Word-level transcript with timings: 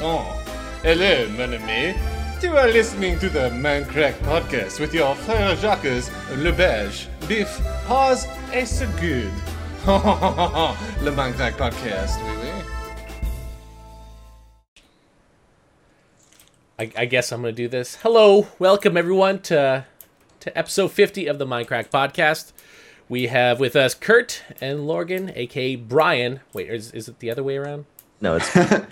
Oh, 0.00 0.22
hello, 0.82 1.28
mon 1.30 1.54
ami. 1.54 1.92
You 2.40 2.56
are 2.56 2.68
listening 2.68 3.18
to 3.18 3.28
the 3.28 3.50
Mindcrack 3.50 4.14
podcast 4.20 4.78
with 4.78 4.94
your 4.94 5.16
frère 5.16 5.60
Jacques, 5.60 5.82
Le 6.36 6.52
Belge, 6.52 7.08
Biff, 7.26 7.60
Paz, 7.88 8.28
et 8.52 8.64
so 8.66 8.86
good. 9.00 9.32
Le 11.02 11.10
Mindcrack 11.10 11.54
podcast, 11.54 12.16
oui, 12.22 12.36
oui. 12.42 12.64
I, 16.78 16.92
I 16.96 17.06
guess 17.06 17.32
I'm 17.32 17.42
going 17.42 17.56
to 17.56 17.62
do 17.62 17.66
this. 17.66 17.96
Hello, 17.96 18.46
welcome 18.60 18.96
everyone 18.96 19.40
to 19.40 19.84
to 20.38 20.56
episode 20.58 20.92
50 20.92 21.26
of 21.26 21.40
the 21.40 21.46
Mindcrack 21.46 21.90
podcast. 21.90 22.52
We 23.08 23.26
have 23.26 23.58
with 23.58 23.74
us 23.74 23.94
Kurt 23.94 24.44
and 24.60 24.86
Lorgon, 24.86 25.32
aka 25.34 25.74
Brian. 25.74 26.38
Wait, 26.52 26.70
is, 26.70 26.92
is 26.92 27.08
it 27.08 27.18
the 27.18 27.32
other 27.32 27.42
way 27.42 27.56
around? 27.56 27.86
No, 28.20 28.36
it's 28.36 28.50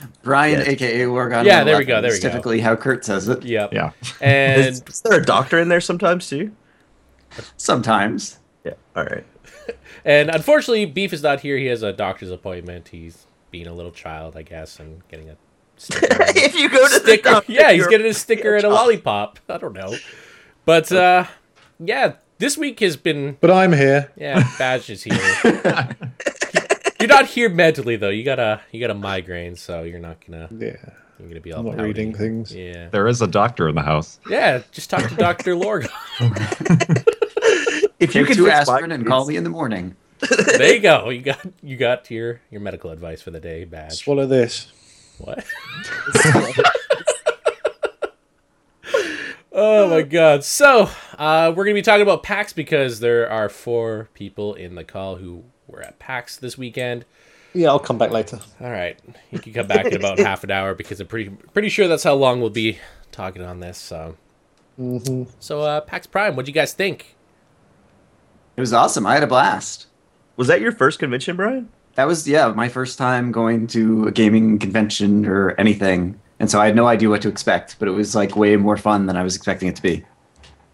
Brian, 0.22 0.60
Yeah. 0.60 0.70
aka 0.70 1.00
Lorgon. 1.02 1.44
Yeah, 1.44 1.64
there 1.64 1.78
we 1.78 1.84
go, 1.84 2.00
there 2.00 2.10
we 2.10 2.16
is 2.16 2.22
go. 2.22 2.28
Typically, 2.28 2.60
how 2.60 2.76
Kurt 2.76 3.04
says 3.04 3.28
it. 3.28 3.42
Yep. 3.44 3.72
Yeah. 3.72 3.90
And 4.20 4.60
is, 4.66 4.82
is 4.88 5.00
there 5.02 5.18
a 5.20 5.24
doctor 5.24 5.58
in 5.58 5.68
there 5.68 5.80
sometimes 5.80 6.28
too? 6.28 6.52
Sometimes. 7.56 8.38
Yeah. 8.64 8.74
All 8.94 9.04
right. 9.04 9.24
and 10.04 10.30
unfortunately, 10.30 10.86
Beef 10.86 11.12
is 11.12 11.22
not 11.22 11.40
here. 11.40 11.56
He 11.56 11.66
has 11.66 11.82
a 11.82 11.92
doctor's 11.92 12.30
appointment. 12.30 12.88
He's 12.88 13.26
being 13.50 13.66
a 13.66 13.74
little 13.74 13.90
child, 13.92 14.36
I 14.36 14.42
guess, 14.42 14.78
and 14.78 15.06
getting 15.08 15.30
a 15.30 15.36
sticker. 15.76 16.06
if 16.20 16.54
you 16.54 16.68
go 16.68 16.86
to 16.86 16.94
the 16.94 17.00
sticker. 17.00 17.30
doctor, 17.30 17.52
Yeah, 17.52 17.72
he's 17.72 17.86
getting 17.88 18.06
a 18.06 18.14
sticker 18.14 18.54
and 18.54 18.64
a 18.64 18.68
lollipop. 18.68 19.38
I 19.48 19.58
don't 19.58 19.74
know. 19.74 19.94
But 20.64 20.90
uh 20.92 21.24
yeah, 21.78 22.14
this 22.38 22.56
week 22.56 22.80
has 22.80 22.96
been 22.96 23.36
But 23.40 23.50
I'm 23.50 23.72
here. 23.72 24.10
yeah, 24.16 24.42
Baj 24.42 24.88
is 24.90 25.02
here. 25.02 25.96
You're 27.06 27.16
not 27.16 27.26
here 27.26 27.48
mentally 27.48 27.96
though. 27.96 28.08
You 28.08 28.24
got 28.24 28.38
a 28.38 28.60
you 28.72 28.80
got 28.80 28.90
a 28.90 28.94
migraine, 28.94 29.54
so 29.56 29.82
you're 29.84 30.00
not 30.00 30.16
gonna 30.26 30.48
Yeah. 30.58 30.76
you're 31.18 31.28
gonna 31.28 31.40
be 31.40 31.52
all 31.52 31.68
I'm 31.70 31.78
reading 31.78 32.12
things. 32.14 32.52
Yeah. 32.54 32.88
There 32.88 33.06
is 33.06 33.22
a 33.22 33.26
doctor 33.28 33.68
in 33.68 33.74
the 33.76 33.82
house. 33.82 34.18
Yeah, 34.28 34.62
just 34.72 34.90
talk 34.90 35.08
to 35.08 35.14
Dr. 35.16 35.54
Lorg. 35.54 35.88
If 37.98 38.14
you 38.14 38.20
Take 38.22 38.26
could 38.28 38.36
two 38.36 38.44
fix 38.44 38.68
aspirin 38.68 38.92
and 38.92 39.06
call 39.06 39.24
me 39.26 39.36
in 39.36 39.44
the 39.44 39.48
morning. 39.50 39.96
there 40.58 40.74
you 40.74 40.80
go. 40.80 41.08
You 41.10 41.22
got 41.22 41.38
you 41.62 41.76
got 41.78 42.10
your 42.10 42.42
your 42.50 42.60
medical 42.60 42.90
advice 42.90 43.22
for 43.22 43.30
the 43.30 43.40
day, 43.40 43.64
Baj. 43.64 43.92
Swallow 43.92 44.26
this. 44.26 44.70
What? 45.18 45.42
oh 49.52 49.88
my 49.88 50.02
god. 50.02 50.44
So, 50.44 50.90
uh, 51.18 51.52
we're 51.56 51.64
going 51.64 51.74
to 51.74 51.78
be 51.78 51.82
talking 51.82 52.02
about 52.02 52.22
PAX 52.22 52.52
because 52.52 53.00
there 53.00 53.30
are 53.30 53.48
four 53.48 54.08
people 54.14 54.54
in 54.54 54.74
the 54.74 54.84
call 54.84 55.16
who 55.16 55.44
were 55.66 55.82
at 55.82 55.98
PAX 55.98 56.36
this 56.36 56.56
weekend. 56.56 57.04
Yeah, 57.54 57.68
I'll 57.68 57.78
come 57.78 57.96
back 57.96 58.10
later. 58.10 58.40
All 58.60 58.70
right. 58.70 58.98
You 59.30 59.38
can 59.38 59.52
come 59.52 59.66
back 59.66 59.86
in 59.86 59.96
about 59.96 60.18
half 60.18 60.44
an 60.44 60.50
hour 60.50 60.74
because 60.74 61.00
I'm 61.00 61.06
pretty 61.06 61.30
pretty 61.30 61.68
sure 61.70 61.88
that's 61.88 62.04
how 62.04 62.14
long 62.14 62.40
we'll 62.40 62.50
be 62.50 62.78
talking 63.12 63.42
on 63.42 63.60
this. 63.60 63.78
So, 63.78 64.16
so 65.38 65.62
uh, 65.62 65.80
PAX 65.80 66.06
Prime, 66.06 66.36
what 66.36 66.44
do 66.44 66.50
you 66.50 66.54
guys 66.54 66.74
think? 66.74 67.16
It 68.56 68.60
was 68.60 68.72
awesome. 68.72 69.06
I 69.06 69.14
had 69.14 69.22
a 69.22 69.26
blast. 69.26 69.86
Was 70.36 70.48
that 70.48 70.60
your 70.60 70.72
first 70.72 70.98
convention, 70.98 71.36
Brian? 71.36 71.70
That 71.94 72.06
was 72.06 72.28
yeah 72.28 72.48
my 72.48 72.68
first 72.68 72.98
time 72.98 73.32
going 73.32 73.66
to 73.68 74.06
a 74.06 74.12
gaming 74.12 74.58
convention 74.58 75.24
or 75.24 75.52
anything, 75.58 76.20
and 76.38 76.50
so 76.50 76.60
I 76.60 76.66
had 76.66 76.76
no 76.76 76.86
idea 76.86 77.08
what 77.08 77.22
to 77.22 77.28
expect. 77.28 77.76
But 77.78 77.88
it 77.88 77.92
was 77.92 78.14
like 78.14 78.36
way 78.36 78.56
more 78.56 78.76
fun 78.76 79.06
than 79.06 79.16
I 79.16 79.22
was 79.22 79.34
expecting 79.34 79.68
it 79.68 79.76
to 79.76 79.82
be. 79.82 80.04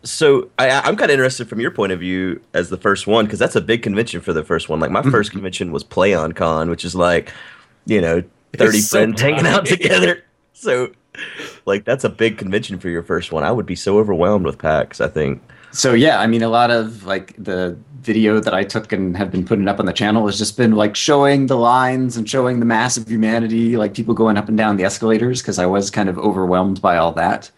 So 0.05 0.51
I, 0.59 0.71
I'm 0.71 0.97
kind 0.97 1.11
of 1.11 1.15
interested 1.15 1.49
from 1.49 1.61
your 1.61 1.71
point 1.71 1.93
of 1.93 2.01
view 2.01 2.41
as 2.55 2.71
the 2.71 2.77
first 2.77 3.07
one 3.07 3.25
because 3.25 3.39
that's 3.39 3.57
a 3.57 3.61
big 3.61 3.83
convention 3.83 4.21
for 4.21 4.33
the 4.33 4.43
first 4.43 4.69
one. 4.69 4.81
Like 4.81 4.91
my 4.91 5.03
first 5.03 5.31
mm-hmm. 5.31 5.39
convention 5.39 5.73
was 5.73 5.85
PlayOnCon, 5.85 6.71
which 6.71 6.85
is 6.85 6.95
like, 6.95 7.33
you 7.87 8.01
know, 8.01 8.23
30 8.57 8.79
It's 8.79 8.89
so 8.89 8.99
friends 8.99 9.21
hanging 9.21 9.47
out 9.47 9.67
together. 9.67 10.25
So, 10.53 10.93
like, 11.67 11.85
that's 11.85 12.05
a 12.05 12.09
big 12.09 12.39
convention 12.39 12.79
for 12.79 12.89
your 12.89 13.03
first 13.03 13.33
one. 13.33 13.45
I 13.45 13.53
would 13.53 13.67
be 13.67 13.77
so 13.77 13.99
overwhelmed 13.99 14.45
with 14.45 14.59
PAX. 14.59 15.01
I 15.01 15.09
think. 15.09 15.43
So 15.73 15.95
yeah, 15.95 16.21
I 16.21 16.27
mean, 16.27 16.43
a 16.43 16.49
lot 16.49 16.71
of 16.71 17.05
like 17.05 17.35
the 17.43 17.79
video 18.03 18.41
that 18.41 18.53
I 18.53 18.63
took 18.63 18.93
and 18.93 19.17
have 19.17 19.31
been 19.31 19.45
putting 19.45 19.69
up 19.69 19.81
on 19.81 19.87
the 19.87 19.93
channel 19.93 20.27
has 20.27 20.37
just 20.37 20.57
been 20.57 20.73
like 20.73 20.95
showing 20.95 21.47
the 21.47 21.57
lines 21.57 22.17
and 22.17 22.29
showing 22.29 22.61
the 22.61 22.67
mass 22.67 22.99
of 22.99 23.09
humanity, 23.09 23.77
like 23.79 23.95
people 23.95 24.13
going 24.13 24.37
up 24.37 24.49
and 24.49 24.59
down 24.59 24.77
the 24.77 24.85
escalators, 24.85 25.41
because 25.41 25.59
I 25.59 25.65
was 25.65 25.91
kind 25.91 26.11
of 26.11 26.19
overwhelmed 26.19 26.83
by 26.83 26.99
all 26.99 27.13
that. 27.13 27.51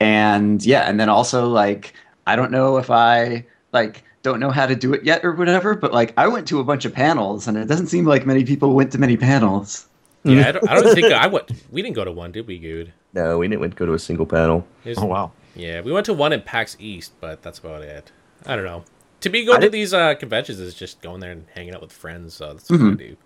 And 0.00 0.64
yeah, 0.64 0.82
and 0.88 0.98
then 0.98 1.08
also 1.08 1.48
like 1.48 1.94
I 2.26 2.36
don't 2.36 2.50
know 2.52 2.76
if 2.78 2.90
I 2.90 3.44
like 3.72 4.04
don't 4.22 4.40
know 4.40 4.50
how 4.50 4.66
to 4.66 4.74
do 4.74 4.92
it 4.94 5.04
yet 5.04 5.24
or 5.24 5.32
whatever, 5.32 5.74
but 5.74 5.92
like 5.92 6.12
I 6.16 6.28
went 6.28 6.46
to 6.48 6.60
a 6.60 6.64
bunch 6.64 6.84
of 6.84 6.92
panels 6.92 7.46
and 7.48 7.56
it 7.56 7.66
doesn't 7.66 7.86
seem 7.88 8.04
like 8.04 8.26
many 8.26 8.44
people 8.44 8.74
went 8.74 8.92
to 8.92 8.98
many 8.98 9.16
panels. 9.16 9.86
Yeah, 10.24 10.48
I 10.48 10.52
don't, 10.52 10.68
I 10.68 10.74
don't 10.80 10.94
think 10.94 11.06
I 11.12 11.26
went. 11.28 11.50
We 11.70 11.80
didn't 11.82 11.96
go 11.96 12.04
to 12.04 12.12
one, 12.12 12.32
did 12.32 12.46
we, 12.46 12.60
Guude? 12.60 12.90
No, 13.14 13.38
we 13.38 13.48
didn't 13.48 13.74
go 13.76 13.86
to 13.86 13.94
a 13.94 13.98
single 13.98 14.26
panel. 14.26 14.66
There's- 14.84 14.98
Oh 15.00 15.06
wow. 15.06 15.32
Yeah, 15.54 15.80
we 15.80 15.90
went 15.90 16.06
to 16.06 16.14
one 16.14 16.32
in 16.32 16.42
PAX 16.42 16.76
East, 16.78 17.12
but 17.20 17.42
that's 17.42 17.58
about 17.58 17.82
it. 17.82 18.12
I 18.46 18.54
don't 18.54 18.64
know. 18.64 18.84
To 19.22 19.28
be 19.28 19.44
going 19.44 19.58
I 19.58 19.62
to 19.62 19.70
these 19.70 19.92
uh, 19.92 20.14
conventions 20.14 20.60
is 20.60 20.74
just 20.74 21.00
going 21.02 21.18
there 21.20 21.32
and 21.32 21.46
hanging 21.54 21.74
out 21.74 21.80
with 21.80 21.90
friends. 21.90 22.34
So 22.34 22.52
that's 22.52 22.70
what 22.70 22.80
I 22.80 22.94
do. 22.94 23.16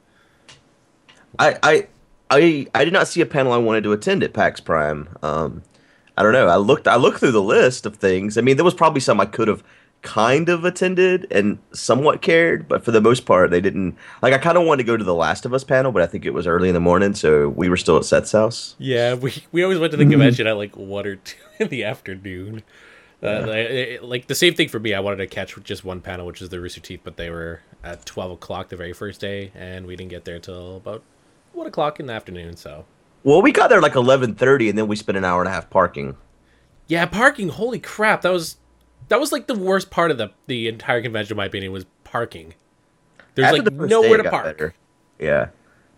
I, 1.39 1.59
I 1.63 1.87
I 2.31 2.67
I 2.75 2.85
did 2.85 2.93
not 2.93 3.09
see 3.09 3.21
a 3.21 3.27
panel 3.27 3.53
I 3.53 3.59
wanted 3.59 3.85
to 3.85 3.93
attend 3.93 4.23
at 4.23 4.33
PAX 4.33 4.61
Prime. 4.61 5.09
Um, 5.23 5.63
I 6.17 6.23
don't 6.23 6.33
know. 6.33 6.49
I 6.49 6.57
looked 6.57 6.87
I 6.89 6.97
looked 6.97 7.21
through 7.21 7.33
the 7.33 7.43
list 7.43 7.87
of 7.87 7.97
things. 7.97 8.37
I 8.37 8.41
mean, 8.43 8.57
there 8.57 8.65
was 8.65 8.75
probably 8.75 9.01
some 9.01 9.21
I 9.21 9.27
could 9.27 9.49
have 9.49 9.63
kind 10.03 10.49
of 10.49 10.65
attended 10.65 11.27
and 11.31 11.59
somewhat 11.73 12.21
cared, 12.23 12.67
but 12.69 12.85
for 12.85 12.91
the 12.91 13.01
most 13.01 13.25
part, 13.25 13.51
they 13.53 13.61
didn't. 13.61 13.97
Like, 14.21 14.35
I 14.35 14.39
kind 14.39 14.59
of 14.59 14.65
wanted 14.67 14.83
to 14.83 14.87
go 14.89 14.97
to 14.97 15.05
the 15.05 15.15
Last 15.15 15.47
of 15.47 15.55
Us 15.55 15.63
panel, 15.63 15.93
but 15.93 16.03
I 16.03 16.07
think 16.07 16.25
it 16.25 16.35
was 16.35 16.45
early 16.47 16.69
in 16.69 16.75
the 16.75 16.81
morning, 16.81 17.15
so 17.15 17.49
we 17.49 17.69
were 17.69 17.77
still 17.77 17.97
at 17.99 18.05
Seth's 18.05 18.33
house. 18.33 18.75
Yeah, 18.79 19.15
we 19.15 19.33
we 19.53 19.63
always 19.63 19.79
went 19.79 19.93
to 19.93 19.97
the 19.97 20.05
convention 20.07 20.47
at 20.47 20.57
like 20.57 20.77
one 20.77 21.07
or 21.07 21.17
two 21.17 21.37
in 21.61 21.69
the 21.69 21.85
afternoon. 21.85 22.63
Uh, 23.23 23.45
like, 23.47 23.57
it- 23.71 24.03
like 24.03 24.27
the 24.27 24.35
same 24.35 24.53
thing 24.55 24.69
for 24.69 24.81
me. 24.81 24.93
I 24.93 24.99
wanted 25.01 25.19
to 25.19 25.29
catch 25.29 25.55
just 25.63 25.85
one 25.85 26.01
panel, 26.01 26.27
which 26.27 26.43
is 26.43 26.49
the 26.49 26.61
Rooster 26.61 26.81
Teeth, 26.81 27.01
but 27.05 27.17
they 27.17 27.31
were 27.31 27.61
at 27.85 28.05
twelve 28.05 28.33
o'clock 28.33 28.69
the 28.69 28.77
very 28.77 28.93
first 28.93 29.21
day, 29.21 29.53
and 29.55 29.87
we 29.87 29.95
didn't 29.95 30.11
get 30.11 30.25
there 30.25 30.41
till 30.41 30.77
about 30.79 31.03
one 31.53 31.69
o'clock 31.69 32.01
in 32.01 32.07
the 32.07 32.13
afternoon. 32.13 32.57
So 32.57 32.85
Well, 33.25 33.41
we 33.43 33.53
got 33.53 33.69
there 33.71 33.81
like 33.81 33.95
eleven 33.95 34.35
thirty, 34.35 34.69
and 34.69 34.77
then 34.79 34.89
we 34.89 34.97
spent 34.97 35.17
an 35.19 35.25
hour 35.25 35.41
and 35.41 35.49
a 35.49 35.53
half 35.53 35.71
parking. 35.71 36.17
yeah, 36.89 37.07
parking. 37.07 37.49
Holy 37.51 37.79
crap, 37.79 38.23
that 38.23 38.33
was 38.33 38.57
that 39.09 39.21
was 39.21 39.33
like 39.33 39.47
the 39.47 39.55
worst 39.55 39.91
part 39.91 40.11
of 40.11 40.19
the 40.19 40.31
the 40.47 40.69
entire 40.69 41.03
convention. 41.03 41.35
In 41.35 41.37
my 41.37 41.47
opinion, 41.47 41.73
was 41.73 41.87
parking. 42.05 42.55
There's 43.35 43.47
After 43.49 43.63
like 43.63 43.65
the 43.65 43.87
nowhere 43.87 44.19
to 44.23 44.29
park. 44.31 44.45
better. 44.45 44.75
Yeah, 45.19 45.49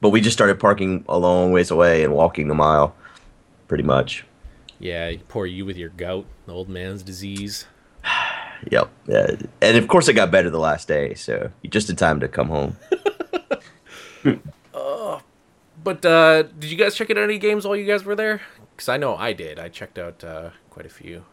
but 0.01 0.11
we 0.11 0.21
just 0.21 0.37
started 0.37 0.61
parking 0.61 1.05
a 1.09 1.19
long 1.19 1.51
ways 1.53 1.71
away 1.71 2.05
and 2.05 2.13
walking 2.13 2.51
a 2.51 2.55
mile, 2.55 2.95
pretty 3.69 3.85
much. 3.85 4.25
Yeah, 4.79 5.13
poor 5.29 5.47
you 5.47 5.65
with 5.65 5.77
your 5.79 5.89
gout, 5.91 6.27
the 6.47 6.53
old 6.53 6.69
man's 6.69 7.03
disease. 7.03 7.67
Yep. 8.71 8.89
Yeah. 9.09 9.37
And 9.61 9.77
of 9.77 9.89
course, 9.89 10.09
it 10.09 10.15
got 10.15 10.31
better 10.31 10.49
the 10.49 10.59
last 10.61 10.89
day, 10.89 11.13
so 11.15 11.51
you 11.61 11.69
just 11.69 11.91
in 11.91 11.97
time 11.97 12.21
to 12.21 12.29
come 12.29 12.49
home. 12.49 12.77
Oh, 14.73 15.21
But 15.85 16.05
uh, 16.05 16.45
did 16.45 16.71
you 16.71 16.77
guys 16.77 16.95
check 16.95 17.11
out 17.11 17.19
any 17.19 17.39
games 17.39 17.67
while 17.67 17.77
you 17.77 17.85
guys 17.85 18.05
were 18.05 18.17
there? 18.17 18.41
Because 18.75 18.89
I 18.89 18.97
know 18.97 19.17
I 19.17 19.35
did. 19.35 19.59
I 19.59 19.69
checked 19.69 19.99
out 19.99 20.25
uh, 20.25 20.51
quite 20.71 20.87
a 20.87 20.89
few. 20.89 21.25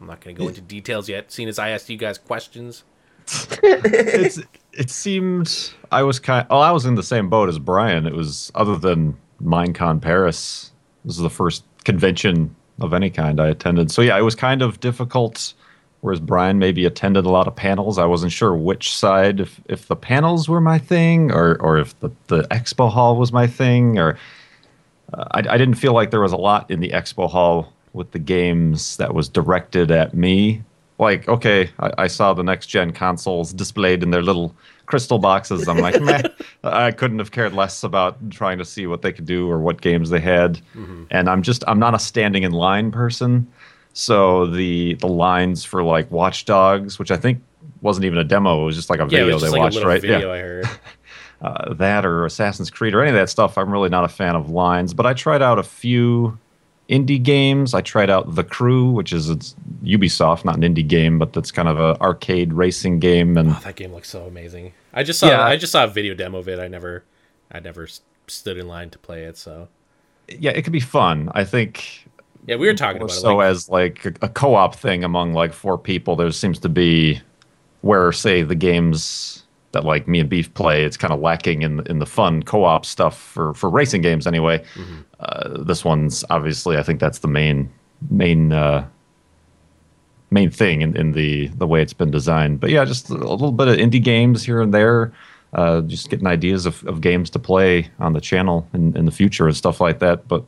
I'm 0.00 0.06
not 0.06 0.20
going 0.20 0.36
to 0.36 0.42
go 0.42 0.48
into 0.48 0.60
details 0.60 1.08
yet, 1.08 1.32
seeing 1.32 1.48
as 1.48 1.58
I 1.58 1.70
asked 1.70 1.88
you 1.88 1.96
guys 1.96 2.18
questions. 2.18 2.84
it's 3.62 4.38
it 4.72 4.90
seemed 4.90 5.72
I 5.90 6.02
was 6.02 6.20
kind. 6.20 6.46
Oh, 6.50 6.58
I 6.58 6.70
was 6.70 6.84
in 6.86 6.94
the 6.94 7.02
same 7.02 7.28
boat 7.28 7.48
as 7.48 7.58
Brian. 7.58 8.06
It 8.06 8.12
was 8.12 8.52
other 8.54 8.76
than 8.76 9.16
Minecon 9.42 10.00
Paris. 10.00 10.70
This 11.04 11.16
is 11.16 11.22
the 11.22 11.30
first 11.30 11.64
convention 11.84 12.54
of 12.78 12.92
any 12.92 13.10
kind 13.10 13.40
I 13.40 13.48
attended. 13.48 13.90
So 13.90 14.02
yeah, 14.02 14.18
it 14.18 14.22
was 14.22 14.34
kind 14.34 14.62
of 14.62 14.78
difficult. 14.80 15.54
Whereas 16.06 16.20
Brian 16.20 16.60
maybe 16.60 16.84
attended 16.84 17.24
a 17.24 17.30
lot 17.30 17.48
of 17.48 17.56
panels. 17.56 17.98
I 17.98 18.04
wasn't 18.04 18.30
sure 18.30 18.54
which 18.54 18.94
side, 18.94 19.40
if 19.40 19.60
if 19.64 19.88
the 19.88 19.96
panels 19.96 20.48
were 20.48 20.60
my 20.60 20.78
thing, 20.78 21.32
or 21.32 21.56
or 21.60 21.78
if 21.78 21.98
the 21.98 22.10
the 22.28 22.42
expo 22.42 22.88
hall 22.88 23.16
was 23.16 23.32
my 23.32 23.48
thing, 23.48 23.98
or 23.98 24.16
uh, 25.12 25.24
I, 25.32 25.38
I 25.40 25.58
didn't 25.58 25.74
feel 25.74 25.94
like 25.94 26.12
there 26.12 26.20
was 26.20 26.30
a 26.30 26.36
lot 26.36 26.70
in 26.70 26.78
the 26.78 26.90
expo 26.90 27.28
hall 27.28 27.72
with 27.92 28.12
the 28.12 28.20
games 28.20 28.98
that 28.98 29.14
was 29.14 29.28
directed 29.28 29.90
at 29.90 30.14
me. 30.14 30.62
Like, 31.00 31.26
okay, 31.26 31.70
I, 31.80 31.92
I 31.98 32.06
saw 32.06 32.34
the 32.34 32.44
next 32.44 32.68
gen 32.68 32.92
consoles 32.92 33.52
displayed 33.52 34.04
in 34.04 34.12
their 34.12 34.22
little 34.22 34.54
crystal 34.86 35.18
boxes. 35.18 35.66
I'm 35.66 35.78
like, 35.78 36.00
meh. 36.00 36.22
I 36.62 36.92
couldn't 36.92 37.18
have 37.18 37.32
cared 37.32 37.52
less 37.52 37.82
about 37.82 38.30
trying 38.30 38.58
to 38.58 38.64
see 38.64 38.86
what 38.86 39.02
they 39.02 39.10
could 39.10 39.26
do 39.26 39.50
or 39.50 39.58
what 39.58 39.80
games 39.80 40.10
they 40.10 40.20
had. 40.20 40.60
And 41.10 41.28
I'm 41.28 41.42
just, 41.42 41.64
I'm 41.66 41.80
not 41.80 41.96
a 41.96 41.98
standing 41.98 42.44
in 42.44 42.52
line 42.52 42.92
person. 42.92 43.48
So 43.98 44.46
the 44.46 44.94
the 44.94 45.08
lines 45.08 45.64
for 45.64 45.82
like 45.82 46.10
Watch 46.10 46.44
Dogs, 46.44 46.98
which 46.98 47.10
I 47.10 47.16
think 47.16 47.42
wasn't 47.80 48.04
even 48.04 48.18
a 48.18 48.24
demo, 48.24 48.62
it 48.62 48.64
was 48.66 48.76
just 48.76 48.90
like 48.90 49.00
a 49.00 49.04
Yeah, 49.04 49.24
video 49.24 49.38
they 49.38 49.48
like 49.48 49.60
watched, 49.60 49.82
right? 49.82 50.00
video 50.00 50.30
I 50.30 50.38
heard. 50.38 50.68
uh, 51.40 51.74
that 51.74 52.04
or 52.04 52.26
Assassin's 52.26 52.70
Creed 52.70 52.94
or 52.94 53.00
any 53.00 53.10
of 53.10 53.16
that 53.16 53.30
stuff. 53.30 53.56
I'm 53.56 53.70
really 53.72 53.88
not 53.88 54.04
a 54.04 54.08
fan 54.08 54.36
of 54.36 54.50
lines, 54.50 54.92
but 54.92 55.06
I 55.06 55.14
tried 55.14 55.40
out 55.40 55.58
a 55.58 55.62
few 55.62 56.38
indie 56.90 57.22
games. 57.22 57.72
I 57.72 57.80
tried 57.80 58.10
out 58.10 58.34
The 58.34 58.44
Crew, 58.44 58.90
which 58.90 59.12
is 59.14 59.30
it's 59.30 59.54
Ubisoft, 59.82 60.44
not 60.44 60.56
an 60.56 60.62
indie 60.62 60.86
game, 60.86 61.18
but 61.18 61.32
that's 61.32 61.50
kind 61.50 61.68
of 61.68 61.78
an 61.80 61.96
arcade 62.00 62.52
racing 62.52 63.00
game. 63.00 63.38
And 63.38 63.50
Oh, 63.50 63.60
that 63.64 63.76
game 63.76 63.92
looks 63.92 64.10
so 64.10 64.26
amazing. 64.26 64.74
I 64.92 65.02
just 65.04 65.18
saw 65.20 65.28
Yeah. 65.30 65.42
I 65.42 65.56
just 65.56 65.72
saw 65.72 65.84
a 65.84 65.88
video 65.88 66.14
demo 66.14 66.38
of 66.38 66.48
it. 66.48 66.58
I 66.58 66.68
never 66.68 67.04
I 67.50 67.60
never 67.60 67.88
stood 68.28 68.58
in 68.58 68.68
line 68.68 68.90
to 68.90 68.98
play 68.98 69.24
it. 69.24 69.38
So 69.38 69.68
yeah, 70.28 70.50
it 70.50 70.62
could 70.62 70.72
be 70.72 70.80
fun. 70.80 71.30
I 71.34 71.44
think 71.44 72.05
Yeah, 72.46 72.56
we 72.56 72.66
were 72.66 72.74
talking 72.74 73.02
about 73.02 73.10
so 73.10 73.30
it. 73.30 73.34
Like, 73.34 73.46
as 73.46 73.68
like 73.68 74.06
a, 74.06 74.26
a 74.26 74.28
co-op 74.28 74.74
thing 74.74 75.04
among 75.04 75.32
like 75.32 75.52
four 75.52 75.76
people. 75.76 76.16
There 76.16 76.30
seems 76.30 76.58
to 76.60 76.68
be 76.68 77.20
where 77.80 78.12
say 78.12 78.42
the 78.42 78.54
games 78.54 79.44
that 79.72 79.84
like 79.84 80.08
me 80.08 80.20
and 80.20 80.28
Beef 80.28 80.52
play, 80.54 80.84
it's 80.84 80.96
kind 80.96 81.12
of 81.12 81.20
lacking 81.20 81.62
in 81.62 81.86
in 81.86 81.98
the 81.98 82.06
fun 82.06 82.42
co-op 82.42 82.86
stuff 82.86 83.18
for 83.18 83.52
for 83.54 83.68
racing 83.68 84.02
games 84.02 84.26
anyway. 84.26 84.58
Mm-hmm. 84.74 84.96
Uh, 85.20 85.62
this 85.64 85.84
one's 85.84 86.24
obviously 86.30 86.76
I 86.76 86.82
think 86.82 87.00
that's 87.00 87.18
the 87.18 87.28
main 87.28 87.70
main 88.10 88.52
uh, 88.52 88.86
main 90.30 90.50
thing 90.50 90.82
in, 90.82 90.96
in 90.96 91.12
the 91.12 91.48
the 91.48 91.66
way 91.66 91.82
it's 91.82 91.92
been 91.92 92.10
designed. 92.10 92.60
But 92.60 92.70
yeah, 92.70 92.84
just 92.84 93.10
a 93.10 93.14
little 93.14 93.52
bit 93.52 93.68
of 93.68 93.76
indie 93.76 94.02
games 94.02 94.44
here 94.44 94.60
and 94.60 94.72
there. 94.72 95.12
Uh, 95.52 95.80
just 95.82 96.10
getting 96.10 96.26
ideas 96.26 96.66
of, 96.66 96.84
of 96.86 97.00
games 97.00 97.30
to 97.30 97.38
play 97.38 97.88
on 97.98 98.12
the 98.12 98.20
channel 98.20 98.68
in, 98.74 98.94
in 98.96 99.06
the 99.06 99.12
future 99.12 99.46
and 99.46 99.56
stuff 99.56 99.80
like 99.80 100.00
that. 100.00 100.28
But 100.28 100.44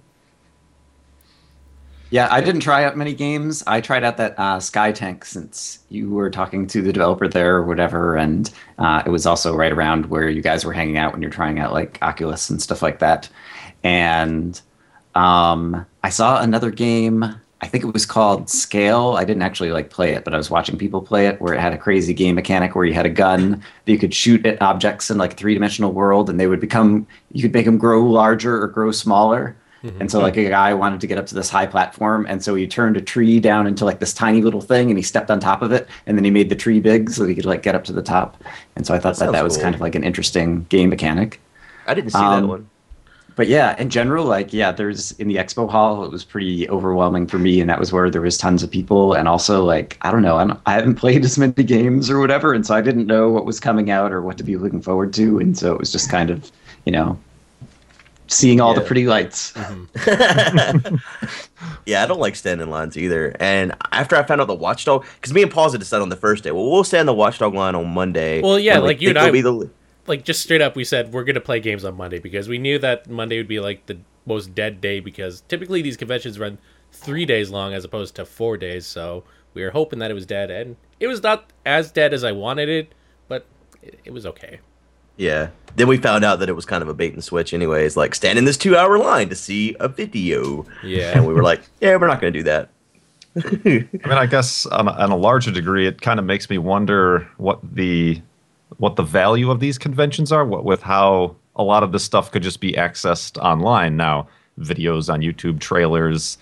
Yeah, 2.11 2.29
I 2.31 2.41
didn't 2.41 2.63
try 2.63 2.85
out 2.85 2.97
many 2.97 3.13
games. 3.13 3.63
I 3.67 3.83
tried 3.83 4.03
out 4.03 4.17
that 4.17 4.39
uh, 4.39 4.61
Sky 4.61 4.93
Tank 4.93 5.27
since 5.27 5.81
you 5.91 6.09
were 6.09 6.31
talking 6.31 6.67
to 6.69 6.81
the 6.81 6.91
developer 6.93 7.29
there 7.29 7.57
or 7.57 7.65
whatever, 7.65 8.17
and 8.17 8.51
uh, 8.79 9.03
it 9.05 9.11
was 9.11 9.27
also 9.27 9.55
right 9.55 9.73
around 9.73 10.07
where 10.07 10.29
you 10.31 10.41
guys 10.41 10.65
were 10.65 10.73
hanging 10.73 10.97
out 10.97 11.13
when 11.13 11.21
you're 11.21 11.31
trying 11.31 11.59
out 11.59 11.75
like 11.75 11.99
Oculus 12.01 12.49
and 12.49 12.63
stuff 12.63 12.81
like 12.81 13.01
that. 13.01 13.29
And 13.85 14.59
um, 15.15 15.85
I 16.03 16.09
saw 16.09 16.41
another 16.41 16.71
game. 16.71 17.25
I 17.61 17.67
think 17.67 17.85
it 17.85 17.93
was 17.93 18.07
called 18.07 18.49
Scale. 18.49 19.17
I 19.19 19.25
didn't 19.25 19.43
actually 19.43 19.73
like 19.73 19.91
play 19.91 20.15
it, 20.15 20.25
but 20.25 20.33
I 20.33 20.39
was 20.39 20.49
watching 20.49 20.79
people 20.79 21.03
play 21.03 21.27
it 21.27 21.41
where 21.43 21.53
it 21.53 21.61
had 21.61 21.75
a 21.75 21.79
crazy 21.79 22.15
game 22.15 22.37
mechanic 22.37 22.75
where 22.75 22.87
you 22.87 22.95
had 22.95 23.05
a 23.05 23.11
gun 23.11 23.63
that 23.85 23.93
you 23.93 23.99
could 23.99 24.15
shoot 24.15 24.47
at 24.47 24.63
objects 24.63 25.11
in 25.11 25.19
like 25.19 25.35
a 25.35 25.37
three 25.37 25.53
dimensional 25.53 25.93
world, 25.93 26.31
and 26.31 26.41
they 26.41 26.47
would 26.47 26.61
become. 26.61 27.07
You 27.33 27.43
could 27.43 27.53
make 27.53 27.67
them 27.67 27.77
grow 27.77 28.03
larger 28.03 28.63
or 28.63 28.69
grow 28.69 28.93
smaller. 28.93 29.55
And 30.01 30.11
so, 30.11 30.21
like, 30.21 30.37
a 30.37 30.49
guy 30.49 30.75
wanted 30.75 31.01
to 31.01 31.07
get 31.07 31.19
up 31.19 31.27
to 31.27 31.35
this 31.35 31.51
high 31.51 31.67
platform, 31.67 32.27
and 32.29 32.43
so 32.43 32.55
he 32.55 32.67
turned 32.67 32.97
a 32.97 33.01
tree 33.01 33.41
down 33.41 33.67
into 33.67 33.85
like 33.85 34.01
this 34.01 34.13
tiny 34.15 34.43
little 34.43 34.61
thing, 34.61 34.91
and 34.91 34.99
he 34.99 35.03
stepped 35.03 35.31
on 35.31 35.41
top 35.41 35.63
of 35.63 35.73
it, 35.73 35.89
and 36.07 36.17
then 36.17 36.25
he 36.25 36.31
made 36.31 36.49
the 36.51 36.57
tree 36.57 36.81
big 36.81 37.11
so 37.11 37.23
that 37.23 37.29
he 37.29 37.35
could 37.35 37.47
like 37.47 37.63
get 37.63 37.75
up 37.75 37.85
to 37.85 37.93
the 37.93 38.03
top. 38.03 38.43
And 38.77 38.87
so 38.87 38.95
I 38.95 38.99
thought 38.99 39.19
that 39.19 39.31
Sounds 39.31 39.33
that 39.33 39.45
was 39.45 39.57
cool. 39.57 39.63
kind 39.65 39.75
of 39.75 39.81
like 39.81 39.95
an 39.95 40.05
interesting 40.05 40.65
game 40.65 40.89
mechanic. 40.91 41.41
I 41.87 41.95
didn't 41.95 42.13
see 42.13 42.25
Um, 42.25 42.43
that 42.43 42.47
one. 42.47 42.71
But 43.37 43.47
yeah, 43.47 43.77
in 43.81 43.89
general, 43.89 44.25
like 44.25 44.53
yeah, 44.53 44.73
there's 44.73 45.13
in 45.13 45.29
the 45.29 45.37
expo 45.37 45.71
hall, 45.71 46.05
it 46.05 46.11
was 46.11 46.25
pretty 46.25 46.69
overwhelming 46.69 47.27
for 47.29 47.39
me, 47.39 47.61
and 47.61 47.71
that 47.71 47.79
was 47.79 47.93
where 47.93 48.11
there 48.11 48.21
was 48.21 48.37
tons 48.37 48.63
of 48.65 48.71
people, 48.71 49.15
and 49.15 49.29
also 49.29 49.65
like 49.65 49.97
I 50.03 50.11
don't 50.11 50.23
know, 50.23 50.37
I, 50.39 50.45
don't, 50.47 50.61
I 50.67 50.73
haven't 50.73 50.97
played 50.97 51.25
as 51.25 51.39
many 51.39 51.53
games 51.63 52.11
or 52.11 52.19
whatever, 52.21 52.53
and 52.53 52.67
so 52.67 52.75
I 52.75 52.81
didn't 52.81 53.07
know 53.07 53.31
what 53.31 53.47
was 53.47 53.61
coming 53.61 53.91
out 53.91 54.13
or 54.13 54.23
what 54.23 54.39
to 54.39 54.45
be 54.45 54.57
looking 54.57 54.83
forward 54.83 55.13
to, 55.15 55.39
and 55.39 55.57
so 55.57 55.73
it 55.73 55.79
was 55.79 55.93
just 55.93 56.11
kind 56.11 56.31
of 56.31 56.51
you 56.85 56.91
know 56.93 57.17
seeing 58.29 58.61
all 58.61 58.75
the 58.75 58.81
pretty 58.81 59.07
lights. 59.07 59.53
Mm-hmm. 59.53 60.97
Yeah, 61.87 62.03
I 62.03 62.07
don't 62.07 62.21
like 62.21 62.37
standing 62.37 62.69
lines 62.71 62.97
either. 62.99 63.35
And 63.41 63.75
after 63.93 64.15
I 64.15 64.23
found 64.23 64.41
out 64.43 64.47
the 64.47 64.55
Watchdog, 64.55 65.07
because 65.15 65.33
me 65.33 65.43
and 65.43 65.51
Paul 65.51 65.71
had 65.71 65.81
decided 65.81 66.03
on 66.03 66.09
the 66.11 66.17
first 66.17 66.45
day, 66.45 66.51
well, 66.51 66.71
we'll 66.71 66.85
stand 66.85 67.09
the 67.09 67.15
Watchdog 67.15 67.55
line 67.55 67.75
on 67.75 67.89
Monday. 67.89 68.43
Well, 68.43 68.59
yeah, 68.59 68.79
like 68.79 69.01
you 69.01 69.09
think 69.09 69.19
and 69.19 69.27
I- 69.27 69.31
be 69.31 69.41
the- 69.41 69.71
like 70.07 70.25
just 70.25 70.43
straight 70.43 70.61
up, 70.61 70.77
we 70.77 70.85
said 70.85 71.13
we're 71.13 71.25
gonna 71.25 71.41
play 71.41 71.61
games 71.61 71.85
on 71.85 71.97
Monday 71.97 72.19
because 72.19 72.49
we 72.49 72.59
knew 72.59 72.79
that 72.79 73.09
Monday 73.11 73.37
would 73.39 73.49
be 73.49 73.61
like 73.61 73.87
the 73.87 73.99
most 74.27 74.55
dead 74.55 74.81
day 74.81 75.01
because 75.01 75.43
typically 75.49 75.83
these 75.83 75.97
conventions 75.97 76.39
run 76.39 76.59
three 76.93 77.25
days 77.27 77.51
long 77.51 77.73
as 77.75 77.85
opposed 77.85 78.15
to 78.17 78.25
four 78.25 78.57
days. 78.57 78.87
So 78.87 79.25
we 79.55 79.63
were 79.63 79.71
hoping 79.71 79.99
that 79.99 80.11
it 80.11 80.15
was 80.15 80.27
dead, 80.27 80.51
and 80.51 80.77
it 81.01 81.07
was 81.07 81.23
not 81.23 81.53
as 81.67 81.91
dead 81.91 82.13
as 82.15 82.23
I 82.25 82.33
wanted 82.33 82.69
it, 82.69 82.93
but 83.29 83.47
it, 83.83 83.99
it 84.05 84.13
was 84.13 84.25
okay. 84.27 84.61
Yeah. 85.19 85.51
Then 85.77 85.87
we 85.87 85.99
found 85.99 86.25
out 86.25 86.39
that 86.41 86.49
it 86.49 86.55
was 86.55 86.65
kind 86.65 86.83
of 86.83 86.89
a 86.89 86.95
bait 86.95 87.13
and 87.13 87.23
switch, 87.23 87.53
anyways. 87.53 87.97
Like, 87.97 88.15
stand 88.15 88.39
in 88.39 88.47
this 88.47 88.57
two 88.57 88.77
hour 88.77 88.99
line 88.99 89.29
to 89.29 89.35
see 89.35 89.77
a 89.79 89.89
video. 89.89 90.65
Yeah. 90.83 91.13
And 91.15 91.27
we 91.27 91.35
were 91.35 91.43
like, 91.43 91.61
yeah, 91.81 91.97
we're 91.97 92.07
not 92.07 92.21
going 92.21 92.33
to 92.33 92.39
do 92.39 92.43
that. 92.45 92.71
I 93.45 93.61
mean, 93.65 93.89
I 94.05 94.27
guess 94.27 94.67
on 94.67 94.89
a, 94.89 94.93
on 94.93 95.11
a 95.11 95.17
larger 95.17 95.51
degree, 95.51 95.87
it 95.87 96.01
kind 96.01 96.19
of 96.19 96.25
makes 96.25 96.49
me 96.49 96.59
wonder 96.59 97.29
what 97.37 97.61
the 97.63 98.21
what 98.79 98.97
the 98.97 99.03
value 99.03 99.51
of 99.51 99.61
these 99.61 99.79
conventions 99.79 100.33
are. 100.33 100.45
What 100.45 100.65
with 100.65 100.83
how 100.83 101.37
a 101.55 101.63
lot 101.63 101.83
of 101.83 101.93
this 101.93 102.05
stuff 102.05 102.33
could 102.33 102.43
just 102.43 102.61
be 102.61 102.73
accessed 102.73 103.41
online 103.43 103.97
now, 103.97 104.29
videos 104.59 105.13
on 105.13 105.21
YouTube, 105.21 105.61
trailers, 105.61 106.39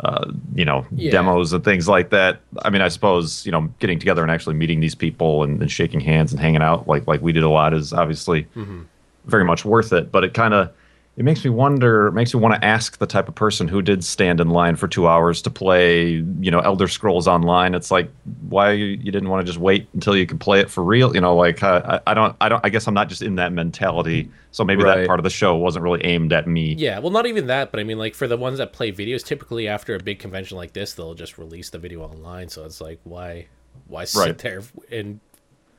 uh, 0.00 0.30
you 0.54 0.64
know, 0.64 0.86
Yeah. 0.92 1.10
demos 1.10 1.52
and 1.52 1.64
things 1.64 1.88
like 1.88 2.10
that. 2.10 2.40
I 2.62 2.70
mean, 2.70 2.82
I 2.82 2.88
suppose 2.88 3.44
you 3.44 3.52
know, 3.52 3.62
getting 3.80 3.98
together 3.98 4.22
and 4.22 4.30
actually 4.30 4.54
meeting 4.54 4.80
these 4.80 4.94
people 4.94 5.42
and, 5.42 5.60
and 5.60 5.70
shaking 5.70 6.00
hands 6.00 6.32
and 6.32 6.40
hanging 6.40 6.62
out 6.62 6.86
like 6.86 7.06
like 7.06 7.20
we 7.20 7.32
did 7.32 7.42
a 7.42 7.48
lot 7.48 7.74
is 7.74 7.92
obviously 7.92 8.46
very 9.26 9.44
much 9.44 9.64
worth 9.64 9.92
it. 9.92 10.10
But 10.12 10.24
it 10.24 10.34
kind 10.34 10.54
of 10.54 10.70
it 11.18 11.24
makes 11.24 11.42
me 11.42 11.50
wonder. 11.50 12.06
It 12.06 12.12
makes 12.12 12.32
me 12.32 12.38
want 12.38 12.54
to 12.54 12.64
ask 12.64 12.98
the 12.98 13.06
type 13.06 13.28
of 13.28 13.34
person 13.34 13.66
who 13.66 13.82
did 13.82 14.04
stand 14.04 14.40
in 14.40 14.50
line 14.50 14.76
for 14.76 14.86
two 14.86 15.08
hours 15.08 15.42
to 15.42 15.50
play, 15.50 16.10
you 16.38 16.50
know, 16.52 16.60
Elder 16.60 16.86
Scrolls 16.86 17.26
Online. 17.26 17.74
It's 17.74 17.90
like 17.90 18.08
why 18.48 18.70
you, 18.70 18.84
you 18.86 19.10
didn't 19.10 19.28
want 19.28 19.44
to 19.44 19.44
just 19.44 19.58
wait 19.58 19.88
until 19.94 20.16
you 20.16 20.26
could 20.26 20.38
play 20.38 20.60
it 20.60 20.70
for 20.70 20.84
real. 20.84 21.12
You 21.16 21.20
know, 21.20 21.34
like 21.34 21.60
uh, 21.60 22.00
I, 22.06 22.12
I 22.12 22.14
don't, 22.14 22.36
I 22.40 22.48
don't. 22.48 22.64
I 22.64 22.68
guess 22.68 22.86
I'm 22.86 22.94
not 22.94 23.08
just 23.08 23.20
in 23.20 23.34
that 23.34 23.52
mentality. 23.52 24.30
So 24.52 24.64
maybe 24.64 24.84
that 24.84 25.08
part 25.08 25.18
of 25.18 25.24
the 25.24 25.30
show 25.30 25.56
wasn't 25.56 25.82
really 25.82 26.04
aimed 26.04 26.32
at 26.32 26.46
me. 26.46 26.74
Yeah, 26.74 27.00
well, 27.00 27.10
not 27.10 27.26
even 27.26 27.48
that, 27.48 27.72
but 27.72 27.80
I 27.80 27.84
mean, 27.84 27.98
like 27.98 28.14
for 28.14 28.28
the 28.28 28.36
ones 28.36 28.58
that 28.58 28.72
play 28.72 28.92
videos, 28.92 29.24
typically 29.24 29.66
after 29.66 29.96
a 29.96 29.98
big 29.98 30.20
convention 30.20 30.56
like 30.56 30.72
this, 30.72 30.94
they'll 30.94 31.14
just 31.14 31.36
release 31.36 31.70
the 31.70 31.78
video 31.80 32.02
online. 32.02 32.48
So 32.48 32.64
it's 32.64 32.80
like, 32.80 33.00
why, 33.02 33.48
why 33.88 34.04
sit 34.04 34.20
Right. 34.20 34.38
there 34.38 34.62
and 34.92 35.18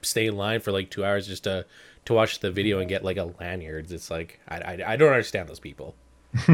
stay 0.02 0.28
in 0.28 0.36
line 0.36 0.60
for 0.60 0.74
like 0.74 0.90
two 0.90 1.06
hours 1.06 1.28
just 1.28 1.46
to 1.46 1.66
to 2.10 2.14
watch 2.14 2.40
the 2.40 2.52
video 2.52 2.80
and 2.80 2.90
get 2.90 3.04
like 3.04 3.18
a 3.18 3.34
lanyard? 3.40 3.92
It's 3.92 4.12
like 4.12 4.40
I, 4.48 4.58
I, 4.58 4.94
I 4.94 4.96
don't 4.98 5.10
understand 5.10 5.48
those 5.50 5.60
people. 5.60 5.96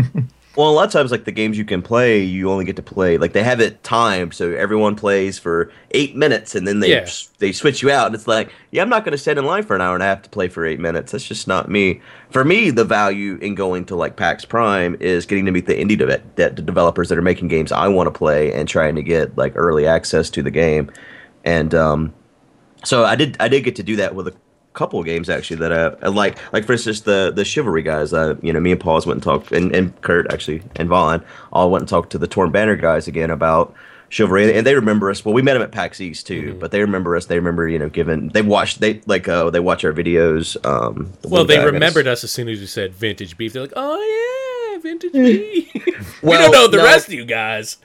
Well, 0.57 0.69
a 0.69 0.71
lot 0.71 0.85
of 0.85 0.93
times, 0.93 1.11
like 1.11 1.25
the 1.25 1.33
games 1.33 1.57
you 1.57 1.65
can 1.65 1.81
play, 1.81 2.23
you 2.23 2.49
only 2.49 2.63
get 2.63 2.77
to 2.77 2.81
play 2.81 3.17
like 3.17 3.33
they 3.33 3.43
have 3.43 3.59
it 3.59 3.83
timed, 3.83 4.33
so 4.33 4.51
everyone 4.53 4.95
plays 4.95 5.37
for 5.37 5.69
eight 5.91 6.15
minutes, 6.15 6.55
and 6.55 6.65
then 6.65 6.79
they 6.79 6.91
Yeah. 6.91 7.09
they 7.39 7.51
switch 7.51 7.81
you 7.81 7.91
out, 7.91 8.05
and 8.05 8.15
it's 8.15 8.25
like, 8.25 8.53
yeah, 8.71 8.81
I'm 8.81 8.87
not 8.87 9.03
going 9.03 9.11
to 9.11 9.17
stand 9.17 9.37
in 9.37 9.43
line 9.43 9.63
for 9.63 9.75
an 9.75 9.81
hour 9.81 9.95
and 9.95 10.01
a 10.01 10.05
half 10.05 10.21
to 10.21 10.29
play 10.29 10.47
for 10.47 10.65
eight 10.65 10.79
minutes. 10.79 11.11
That's 11.11 11.25
just 11.27 11.45
not 11.49 11.69
me. 11.69 11.99
For 12.29 12.45
me, 12.45 12.69
the 12.69 12.85
value 12.85 13.35
in 13.41 13.53
going 13.53 13.83
to 13.87 13.97
like 13.97 14.15
PAX 14.15 14.45
Prime 14.45 14.95
is 15.01 15.25
getting 15.25 15.43
to 15.45 15.51
meet 15.51 15.65
the 15.65 15.73
indie 15.75 15.97
de- 15.97 16.05
de- 16.19 16.49
the 16.51 16.61
developers 16.61 17.09
that 17.09 17.17
are 17.17 17.21
making 17.21 17.49
games 17.49 17.73
I 17.73 17.89
want 17.89 18.07
to 18.07 18.17
play 18.17 18.53
and 18.53 18.65
trying 18.65 18.95
to 18.95 19.03
get 19.03 19.37
like 19.37 19.51
early 19.57 19.85
access 19.85 20.29
to 20.29 20.41
the 20.41 20.51
game, 20.51 20.89
and 21.43 21.75
um, 21.75 22.13
so 22.85 23.03
I 23.03 23.15
did 23.15 23.35
I 23.41 23.49
did 23.49 23.65
get 23.65 23.75
to 23.75 23.83
do 23.83 23.97
that 23.97 24.15
with 24.15 24.29
a 24.29 24.33
couple 24.75 24.99
of 24.99 25.05
games 25.05 25.29
actually 25.29 25.57
that 25.57 25.73
I, 25.73 26.05
I 26.05 26.09
like 26.09 26.37
like 26.53 26.65
for 26.65 26.73
instance 26.73 27.01
the 27.01 27.31
the 27.35 27.43
chivalry 27.45 27.81
guys 27.81 28.13
uh 28.13 28.35
you 28.41 28.53
know 28.53 28.59
me 28.59 28.71
and 28.71 28.79
Paul's 28.79 29.07
went 29.07 29.17
and 29.17 29.23
talked 29.23 29.51
and, 29.51 29.75
and 29.75 29.99
Kurt 30.01 30.31
actually 30.31 30.61
and 30.75 30.87
Vaughn 30.89 31.23
all 31.51 31.71
went 31.71 31.81
and 31.83 31.89
talked 31.89 32.11
to 32.11 32.17
the 32.17 32.27
Torn 32.27 32.51
Banner 32.51 32.75
guys 32.75 33.07
again 33.07 33.29
about 33.31 33.73
chivalry 34.09 34.55
and 34.55 34.67
they 34.67 34.75
remember 34.75 35.09
us 35.09 35.25
well 35.25 35.33
we 35.33 35.41
met 35.41 35.53
them 35.53 35.63
at 35.63 35.71
PAX 35.71 35.99
East 35.99 36.27
too 36.27 36.55
but 36.59 36.69
they 36.71 36.79
remember 36.81 37.15
us 37.15 37.25
they 37.25 37.37
remember 37.37 37.67
you 37.67 37.79
know 37.79 37.89
given 37.89 38.27
they 38.29 38.41
watched 38.43 38.79
they 38.79 39.01
like 39.07 39.27
uh 39.27 39.49
they 39.49 39.59
watch 39.59 39.83
our 39.83 39.93
videos 39.93 40.55
um 40.65 41.11
the 41.21 41.27
Well, 41.29 41.43
they 41.45 41.55
guy, 41.55 41.61
I 41.61 41.65
guess- 41.65 41.73
remembered 41.73 42.07
us 42.07 42.23
as 42.23 42.31
soon 42.31 42.47
as 42.49 42.59
we 42.59 42.67
said 42.67 42.93
vintage 42.93 43.35
beef. 43.37 43.53
They're 43.53 43.63
like, 43.63 43.73
oh 43.75 44.71
yeah, 44.75 44.81
vintage 44.81 45.11
beef. 45.13 45.73
we 46.21 46.29
Well, 46.29 46.41
don't 46.43 46.51
know 46.51 46.67
the 46.67 46.77
no. 46.77 46.83
rest 46.83 47.07
of 47.07 47.13
you 47.13 47.25
guys. 47.25 47.77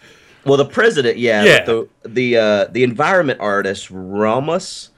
Well, 0.44 0.56
the 0.56 0.64
president, 0.66 1.18
yeah, 1.18 1.42
Yeah. 1.44 1.64
the 1.64 1.88
the 2.04 2.36
uh, 2.36 2.64
the 2.66 2.82
environment 2.84 3.40
artist 3.40 3.88
Ramos, 3.90 4.89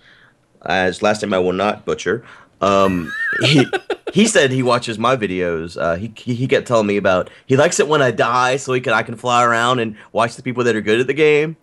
as 0.67 1.03
last 1.03 1.23
name 1.23 1.35
I 1.35 1.39
will 1.39 1.53
not 1.53 1.85
butcher. 1.85 2.25
Um, 2.61 3.13
he 3.41 3.67
he 4.13 4.27
said 4.27 4.51
he 4.53 4.63
watches 4.63 4.99
my 4.99 5.17
videos. 5.17 5.81
Uh, 5.81 5.97
he, 5.97 6.13
he 6.17 6.35
he 6.35 6.47
kept 6.47 6.67
telling 6.69 6.87
me 6.87 6.97
about 6.97 7.31
he 7.47 7.57
likes 7.57 7.81
it 7.81 7.89
when 7.89 8.03
I 8.03 8.11
die, 8.13 8.57
so 8.57 8.73
he 8.73 8.81
can 8.81 8.93
I 8.93 9.03
can 9.03 9.17
fly 9.17 9.45
around 9.45 9.79
and 9.81 9.97
watch 10.13 10.37
the 10.37 10.43
people 10.43 10.63
that 10.65 10.77
are 10.77 10.81
good 10.81 11.01
at 11.01 11.07
the 11.07 11.15
game. 11.15 11.57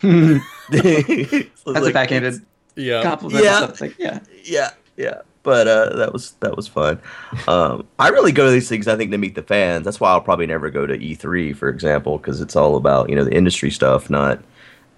That's 0.00 1.86
a 1.86 1.92
backhanded 1.92 2.44
Yeah. 2.74 3.02
compliment. 3.02 3.44
Yeah. 3.44 3.56
or 3.56 3.66
something. 3.66 3.94
Yeah. 3.98 4.20
yeah, 4.44 4.70
yeah. 4.96 5.20
But 5.42 5.68
uh, 5.68 5.96
that 5.96 6.12
was 6.12 6.32
that 6.40 6.56
was 6.56 6.66
fun. 6.66 7.00
Um, 7.46 7.86
I 8.00 8.08
really 8.08 8.32
go 8.32 8.46
to 8.46 8.50
these 8.50 8.68
things. 8.68 8.88
I 8.88 8.96
think 8.96 9.12
to 9.12 9.18
meet 9.18 9.36
the 9.36 9.42
fans. 9.44 9.84
That's 9.84 10.00
why 10.00 10.10
I'll 10.10 10.20
probably 10.20 10.46
never 10.46 10.70
go 10.70 10.86
to 10.86 10.98
E3, 10.98 11.56
for 11.56 11.68
example, 11.68 12.18
because 12.18 12.40
it's 12.40 12.56
all 12.56 12.74
about 12.76 13.08
you 13.08 13.14
know 13.14 13.22
the 13.22 13.32
industry 13.32 13.70
stuff, 13.70 14.10
not 14.10 14.42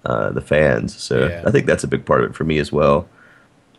uh, 0.05 0.31
the 0.31 0.41
fans. 0.41 0.95
So 1.01 1.27
Yeah. 1.27 1.43
I 1.45 1.51
think 1.51 1.65
that's 1.65 1.83
a 1.83 1.87
big 1.87 2.05
part 2.05 2.23
of 2.23 2.31
it 2.31 2.35
for 2.35 2.43
me 2.43 2.59
as 2.59 2.71
well. 2.71 3.07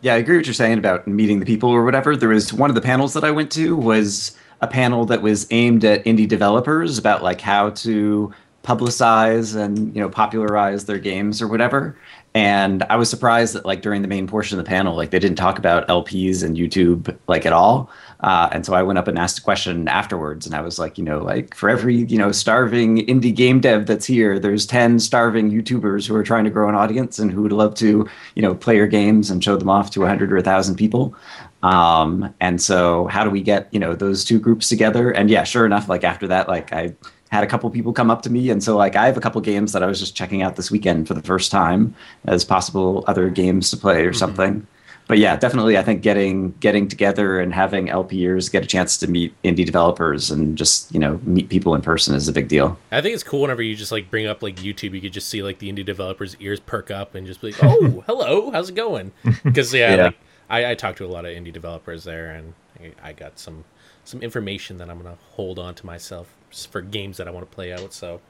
Yeah, 0.01 0.15
I 0.15 0.17
agree 0.17 0.37
with 0.37 0.41
what 0.41 0.47
you're 0.47 0.53
saying 0.55 0.79
about 0.79 1.07
meeting 1.07 1.39
the 1.39 1.45
people 1.45 1.69
or 1.69 1.83
whatever. 1.83 2.15
There 2.15 2.29
was 2.29 2.51
one 2.51 2.71
of 2.71 2.75
the 2.75 2.81
panels 2.81 3.13
that 3.13 3.23
I 3.23 3.29
went 3.31 3.51
to 3.51 3.75
was 3.75 4.35
a 4.61 4.67
panel 4.67 5.05
that 5.05 5.21
was 5.21 5.47
aimed 5.51 5.85
at 5.85 6.03
indie 6.05 6.27
developers 6.27 6.97
about 6.97 7.21
like 7.23 7.41
how 7.41 7.69
to 7.71 8.33
publicize 8.63 9.55
and 9.55 9.93
you 9.95 10.01
know 10.01 10.09
popularize 10.09 10.85
their 10.85 10.99
games 10.99 11.41
or 11.41 11.47
whatever. 11.47 11.95
And 12.33 12.83
I 12.83 12.95
was 12.95 13.09
surprised 13.09 13.53
that 13.55 13.65
like 13.65 13.81
during 13.81 14.01
the 14.01 14.07
main 14.07 14.25
portion 14.25 14.57
of 14.57 14.63
the 14.63 14.69
panel, 14.69 14.95
like 14.95 15.11
they 15.11 15.19
didn't 15.19 15.37
talk 15.37 15.57
about 15.59 15.87
LPs 15.87 16.43
and 16.43 16.55
YouTube 16.55 17.15
like 17.27 17.45
at 17.45 17.53
all. 17.53 17.89
Uh, 18.21 18.49
and 18.51 18.65
so 18.65 18.73
I 18.73 18.83
went 18.83 18.99
up 18.99 19.07
and 19.07 19.17
asked 19.17 19.39
a 19.39 19.41
question 19.41 19.87
afterwards, 19.87 20.45
and 20.45 20.55
I 20.55 20.61
was 20.61 20.77
like, 20.77 20.97
you 20.97 21.03
know, 21.03 21.19
like 21.19 21.55
for 21.55 21.69
every 21.69 21.95
you 21.95 22.17
know 22.17 22.31
starving 22.31 23.05
indie 23.07 23.35
game 23.35 23.59
dev 23.59 23.87
that's 23.87 24.05
here, 24.05 24.39
there's 24.39 24.65
ten 24.65 24.99
starving 24.99 25.51
YouTubers 25.51 26.07
who 26.07 26.15
are 26.15 26.23
trying 26.23 26.43
to 26.43 26.49
grow 26.49 26.69
an 26.69 26.75
audience 26.75 27.19
and 27.19 27.31
who 27.31 27.41
would 27.41 27.51
love 27.51 27.75
to 27.75 28.07
you 28.35 28.41
know 28.41 28.53
play 28.53 28.75
your 28.75 28.87
games 28.87 29.29
and 29.31 29.43
show 29.43 29.57
them 29.57 29.69
off 29.69 29.91
to 29.91 30.03
a 30.03 30.07
hundred 30.07 30.31
or 30.31 30.37
a 30.37 30.43
thousand 30.43 30.75
people. 30.75 31.15
Um, 31.63 32.33
and 32.39 32.61
so 32.61 33.07
how 33.07 33.23
do 33.23 33.29
we 33.29 33.41
get, 33.41 33.67
you 33.71 33.79
know, 33.79 33.93
those 33.93 34.25
two 34.25 34.39
groups 34.39 34.67
together? 34.69 35.11
And 35.11 35.29
yeah, 35.29 35.43
sure 35.43 35.65
enough, 35.65 35.89
like 35.89 36.03
after 36.03 36.27
that, 36.27 36.47
like 36.47 36.73
I 36.73 36.95
had 37.31 37.43
a 37.43 37.47
couple 37.47 37.69
people 37.69 37.93
come 37.93 38.11
up 38.11 38.21
to 38.23 38.29
me. 38.29 38.49
And 38.49 38.63
so 38.63 38.75
like 38.75 38.95
I 38.95 39.05
have 39.05 39.17
a 39.17 39.21
couple 39.21 39.39
games 39.41 39.71
that 39.71 39.83
I 39.83 39.85
was 39.85 39.99
just 39.99 40.15
checking 40.15 40.41
out 40.41 40.55
this 40.55 40.71
weekend 40.71 41.07
for 41.07 41.13
the 41.13 41.21
first 41.21 41.51
time 41.51 41.95
as 42.25 42.43
possible 42.43 43.03
other 43.07 43.29
games 43.29 43.69
to 43.71 43.77
play 43.77 44.05
or 44.05 44.13
something. 44.13 44.67
But 45.11 45.17
yeah, 45.19 45.35
definitely 45.35 45.77
I 45.77 45.83
think 45.83 46.01
getting 46.03 46.51
getting 46.61 46.87
together 46.87 47.37
and 47.41 47.53
having 47.53 47.87
LPers 47.87 48.49
get 48.49 48.63
a 48.63 48.65
chance 48.65 48.95
to 48.99 49.09
meet 49.09 49.33
indie 49.43 49.65
developers 49.65 50.31
and 50.31 50.57
just, 50.57 50.89
you 50.93 51.01
know, 51.01 51.19
meet 51.23 51.49
people 51.49 51.75
in 51.75 51.81
person 51.81 52.15
is 52.15 52.29
a 52.29 52.31
big 52.31 52.47
deal. 52.47 52.79
I 52.93 53.01
think 53.01 53.13
it's 53.13 53.23
cool 53.23 53.41
whenever 53.41 53.61
you 53.61 53.75
just 53.75 53.91
like 53.91 54.09
bring 54.09 54.25
up 54.25 54.41
like 54.41 54.55
YouTube, 54.55 54.93
you 54.93 55.01
could 55.01 55.11
just 55.11 55.27
see 55.27 55.43
like 55.43 55.59
the 55.59 55.69
indie 55.69 55.83
developers' 55.85 56.37
ears 56.39 56.61
perk 56.61 56.91
up 56.91 57.13
and 57.13 57.27
just 57.27 57.41
be 57.41 57.51
like, 57.51 57.61
"Oh, 57.61 58.03
hello, 58.07 58.51
how's 58.51 58.69
it 58.69 58.75
going?" 58.75 59.11
Because 59.43 59.73
yeah, 59.73 59.95
Yeah. 59.97 60.03
like 60.05 60.15
I, 60.49 60.71
I 60.71 60.75
talked 60.75 60.97
to 60.99 61.05
a 61.05 61.11
lot 61.11 61.25
of 61.25 61.31
indie 61.35 61.51
developers 61.51 62.05
there, 62.05 62.29
and 62.31 62.53
I, 62.79 63.09
I 63.09 63.11
got 63.11 63.37
some 63.37 63.65
some 64.05 64.21
information 64.21 64.77
that 64.77 64.89
I'm 64.89 64.97
gonna 64.97 65.17
hold 65.31 65.59
on 65.59 65.75
to 65.75 65.85
myself 65.85 66.33
for 66.71 66.79
games 66.79 67.17
that 67.17 67.27
I 67.27 67.31
want 67.31 67.51
to 67.51 67.53
play 67.53 67.73
out. 67.73 67.91
So 67.91 68.21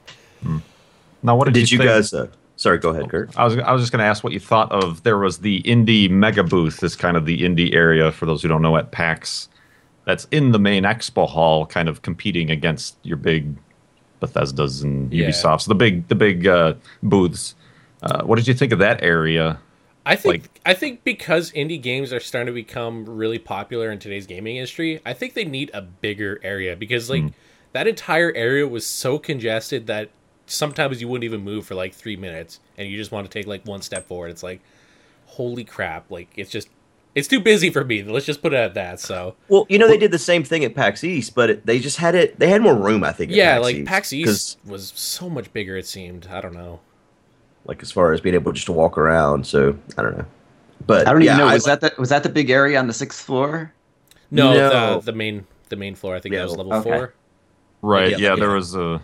Now, 1.22 1.36
what 1.36 1.44
did, 1.44 1.54
Did 1.54 1.70
you 1.70 1.78
think- 1.78 1.90
guys? 1.90 2.12
Uh, 2.12 2.26
sorry, 2.62 2.78
go 2.78 2.90
ahead, 2.90 3.08
Kurt. 3.10 3.36
I 3.36 3.44
was 3.44 3.58
I 3.58 3.72
was 3.72 3.82
just 3.82 3.92
going 3.92 3.98
to 4.00 4.06
ask 4.06 4.22
what 4.24 4.32
you 4.32 4.40
thought 4.40 4.70
of. 4.72 5.02
There 5.02 5.18
was 5.18 5.38
the 5.38 5.62
indie 5.62 6.08
mega 6.08 6.42
booth. 6.44 6.78
This 6.80 6.96
kind 6.96 7.16
of 7.16 7.26
the 7.26 7.40
indie 7.42 7.74
area 7.74 8.12
for 8.12 8.26
those 8.26 8.42
who 8.42 8.48
don't 8.48 8.62
know 8.62 8.76
at 8.76 8.90
PAX. 8.92 9.48
That's 10.04 10.26
in 10.30 10.50
the 10.52 10.58
main 10.58 10.82
expo 10.84 11.28
hall, 11.28 11.64
kind 11.66 11.88
of 11.88 12.02
competing 12.02 12.50
against 12.50 12.96
your 13.02 13.16
big 13.16 13.54
Bethesdas 14.20 14.82
and 14.82 15.12
Yeah. 15.12 15.28
Ubisofts, 15.28 15.66
the 15.66 15.74
big 15.74 16.08
the 16.08 16.14
big 16.14 16.46
uh, 16.46 16.74
booths. 17.02 17.54
Uh, 18.02 18.22
what 18.24 18.36
did 18.36 18.48
you 18.48 18.54
think 18.54 18.72
of 18.72 18.78
that 18.80 19.02
area? 19.02 19.58
I 20.04 20.16
think 20.16 20.42
Like- 20.42 20.60
I 20.66 20.74
think 20.74 21.04
because 21.04 21.52
indie 21.52 21.80
games 21.80 22.12
are 22.12 22.18
starting 22.20 22.46
to 22.46 22.52
become 22.52 23.04
really 23.04 23.38
popular 23.38 23.90
in 23.92 23.98
today's 24.00 24.26
gaming 24.26 24.56
industry, 24.56 25.00
I 25.06 25.12
think 25.12 25.34
they 25.34 25.44
need 25.44 25.70
a 25.72 25.82
bigger 25.82 26.40
area 26.42 26.74
because 26.74 27.08
like 27.08 27.24
that 27.72 27.86
entire 27.86 28.32
area 28.34 28.66
was 28.66 28.84
so 28.84 29.18
congested 29.18 29.86
that 29.86 30.10
sometimes 30.46 31.00
you 31.00 31.08
wouldn't 31.08 31.24
even 31.24 31.40
move 31.42 31.66
for 31.66 31.74
like 31.74 31.94
three 31.94 32.16
minutes 32.16 32.60
and 32.76 32.88
you 32.88 32.96
just 32.96 33.12
want 33.12 33.30
to 33.30 33.32
take 33.38 33.46
like 33.46 33.64
one 33.66 33.82
step 33.82 34.06
forward. 34.06 34.30
It's 34.30 34.42
like, 34.42 34.60
holy 35.26 35.64
crap! 35.64 36.10
Like 36.10 36.28
it's 36.36 36.50
just 36.50 36.68
it's 37.14 37.28
too 37.28 37.40
busy 37.40 37.68
for 37.70 37.84
me. 37.84 38.02
Let's 38.02 38.24
just 38.26 38.40
put 38.42 38.52
it 38.52 38.56
at 38.56 38.74
that. 38.74 39.00
So 39.00 39.34
Well, 39.48 39.66
you 39.68 39.78
know 39.78 39.86
they 39.88 39.98
did 39.98 40.10
the 40.10 40.18
same 40.18 40.44
thing 40.44 40.64
at 40.64 40.74
PAX 40.74 41.04
East, 41.04 41.34
but 41.34 41.50
it, 41.50 41.66
they 41.66 41.78
just 41.78 41.98
had 41.98 42.14
it. 42.14 42.38
They 42.38 42.48
had 42.48 42.62
more 42.62 42.74
room, 42.74 43.04
I 43.04 43.12
think. 43.12 43.30
at 43.30 43.36
yeah, 43.36 43.54
PAX 43.54 43.62
like 43.64 43.76
East, 43.76 43.86
PAX 43.88 44.08
'cause, 44.10 44.12
East 44.14 44.58
was 44.64 44.92
so 44.94 45.28
much 45.30 45.52
bigger. 45.52 45.76
It 45.76 45.86
seemed. 45.86 46.26
I 46.30 46.40
don't 46.40 46.54
know. 46.54 46.80
like 47.64 47.80
as 47.82 47.92
far 47.92 48.12
as 48.12 48.20
being 48.20 48.34
able 48.34 48.50
just 48.52 48.66
to 48.66 48.72
walk 48.72 48.98
around. 48.98 49.46
So 49.46 49.76
I 49.96 50.02
don't 50.02 50.16
know. 50.18 50.24
But 50.86 51.06
I 51.06 51.12
don't 51.12 51.22
yeah, 51.22 51.34
even 51.34 51.46
know. 51.46 51.50
I- 51.50 51.54
Was 51.54 51.64
that 51.64 51.80
the 51.80 51.92
was 51.98 52.08
that 52.08 52.22
the 52.24 52.28
big 52.28 52.50
area 52.50 52.78
on 52.78 52.86
the 52.88 52.92
sixth 52.94 53.24
floor? 53.24 53.72
No, 54.32 54.52
No. 54.54 54.94
the 55.00 55.12
the 55.12 55.16
main 55.16 55.46
the 55.68 55.76
main 55.76 55.94
floor. 55.94 56.16
I 56.16 56.20
think 56.20 56.32
Yeah, 56.32 56.40
that 56.40 56.48
was 56.48 56.56
level 56.56 56.72
okay. 56.74 56.82
four. 56.90 57.14
Right. 57.82 58.10
Yeah, 58.12 58.16
Yeah, 58.18 58.30
like, 58.30 58.40
there 58.40 58.50
was 58.50 58.74
a 58.74 59.00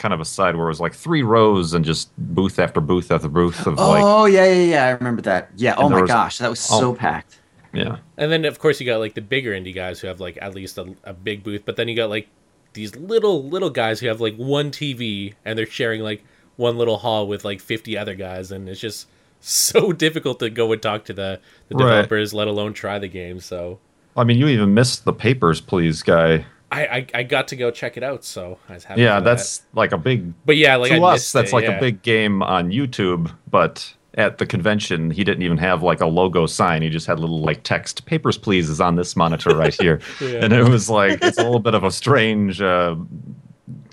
kind 0.00 0.14
of 0.14 0.20
a 0.20 0.24
side 0.24 0.56
where 0.56 0.66
it 0.66 0.70
was 0.70 0.80
like 0.80 0.94
three 0.94 1.22
rows 1.22 1.74
and 1.74 1.84
just 1.84 2.10
booth 2.34 2.58
after 2.58 2.80
booth 2.80 3.12
after 3.12 3.28
booth 3.28 3.66
of 3.66 3.76
like 3.76 4.02
oh 4.02 4.24
yeah, 4.24 4.46
yeah, 4.46 4.64
yeah. 4.64 4.86
I 4.86 4.90
remember 4.90 5.22
that. 5.22 5.50
Yeah. 5.56 5.74
Oh 5.76 5.88
my 5.88 6.00
was- 6.00 6.08
gosh, 6.08 6.38
that 6.38 6.50
was 6.50 6.58
so 6.58 6.88
oh. 6.90 6.94
packed. 6.94 7.38
yeah. 7.72 7.98
And 8.16 8.32
then 8.32 8.44
of 8.46 8.58
course 8.58 8.80
you 8.80 8.86
got 8.86 8.98
like 8.98 9.14
the 9.14 9.20
bigger 9.20 9.52
indie 9.52 9.74
guys 9.74 10.00
who 10.00 10.08
have 10.08 10.18
like 10.18 10.38
at 10.40 10.54
least 10.54 10.78
a, 10.78 10.94
a 11.04 11.12
big 11.12 11.44
booth, 11.44 11.62
but 11.64 11.76
then 11.76 11.86
you 11.86 11.94
got 11.94 12.10
like 12.10 12.28
these 12.72 12.96
little 12.96 13.44
little 13.48 13.70
guys 13.70 14.00
who 14.00 14.08
have 14.08 14.20
like 14.20 14.36
one 14.36 14.70
TV 14.70 15.34
and 15.44 15.58
they're 15.58 15.66
sharing 15.66 16.00
like 16.00 16.24
one 16.56 16.78
little 16.78 16.96
hall 16.98 17.28
with 17.28 17.44
like 17.44 17.60
50 17.60 17.96
other 17.96 18.14
guys 18.14 18.50
and 18.50 18.68
it's 18.68 18.80
just 18.80 19.06
so 19.40 19.92
difficult 19.92 20.38
to 20.40 20.50
go 20.50 20.72
and 20.72 20.82
talk 20.82 21.04
to 21.04 21.12
the, 21.12 21.40
the 21.68 21.76
Right. 21.76 21.84
developers 21.84 22.34
let 22.34 22.48
alone 22.48 22.72
try 22.72 22.98
the 22.98 23.08
game 23.08 23.40
so 23.40 23.78
I 24.16 24.24
mean, 24.24 24.38
you 24.38 24.48
even 24.48 24.74
missed 24.74 25.04
the 25.04 25.12
papers, 25.12 25.60
please, 25.60 26.02
guy. 26.02 26.44
I, 26.72 26.86
I, 26.86 27.06
I 27.14 27.22
got 27.24 27.48
to 27.48 27.56
go 27.56 27.70
check 27.70 27.96
it 27.96 28.02
out 28.02 28.24
so 28.24 28.58
I 28.68 28.74
was 28.74 28.84
happy 28.84 29.02
Yeah, 29.02 29.20
that's 29.20 29.62
like 29.74 29.92
a 29.92 29.98
big 29.98 30.32
but 30.44 30.56
yeah 30.56 30.76
like 30.76 30.90
to 30.92 30.98
I 31.02 31.14
us. 31.14 31.32
That's 31.32 31.50
it, 31.52 31.54
like 31.54 31.64
yeah. 31.64 31.76
a 31.76 31.80
big 31.80 32.02
game 32.02 32.42
on 32.42 32.70
YouTube, 32.70 33.32
but 33.50 33.92
at 34.14 34.38
the 34.38 34.46
convention, 34.46 35.10
he 35.10 35.22
didn't 35.24 35.42
even 35.42 35.58
have 35.58 35.82
like 35.82 36.00
a 36.00 36.06
logo 36.06 36.46
sign. 36.46 36.82
He 36.82 36.88
just 36.88 37.06
had 37.06 37.18
a 37.18 37.20
little 37.20 37.40
like 37.40 37.62
text, 37.62 38.06
"Papers, 38.06 38.36
please," 38.36 38.68
is 38.68 38.80
on 38.80 38.96
this 38.96 39.14
monitor 39.16 39.56
right 39.56 39.74
here, 39.80 40.00
Yeah. 40.20 40.44
and 40.44 40.52
it 40.52 40.68
was 40.68 40.90
like 40.90 41.22
it's 41.22 41.38
a 41.38 41.42
little 41.44 41.60
bit 41.60 41.74
of 41.74 41.84
a 41.84 41.90
strange, 41.90 42.60
uh, 42.60 42.96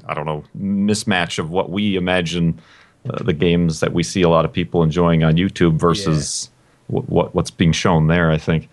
I 0.08 0.14
don't 0.14 0.26
know, 0.26 0.44
mismatch 0.60 1.38
of 1.40 1.52
what 1.52 1.70
we 1.70 1.96
imagine 1.96 2.60
uh, 3.10 3.24
the 3.24 3.34
games 3.34 3.80
that 3.80 3.94
we 3.94 4.02
see 4.04 4.24
a 4.24 4.30
lot 4.30 4.44
of 4.44 4.52
people 4.52 4.82
enjoying 4.84 5.24
on 5.24 5.36
YouTube 5.36 5.76
versus 5.80 6.50
what, 6.88 7.08
what 7.10 7.36
what's 7.36 7.52
being 7.52 7.72
shown 7.72 8.08
there. 8.08 8.32
I 8.32 8.38
think. 8.38 8.70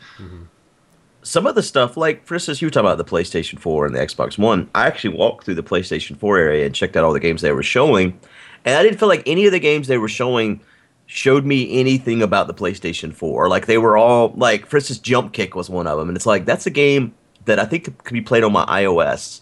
Some 1.24 1.46
of 1.46 1.54
the 1.56 1.62
stuff, 1.62 1.96
like 1.96 2.24
for 2.26 2.34
instance, 2.34 2.62
you 2.62 2.66
were 2.66 2.70
talking 2.70 2.86
about 2.86 2.98
the 2.98 3.04
PlayStation 3.04 3.58
4 3.58 3.86
and 3.86 3.94
the 3.94 3.98
Xbox 3.98 4.38
One. 4.38 4.70
I 4.74 4.86
actually 4.86 5.16
walked 5.16 5.44
through 5.44 5.56
the 5.56 5.62
PlayStation 5.62 6.16
4 6.16 6.38
area 6.38 6.66
and 6.66 6.74
checked 6.74 6.96
out 6.96 7.02
all 7.04 7.12
the 7.12 7.20
games 7.20 7.42
they 7.42 7.52
were 7.52 7.62
showing, 7.62 8.18
and 8.64 8.76
I 8.76 8.82
didn't 8.82 8.98
feel 8.98 9.08
like 9.08 9.22
any 9.26 9.46
of 9.46 9.52
the 9.52 9.58
games 9.58 9.88
they 9.88 9.98
were 9.98 10.08
showing 10.08 10.60
showed 11.06 11.44
me 11.44 11.78
anything 11.80 12.22
about 12.22 12.46
the 12.46 12.54
PlayStation 12.54 13.12
4. 13.12 13.48
Like 13.48 13.66
they 13.66 13.78
were 13.78 13.96
all 13.96 14.32
like, 14.36 14.66
for 14.66 14.76
instance, 14.76 14.98
Jump 15.00 15.32
Kick 15.32 15.54
was 15.54 15.68
one 15.68 15.86
of 15.86 15.98
them, 15.98 16.08
and 16.08 16.16
it's 16.16 16.26
like 16.26 16.44
that's 16.44 16.66
a 16.66 16.70
game 16.70 17.14
that 17.46 17.58
I 17.58 17.64
think 17.64 17.84
could 18.04 18.14
be 18.14 18.20
played 18.22 18.44
on 18.44 18.52
my 18.52 18.64
iOS. 18.66 19.40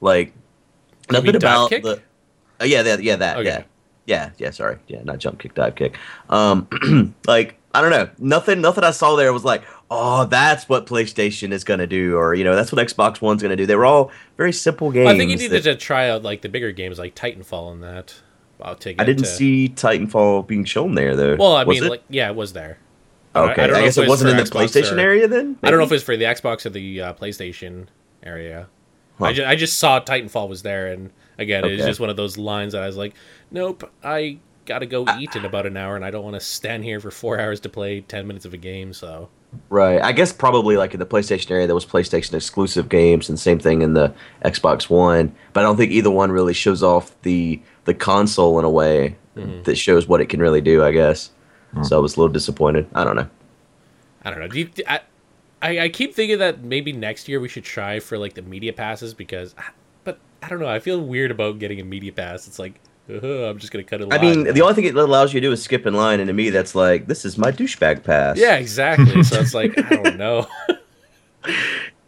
Like 0.00 0.28
You 1.10 1.12
nothing 1.12 1.36
about 1.36 1.68
Kick? 1.70 1.82
the. 1.82 2.00
Uh, 2.60 2.64
yeah, 2.64 2.82
that, 2.82 3.02
yeah, 3.02 3.16
that, 3.16 3.36
Okay. 3.38 3.46
yeah, 3.48 3.62
yeah, 4.06 4.30
yeah. 4.38 4.50
Sorry, 4.50 4.78
yeah, 4.86 5.02
not 5.02 5.18
jump 5.18 5.40
kick, 5.40 5.54
dive 5.54 5.74
kick. 5.74 5.96
Um, 6.30 6.68
like 7.26 7.56
I 7.74 7.80
don't 7.80 7.90
know, 7.90 8.08
nothing, 8.18 8.60
nothing 8.60 8.84
I 8.84 8.92
saw 8.92 9.16
there 9.16 9.32
was 9.32 9.44
like, 9.44 9.64
oh, 9.94 10.24
that's 10.26 10.68
what 10.68 10.86
PlayStation 10.86 11.52
is 11.52 11.64
gonna 11.64 11.86
do, 11.86 12.16
or 12.16 12.34
you 12.34 12.44
know, 12.44 12.54
that's 12.54 12.72
what 12.72 12.86
Xbox 12.86 13.20
One's 13.20 13.42
gonna 13.42 13.56
do. 13.56 13.66
They 13.66 13.76
were 13.76 13.86
all 13.86 14.10
very 14.36 14.52
simple 14.52 14.90
games. 14.90 15.08
I 15.08 15.16
think 15.16 15.30
you 15.30 15.36
needed 15.36 15.62
that- 15.62 15.72
to 15.72 15.76
try 15.76 16.08
out 16.10 16.22
like 16.22 16.42
the 16.42 16.48
bigger 16.48 16.72
games 16.72 16.98
like 16.98 17.14
Titanfall 17.14 17.72
and 17.72 17.82
that 17.82 18.14
I'll 18.60 18.74
take 18.76 19.00
I 19.00 19.04
didn't 19.04 19.24
to- 19.24 19.28
see 19.30 19.68
Titanfall 19.68 20.46
being 20.46 20.64
shown 20.64 20.94
there 20.94 21.14
though. 21.16 21.36
well 21.36 21.54
I 21.56 21.64
Was 21.64 21.76
mean 21.76 21.86
it? 21.86 21.90
like 21.90 22.02
yeah 22.08 22.28
it 22.28 22.36
was 22.36 22.52
there 22.52 22.78
okay, 23.36 23.50
I, 23.62 23.66
don't 23.66 23.76
know 23.76 23.82
guess 23.84 23.98
it 23.98 24.08
wasn't 24.08 24.30
in 24.30 24.36
the 24.36 24.42
Xbox 24.44 24.66
PlayStation 24.66 24.96
or- 24.96 25.00
area 25.00 25.26
then. 25.28 25.56
I 25.62 25.70
don't 25.70 25.78
know 25.78 25.84
if 25.84 25.90
maybe? 25.90 25.96
it's 25.96 26.04
for 26.04 26.16
the 26.16 26.24
Xbox 26.24 26.64
or 26.66 26.70
the 26.70 27.00
uh, 27.02 27.14
PlayStation 27.14 27.86
area. 28.22 28.68
Huh. 29.18 29.26
I, 29.26 29.32
just, 29.32 29.48
I 29.48 29.56
just 29.56 29.78
saw 29.78 30.00
Titanfall 30.00 30.48
was 30.48 30.62
there, 30.62 30.88
and 30.88 31.10
again, 31.38 31.64
Okay. 31.64 31.76
just 31.76 32.00
one 32.00 32.10
of 32.10 32.16
those 32.16 32.36
lines 32.38 32.72
that 32.74 32.82
I 32.82 32.86
was 32.86 32.96
like, 32.96 33.14
nope, 33.50 33.88
I 34.02 34.38
gotta 34.64 34.86
go 34.86 35.06
eat 35.18 35.34
in 35.36 35.44
about 35.44 35.66
an 35.66 35.76
hour, 35.76 35.96
and 35.96 36.04
I 36.04 36.10
don't 36.10 36.24
want 36.24 36.34
to 36.34 36.40
stand 36.40 36.84
here 36.84 37.00
for 37.00 37.10
four 37.10 37.38
hours 37.40 37.60
to 37.60 37.68
play 37.68 38.00
ten 38.00 38.26
minutes 38.26 38.44
of 38.44 38.54
a 38.54 38.56
game. 38.58 38.92
So 38.92 39.28
Right. 39.68 40.02
I 40.02 40.10
guess 40.10 40.32
probably 40.32 40.76
like 40.76 40.94
in 40.94 41.00
the 41.00 41.06
PlayStation 41.06 41.50
area, 41.52 41.66
there 41.66 41.74
was 41.76 41.86
PlayStation 41.86 42.34
exclusive 42.34 42.88
games, 42.88 43.28
and 43.28 43.38
same 43.38 43.58
thing 43.60 43.82
in 43.82 43.94
the 43.94 44.12
Xbox 44.44 44.90
One. 44.90 45.32
But 45.52 45.60
I 45.60 45.62
don't 45.62 45.76
think 45.76 45.92
either 45.92 46.10
one 46.10 46.32
really 46.32 46.54
shows 46.54 46.82
off 46.82 47.14
the 47.22 47.60
the 47.84 47.94
console 47.94 48.58
in 48.58 48.64
a 48.64 48.70
way 48.70 49.16
Mm-hmm. 49.36 49.64
that 49.64 49.74
shows 49.74 50.06
what 50.06 50.20
it 50.20 50.26
can 50.28 50.38
really 50.40 50.60
do. 50.60 50.84
I 50.84 50.92
guess. 50.92 51.30
So 51.82 51.96
I 51.96 52.00
was 52.00 52.16
a 52.16 52.20
little 52.20 52.32
disappointed. 52.32 52.86
I 52.94 53.02
don't 53.02 53.16
know. 53.16 53.28
I 54.24 54.30
don't 54.30 54.38
know. 54.38 54.46
Do 54.46 54.60
you, 54.60 54.70
I, 54.86 55.00
I 55.60 55.78
I 55.80 55.88
keep 55.88 56.14
thinking 56.14 56.38
that 56.38 56.62
maybe 56.62 56.92
next 56.92 57.28
year 57.28 57.40
we 57.40 57.48
should 57.48 57.64
try 57.64 57.98
for 57.98 58.16
like 58.16 58.34
the 58.34 58.42
media 58.42 58.72
passes 58.72 59.12
because, 59.12 59.56
but 60.04 60.20
I 60.40 60.48
don't 60.48 60.60
know. 60.60 60.68
I 60.68 60.78
feel 60.78 61.00
weird 61.00 61.32
about 61.32 61.58
getting 61.58 61.80
a 61.80 61.84
media 61.84 62.12
pass. 62.12 62.46
It's 62.46 62.60
like 62.60 62.80
uh, 63.10 63.50
I'm 63.50 63.58
just 63.58 63.72
gonna 63.72 63.84
cut 63.84 64.00
it. 64.00 64.12
I 64.12 64.18
mean, 64.20 64.44
the 64.44 64.62
only 64.62 64.74
thing 64.74 64.84
it 64.84 64.94
allows 64.96 65.32
you 65.34 65.40
to 65.40 65.46
do 65.48 65.52
is 65.52 65.62
skip 65.62 65.86
in 65.86 65.94
line, 65.94 66.20
and 66.20 66.28
to 66.28 66.32
me, 66.32 66.50
that's 66.50 66.74
like 66.74 67.06
this 67.06 67.24
is 67.24 67.36
my 67.38 67.50
douchebag 67.52 68.02
pass. 68.04 68.38
yeah, 68.38 68.56
exactly. 68.56 69.22
so 69.24 69.40
it's 69.40 69.54
like 69.54 69.76
I 69.78 69.96
don't 69.96 70.16
know. 70.16 70.46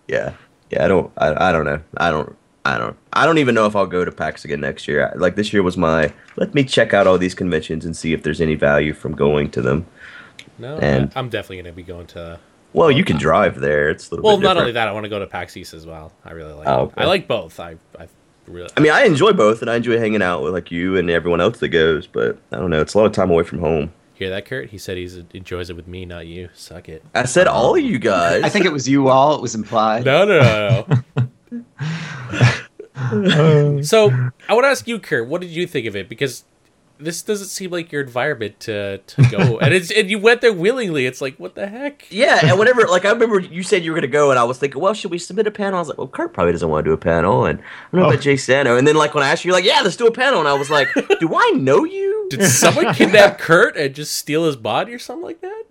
Yeah. 0.08 0.34
Yeah. 0.70 0.84
I 0.84 0.88
don't. 0.88 1.12
I, 1.18 1.48
I 1.48 1.52
don't 1.52 1.64
know. 1.64 1.80
I 1.96 2.10
don't. 2.10 2.36
I 2.64 2.78
don't. 2.78 2.96
I 3.12 3.26
don't 3.26 3.38
even 3.38 3.54
know 3.54 3.66
if 3.66 3.76
I'll 3.76 3.86
go 3.86 4.04
to 4.04 4.10
PAX 4.12 4.44
again 4.44 4.60
next 4.60 4.88
year. 4.88 5.12
Like 5.16 5.36
this 5.36 5.52
year 5.52 5.62
was 5.62 5.76
my. 5.76 6.12
Let 6.36 6.54
me 6.54 6.64
check 6.64 6.94
out 6.94 7.06
all 7.06 7.18
these 7.18 7.34
conventions 7.34 7.84
and 7.84 7.96
see 7.96 8.12
if 8.12 8.22
there's 8.22 8.40
any 8.40 8.54
value 8.54 8.92
from 8.92 9.14
going 9.14 9.50
to 9.50 9.62
them. 9.62 9.86
No, 10.58 10.76
And- 10.78 11.12
I'm 11.14 11.28
definitely 11.28 11.58
gonna 11.58 11.72
be 11.72 11.82
going 11.82 12.06
to. 12.08 12.38
Well, 12.72 12.90
you 12.90 13.04
can 13.04 13.16
drive 13.16 13.60
there. 13.60 13.88
It's 13.88 14.10
a 14.10 14.14
little 14.14 14.24
Well, 14.24 14.36
not 14.36 14.40
different. 14.54 14.58
only 14.60 14.72
that, 14.72 14.88
I 14.88 14.92
want 14.92 15.04
to 15.04 15.08
go 15.08 15.18
to 15.18 15.26
PAX 15.26 15.56
East 15.56 15.72
as 15.72 15.86
well. 15.86 16.12
I 16.26 16.32
really 16.32 16.52
like. 16.52 16.68
Oh, 16.68 16.80
okay. 16.82 17.02
I 17.02 17.06
like 17.06 17.26
both. 17.26 17.58
I 17.60 17.76
I 17.98 18.06
really. 18.48 18.70
I 18.76 18.80
mean, 18.80 18.92
I 18.92 19.04
enjoy 19.04 19.32
both, 19.32 19.60
and 19.60 19.70
I 19.70 19.76
enjoy 19.76 19.98
hanging 19.98 20.22
out 20.22 20.42
with 20.42 20.52
like 20.52 20.70
you 20.70 20.96
and 20.96 21.10
everyone 21.10 21.40
else 21.40 21.58
that 21.58 21.68
goes. 21.68 22.06
But 22.06 22.38
I 22.52 22.56
don't 22.56 22.70
know, 22.70 22.80
it's 22.80 22.94
a 22.94 22.98
lot 22.98 23.06
of 23.06 23.12
time 23.12 23.30
away 23.30 23.44
from 23.44 23.58
home. 23.60 23.92
Hear 24.14 24.30
that, 24.30 24.46
Kurt? 24.46 24.70
He 24.70 24.78
said 24.78 24.96
he 24.96 25.24
enjoys 25.34 25.68
it 25.68 25.76
with 25.76 25.86
me, 25.86 26.06
not 26.06 26.26
you. 26.26 26.48
Suck 26.54 26.88
it. 26.88 27.04
I 27.14 27.26
said 27.26 27.46
all 27.46 27.76
of 27.76 27.82
you 27.82 27.98
guys. 27.98 28.44
I 28.44 28.48
think 28.48 28.64
it 28.64 28.72
was 28.72 28.88
you 28.88 29.08
all. 29.08 29.34
It 29.34 29.42
was 29.42 29.54
implied. 29.54 30.06
No, 30.06 30.24
no, 30.24 30.40
no, 30.40 31.62
no. 33.10 33.82
so 33.82 34.10
I 34.48 34.54
want 34.54 34.64
to 34.64 34.68
ask 34.68 34.88
you, 34.88 34.98
Kurt. 34.98 35.28
What 35.28 35.42
did 35.42 35.50
you 35.50 35.66
think 35.66 35.86
of 35.86 35.94
it? 35.96 36.08
Because 36.08 36.44
this 36.98 37.22
doesn't 37.22 37.48
seem 37.48 37.70
like 37.70 37.92
your 37.92 38.02
environment 38.02 38.58
to 38.60 38.98
to 38.98 39.22
go, 39.30 39.58
and 39.62 39.74
it's 39.74 39.90
and 39.90 40.10
you 40.10 40.18
went 40.18 40.40
there 40.40 40.52
willingly. 40.52 41.06
It's 41.06 41.20
like 41.20 41.36
what 41.36 41.54
the 41.54 41.66
heck? 41.66 42.06
Yeah, 42.10 42.40
and 42.42 42.58
whenever, 42.58 42.82
like, 42.88 43.04
I 43.04 43.10
remember 43.10 43.40
you 43.40 43.62
said 43.62 43.84
you 43.84 43.90
were 43.92 43.96
gonna 43.96 44.06
go, 44.06 44.30
and 44.30 44.38
I 44.38 44.44
was 44.44 44.58
thinking, 44.58 44.80
well, 44.80 44.94
should 44.94 45.10
we 45.10 45.18
submit 45.18 45.46
a 45.46 45.50
panel? 45.50 45.76
I 45.76 45.78
was 45.80 45.88
like, 45.88 45.98
well, 45.98 46.08
Kurt 46.08 46.32
probably 46.32 46.52
doesn't 46.52 46.68
want 46.68 46.84
to 46.84 46.90
do 46.90 46.94
a 46.94 46.98
panel, 46.98 47.44
and 47.46 47.58
I 47.58 47.62
don't 47.92 48.00
know 48.00 48.06
Oh. 48.06 48.10
about 48.10 48.22
Jay 48.22 48.36
Sano. 48.36 48.76
And 48.76 48.86
then, 48.86 48.96
like, 48.96 49.14
when 49.14 49.22
I 49.24 49.28
asked 49.30 49.44
you, 49.44 49.50
you're 49.50 49.58
like, 49.58 49.64
yeah, 49.64 49.80
let's 49.82 49.96
do 49.96 50.06
a 50.06 50.12
panel, 50.12 50.38
and 50.40 50.48
I 50.48 50.54
was 50.54 50.70
like, 50.70 50.88
do 51.20 51.34
I 51.34 51.50
know 51.56 51.84
you? 51.84 52.26
Did 52.30 52.42
someone 52.44 52.92
kidnap 52.94 53.38
Kurt 53.38 53.76
and 53.76 53.94
just 53.94 54.16
steal 54.16 54.44
his 54.46 54.56
body 54.56 54.92
or 54.92 54.98
something 54.98 55.24
like 55.24 55.40
that? 55.42 55.64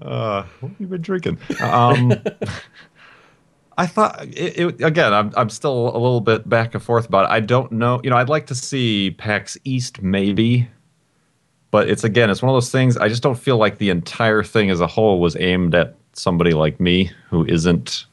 Uh, 0.00 0.44
what 0.60 0.70
have 0.70 0.80
you 0.80 0.86
been 0.86 1.02
drinking? 1.02 1.38
Um, 1.60 2.14
I 3.76 3.86
thought 3.86 4.22
it, 4.24 4.58
it, 4.58 4.82
again. 4.82 5.12
I'm 5.12 5.32
I'm 5.36 5.50
still 5.50 5.88
a 5.88 5.98
little 5.98 6.20
bit 6.20 6.48
back 6.48 6.74
and 6.74 6.82
forth 6.82 7.06
about 7.06 7.24
it. 7.24 7.30
I 7.30 7.40
don't 7.40 7.72
know. 7.72 8.00
You 8.04 8.10
know, 8.10 8.16
I'd 8.16 8.28
like 8.28 8.46
to 8.46 8.54
see 8.54 9.12
PAX 9.12 9.58
East 9.64 10.02
maybe, 10.02 10.68
but 11.70 11.88
it's 11.88 12.04
again, 12.04 12.30
it's 12.30 12.42
one 12.42 12.50
of 12.50 12.56
those 12.56 12.70
things. 12.70 12.96
I 12.96 13.08
just 13.08 13.22
don't 13.22 13.38
feel 13.38 13.56
like 13.56 13.78
the 13.78 13.90
entire 13.90 14.42
thing 14.42 14.70
as 14.70 14.80
a 14.80 14.86
whole 14.86 15.20
was 15.20 15.36
aimed 15.36 15.74
at 15.74 15.94
somebody 16.12 16.52
like 16.52 16.78
me 16.78 17.10
who 17.30 17.44
isn't 17.46 18.06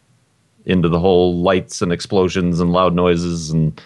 into 0.65 0.89
the 0.89 0.99
whole 0.99 1.41
lights 1.41 1.81
and 1.81 1.91
explosions 1.91 2.59
and 2.59 2.71
loud 2.71 2.93
noises 2.93 3.49
and 3.51 3.81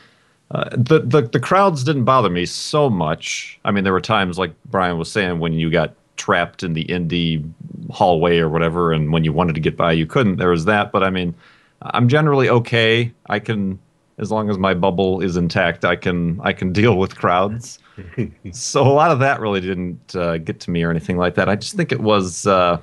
uh, 0.51 0.69
the, 0.71 0.99
the 0.99 1.21
the 1.23 1.39
crowds 1.39 1.83
didn't 1.83 2.03
bother 2.03 2.29
me 2.29 2.45
so 2.45 2.89
much. 2.89 3.59
I 3.65 3.71
mean, 3.71 3.83
there 3.83 3.93
were 3.93 4.01
times 4.01 4.37
like 4.37 4.53
Brian 4.65 4.97
was 4.97 5.11
saying 5.11 5.39
when 5.39 5.53
you 5.53 5.71
got 5.71 5.95
trapped 6.17 6.63
in 6.63 6.73
the 6.73 6.85
indie 6.85 7.43
hallway 7.89 8.37
or 8.37 8.47
whatever, 8.47 8.93
and 8.93 9.11
when 9.11 9.23
you 9.23 9.33
wanted 9.33 9.55
to 9.55 9.61
get 9.61 9.75
by, 9.75 9.91
you 9.91 10.05
couldn't. 10.05 10.37
There 10.37 10.51
was 10.51 10.65
that, 10.65 10.91
but 10.91 11.03
I 11.03 11.09
mean, 11.09 11.33
I'm 11.81 12.07
generally 12.07 12.49
okay. 12.49 13.11
I 13.27 13.39
can, 13.39 13.79
as 14.17 14.31
long 14.31 14.49
as 14.49 14.57
my 14.57 14.73
bubble 14.73 15.21
is 15.21 15.37
intact, 15.37 15.85
I 15.85 15.95
can 15.95 16.39
I 16.41 16.53
can 16.53 16.73
deal 16.73 16.97
with 16.97 17.15
crowds. 17.15 17.79
so 18.51 18.81
a 18.83 18.91
lot 18.91 19.11
of 19.11 19.19
that 19.19 19.39
really 19.39 19.61
didn't 19.61 20.15
uh, 20.15 20.37
get 20.37 20.59
to 20.61 20.71
me 20.71 20.83
or 20.83 20.89
anything 20.89 21.17
like 21.17 21.35
that. 21.35 21.49
I 21.49 21.55
just 21.55 21.75
think 21.75 21.91
it 21.91 22.01
was. 22.01 22.47
Uh, 22.47 22.79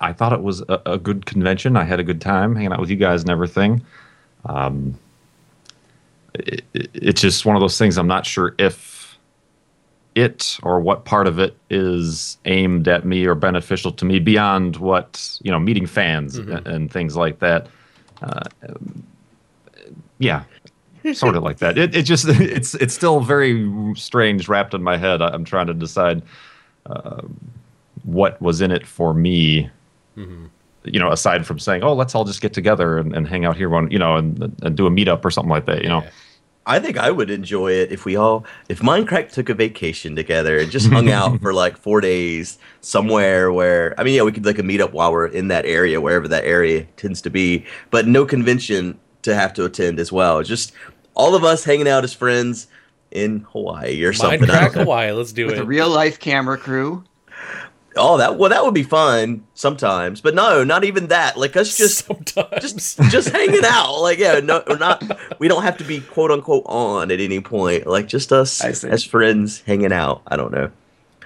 I 0.00 0.12
thought 0.12 0.32
it 0.32 0.42
was 0.42 0.62
a, 0.62 0.82
a, 0.84 0.98
good 0.98 1.26
convention. 1.26 1.76
I 1.76 1.84
had 1.84 2.00
a 2.00 2.02
good 2.02 2.20
time 2.20 2.56
hanging 2.56 2.72
out 2.72 2.80
with 2.80 2.90
you 2.90 2.96
guys 2.96 3.22
and 3.22 3.30
everything. 3.30 3.82
Um, 4.46 4.98
it, 6.34 6.64
it, 6.74 6.90
it's 6.92 7.20
just 7.20 7.46
one 7.46 7.54
of 7.54 7.60
those 7.60 7.78
things. 7.78 7.96
I'm 7.98 8.08
not 8.08 8.26
sure 8.26 8.56
if 8.58 8.91
it 10.14 10.58
or 10.62 10.80
what 10.80 11.04
part 11.04 11.26
of 11.26 11.38
it 11.38 11.56
is 11.70 12.36
aimed 12.44 12.86
at 12.88 13.04
me 13.04 13.24
or 13.26 13.34
beneficial 13.34 13.92
to 13.92 14.04
me 14.04 14.18
beyond 14.18 14.76
what 14.76 15.38
you 15.42 15.50
know, 15.50 15.58
meeting 15.58 15.86
fans 15.86 16.38
mm-hmm. 16.38 16.52
and, 16.52 16.66
and, 16.66 16.92
things 16.92 17.16
like 17.16 17.38
that. 17.38 17.66
Uh, 18.20 18.42
yeah, 20.18 20.44
sort 21.14 21.36
of 21.36 21.42
like 21.42 21.58
that. 21.58 21.78
It, 21.78 21.94
it 21.94 22.02
just 22.02 22.26
it's 22.28 22.74
it's 22.74 22.94
still 22.94 23.20
very 23.20 23.94
strange 23.96 24.48
wrapped 24.48 24.74
in 24.74 24.82
my 24.82 24.96
head. 24.96 25.22
I'm 25.22 25.44
trying 25.44 25.66
to 25.68 25.74
decide 25.74 26.22
uh, 26.86 27.22
what 28.04 28.40
was 28.40 28.60
in 28.60 28.70
it 28.70 28.86
for 28.86 29.14
me 29.14 29.70
Mm-hmm. 30.16 30.46
You 30.84 30.98
know, 30.98 31.12
aside 31.12 31.46
from 31.46 31.58
saying, 31.58 31.84
"Oh, 31.84 31.92
let's 31.92 32.14
all 32.14 32.24
just 32.24 32.40
get 32.40 32.52
together 32.52 32.98
and, 32.98 33.14
and 33.14 33.26
hang 33.26 33.44
out 33.44 33.56
here 33.56 33.68
one," 33.68 33.90
you 33.90 33.98
know, 33.98 34.16
and, 34.16 34.54
and 34.62 34.76
do 34.76 34.86
a 34.86 34.90
meetup 34.90 35.24
or 35.24 35.30
something 35.30 35.50
like 35.50 35.66
that. 35.66 35.82
You 35.82 35.88
know. 35.88 36.04
I 36.64 36.78
think 36.78 36.96
I 36.96 37.10
would 37.10 37.30
enjoy 37.30 37.72
it 37.72 37.90
if 37.90 38.04
we 38.04 38.14
all, 38.14 38.44
if 38.68 38.80
Mindcrack 38.80 39.32
took 39.32 39.48
a 39.48 39.54
vacation 39.54 40.14
together 40.14 40.58
and 40.58 40.70
just 40.70 40.88
hung 40.88 41.10
out 41.10 41.40
for 41.40 41.52
like 41.62 41.76
four 41.76 42.00
days 42.00 42.58
somewhere 42.80 43.52
where, 43.52 43.98
I 43.98 44.04
mean, 44.04 44.14
yeah, 44.14 44.22
we 44.22 44.32
could 44.32 44.46
like 44.46 44.58
a 44.58 44.62
meetup 44.62 44.92
while 44.92 45.10
we're 45.10 45.26
in 45.26 45.48
that 45.48 45.66
area, 45.66 46.00
wherever 46.00 46.28
that 46.28 46.44
area 46.44 46.84
tends 46.96 47.20
to 47.22 47.30
be, 47.30 47.64
but 47.90 48.06
no 48.06 48.24
convention 48.24 48.98
to 49.22 49.34
have 49.34 49.52
to 49.54 49.64
attend 49.64 49.98
as 49.98 50.12
well. 50.12 50.42
Just 50.42 50.72
all 51.14 51.34
of 51.34 51.42
us 51.42 51.64
hanging 51.64 51.88
out 51.88 52.04
as 52.04 52.12
friends 52.12 52.68
in 53.10 53.40
Hawaii 53.50 54.02
or 54.04 54.12
something. 54.12 54.40
Mindcrack 54.42 54.72
Hawaii, 54.74 55.12
let's 55.12 55.32
do 55.32 55.46
With 55.46 55.54
it. 55.54 55.58
With 55.58 55.64
a 55.64 55.66
real 55.66 55.88
life 55.88 56.18
camera 56.20 56.58
crew. 56.58 57.04
Oh, 57.96 58.16
that 58.18 58.38
well, 58.38 58.50
that 58.50 58.64
would 58.64 58.74
be 58.74 58.82
fun 58.82 59.46
sometimes, 59.54 60.20
but 60.20 60.34
no, 60.34 60.64
not 60.64 60.84
even 60.84 61.08
that. 61.08 61.36
Like 61.36 61.56
us 61.56 61.76
just 61.76 62.06
sometimes. 62.06 62.60
just 62.60 62.98
just 63.10 63.28
hanging 63.32 63.64
out. 63.64 64.00
Like 64.00 64.18
yeah, 64.18 64.40
no, 64.40 64.62
we're 64.66 64.78
not. 64.78 65.02
We 65.38 65.48
don't 65.48 65.62
have 65.62 65.76
to 65.78 65.84
be 65.84 66.00
quote 66.00 66.30
unquote 66.30 66.64
on 66.66 67.10
at 67.10 67.20
any 67.20 67.40
point. 67.40 67.86
Like 67.86 68.08
just 68.08 68.32
us 68.32 68.64
as 68.64 69.04
friends 69.04 69.60
hanging 69.62 69.92
out. 69.92 70.22
I 70.26 70.36
don't 70.36 70.52
know. 70.52 70.70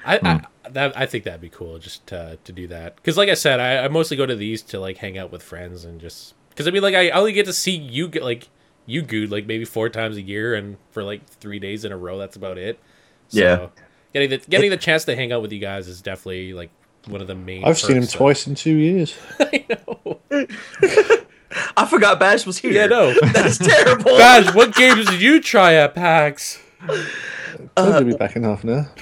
I, 0.05 0.19
hmm. 0.19 0.27
I 0.27 0.41
that 0.71 0.97
I 0.97 1.07
think 1.07 1.25
that'd 1.25 1.41
be 1.41 1.49
cool 1.49 1.79
just 1.79 2.07
to 2.09 2.39
to 2.43 2.53
do 2.53 2.67
that 2.69 2.97
because 2.97 3.17
like 3.17 3.29
I 3.29 3.35
said, 3.35 3.61
I, 3.61 3.85
I 3.85 3.89
mostly 3.89 4.17
go 4.17 4.27
to 4.27 4.37
these 4.37 4.63
to 4.63 4.81
like 4.81 4.97
hang 4.97 5.17
out 5.17 5.31
with 5.31 5.43
friends 5.43 5.85
and 5.85 6.01
just 6.01 6.35
because 6.51 6.67
I 6.67 6.73
mean 6.73 6.83
like 6.83 6.95
I 6.97 7.11
only 7.11 7.33
get 7.33 7.47
to 7.47 7.53
see 7.53 7.77
you 7.77 8.09
get 8.09 8.25
like 8.25 8.49
you 8.87 9.03
good 9.03 9.31
like 9.31 9.47
maybe 9.47 9.65
four 9.65 9.89
times 9.89 10.17
a 10.17 10.23
year 10.23 10.55
and 10.55 10.79
for 10.91 11.05
like 11.05 11.27
three 11.27 11.61
days 11.61 11.85
in 11.85 11.93
a 11.93 11.97
row. 11.97 12.19
That's 12.19 12.37
about 12.37 12.59
it. 12.59 12.81
So, 13.29 13.41
yeah 13.41 13.69
getting 14.17 14.31
the 14.31 14.39
getting 14.49 14.71
the 14.71 14.77
chance 14.79 15.05
to 15.05 15.15
hang 15.15 15.31
out 15.33 15.43
with 15.43 15.53
you 15.53 15.59
guys 15.59 15.89
is 15.89 16.01
definitely 16.01 16.55
like 16.55 16.71
one 17.07 17.21
of 17.21 17.27
the 17.27 17.35
main. 17.35 17.65
I've 17.65 17.79
seen 17.79 17.97
him 17.97 18.07
twice 18.07 18.47
in 18.47 18.55
two 18.55 18.75
years. 18.75 19.17
I 19.41 19.67
know. 19.69 20.21
I 21.77 21.87
forgot 21.87 22.19
Baj 22.19 22.47
was 22.47 22.59
here. 22.59 22.73
Yeah, 22.73 22.87
no, 22.87 23.15
that's 23.33 23.59
terrible. 23.59 24.13
Baj, 24.13 24.55
what 24.55 24.75
games 24.75 25.07
did 25.07 25.21
you 25.21 25.41
try 25.41 25.75
at 25.75 25.95
PAX? 25.95 26.63
I'll 27.77 28.05
be 28.05 28.15
uh, 28.15 28.17
back 28.17 28.37
in 28.37 28.45
half 28.45 28.65
an 28.65 28.71
hour. 28.71 28.93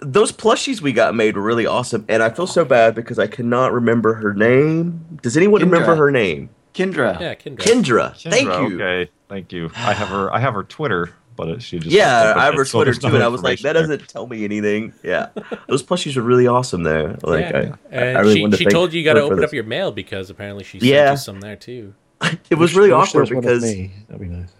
Those 0.00 0.32
plushies 0.32 0.80
we 0.80 0.92
got 0.92 1.14
made 1.14 1.36
were 1.36 1.42
really 1.42 1.66
awesome, 1.66 2.04
and 2.08 2.22
I 2.22 2.30
feel 2.30 2.46
so 2.46 2.64
bad 2.64 2.94
because 2.94 3.18
I 3.18 3.26
cannot 3.26 3.72
remember 3.72 4.14
her 4.14 4.34
name. 4.34 5.18
Does 5.22 5.36
anyone 5.36 5.60
Kendra. 5.60 5.64
remember 5.64 5.96
her 5.96 6.10
name? 6.10 6.50
Kendra. 6.74 7.18
Yeah, 7.20 7.34
Kendra. 7.34 7.58
Kendra. 7.58 8.12
Kendra. 8.12 8.30
Thank 8.30 8.48
you. 8.48 8.82
Okay, 8.82 9.10
thank 9.28 9.52
you. 9.52 9.70
I 9.74 9.92
have 9.94 10.08
her. 10.08 10.32
I 10.32 10.40
have 10.40 10.54
her 10.54 10.62
Twitter 10.62 11.12
but 11.38 11.62
she 11.62 11.78
just 11.78 11.94
yeah, 11.94 12.34
I 12.36 12.46
have 12.46 12.54
her 12.54 12.64
Twitter 12.64 12.92
too, 12.92 13.06
and 13.06 13.22
I 13.22 13.28
was 13.28 13.42
like, 13.42 13.60
that 13.60 13.74
there. 13.74 13.82
doesn't 13.82 14.08
tell 14.08 14.26
me 14.26 14.44
anything. 14.44 14.92
Yeah, 15.04 15.28
those 15.68 15.84
plushies 15.84 16.16
are 16.16 16.22
really 16.22 16.48
awesome 16.48 16.82
there. 16.82 17.16
Like, 17.22 17.48
yeah. 17.48 17.76
I, 17.92 17.94
and 17.94 18.18
I 18.18 18.20
really 18.22 18.50
she, 18.50 18.56
she 18.56 18.64
told 18.64 18.92
you 18.92 18.98
you 18.98 19.04
got 19.04 19.14
to 19.14 19.20
open 19.20 19.42
up 19.42 19.52
your 19.52 19.62
mail 19.62 19.92
because 19.92 20.30
apparently 20.30 20.64
she 20.64 20.80
sent 20.80 20.90
yeah. 20.90 21.12
you 21.12 21.16
some 21.16 21.40
there 21.40 21.54
too. 21.54 21.94
it 22.50 22.56
was 22.58 22.74
really 22.74 22.90
awkward 22.90 23.28
because 23.28 23.62
that'd 23.62 24.20
be 24.20 24.26
nice. 24.26 24.52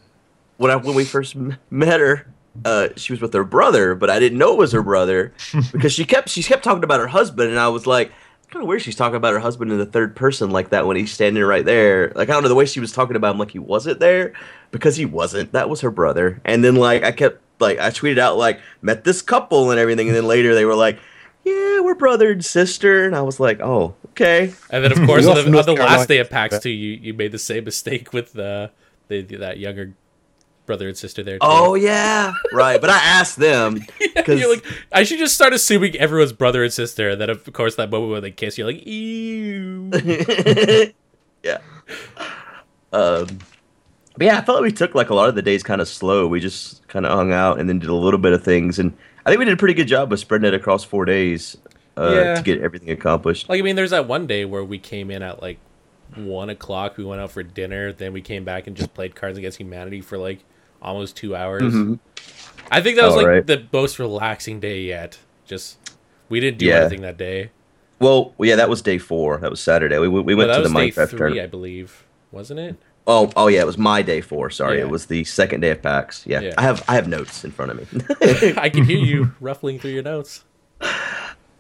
When 0.56 0.70
I 0.70 0.76
when 0.76 0.94
we 0.94 1.04
first 1.04 1.34
met 1.70 1.98
her, 1.98 2.32
uh, 2.64 2.90
she 2.96 3.12
was 3.12 3.20
with 3.20 3.32
her 3.34 3.44
brother, 3.44 3.96
but 3.96 4.08
I 4.08 4.20
didn't 4.20 4.38
know 4.38 4.52
it 4.52 4.58
was 4.58 4.70
her 4.70 4.82
brother 4.82 5.32
because 5.72 5.92
she 5.92 6.04
kept 6.04 6.28
she 6.28 6.44
kept 6.44 6.62
talking 6.62 6.84
about 6.84 7.00
her 7.00 7.08
husband, 7.08 7.50
and 7.50 7.58
I 7.58 7.68
was 7.68 7.88
like, 7.88 8.12
kind 8.50 8.62
of 8.62 8.68
weird 8.68 8.82
she's 8.82 8.96
talking 8.96 9.16
about 9.16 9.32
her 9.32 9.40
husband 9.40 9.72
in 9.72 9.78
the 9.78 9.86
third 9.86 10.14
person 10.14 10.50
like 10.50 10.70
that 10.70 10.86
when 10.86 10.96
he's 10.96 11.10
standing 11.10 11.42
right 11.42 11.64
there. 11.64 12.12
Like 12.14 12.28
I 12.28 12.32
don't 12.34 12.44
know 12.44 12.48
the 12.48 12.54
way 12.54 12.66
she 12.66 12.78
was 12.78 12.92
talking 12.92 13.16
about 13.16 13.32
him 13.32 13.38
like 13.38 13.50
he 13.50 13.58
wasn't 13.58 13.98
there 13.98 14.32
because 14.70 14.96
he 14.96 15.04
wasn't. 15.04 15.52
That 15.52 15.68
was 15.68 15.81
her 15.81 15.90
brother. 15.90 16.40
And 16.44 16.64
then 16.64 16.76
like 16.76 17.02
I 17.02 17.12
kept 17.12 17.40
like 17.61 17.78
I 17.78 17.90
tweeted 17.90 18.18
out 18.18 18.37
like 18.37 18.61
met 18.83 19.04
this 19.04 19.22
couple 19.22 19.70
and 19.70 19.81
everything, 19.81 20.09
and 20.09 20.16
then 20.16 20.26
later 20.26 20.54
they 20.54 20.64
were 20.64 20.74
like, 20.74 20.98
yeah, 21.44 21.81
we're 21.81 21.94
brother 21.94 22.33
and 22.33 22.44
sister, 22.44 23.07
and 23.07 23.14
I 23.14 23.22
was 23.22 23.40
like, 23.40 23.61
oh 23.61 23.94
okay. 24.11 24.52
And 24.70 24.85
then 24.85 24.92
of 24.92 25.07
course 25.07 25.26
on 25.26 25.37
the, 25.37 25.59
on 25.59 25.66
the 25.66 25.74
last 25.74 26.09
day 26.09 26.18
of 26.18 26.31
PAX 26.31 26.59
too, 26.61 26.70
you 26.70 26.98
you 27.00 27.14
made 27.14 27.33
the 27.33 27.38
same 27.38 27.64
mistake 27.64 28.12
with 28.12 28.33
the, 28.33 28.70
the 29.09 29.22
that 29.22 29.59
younger 29.59 29.94
brother 30.66 30.87
and 30.87 30.96
sister 30.96 31.22
there. 31.22 31.37
Too. 31.37 31.40
Oh 31.42 31.74
yeah, 31.74 32.33
right. 32.52 32.81
But 32.81 32.90
I 32.90 32.98
asked 32.98 33.37
them 33.37 33.81
because 33.98 34.40
yeah, 34.40 34.46
like, 34.46 34.64
I 34.92 35.02
should 35.02 35.18
just 35.18 35.35
start 35.35 35.52
assuming 35.52 35.96
everyone's 35.96 36.33
brother 36.33 36.62
and 36.62 36.72
sister. 36.72 37.11
And 37.11 37.20
then 37.20 37.31
of 37.31 37.52
course 37.52 37.74
that 37.76 37.90
moment 37.90 38.12
when 38.12 38.22
they 38.22 38.31
kiss, 38.31 38.59
you're 38.59 38.68
like, 38.68 38.87
ew. 38.87 39.90
yeah. 41.42 41.59
Um. 42.92 43.38
But 44.18 44.24
yeah, 44.24 44.38
I 44.38 44.44
felt 44.44 44.57
like 44.61 44.72
we 44.72 44.76
took 44.76 44.96
like 44.96 45.11
a 45.11 45.14
lot 45.14 45.28
of 45.28 45.37
the 45.37 45.42
days 45.42 45.62
kind 45.62 45.81
of 45.81 45.87
slow. 45.87 46.26
We 46.26 46.40
just 46.40 46.87
kind 46.88 47.07
of 47.07 47.12
hung 47.12 47.33
out 47.33 47.61
and 47.61 47.68
then 47.68 47.78
did 47.78 47.88
a 47.88 47.94
little 47.94 48.18
bit 48.18 48.33
of 48.33 48.42
things, 48.42 48.81
and 48.81 48.92
I 49.24 49.31
think 49.31 49.38
we 49.38 49.44
did 49.44 49.54
a 49.54 49.57
pretty 49.57 49.74
good 49.74 49.87
job 49.87 50.12
of 50.12 50.18
spreading 50.18 50.48
it 50.48 50.54
across 50.54 50.83
four 50.83 51.04
days 51.04 51.57
uh, 51.96 52.11
yeah. 52.12 52.35
to 52.35 52.42
get 52.42 52.61
everything 52.61 52.90
accomplished. 52.90 53.48
Like 53.48 53.61
I 53.61 53.62
mean, 53.62 53.76
there's 53.76 53.90
that 53.90 54.09
one 54.09 54.26
day 54.26 54.44
where 54.44 54.64
we 54.64 54.78
came 54.78 55.12
in 55.12 55.22
at 55.22 55.40
like 55.40 55.59
one 56.16 56.50
o'clock. 56.50 56.96
We 56.96 57.04
went 57.04 57.20
out 57.20 57.31
for 57.31 57.44
dinner, 57.44 57.92
then 57.92 58.12
we 58.12 58.20
came 58.20 58.44
back 58.44 58.66
and 58.66 58.76
just 58.76 58.92
played 58.92 59.14
Cards 59.14 59.38
Against 59.38 59.59
Humanity 59.59 60.00
for 60.00 60.18
like 60.18 60.40
almost 60.83 61.16
two 61.16 61.37
hours. 61.37 61.62
Mm-hmm. 61.62 61.94
I 62.72 62.81
think 62.81 62.96
that 62.96 63.07
was 63.07 63.14
like 63.14 63.26
right. 63.26 63.46
the 63.46 63.68
most 63.72 64.00
relaxing 64.00 64.59
day 64.59 64.83
yet. 64.83 65.16
Just 65.46 65.78
we 66.28 66.40
didn't 66.40 66.59
do 66.59 66.66
yeah. 66.66 66.81
anything 66.81 67.02
that 67.02 67.18
day. 67.18 67.52
Well, 68.00 68.35
yeah, 68.40 68.57
that 68.57 68.68
was 68.68 68.83
day 68.83 68.98
four. 68.98 69.38
That 69.38 69.50
was 69.50 69.61
Saturday. 69.61 69.96
We 69.98 70.09
we 70.09 70.35
went 70.35 70.52
to 70.52 70.62
the 70.62 70.68
Minecraft 70.68 71.11
three, 71.11 71.18
tournament. 71.18 71.44
I 71.44 71.46
believe, 71.46 72.04
wasn't 72.33 72.59
it? 72.59 72.76
Oh, 73.10 73.32
oh 73.36 73.46
yeah, 73.48 73.62
it 73.62 73.66
was 73.66 73.78
my 73.78 74.02
day 74.02 74.20
four. 74.20 74.50
Sorry, 74.50 74.78
yeah. 74.78 74.84
it 74.84 74.90
was 74.90 75.06
the 75.06 75.24
second 75.24 75.62
day 75.62 75.70
of 75.70 75.80
PAX. 75.80 76.26
Yeah. 76.26 76.40
yeah. 76.40 76.54
I 76.58 76.62
have 76.62 76.84
I 76.86 76.94
have 76.94 77.08
notes 77.08 77.42
in 77.42 77.50
front 77.50 77.72
of 77.72 77.92
me. 77.92 78.04
I 78.58 78.68
can 78.68 78.84
hear 78.84 78.98
you 78.98 79.32
ruffling 79.40 79.78
through 79.78 79.92
your 79.92 80.02
notes. 80.02 80.44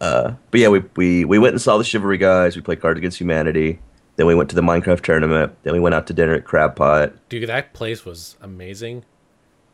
Uh, 0.00 0.34
but 0.50 0.60
yeah, 0.60 0.68
we, 0.68 0.84
we 0.94 1.24
we 1.24 1.38
went 1.38 1.54
and 1.54 1.60
saw 1.60 1.78
the 1.78 1.84
Chivalry 1.84 2.18
guys. 2.18 2.54
We 2.54 2.60
played 2.60 2.80
Cards 2.80 2.98
Against 2.98 3.18
Humanity. 3.18 3.80
Then 4.16 4.26
we 4.26 4.34
went 4.34 4.50
to 4.50 4.56
the 4.56 4.62
Minecraft 4.62 5.00
tournament. 5.00 5.56
Then 5.62 5.72
we 5.72 5.80
went 5.80 5.94
out 5.94 6.06
to 6.08 6.12
dinner 6.12 6.34
at 6.34 6.44
Crab 6.44 6.76
Pot. 6.76 7.14
Dude, 7.28 7.48
that 7.48 7.72
place 7.72 8.04
was 8.04 8.36
amazing. 8.42 9.04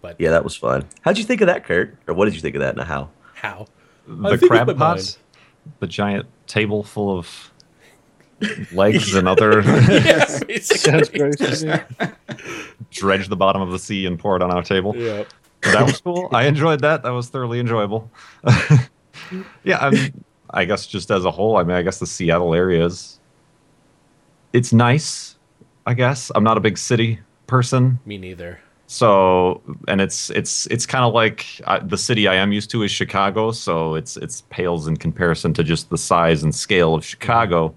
But 0.00 0.20
yeah, 0.20 0.30
that 0.30 0.44
was 0.44 0.54
fun. 0.54 0.86
How'd 1.00 1.18
you 1.18 1.24
think 1.24 1.40
of 1.40 1.48
that, 1.48 1.64
Kurt? 1.64 1.96
Or 2.06 2.14
what 2.14 2.26
did 2.26 2.34
you 2.34 2.40
think 2.40 2.54
of 2.54 2.60
that, 2.60 2.76
and 2.76 2.86
how? 2.86 3.10
How? 3.34 3.66
The 4.06 4.38
crab 4.38 4.76
pot, 4.76 5.18
the 5.80 5.86
giant 5.86 6.26
table 6.46 6.82
full 6.82 7.18
of 7.18 7.50
legs 8.72 9.14
and 9.14 9.28
other. 9.28 9.60
yeah, 9.90 10.24
Sounds 10.60 11.08
great. 11.08 11.36
Dredge 12.90 13.28
the 13.28 13.36
bottom 13.36 13.62
of 13.62 13.70
the 13.70 13.78
sea 13.78 14.06
and 14.06 14.18
pour 14.18 14.36
it 14.36 14.42
on 14.42 14.50
our 14.50 14.62
table. 14.62 14.94
Yeah. 14.96 15.24
That 15.62 15.86
was 15.86 16.00
cool. 16.00 16.28
I 16.32 16.46
enjoyed 16.46 16.80
that. 16.80 17.02
That 17.02 17.10
was 17.10 17.28
thoroughly 17.28 17.58
enjoyable. 17.58 18.10
yeah, 19.64 19.78
I'm, 19.78 20.22
I 20.50 20.64
guess 20.66 20.86
just 20.86 21.10
as 21.10 21.24
a 21.24 21.30
whole, 21.30 21.56
I 21.56 21.62
mean, 21.62 21.76
I 21.76 21.82
guess 21.82 21.98
the 21.98 22.06
Seattle 22.06 22.54
area 22.54 22.84
is 22.84 23.18
it's 24.52 24.72
nice. 24.72 25.36
I 25.86 25.94
guess 25.94 26.30
I'm 26.34 26.44
not 26.44 26.56
a 26.56 26.60
big 26.60 26.78
city 26.78 27.20
person. 27.46 27.98
Me 28.04 28.18
neither. 28.18 28.60
So, 28.86 29.62
and 29.88 30.00
it's 30.00 30.30
it's 30.30 30.66
it's 30.66 30.86
kind 30.86 31.04
of 31.04 31.14
like 31.14 31.46
uh, 31.64 31.80
the 31.82 31.96
city 31.96 32.28
I 32.28 32.34
am 32.34 32.52
used 32.52 32.70
to 32.70 32.82
is 32.82 32.90
Chicago. 32.90 33.50
So 33.50 33.94
it's 33.94 34.16
it's 34.16 34.42
pales 34.50 34.86
in 34.86 34.96
comparison 34.96 35.54
to 35.54 35.64
just 35.64 35.90
the 35.90 35.98
size 35.98 36.42
and 36.42 36.54
scale 36.54 36.94
of 36.94 37.04
Chicago. 37.04 37.74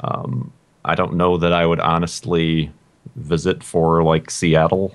Um, 0.00 0.52
I 0.84 0.94
don't 0.94 1.14
know 1.14 1.36
that 1.38 1.52
I 1.52 1.66
would 1.66 1.80
honestly 1.80 2.70
visit 3.16 3.62
for 3.62 4.02
like 4.02 4.30
Seattle 4.30 4.94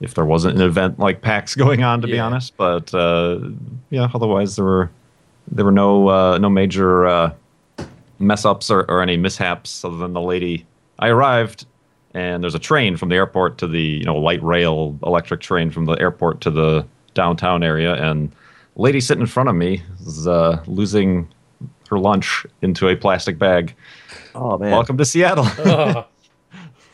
if 0.00 0.14
there 0.14 0.24
wasn't 0.24 0.56
an 0.56 0.62
event 0.62 0.98
like 0.98 1.22
PAX 1.22 1.54
going 1.64 1.82
on, 1.82 2.00
to 2.02 2.06
be 2.06 2.18
honest. 2.18 2.56
But 2.56 2.92
uh, 2.94 3.40
yeah, 3.90 4.08
otherwise 4.14 4.56
there 4.56 4.64
were 4.64 4.90
there 5.50 5.64
were 5.64 5.72
no 5.72 6.08
uh, 6.08 6.38
no 6.38 6.48
major 6.48 7.06
uh, 7.06 7.32
mess 8.18 8.44
ups 8.44 8.70
or, 8.70 8.84
or 8.90 9.02
any 9.02 9.16
mishaps 9.16 9.84
other 9.84 9.96
than 9.96 10.12
the 10.12 10.20
lady. 10.20 10.66
I 10.98 11.08
arrived 11.08 11.66
and 12.14 12.42
there's 12.42 12.54
a 12.54 12.60
train 12.60 12.96
from 12.96 13.08
the 13.08 13.16
airport 13.16 13.58
to 13.58 13.66
the 13.66 13.82
you 13.82 14.04
know 14.04 14.16
light 14.16 14.42
rail 14.42 14.98
electric 15.04 15.40
train 15.40 15.70
from 15.70 15.84
the 15.84 15.92
airport 16.00 16.40
to 16.42 16.50
the 16.50 16.86
downtown 17.14 17.62
area 17.62 17.94
and 17.94 18.32
lady 18.76 19.00
sitting 19.00 19.22
in 19.22 19.26
front 19.26 19.48
of 19.48 19.54
me 19.54 19.82
is 20.00 20.26
uh, 20.26 20.62
losing 20.66 21.28
her 21.88 21.98
lunch 21.98 22.46
into 22.62 22.88
a 22.88 22.96
plastic 22.96 23.38
bag. 23.38 23.74
Oh 24.34 24.56
man, 24.58 24.70
Welcome 24.70 24.96
to 24.98 25.04
Seattle. 25.04 25.46
Oh, 25.58 26.06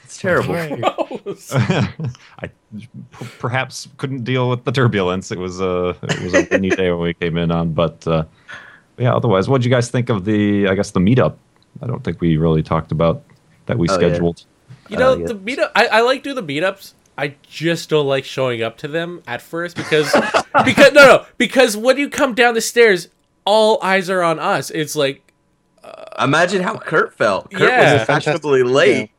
it's 0.04 0.18
terrible. 0.18 0.54
gross. 0.54 1.52
I 1.54 2.46
p- 2.78 2.88
perhaps 3.38 3.88
couldn't 3.96 4.24
deal 4.24 4.48
with 4.48 4.64
the 4.64 4.72
turbulence. 4.72 5.30
It 5.33 5.38
was 5.38 5.61
a 5.61 5.96
it 6.02 6.20
was 6.22 6.35
a 6.35 6.46
windy 6.50 6.70
day 6.70 6.90
when 6.90 7.00
we 7.00 7.14
came 7.14 7.37
in 7.37 7.50
on, 7.50 7.72
but 7.72 8.07
uh, 8.07 8.24
yeah. 8.96 9.14
Otherwise, 9.14 9.48
what 9.48 9.54
would 9.54 9.64
you 9.64 9.70
guys 9.70 9.90
think 9.90 10.09
of 10.11 10.24
the? 10.24 10.68
I 10.68 10.74
guess 10.74 10.92
the 10.92 11.00
meetup. 11.00 11.37
I 11.83 11.87
don't 11.87 12.04
think 12.04 12.20
we 12.20 12.37
really 12.37 12.62
talked 12.62 12.92
about 12.92 13.22
that 13.66 13.76
we 13.78 13.88
Oh, 13.88 13.92
yeah. 13.92 13.98
scheduled. 13.98 14.44
You 14.88 14.98
know, 14.98 15.12
Uh, 15.12 15.16
yeah. 15.16 15.26
the 15.26 15.35
meetup. 15.35 15.70
I, 15.74 15.87
I 15.87 16.00
like 16.02 16.22
doing 16.22 16.37
the 16.37 16.42
meetups. 16.42 16.92
I 17.18 17.35
just 17.42 17.88
don't 17.90 18.07
like 18.07 18.24
showing 18.24 18.62
up 18.62 18.76
to 18.78 18.88
them 18.88 19.22
at 19.26 19.40
first 19.42 19.76
because 19.76 20.12
because 20.64 20.92
no 20.92 21.04
no 21.07 21.26
because 21.38 21.76
when 21.76 21.96
you 21.98 22.09
come 22.09 22.35
down 22.35 22.54
the 22.54 22.61
stairs, 22.61 23.09
all 23.44 23.78
eyes 23.83 24.09
are 24.11 24.22
on 24.22 24.38
us. 24.38 24.70
It's 24.70 24.96
like 24.96 25.20
Imagine 26.18 26.62
how 26.62 26.76
Kurt 26.78 27.14
felt. 27.16 27.50
Kurt 27.52 27.68
Yeah. 27.68 27.94
was 27.98 28.02
fashionably 28.04 28.62
late 28.62 29.11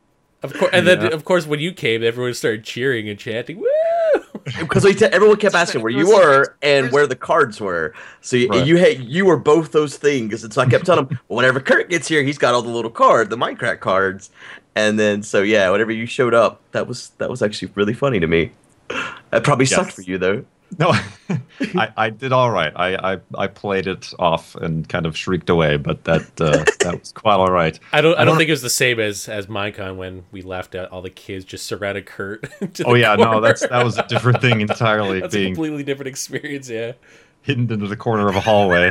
of 0.42 0.52
course, 0.54 0.70
and 0.72 0.86
then 0.86 1.12
of 1.12 1.24
course 1.24 1.46
when 1.46 1.60
you 1.60 1.72
came, 1.72 2.02
everyone 2.04 2.34
started 2.34 2.62
cheering 2.64 3.08
and 3.08 3.18
chanting. 3.18 3.58
Woo! 3.58 3.66
because 4.60 4.84
we 4.84 4.94
t- 4.94 5.06
everyone 5.06 5.36
kept 5.38 5.54
asking 5.54 5.82
where 5.82 5.90
you 5.90 6.06
were 6.08 6.54
and 6.62 6.92
where 6.92 7.06
the 7.06 7.16
cards 7.16 7.60
were. 7.60 7.94
So 8.20 8.36
you, 8.36 8.48
Right. 8.48 8.66
you 8.66 8.76
had 8.76 9.00
you 9.00 9.24
were 9.24 9.38
both 9.38 9.72
those 9.72 9.96
things, 9.96 10.44
and 10.44 10.52
so 10.52 10.60
I 10.62 10.66
kept 10.66 10.86
telling 10.86 11.06
them, 11.06 11.18
well, 11.28 11.36
whenever 11.38 11.58
Kurt 11.58 11.88
gets 11.90 12.06
here, 12.06 12.22
he's 12.22 12.38
got 12.38 12.54
all 12.54 12.62
the 12.62 12.68
little 12.70 12.90
card, 12.90 13.30
the 13.30 13.36
Minecraft 13.36 13.80
cards, 13.80 14.30
and 14.76 14.98
then 15.00 15.22
so 15.22 15.42
yeah, 15.42 15.68
whenever 15.70 15.90
you 15.90 16.06
showed 16.06 16.34
up, 16.34 16.60
that 16.72 16.86
was 16.86 17.10
that 17.18 17.28
was 17.30 17.42
actually 17.42 17.72
really 17.74 17.94
funny 17.94 18.20
to 18.20 18.26
me. 18.26 18.52
That 19.30 19.42
probably 19.42 19.66
sucked 19.66 19.92
for 19.92 20.02
you 20.02 20.16
though. 20.18 20.44
No, 20.78 20.90
I, 21.76 21.92
I 21.96 22.10
did 22.10 22.32
all 22.32 22.50
right. 22.50 22.72
I, 22.74 23.14
I 23.14 23.20
I 23.36 23.46
played 23.46 23.86
it 23.86 24.12
off 24.18 24.56
and 24.56 24.86
kind 24.88 25.06
of 25.06 25.16
shrieked 25.16 25.48
away, 25.48 25.76
but 25.76 26.04
that 26.04 26.22
uh, 26.40 26.64
that 26.84 26.96
was 27.00 27.12
quite 27.12 27.36
all 27.36 27.50
right. 27.52 27.78
I 27.92 28.00
don't. 28.00 28.12
I, 28.14 28.22
I 28.22 28.24
don't 28.24 28.32
don't- 28.32 28.38
think 28.38 28.48
it 28.48 28.52
was 28.52 28.62
the 28.62 28.68
same 28.70 28.98
as 29.00 29.28
as 29.28 29.46
Minecon 29.46 29.96
when 29.96 30.24
we 30.32 30.42
left 30.42 30.74
at 30.74 30.90
All 30.90 31.02
the 31.02 31.08
kids 31.10 31.44
just 31.44 31.66
surrounded 31.66 32.06
Kurt. 32.06 32.42
to 32.74 32.84
Oh 32.84 32.92
the 32.94 32.98
yeah, 33.00 33.14
no, 33.14 33.40
that's 33.40 33.66
that 33.66 33.84
was 33.84 33.96
a 33.96 34.06
different 34.08 34.40
thing 34.40 34.60
entirely. 34.60 35.20
that's 35.20 35.34
a 35.34 35.38
being 35.38 35.54
completely 35.54 35.84
different 35.84 36.08
experience. 36.08 36.68
Yeah. 36.68 36.92
hidden 37.42 37.70
into 37.72 37.86
the 37.86 37.96
corner 37.96 38.28
of 38.28 38.34
a 38.34 38.40
hallway. 38.40 38.90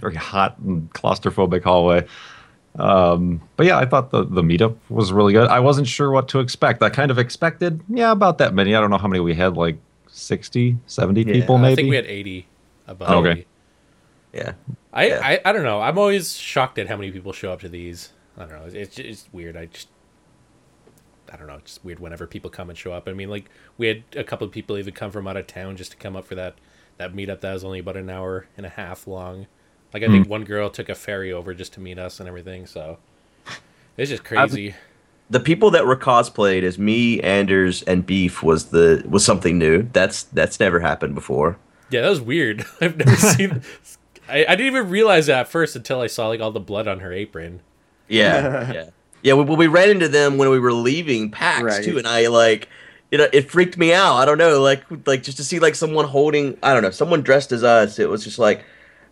Very 0.00 0.16
hot 0.16 0.58
and 0.58 0.90
claustrophobic 0.92 1.62
hallway. 1.62 2.06
Um, 2.78 3.40
but 3.56 3.66
yeah, 3.66 3.78
I 3.78 3.84
thought 3.86 4.10
the, 4.10 4.24
the 4.24 4.42
meetup 4.42 4.76
was 4.88 5.12
really 5.12 5.32
good. 5.32 5.48
I 5.48 5.60
wasn't 5.60 5.86
sure 5.86 6.10
what 6.10 6.28
to 6.28 6.40
expect. 6.40 6.82
I 6.82 6.90
kind 6.90 7.10
of 7.10 7.18
expected, 7.18 7.80
yeah, 7.88 8.10
about 8.10 8.38
that 8.38 8.52
many. 8.54 8.74
I 8.74 8.80
don't 8.80 8.90
know 8.90 8.98
how 8.98 9.06
many 9.08 9.20
we 9.20 9.34
had, 9.34 9.56
like 9.56 9.78
60, 10.08 10.78
70 10.86 11.22
Yeah, 11.22 11.32
people 11.32 11.58
maybe? 11.58 11.72
I 11.72 11.76
think 11.76 11.90
we 11.90 11.96
had 11.96 12.06
eighty. 12.06 12.46
About 12.86 13.10
Okay. 13.10 13.30
80. 13.30 13.46
Yeah, 14.32 14.52
I, 14.92 15.06
Yeah. 15.06 15.20
I 15.22 15.40
I 15.44 15.52
don't 15.52 15.62
know. 15.62 15.80
I'm 15.80 15.98
always 15.98 16.36
shocked 16.36 16.78
at 16.78 16.88
how 16.88 16.96
many 16.96 17.12
people 17.12 17.32
show 17.32 17.52
up 17.52 17.60
to 17.60 17.68
these. 17.68 18.12
I 18.36 18.46
don't 18.46 18.50
know. 18.50 18.80
It's 18.80 18.98
it's 18.98 19.28
weird. 19.32 19.56
I 19.56 19.66
just 19.66 19.88
I 21.32 21.36
don't 21.36 21.46
know. 21.46 21.54
It's 21.54 21.74
just 21.74 21.84
weird 21.84 22.00
whenever 22.00 22.26
people 22.26 22.50
come 22.50 22.68
and 22.68 22.76
show 22.78 22.92
up. 22.92 23.08
I 23.08 23.12
mean, 23.12 23.30
like 23.30 23.48
we 23.78 23.86
had 23.86 24.02
a 24.16 24.24
couple 24.24 24.44
of 24.46 24.52
people 24.52 24.76
even 24.76 24.92
come 24.92 25.12
from 25.12 25.26
out 25.28 25.36
of 25.36 25.46
town 25.46 25.76
just 25.76 25.92
to 25.92 25.96
come 25.96 26.16
up 26.16 26.24
for 26.26 26.34
that 26.34 26.56
that 26.98 27.14
meetup 27.14 27.40
that 27.40 27.52
was 27.52 27.64
only 27.64 27.78
about 27.78 27.96
an 27.96 28.10
hour 28.10 28.46
and 28.56 28.66
a 28.66 28.70
half 28.70 29.06
long. 29.06 29.46
Like 29.94 30.02
I 30.02 30.06
Hmm. 30.06 30.12
think 30.12 30.28
one 30.28 30.44
girl 30.44 30.68
took 30.70 30.88
a 30.90 30.94
ferry 30.94 31.32
over 31.32 31.54
just 31.54 31.72
to 31.74 31.80
meet 31.80 31.98
us 31.98 32.18
and 32.20 32.28
everything. 32.28 32.66
So 32.66 32.98
it's 33.96 34.10
just 34.10 34.24
crazy. 34.24 34.74
the 35.30 35.40
people 35.40 35.70
that 35.70 35.86
were 35.86 35.96
cosplayed 35.96 36.62
as 36.64 36.78
me, 36.78 37.20
Anders, 37.20 37.82
and 37.84 38.04
Beef 38.04 38.42
was 38.42 38.66
the 38.66 39.04
was 39.08 39.24
something 39.24 39.56
new. 39.58 39.88
That's 39.92 40.24
that's 40.24 40.58
never 40.60 40.80
happened 40.80 41.14
before. 41.14 41.56
Yeah, 41.90 42.00
that 42.02 42.10
was 42.10 42.20
weird. 42.20 42.64
I've 42.80 42.96
never 42.96 43.14
seen. 43.16 43.62
I, 44.28 44.44
I 44.46 44.56
didn't 44.56 44.66
even 44.74 44.88
realize 44.90 45.26
that 45.26 45.40
at 45.40 45.48
first 45.48 45.76
until 45.76 46.00
I 46.00 46.06
saw 46.08 46.28
like 46.28 46.40
all 46.40 46.50
the 46.50 46.58
blood 46.60 46.88
on 46.88 47.00
her 47.00 47.12
apron. 47.12 47.60
Yeah, 48.08 48.72
yeah, 48.72 48.90
yeah. 49.22 49.34
We, 49.34 49.44
we 49.54 49.66
ran 49.68 49.90
into 49.90 50.08
them 50.08 50.38
when 50.38 50.50
we 50.50 50.58
were 50.58 50.72
leaving 50.72 51.30
PAX 51.30 51.62
Right. 51.62 51.84
too, 51.84 51.98
and 51.98 52.06
I 52.06 52.26
like, 52.28 52.68
you 53.12 53.18
know, 53.18 53.28
it 53.32 53.50
freaked 53.50 53.76
me 53.78 53.92
out. 53.92 54.16
I 54.16 54.24
don't 54.24 54.38
know, 54.38 54.60
like, 54.60 54.82
like 55.06 55.22
just 55.22 55.36
to 55.36 55.44
see 55.44 55.58
like 55.60 55.74
someone 55.74 56.06
holding, 56.06 56.56
I 56.62 56.72
don't 56.72 56.82
know, 56.82 56.90
someone 56.90 57.22
dressed 57.22 57.52
as 57.52 57.62
us. 57.62 57.98
It 57.98 58.08
was 58.08 58.24
just 58.24 58.38
like, 58.38 58.64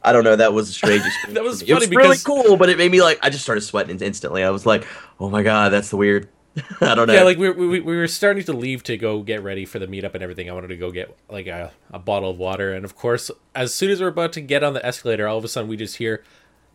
I 0.05 0.13
don't 0.13 0.25
know, 0.25 0.37
that 0.37 0.53
was 0.53 0.69
a 0.69 0.73
strange 0.73 1.03
experience. 1.07 1.35
That 1.35 1.45
was. 1.45 1.63
It 1.63 1.73
was 1.75 1.89
really 1.91 2.17
cool, 2.25 2.57
but 2.57 2.69
it 2.69 2.79
made 2.79 2.91
me 2.91 3.03
like, 3.03 3.19
I 3.23 3.31
just 3.31 3.45
started 3.45 3.61
sweating 3.61 4.01
instantly. 4.01 4.43
I 4.43 4.51
was 4.51 4.67
like, 4.67 4.87
oh 5.21 5.31
my 5.31 5.43
god, 5.43 5.73
that's 5.73 5.91
the 5.91 5.97
weird. 5.97 6.29
I 6.83 6.95
don't 6.95 7.07
know. 7.07 7.15
Yeah, 7.15 7.23
like 7.23 7.39
we, 7.39 7.51
we 7.51 7.81
we 7.81 7.97
were 7.97 8.07
starting 8.07 8.45
to 8.45 8.53
leave 8.53 8.83
to 8.85 8.99
go 8.99 9.23
get 9.23 9.43
ready 9.43 9.65
for 9.65 9.79
the 9.79 9.87
meetup 9.87 10.13
and 10.15 10.23
everything. 10.23 10.51
I 10.51 10.53
wanted 10.53 10.69
to 10.69 10.77
go 10.77 10.91
get 10.91 11.17
like 11.31 11.47
a, 11.47 11.73
a 11.91 11.99
bottle 11.99 12.31
of 12.31 12.37
water, 12.37 12.75
and 12.75 12.85
of 12.85 12.95
course, 12.95 13.31
as 13.55 13.73
soon 13.73 13.91
as 13.91 14.03
we're 14.03 14.09
about 14.09 14.35
to 14.35 14.43
get 14.43 14.63
on 14.63 14.75
the 14.75 14.85
escalator, 14.85 15.27
all 15.27 15.39
of 15.39 15.45
a 15.45 15.49
sudden 15.49 15.69
we 15.69 15.79
just 15.79 15.97
hear 15.97 16.23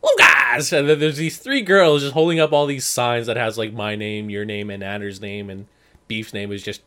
Lucas, 0.02 0.72
and 0.72 0.90
then 0.90 1.00
there's 1.00 1.18
these 1.18 1.38
three 1.38 1.62
girls 1.62 2.02
just 2.02 2.13
holding 2.13 2.40
up 2.40 2.52
all 2.54 2.66
these 2.66 2.86
signs 2.86 3.28
that 3.28 3.38
has 3.38 3.56
like 3.58 3.72
my 3.72 3.96
name, 3.96 4.32
your 4.32 4.46
name, 4.46 4.72
and 4.72 4.84
Anders' 4.84 5.22
name, 5.22 5.50
and 5.50 5.68
Beef's 6.08 6.34
name 6.34 6.52
is 6.52 6.63
just. 6.63 6.82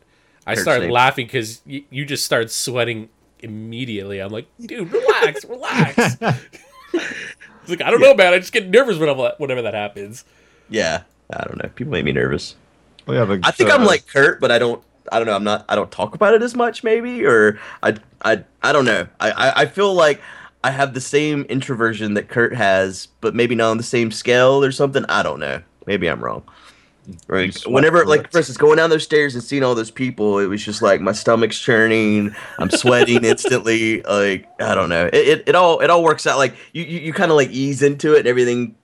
I 0.45 0.55
started 0.55 0.89
laughing 0.91 1.27
because 1.27 1.61
y- 1.67 1.85
you 1.91 2.03
just 2.03 2.25
started 2.25 2.51
sweating 2.51 3.07
immediately. 3.41 4.19
I'm 4.19 4.31
like, 4.31 4.47
dude, 4.59 4.91
relax, 4.91 5.45
relax. 5.49 6.17
It's 6.93 7.69
like 7.69 7.81
I 7.81 7.91
don't 7.91 8.01
know, 8.01 8.15
man. 8.15 8.33
I 8.33 8.39
just 8.39 8.51
get 8.53 8.67
nervous 8.69 8.97
whenever 8.97 9.33
whenever 9.37 9.61
that 9.61 9.73
happens. 9.75 10.25
yeah, 10.69 11.03
I 11.31 11.43
don't 11.45 11.61
know. 11.61 11.69
People 11.75 11.91
make 11.91 12.03
me 12.03 12.11
nervous. 12.11 12.55
Well, 13.05 13.17
yeah, 13.17 13.25
the, 13.25 13.39
I 13.43 13.51
think 13.51 13.69
the- 13.69 13.75
I'm 13.75 13.85
like 13.85 14.07
Kurt, 14.07 14.41
but 14.41 14.51
I 14.51 14.57
don't. 14.59 14.83
I 15.11 15.19
don't 15.19 15.27
know. 15.27 15.35
I'm 15.35 15.43
not. 15.43 15.65
I 15.69 15.75
don't 15.75 15.91
talk 15.91 16.15
about 16.15 16.33
it 16.33 16.41
as 16.41 16.55
much, 16.55 16.83
maybe, 16.83 17.23
or 17.25 17.59
I. 17.83 17.97
I. 18.25 18.43
I 18.63 18.73
don't 18.73 18.85
know. 18.85 19.07
I. 19.19 19.31
I, 19.31 19.61
I 19.61 19.65
feel 19.67 19.93
like 19.93 20.19
I 20.63 20.71
have 20.71 20.93
the 20.95 21.01
same 21.01 21.43
introversion 21.43 22.15
that 22.15 22.29
Kurt 22.29 22.55
has, 22.55 23.07
but 23.21 23.35
maybe 23.35 23.53
not 23.53 23.69
on 23.71 23.77
the 23.77 23.83
same 23.83 24.11
scale 24.11 24.63
or 24.63 24.71
something. 24.71 25.05
I 25.07 25.21
don't 25.21 25.39
know. 25.39 25.61
Maybe 25.85 26.07
I'm 26.09 26.23
wrong. 26.23 26.43
Right. 27.27 27.55
Whenever, 27.65 28.05
like, 28.05 28.31
for 28.31 28.37
instance, 28.37 28.57
going 28.57 28.77
down 28.77 28.89
those 28.89 29.03
stairs 29.03 29.33
and 29.33 29.43
seeing 29.43 29.63
all 29.63 29.73
those 29.75 29.91
people, 29.91 30.39
it 30.39 30.45
was 30.45 30.63
just 30.63 30.81
like 30.81 31.01
my 31.01 31.11
stomach's 31.11 31.59
churning. 31.59 32.35
I'm 32.59 32.69
sweating 32.69 33.23
instantly. 33.25 34.01
Like, 34.07 34.47
I 34.61 34.75
don't 34.75 34.89
know. 34.89 35.07
It, 35.07 35.15
it, 35.27 35.43
it 35.49 35.55
all 35.55 35.79
it 35.79 35.89
all 35.89 36.03
works 36.03 36.27
out. 36.27 36.37
Like, 36.37 36.55
you 36.73 36.83
you, 36.83 36.99
you 36.99 37.13
kind 37.13 37.31
of 37.31 37.37
like 37.37 37.49
ease 37.49 37.81
into 37.81 38.13
it, 38.13 38.19
and 38.19 38.27
everything 38.27 38.75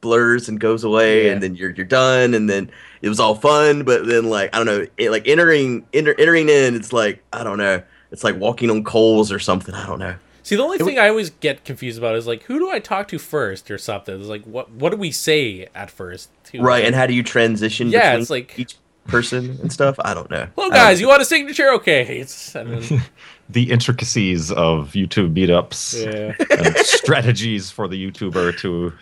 blurs 0.00 0.48
and 0.48 0.58
goes 0.60 0.84
away, 0.84 1.26
Yeah. 1.26 1.32
and 1.32 1.42
then 1.42 1.54
you're 1.54 1.70
you're 1.70 1.86
done, 1.86 2.32
and 2.34 2.48
then 2.48 2.70
it 3.02 3.08
was 3.08 3.20
all 3.20 3.34
fun. 3.34 3.82
But 3.84 4.06
then, 4.06 4.30
like, 4.30 4.54
I 4.54 4.58
don't 4.58 4.66
know, 4.66 4.86
it, 4.96 5.10
like 5.10 5.26
entering 5.28 5.86
enter, 5.92 6.14
entering 6.18 6.48
in, 6.48 6.74
it's 6.74 6.92
like 6.92 7.22
I 7.32 7.44
don't 7.44 7.58
know. 7.58 7.82
It's 8.12 8.24
like 8.24 8.36
walking 8.38 8.70
on 8.70 8.84
coals 8.84 9.30
or 9.32 9.38
something. 9.38 9.74
I 9.74 9.86
don't 9.86 9.98
know. 9.98 10.14
See, 10.46 10.54
the 10.54 10.62
only 10.62 10.76
It 10.76 10.84
thing 10.84 10.96
I 10.96 11.08
always 11.08 11.30
get 11.30 11.64
confused 11.64 11.98
about 11.98 12.14
is 12.14 12.28
like, 12.28 12.44
who 12.44 12.60
do 12.60 12.70
I 12.70 12.78
talk 12.78 13.08
to 13.08 13.18
first 13.18 13.68
or 13.68 13.78
something? 13.78 14.16
It's 14.16 14.28
like, 14.28 14.44
what 14.44 14.70
what 14.70 14.90
do 14.90 14.96
we 14.96 15.10
say 15.10 15.66
at 15.74 15.90
first? 15.90 16.30
Too? 16.44 16.62
Right, 16.62 16.84
and 16.84 16.94
how 16.94 17.08
do 17.08 17.14
you 17.14 17.24
transition? 17.24 17.88
Yeah, 17.88 18.10
between 18.10 18.20
it's 18.20 18.30
like- 18.30 18.56
each 18.56 18.76
person 19.08 19.58
and 19.60 19.72
stuff. 19.72 19.96
I 20.04 20.14
don't 20.14 20.30
know. 20.30 20.46
Hello, 20.54 20.70
guys. 20.70 21.00
You 21.00 21.08
want 21.08 21.20
a 21.20 21.24
signature? 21.24 21.72
Okay. 21.72 22.20
It's, 22.20 22.54
and 22.54 22.80
then, 22.80 23.02
the 23.48 23.72
intricacies 23.72 24.52
of 24.52 24.92
YouTube 24.92 25.34
meetups 25.34 26.04
yeah. 26.04 26.56
and 26.56 26.76
strategies 26.86 27.72
for 27.72 27.88
the 27.88 28.08
YouTuber 28.08 28.56
to 28.60 28.92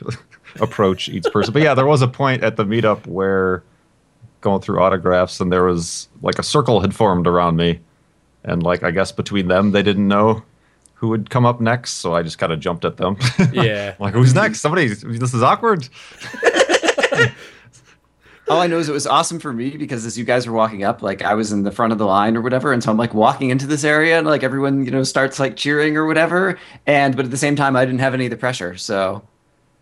approach 0.63 1.11
each 1.11 1.25
person. 1.25 1.53
But 1.53 1.61
yeah, 1.61 1.75
there 1.75 1.87
was 1.87 2.01
a 2.01 2.09
point 2.09 2.43
at 2.43 2.57
the 2.57 2.65
meetup 2.65 3.07
where 3.07 3.63
going 4.41 4.63
through 4.63 4.81
autographs 4.81 5.43
and 5.43 5.53
there 5.53 5.65
was 5.65 6.09
like 6.23 6.39
a 6.39 6.43
circle 6.43 6.81
had 6.81 6.95
formed 6.95 7.27
around 7.27 7.57
me. 7.57 7.81
And 8.45 8.63
like 8.63 8.83
I 8.83 8.93
guess 8.93 9.13
between 9.13 9.49
them 9.49 9.73
they 9.73 9.83
didn't 9.83 10.09
know 10.09 10.43
who 11.05 11.11
would 11.11 11.29
come 11.29 11.45
up 11.45 11.61
next, 11.61 11.99
so 11.99 12.15
I 12.15 12.23
just 12.23 12.39
kind 12.39 12.51
of 12.51 12.61
jumped 12.61 12.87
at 12.87 12.97
them. 12.97 13.19
Yeah. 13.53 13.95
like 13.99 14.15
who's 14.15 14.35
next? 14.35 14.63
Somebody 14.63 14.89
this 14.89 15.35
is 15.35 15.43
awkward. 15.43 15.87
All 18.49 18.61
I 18.61 18.67
know 18.67 18.79
is 18.79 18.89
it 18.89 18.93
was 18.93 19.07
awesome 19.07 19.39
for 19.39 19.53
me 19.53 19.77
because 19.77 20.05
as 20.07 20.19
you 20.19 20.25
guys 20.25 20.47
were 20.47 20.53
walking 20.55 20.83
up, 20.83 21.03
like 21.03 21.23
I 21.23 21.35
was 21.35 21.53
in 21.53 21.63
the 21.63 21.71
front 21.71 21.93
of 21.93 21.99
the 21.99 22.07
line 22.07 22.37
or 22.37 22.41
whatever, 22.41 22.73
and 22.73 22.83
so 22.83 22.91
I'm 22.91 22.97
like 22.97 23.13
walking 23.15 23.51
into 23.51 23.67
this 23.67 23.85
area 23.85 24.17
and 24.19 24.27
like 24.27 24.43
everyone, 24.43 24.85
you 24.87 24.91
know, 24.91 25.03
starts 25.03 25.39
like 25.39 25.57
cheering 25.57 25.97
or 25.97 26.07
whatever. 26.07 26.59
And 26.87 27.15
but 27.17 27.27
at 27.27 27.31
the 27.31 27.37
same 27.37 27.55
time, 27.57 27.77
I 27.77 27.85
didn't 27.85 28.01
have 28.01 28.15
any 28.15 28.25
of 28.27 28.31
the 28.31 28.37
pressure, 28.39 28.77
so 28.77 29.23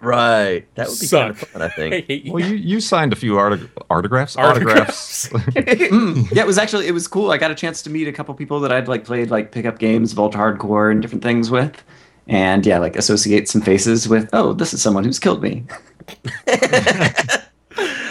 Right. 0.03 0.67
That 0.75 0.88
would 0.88 0.99
be 0.99 1.07
kind 1.07 1.31
of 1.31 1.38
fun, 1.38 1.62
I 1.62 1.67
I 1.67 1.69
think. 1.69 2.07
hate 2.09 2.25
you. 2.25 2.33
Well, 2.33 2.45
you, 2.45 2.57
you 2.57 2.81
signed 2.81 3.12
a 3.12 3.17
few 3.17 3.35
artig- 3.35 3.71
autographs. 3.88 4.37
Autographs. 4.37 5.29
Mm, 5.29 6.29
yeah, 6.33 6.43
it 6.43 6.47
was 6.47 6.59
actually 6.59 6.88
it 6.88 6.93
was 6.93 7.07
cool. 7.07 7.31
I 7.31 7.38
got 7.38 7.53
a 7.53 7.55
chance 7.55 7.83
to 7.83 7.91
meet 7.91 8.09
a 8.09 8.12
couple 8.12 8.35
people 8.35 8.59
that 8.61 8.73
I'd 8.73 8.88
like 8.88 9.05
played 9.05 9.31
like 9.31 9.53
pickup 9.53 9.79
games, 9.79 10.19
Ultra 10.19 10.41
Hardcore, 10.41 10.91
and 10.91 11.01
different 11.01 11.23
things 11.23 11.53
with, 11.53 11.85
and 12.27 12.67
yeah, 12.67 12.79
like 12.79 12.97
associate 12.97 13.49
some 13.49 13.61
faces 13.62 14.09
with. 14.09 14.29
Oh, 14.33 14.53
this 14.53 14.75
is 14.75 14.83
someone 14.83 15.05
who's 15.05 15.21
killed 15.21 15.41
me. 15.41 15.65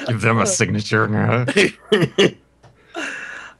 Give 0.07 0.21
them 0.21 0.39
a 0.39 0.47
signature. 0.47 1.45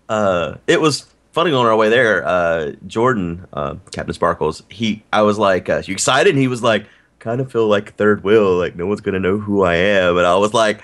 uh, 0.09 0.55
it 0.67 0.79
was 0.79 1.05
funny 1.33 1.51
on 1.51 1.65
our 1.65 1.75
way 1.75 1.89
there. 1.89 2.25
Uh, 2.25 2.71
Jordan, 2.87 3.45
uh, 3.51 3.75
Captain 3.91 4.13
Sparkles, 4.13 4.63
he, 4.69 5.03
I 5.11 5.21
was 5.21 5.37
like, 5.37 5.67
uh, 5.67 5.81
"You 5.85 5.93
excited?" 5.93 6.29
And 6.31 6.39
he 6.39 6.47
was 6.47 6.63
like, 6.63 6.85
"Kind 7.21 7.39
of 7.39 7.51
feel 7.51 7.67
like 7.67 7.95
third 7.95 8.23
wheel, 8.23 8.57
like 8.57 8.75
no 8.75 8.85
one's 8.85 9.01
gonna 9.01 9.19
know 9.19 9.37
who 9.37 9.63
I 9.63 9.75
am." 9.75 10.17
And 10.17 10.27
I 10.27 10.35
was 10.35 10.53
like, 10.53 10.83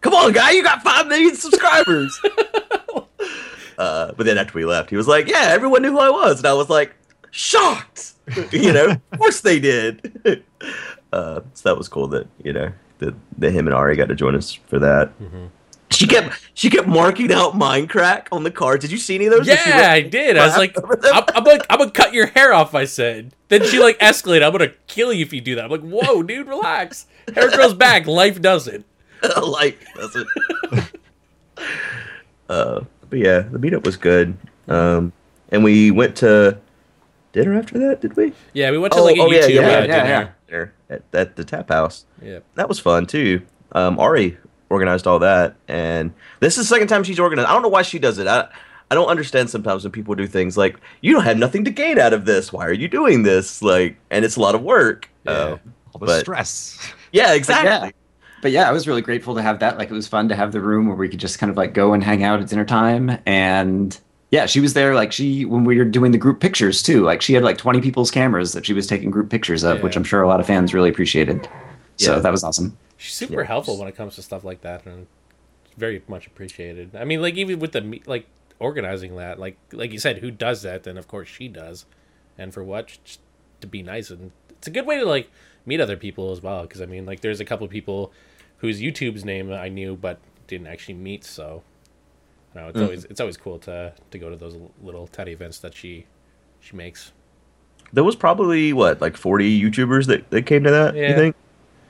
"Come 0.00 0.14
on, 0.14 0.32
guy, 0.32 0.52
you 0.52 0.62
got 0.62 0.82
five 0.82 1.08
million 1.08 1.34
subscribers." 1.34 2.16
uh, 3.78 4.12
but 4.12 4.24
then 4.24 4.38
after 4.38 4.56
we 4.56 4.64
left, 4.64 4.90
he 4.90 4.96
was 4.96 5.08
like, 5.08 5.26
"Yeah, 5.26 5.48
everyone 5.48 5.82
knew 5.82 5.90
who 5.90 5.98
I 5.98 6.10
was," 6.10 6.38
and 6.38 6.46
I 6.46 6.54
was 6.54 6.70
like, 6.70 6.94
shocked. 7.32 8.12
you 8.52 8.72
know, 8.72 8.96
of 9.10 9.18
course 9.18 9.40
they 9.40 9.58
did. 9.58 10.14
uh, 11.12 11.40
so 11.54 11.68
that 11.68 11.76
was 11.76 11.88
cool 11.88 12.06
that 12.08 12.28
you 12.44 12.52
know 12.52 12.72
that, 12.98 13.14
that 13.38 13.50
him 13.50 13.66
and 13.66 13.74
Ari 13.74 13.96
got 13.96 14.08
to 14.08 14.14
join 14.14 14.36
us 14.36 14.52
for 14.52 14.78
that. 14.78 15.10
She 15.92 16.06
kept 16.06 16.40
she 16.54 16.70
kept 16.70 16.88
marking 16.88 17.32
out 17.32 17.54
Minecraft 17.54 18.26
on 18.32 18.44
the 18.44 18.50
cards. 18.50 18.82
Did 18.82 18.90
you 18.90 18.98
see 18.98 19.14
any 19.14 19.26
of 19.26 19.32
those? 19.32 19.46
Yeah, 19.46 19.90
I 19.90 20.00
did. 20.00 20.36
I 20.36 20.46
was 20.46 20.56
like. 20.56 20.76
I'm, 21.12 21.24
I'm 21.34 21.44
like, 21.44 21.66
I'm 21.70 21.78
gonna 21.78 21.90
cut 21.90 22.12
your 22.12 22.26
hair 22.26 22.52
off. 22.52 22.74
I 22.74 22.84
said. 22.84 23.34
Then 23.48 23.64
she 23.66 23.78
like 23.78 23.98
escalated. 23.98 24.42
I'm 24.44 24.52
gonna 24.52 24.72
kill 24.86 25.12
you 25.12 25.22
if 25.22 25.32
you 25.32 25.40
do 25.40 25.54
that. 25.56 25.64
I'm 25.64 25.70
like, 25.70 25.82
whoa, 25.82 26.22
dude, 26.22 26.46
relax. 26.46 27.06
Hair 27.34 27.50
grows 27.50 27.74
back. 27.74 28.06
Life 28.06 28.40
doesn't. 28.40 28.86
that's 29.22 30.16
it. 30.16 30.26
uh, 32.48 32.80
but 33.08 33.18
yeah, 33.18 33.40
the 33.40 33.58
meetup 33.58 33.84
was 33.84 33.96
good. 33.96 34.36
Um, 34.68 35.12
and 35.50 35.62
we 35.62 35.90
went 35.90 36.16
to 36.16 36.58
dinner 37.32 37.58
after 37.58 37.78
that. 37.78 38.00
Did 38.00 38.16
we? 38.16 38.32
Yeah, 38.52 38.70
we 38.70 38.78
went 38.78 38.94
to 38.94 39.02
like 39.02 39.16
a 39.16 39.20
oh, 39.20 39.30
yeah, 39.30 39.42
YouTube 39.42 39.54
yeah, 39.54 39.60
uh, 39.60 39.64
yeah, 39.64 39.80
dinner. 39.80 40.08
yeah. 40.08 40.28
Dinner 40.46 40.74
at, 40.90 41.02
at 41.12 41.36
the 41.36 41.44
tap 41.44 41.68
house. 41.68 42.06
Yeah. 42.22 42.40
That 42.54 42.68
was 42.68 42.78
fun 42.78 43.06
too. 43.06 43.42
Um, 43.72 43.98
Ari 43.98 44.38
organized 44.72 45.06
all 45.06 45.18
that, 45.20 45.54
and 45.68 46.12
this 46.40 46.58
is 46.58 46.68
the 46.68 46.74
second 46.74 46.88
time 46.88 47.04
she's 47.04 47.20
organized. 47.20 47.48
I 47.48 47.52
don't 47.52 47.62
know 47.62 47.68
why 47.68 47.82
she 47.82 47.98
does 47.98 48.18
it. 48.18 48.26
I 48.26 48.48
I 48.90 48.94
don't 48.94 49.08
understand 49.08 49.48
sometimes 49.50 49.84
when 49.84 49.92
people 49.92 50.14
do 50.14 50.26
things 50.26 50.56
like 50.56 50.76
you 51.00 51.12
don't 51.14 51.24
have 51.24 51.38
nothing 51.38 51.64
to 51.64 51.70
gain 51.70 51.98
out 51.98 52.12
of 52.12 52.24
this. 52.24 52.52
Why 52.52 52.66
are 52.66 52.72
you 52.72 52.88
doing 52.88 53.22
this? 53.22 53.62
Like, 53.62 53.96
and 54.10 54.24
it's 54.24 54.36
a 54.36 54.40
lot 54.40 54.54
of 54.54 54.62
work. 54.62 55.08
Yeah. 55.24 55.32
Uh, 55.32 55.58
All 55.94 55.98
the 56.00 56.06
But- 56.06 56.20
stress. 56.20 56.78
yeah, 57.12 57.34
exactly. 57.34 57.92
But 58.42 58.50
yeah, 58.50 58.68
I 58.68 58.72
was 58.72 58.88
really 58.88 59.02
grateful 59.02 59.36
to 59.36 59.42
have 59.42 59.60
that. 59.60 59.78
Like, 59.78 59.88
it 59.88 59.94
was 59.94 60.08
fun 60.08 60.28
to 60.28 60.34
have 60.34 60.50
the 60.50 60.60
room 60.60 60.88
where 60.88 60.96
we 60.96 61.08
could 61.08 61.20
just 61.20 61.38
kind 61.38 61.48
of 61.48 61.56
like 61.56 61.74
go 61.74 61.92
and 61.94 62.02
hang 62.02 62.24
out 62.24 62.40
at 62.40 62.48
dinner 62.48 62.64
time. 62.64 63.16
And 63.24 63.96
yeah, 64.32 64.46
she 64.46 64.58
was 64.60 64.74
there. 64.74 64.94
Like, 64.96 65.12
she 65.12 65.44
when 65.44 65.62
we 65.64 65.78
were 65.78 65.84
doing 65.84 66.10
the 66.10 66.18
group 66.18 66.40
pictures 66.40 66.82
too. 66.82 67.02
Like, 67.04 67.22
she 67.22 67.34
had 67.34 67.44
like 67.44 67.56
twenty 67.56 67.80
people's 67.80 68.10
cameras 68.10 68.52
that 68.52 68.66
she 68.66 68.72
was 68.72 68.86
taking 68.88 69.10
group 69.12 69.30
pictures 69.30 69.62
of, 69.62 69.82
which 69.84 69.94
I'm 69.96 70.02
sure 70.04 70.22
a 70.22 70.28
lot 70.28 70.40
of 70.40 70.46
fans 70.46 70.74
really 70.74 70.90
appreciated. 70.90 71.48
So 72.06 72.20
that 72.20 72.30
was 72.32 72.44
awesome. 72.44 72.76
She's 72.96 73.14
super 73.14 73.40
Yeah, 73.40 73.46
helpful 73.46 73.78
when 73.78 73.88
it 73.88 73.96
comes 73.96 74.14
to 74.16 74.22
stuff 74.22 74.44
like 74.44 74.60
that, 74.62 74.86
and 74.86 75.06
very 75.76 76.02
much 76.08 76.26
appreciated. 76.26 76.94
I 76.94 77.04
mean, 77.04 77.20
like 77.22 77.34
even 77.36 77.58
with 77.58 77.72
the 77.72 78.00
like 78.06 78.26
organizing 78.58 79.16
that, 79.16 79.38
like 79.38 79.56
like 79.72 79.92
you 79.92 79.98
said, 79.98 80.18
who 80.18 80.30
does 80.30 80.62
that? 80.62 80.84
Then 80.84 80.96
of 80.98 81.08
course 81.08 81.28
she 81.28 81.48
does, 81.48 81.86
and 82.38 82.52
for 82.54 82.62
what? 82.62 82.88
Just 83.04 83.20
to 83.60 83.66
be 83.66 83.82
nice, 83.82 84.10
and 84.10 84.32
it's 84.50 84.66
a 84.66 84.70
good 84.70 84.86
way 84.86 84.98
to 84.98 85.04
like 85.06 85.30
meet 85.66 85.80
other 85.80 85.96
people 85.96 86.30
as 86.32 86.40
well. 86.42 86.62
Because 86.62 86.80
I 86.80 86.86
mean, 86.86 87.06
like 87.06 87.20
there's 87.20 87.40
a 87.40 87.44
couple 87.44 87.66
people 87.68 88.12
whose 88.58 88.80
YouTube's 88.80 89.24
name 89.24 89.52
I 89.52 89.68
knew 89.68 89.96
but 89.96 90.18
didn't 90.46 90.66
actually 90.68 90.94
meet, 90.94 91.24
so. 91.24 91.62
You 92.54 92.60
know, 92.60 92.68
it's 92.68 92.78
Mm. 92.78 92.82
always 92.82 93.04
it's 93.06 93.20
always 93.20 93.38
cool 93.38 93.58
to 93.60 93.94
to 94.10 94.18
go 94.18 94.28
to 94.28 94.36
those 94.36 94.56
little 94.82 95.06
tiny 95.06 95.32
events 95.32 95.58
that 95.60 95.74
she 95.74 96.04
she 96.60 96.76
makes. 96.76 97.10
There 97.94 98.04
was 98.04 98.14
probably 98.14 98.74
what 98.74 99.00
like 99.00 99.16
forty 99.16 99.58
YouTubers 99.58 100.06
that, 100.08 100.28
that 100.30 100.44
came 100.44 100.62
to 100.64 100.70
that. 100.70 100.94
Yeah. 100.94 101.08
You 101.08 101.14
think? 101.16 101.36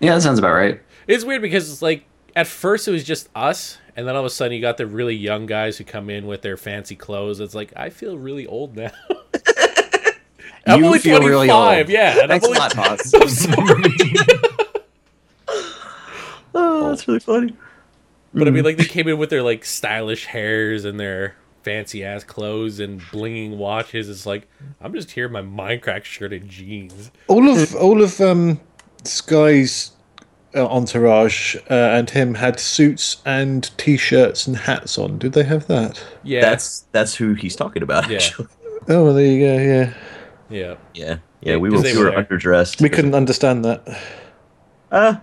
Yeah, 0.03 0.15
that 0.17 0.23
sounds 0.23 0.39
about 0.39 0.53
right. 0.53 0.81
It's 1.07 1.25
weird 1.25 1.41
because 1.43 1.71
it's 1.73 1.81
like 1.83 2.05
at 2.37 2.47
first 2.47 2.87
it 2.89 2.91
was 2.91 3.05
just 3.05 3.29
us, 3.35 3.79
and 3.97 4.07
then 4.07 4.15
all 4.15 4.21
of 4.21 4.27
a 4.27 4.31
sudden 4.31 4.53
you 4.55 4.61
got 4.61 4.77
the 4.77 4.87
really 4.87 5.15
young 5.15 5.47
guys 5.47 5.79
who 5.79 5.85
come 5.85 6.11
in 6.11 6.27
with 6.27 6.43
their 6.43 6.57
fancy 6.57 6.97
clothes. 6.97 7.41
It's 7.41 7.55
like 7.55 7.73
I 7.77 7.89
feel 7.91 8.19
really 8.19 8.47
old 8.47 8.77
now. 8.77 8.91
I'm 10.67 10.79
You 10.81 10.87
only 10.87 10.99
feel 11.01 11.19
25, 11.19 11.31
really 11.31 11.51
old. 11.51 11.89
yeah. 11.89 12.13
and 12.23 12.33
I'm 12.33 12.41
Thanks 12.41 12.45
a 12.45 12.49
only- 12.49 12.59
lot, 12.61 12.75
Paz. 12.75 13.15
I'm 13.15 13.29
sorry. 13.29 13.95
Oh, 16.55 16.91
that's 16.91 17.09
really 17.09 17.21
funny. 17.21 17.57
but 18.35 18.47
I 18.47 18.51
mean, 18.51 18.63
like 18.65 18.77
they 18.77 18.85
came 18.85 19.09
in 19.09 19.17
with 19.19 19.31
their 19.31 19.43
like 19.43 19.65
stylish 19.65 20.27
hairs 20.27 20.85
and 20.85 21.01
their 21.01 21.35
fancy 21.63 22.05
ass 22.05 22.25
clothes 22.25 22.79
and 22.79 23.01
blinging 23.01 23.57
watches. 23.57 24.11
It's 24.11 24.27
like 24.27 24.49
I'm 24.81 24.93
just 24.93 25.13
here 25.13 25.27
in 25.27 25.33
my 25.33 25.41
Minecraft 25.43 26.05
shirt 26.05 26.33
and 26.33 26.49
jeans. 26.51 27.11
All 27.27 27.49
of 27.49 27.75
all 27.75 28.03
of 28.03 28.21
um, 28.21 28.61
Sky's 29.05 29.93
uh, 30.55 30.67
entourage 30.67 31.57
uh, 31.71 31.75
and 31.75 32.11
him 32.11 32.35
had 32.35 32.61
suits 32.61 33.23
and 33.25 33.71
t-shirts 33.79 34.47
and 34.47 34.57
hats 34.57 34.99
on. 34.99 35.19
Did 35.19 35.33
they 35.33 35.45
have 35.45 35.67
that? 35.69 36.03
Yeah, 36.23 36.41
That's 36.41 36.81
that's 36.93 37.15
who 37.15 37.35
he's 37.35 37.57
talking 37.57 37.83
about. 37.83 38.09
Yeah. 38.09 38.17
actually. 38.17 38.49
Oh, 38.89 39.05
well, 39.05 39.15
there 39.15 39.25
you 39.27 39.39
go. 39.47 39.57
Yeah, 39.63 39.63
yeah. 40.51 40.59
yeah, 40.59 40.75
yeah. 40.95 41.17
Yeah, 41.41 41.57
We 41.57 41.71
'cause 41.71 41.85
were 41.85 41.89
we 41.93 41.99
were 41.99 42.05
were 42.07 42.11
there. 42.11 42.25
underdressed. 42.25 42.83
we 42.83 42.89
couldn't 42.89 43.15
understand 43.15 43.65
that. 43.65 43.87
Uh, 44.91 45.15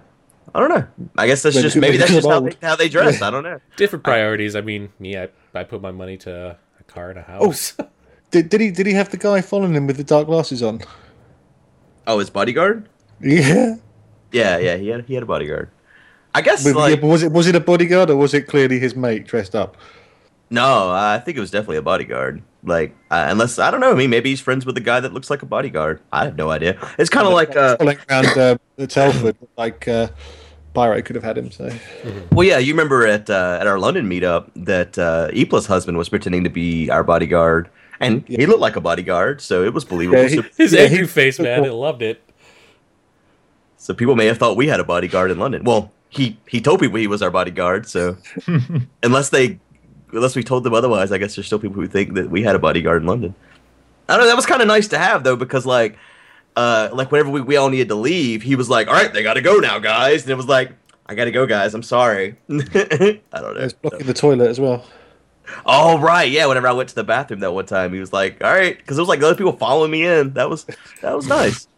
I 0.56 0.60
don't 0.62 0.70
know. 0.70 0.88
I 1.18 1.28
guess 1.28 1.44
that's 1.44 1.56
Maybe 1.58 1.64
just 1.64 1.76
maybe 1.76 1.98
that's 1.98 2.12
just 2.12 2.26
how 2.28 2.40
they, 2.40 2.56
how 2.62 2.78
they 2.78 2.88
dress. 2.88 3.22
I 3.22 3.30
don't 3.30 3.44
know. 3.44 3.60
Different 3.76 4.06
priorities. 4.06 4.56
I 4.56 4.62
mean, 4.62 4.94
me, 4.98 5.18
I, 5.18 5.28
I 5.54 5.64
put 5.66 5.82
my 5.82 5.92
money 5.92 6.16
to 6.20 6.58
a 6.80 6.84
car 6.86 7.10
and 7.10 7.20
a 7.20 7.22
house. 7.22 7.76
Did, 8.32 8.48
did 8.48 8.62
he 8.62 8.72
did 8.72 8.88
he 8.88 8.94
have 8.94 9.10
the 9.10 9.18
guy 9.18 9.42
following 9.42 9.74
him 9.76 9.88
with 9.88 9.98
the 9.98 10.04
dark 10.06 10.28
glasses 10.28 10.64
on? 10.64 10.80
Oh, 12.08 12.20
his 12.20 12.30
bodyguard? 12.30 12.88
Yeah. 13.22 13.76
Yeah, 14.32 14.58
yeah. 14.58 14.76
He 14.78 14.88
had 14.90 15.06
he 15.06 15.14
had 15.16 15.24
a 15.24 15.26
bodyguard. 15.26 15.70
I 16.36 16.42
guess 16.42 16.64
But, 16.64 16.70
yeah, 16.70 16.76
like 16.76 17.02
but 17.02 17.08
was 17.08 17.24
it 17.24 17.32
was 17.32 17.48
it 17.48 17.56
a 17.56 17.60
bodyguard 17.60 18.10
or 18.10 18.16
was 18.16 18.34
it 18.34 18.44
clearly 18.48 18.80
his 18.80 18.96
mate 18.96 19.26
dressed 19.26 19.56
up? 19.56 19.76
no. 20.52 20.90
I 20.92 21.20
think 21.20 21.38
it 21.38 21.42
was 21.42 21.52
definitely 21.52 21.78
a 21.78 21.82
bodyguard. 21.82 22.42
Like 22.64 22.96
uh, 23.10 23.26
unless 23.30 23.58
I 23.60 23.72
don't 23.72 23.80
know. 23.80 23.92
I 23.92 23.96
mean, 23.96 24.10
maybe 24.10 24.30
he's 24.30 24.42
friends 24.42 24.66
with 24.66 24.76
the 24.76 24.82
guy 24.82 25.00
that 25.00 25.14
looks 25.14 25.30
like 25.30 25.42
a 25.42 25.46
bodyguard. 25.46 26.02
I 26.12 26.26
have 26.26 26.36
no 26.38 26.50
idea. 26.52 26.78
It's 26.98 27.10
kind 27.10 27.26
of 27.26 27.34
like 27.34 27.56
uh, 27.56 27.78
Following 27.78 27.98
around 28.10 28.38
uh, 28.38 28.58
the 28.76 28.86
Telford, 28.86 29.38
like 29.58 29.88
uh, 29.88 30.10
Byron 30.74 31.02
could 31.04 31.16
have 31.16 31.24
had 31.24 31.38
him. 31.38 31.52
So 31.52 31.72
Well, 32.34 32.46
yeah, 32.46 32.58
you 32.60 32.74
remember 32.74 33.08
at 33.08 33.30
uh, 33.30 33.58
at 33.62 33.66
our 33.68 33.80
London 33.80 34.10
meetup 34.10 34.52
that 34.56 34.98
uh, 35.00 35.30
Epla's 35.32 35.66
husband 35.68 35.98
was 35.98 36.10
pretending 36.10 36.44
to 36.44 36.50
be 36.50 36.90
our 36.90 37.04
bodyguard, 37.04 37.70
and 38.02 38.28
he 38.28 38.46
looked 38.46 38.60
like 38.62 38.76
a 38.76 38.82
bodyguard, 38.82 39.40
so 39.42 39.64
it 39.64 39.74
was 39.74 39.86
believable. 39.86 40.20
Yeah, 40.22 40.28
he- 40.28 40.36
so, 40.36 40.44
His 40.58 40.74
Yeah, 40.74 40.82
angry 40.82 41.08
face, 41.08 41.40
man, 41.40 41.64
I 41.64 41.70
loved 41.88 42.02
it. 42.02 42.22
So 43.90 43.96
people 43.96 44.16
may 44.16 44.28
have 44.28 44.38
thought 44.38 44.56
we 44.56 44.68
had 44.68 44.80
a 44.80 44.84
bodyguard 44.84 45.32
in 45.32 45.40
London. 45.40 45.64
Well, 45.64 45.92
he 46.10 46.38
he 46.48 46.62
told 46.62 46.80
people 46.80 47.00
he 47.00 47.08
was 47.08 47.24
our 47.24 47.32
bodyguard, 47.32 47.88
so 47.88 48.18
unless 49.02 49.30
they 49.30 49.60
unless 50.12 50.36
we 50.36 50.44
told 50.44 50.64
them 50.64 50.76
otherwise, 50.76 51.12
I 51.12 51.18
guess 51.18 51.36
there's 51.36 51.48
still 51.48 51.58
people 51.58 51.82
who 51.82 51.88
think 51.88 52.14
that 52.14 52.30
we 52.30 52.44
had 52.44 52.56
a 52.56 52.60
bodyguard 52.60 53.02
in 53.02 53.08
London. 53.08 53.34
I 54.08 54.14
don't 54.14 54.26
know. 54.26 54.28
That 54.28 54.36
was 54.36 54.46
kind 54.46 54.62
of 54.62 54.68
nice 54.68 54.88
to 54.90 55.00
have 55.00 55.24
though, 55.24 55.36
because 55.36 55.66
like. 55.66 55.98
Uh, 56.56 56.90
like 56.92 57.12
whenever 57.12 57.30
we, 57.30 57.40
we 57.40 57.56
all 57.56 57.70
needed 57.70 57.88
to 57.88 57.96
leave, 57.96 58.42
he 58.42 58.56
was 58.56 58.70
like, 58.70 58.88
"All 58.88 58.94
right, 58.94 59.14
they 59.14 59.24
got 59.24 59.36
to 59.36 59.42
go 59.42 59.58
now, 59.60 59.80
guys." 59.80 60.24
And 60.24 60.32
it 60.32 60.36
was 60.36 60.48
like, 60.48 60.74
"I 61.06 61.16
got 61.16 61.26
to 61.26 61.32
go, 61.32 61.46
guys. 61.46 61.74
I'm 61.74 61.84
sorry." 61.84 62.36
I 62.50 62.58
don't 62.58 63.22
know. 63.32 63.54
he 63.54 63.64
was 63.64 63.74
blocking 63.74 64.08
the 64.08 64.14
toilet 64.14 64.50
as 64.50 64.60
well. 64.60 64.84
Oh 65.66 66.00
right, 66.00 66.30
yeah. 66.30 66.48
Whenever 66.48 66.68
I 66.68 66.74
went 66.74 66.90
to 66.90 66.96
the 66.96 67.04
bathroom 67.04 67.40
that 67.42 67.54
one 67.54 67.66
time, 67.66 67.94
he 67.94 68.00
was 68.00 68.12
like, 68.12 68.44
"All 68.44 68.52
right," 68.52 68.78
because 68.78 68.98
it 68.98 69.02
was 69.02 69.08
like 69.08 69.22
other 69.22 69.36
people 69.36 69.54
following 69.54 69.92
me 69.92 70.06
in. 70.06 70.34
That 70.34 70.50
was 70.50 70.66
that 71.02 71.16
was 71.16 71.28
nice. 71.28 71.69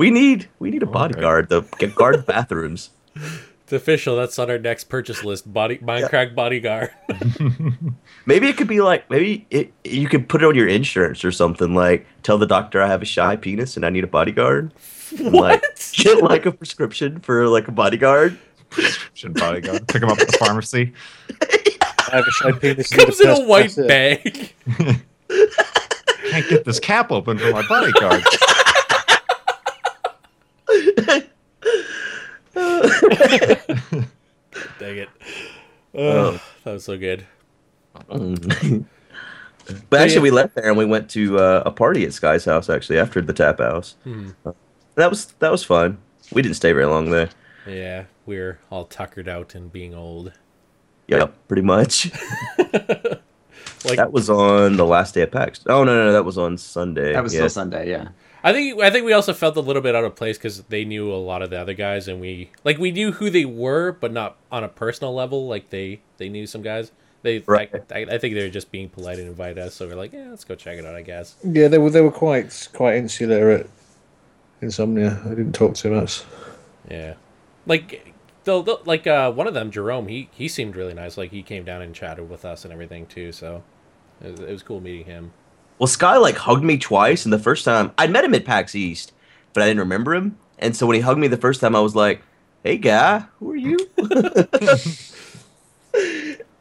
We 0.00 0.10
need 0.10 0.48
we 0.58 0.70
need 0.70 0.82
a 0.82 0.88
oh, 0.88 0.90
bodyguard 0.90 1.50
to 1.50 1.66
get 1.78 1.94
guard 1.94 2.24
bathrooms. 2.24 2.90
It's 3.62 3.74
official. 3.76 4.16
That's 4.16 4.36
on 4.36 4.50
our 4.50 4.58
next 4.58 4.88
purchase 4.88 5.22
list. 5.22 5.52
Body 5.52 5.78
Mindcrack 5.78 6.34
bodyguard. 6.34 6.90
Maybe 8.26 8.48
it 8.48 8.56
could 8.56 8.66
be 8.66 8.80
like 8.80 9.08
maybe 9.08 9.46
it, 9.48 9.72
you 9.84 10.08
could 10.08 10.28
put 10.28 10.42
it 10.42 10.46
on 10.46 10.56
your 10.56 10.66
insurance 10.66 11.24
or 11.24 11.30
something. 11.30 11.72
Like 11.72 12.04
tell 12.24 12.36
the 12.36 12.48
doctor 12.48 12.82
I 12.82 12.88
have 12.88 13.00
a 13.00 13.04
shy 13.04 13.36
penis 13.36 13.76
and 13.76 13.86
I 13.86 13.90
need 13.90 14.02
a 14.02 14.08
bodyguard. 14.08 14.72
And, 15.16 15.32
Like 15.32 15.62
get 15.92 16.20
like 16.20 16.46
a 16.46 16.50
prescription 16.50 17.20
for 17.20 17.46
like 17.46 17.68
a 17.68 17.72
bodyguard. 17.72 18.36
Prescription 18.70 19.34
bodyguard. 19.34 19.86
Pick 19.86 20.02
him 20.02 20.08
up 20.08 20.18
at 20.18 20.26
the 20.26 20.36
pharmacy. 20.38 20.92
I 21.40 22.08
have 22.10 22.26
a 22.26 22.30
shy 22.32 22.50
penis. 22.50 22.90
Comes 22.90 23.20
in 23.20 23.28
a 23.28 23.46
white 23.46 23.76
bag. 23.76 24.52
Can't 25.28 26.48
get 26.48 26.64
this 26.64 26.80
cap 26.80 27.12
open 27.12 27.38
for 27.38 27.52
my 27.52 27.64
bodyguard. 27.68 28.24
Dang 34.78 34.98
it. 34.98 35.08
Oh, 35.92 36.40
that 36.62 36.74
was 36.74 36.84
so 36.84 36.96
good. 36.96 37.26
But 38.06 40.00
actually, 40.00 40.14
yeah. 40.14 40.20
we 40.20 40.30
left 40.30 40.54
there 40.54 40.68
and 40.68 40.78
we 40.78 40.84
went 40.84 41.10
to 41.10 41.40
uh, 41.40 41.64
a 41.66 41.72
party 41.72 42.04
at 42.04 42.12
Sky's 42.12 42.44
house. 42.44 42.70
Actually, 42.70 43.00
after 43.00 43.20
the 43.20 43.32
tap 43.32 43.58
house, 43.58 43.96
Hmm. 44.04 44.30
Uh, 44.46 44.52
that 44.94 45.10
was 45.10 45.26
that 45.40 45.50
was 45.50 45.64
fun. 45.64 45.98
We 46.32 46.42
didn't 46.42 46.54
stay 46.54 46.72
very 46.72 46.86
long 46.86 47.10
there. 47.10 47.28
Yeah, 47.66 48.04
we're 48.24 48.60
all 48.70 48.84
tuckered 48.84 49.28
out 49.28 49.56
and 49.56 49.72
being 49.72 49.92
old. 49.94 50.32
Yep, 51.08 51.48
pretty 51.48 51.62
much. 51.62 52.12
Like 52.58 53.96
that 53.96 54.12
was 54.12 54.30
on 54.30 54.76
the 54.76 54.86
last 54.86 55.14
day 55.14 55.22
of 55.22 55.32
PAX. 55.32 55.64
Oh 55.66 55.82
no, 55.82 56.04
no, 56.04 56.12
that 56.12 56.24
was 56.24 56.38
on 56.38 56.56
Sunday. 56.56 57.12
That 57.14 57.22
was 57.24 57.34
yeah. 57.34 57.40
still 57.40 57.50
Sunday, 57.50 57.90
yeah. 57.90 58.08
I 58.42 58.52
think 58.52 58.80
I 58.80 58.90
think 58.90 59.04
we 59.04 59.12
also 59.12 59.34
felt 59.34 59.56
a 59.56 59.60
little 59.60 59.82
bit 59.82 59.94
out 59.94 60.04
of 60.04 60.16
place 60.16 60.38
because 60.38 60.62
they 60.64 60.84
knew 60.84 61.12
a 61.12 61.16
lot 61.16 61.42
of 61.42 61.50
the 61.50 61.60
other 61.60 61.74
guys, 61.74 62.08
and 62.08 62.20
we 62.20 62.50
like 62.64 62.78
we 62.78 62.90
knew 62.90 63.12
who 63.12 63.30
they 63.30 63.44
were, 63.44 63.92
but 63.92 64.12
not 64.12 64.36
on 64.50 64.64
a 64.64 64.68
personal 64.68 65.14
level. 65.14 65.46
Like 65.46 65.70
they 65.70 66.00
they 66.16 66.28
knew 66.28 66.46
some 66.46 66.62
guys. 66.62 66.92
They 67.22 67.44
Right. 67.46 67.70
I, 67.92 68.06
I 68.10 68.18
think 68.18 68.34
they 68.34 68.42
were 68.42 68.48
just 68.48 68.72
being 68.72 68.88
polite 68.88 69.18
and 69.18 69.28
invite 69.28 69.58
us, 69.58 69.74
so 69.74 69.86
we're 69.86 69.94
like, 69.94 70.12
yeah, 70.12 70.30
let's 70.30 70.44
go 70.44 70.54
check 70.54 70.78
it 70.78 70.86
out. 70.86 70.94
I 70.94 71.02
guess. 71.02 71.36
Yeah, 71.44 71.68
they 71.68 71.78
were 71.78 71.90
they 71.90 72.00
were 72.00 72.10
quite 72.10 72.68
quite 72.72 72.96
insular 72.96 73.50
at 73.50 73.66
Insomnia. 74.62 75.20
I 75.26 75.30
didn't 75.30 75.52
talk 75.52 75.74
too 75.74 75.90
much. 75.90 76.22
Yeah, 76.90 77.14
like 77.66 78.14
the, 78.44 78.62
the 78.62 78.78
like 78.86 79.06
uh 79.06 79.30
one 79.32 79.46
of 79.46 79.54
them, 79.54 79.70
Jerome. 79.70 80.08
He 80.08 80.30
he 80.32 80.48
seemed 80.48 80.76
really 80.76 80.94
nice. 80.94 81.18
Like 81.18 81.30
he 81.30 81.42
came 81.42 81.64
down 81.64 81.82
and 81.82 81.94
chatted 81.94 82.30
with 82.30 82.46
us 82.46 82.64
and 82.64 82.72
everything 82.72 83.06
too. 83.06 83.32
So 83.32 83.62
it 84.22 84.30
was, 84.32 84.40
it 84.40 84.50
was 84.50 84.62
cool 84.62 84.80
meeting 84.80 85.04
him. 85.04 85.32
Well, 85.80 85.86
Sky 85.86 86.18
like 86.18 86.36
hugged 86.36 86.62
me 86.62 86.76
twice, 86.76 87.24
and 87.24 87.32
the 87.32 87.38
first 87.38 87.64
time 87.64 87.92
I'd 87.96 88.10
met 88.10 88.22
him 88.22 88.34
at 88.34 88.44
PAX 88.44 88.74
East, 88.74 89.12
but 89.54 89.62
I 89.62 89.66
didn't 89.66 89.80
remember 89.80 90.14
him. 90.14 90.36
And 90.58 90.76
so 90.76 90.86
when 90.86 90.94
he 90.94 91.00
hugged 91.00 91.18
me 91.18 91.26
the 91.26 91.38
first 91.38 91.62
time, 91.62 91.74
I 91.74 91.80
was 91.80 91.96
like, 91.96 92.20
"Hey, 92.62 92.76
guy, 92.76 93.24
who 93.38 93.52
are 93.52 93.56
you?" 93.56 93.78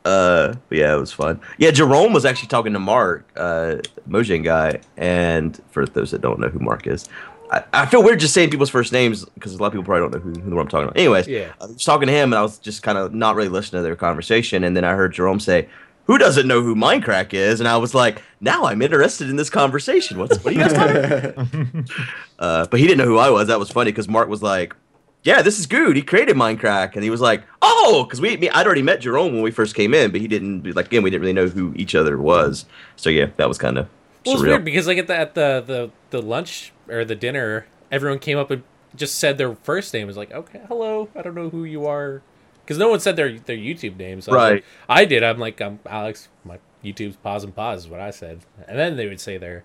uh, 0.06 0.54
but 0.70 0.78
yeah, 0.78 0.96
it 0.96 1.00
was 1.00 1.12
fun. 1.12 1.42
Yeah, 1.58 1.72
Jerome 1.72 2.14
was 2.14 2.24
actually 2.24 2.48
talking 2.48 2.72
to 2.72 2.80
Mark, 2.80 3.30
uh, 3.36 3.76
Mojang 4.08 4.42
guy, 4.42 4.80
and 4.96 5.60
for 5.70 5.86
those 5.86 6.12
that 6.12 6.22
don't 6.22 6.40
know 6.40 6.48
who 6.48 6.60
Mark 6.60 6.88
is. 6.88 7.10
I, 7.52 7.64
I 7.74 7.86
feel 7.88 8.02
weird 8.04 8.22
just 8.22 8.34
saying 8.34 8.52
people's 8.52 8.70
first 8.70 8.94
names 8.94 9.26
because 9.26 9.54
a 9.54 9.58
lot 9.58 9.68
of 9.68 9.74
people 9.74 9.84
probably 9.84 10.10
don't 10.10 10.14
know 10.14 10.20
who, 10.20 10.50
who 10.50 10.60
I'm 10.60 10.68
talking 10.70 10.84
about. 10.88 10.98
Anyways, 10.98 11.28
Yeah. 11.28 11.52
I 11.60 11.66
was 11.66 11.84
talking 11.84 12.08
to 12.08 12.14
him 12.14 12.32
and 12.32 12.38
I 12.38 12.44
was 12.44 12.60
just 12.60 12.84
kind 12.84 12.98
of 12.98 13.14
not 13.14 13.36
really 13.36 13.50
listening 13.50 13.80
to 13.80 13.84
their 13.84 13.96
conversation. 13.96 14.64
And 14.64 14.78
then 14.78 14.84
I 14.84 14.94
heard 14.94 15.14
Jerome 15.14 15.40
say, 15.40 15.68
Who 16.10 16.18
doesn't 16.18 16.48
know 16.48 16.64
who 16.64 16.74
Mindcrack 16.74 17.36
is? 17.36 17.60
And 17.60 17.70
I 17.70 17.78
was 17.78 17.94
like, 17.94 18.24
Now 18.42 18.66
I'm 18.66 18.82
interested 18.82 19.30
in 19.30 19.36
this 19.36 19.52
conversation. 19.52 20.18
What's, 20.18 20.44
what 20.44 20.56
are 20.56 20.58
you 20.58 20.64
guys 20.64 20.74
talking 20.74 20.96
about? 20.96 21.90
uh, 22.40 22.66
but 22.66 22.80
he 22.80 22.88
didn't 22.88 22.98
know 22.98 23.06
who 23.06 23.20
I 23.20 23.30
was. 23.30 23.48
That 23.48 23.60
was 23.60 23.70
funny 23.70 23.92
because 23.92 24.10
Mark 24.10 24.28
was 24.28 24.42
like, 24.42 24.76
Yeah, 25.22 25.44
this 25.44 25.60
is 25.60 25.68
good. 25.68 25.96
He 25.96 26.02
created 26.02 26.36
Mindcrack. 26.36 26.96
And 26.96 27.04
he 27.04 27.12
was 27.12 27.22
like, 27.22 27.44
Oh, 27.62 28.06
because 28.06 28.20
we, 28.20 28.38
me, 28.38 28.50
I'd 28.50 28.66
already 28.66 28.82
met 28.82 29.02
Jerome 29.02 29.34
when 29.34 29.44
we 29.44 29.52
first 29.52 29.76
came 29.76 29.94
in, 29.94 30.10
but 30.10 30.20
he 30.20 30.28
didn't, 30.28 30.76
like, 30.76 30.88
again, 30.88 31.04
we 31.04 31.12
didn't 31.12 31.22
really 31.22 31.34
know 31.34 31.48
who 31.48 31.76
each 31.76 31.94
other 31.94 32.18
was. 32.18 32.66
So 32.96 33.12
yeah, 33.12 33.28
that 33.38 33.48
was 33.48 33.60
kind 33.60 33.78
of. 33.78 33.88
Well, 34.26 34.34
it's 34.34 34.44
weird 34.44 34.66
because 34.66 34.88
like 34.88 34.98
at 34.98 35.06
the 35.06 35.16
at 35.16 35.36
the 35.36 35.64
the, 35.64 35.92
the 36.10 36.24
lunch 36.24 36.74
or 36.88 37.06
the 37.06 37.14
dinner, 37.14 37.68
everyone 37.92 38.18
came 38.18 38.40
up 38.40 38.50
and 38.50 38.64
just 38.96 39.20
said 39.20 39.38
their 39.38 39.54
first 39.54 39.94
name. 39.94 40.06
It 40.06 40.08
was 40.08 40.18
like, 40.18 40.32
okay, 40.32 40.62
hello, 40.68 41.08
I 41.16 41.22
don't 41.22 41.36
know 41.36 41.52
who 41.52 41.66
you 41.66 41.86
are, 41.86 42.24
because 42.70 42.78
no 42.78 42.88
one 42.90 43.00
said 43.00 43.16
their 43.16 43.34
their 43.40 43.58
YouTube 43.58 43.98
names. 43.98 44.26
So 44.26 44.32
I 44.34 44.36
Right. 44.36 44.52
like- 44.54 44.64
I 44.88 45.06
did. 45.06 45.24
I'm 45.24 45.40
like, 45.40 45.60
I'm 45.60 45.80
Alex. 45.88 46.30
My 46.46 46.60
YouTube's 46.86 47.18
PauseUnpause 47.26 47.78
is 47.78 47.88
what 47.88 48.00
I 48.00 48.12
said, 48.12 48.42
and 48.68 48.78
then 48.78 48.96
they 48.96 49.08
would 49.08 49.20
say 49.20 49.38
their 49.40 49.64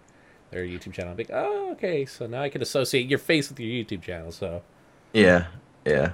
their 0.50 0.64
YouTube 0.64 0.94
channel. 0.94 1.10
I'm 1.12 1.18
like, 1.18 1.30
oh, 1.32 1.72
okay, 1.72 2.06
so 2.06 2.26
now 2.26 2.40
I 2.40 2.48
can 2.48 2.62
associate 2.62 3.06
your 3.10 3.18
face 3.18 3.50
with 3.50 3.60
your 3.60 3.68
YouTube 3.84 4.00
channel. 4.02 4.32
So 4.32 4.62
Yeah, 5.12 5.46
yeah. 5.84 6.12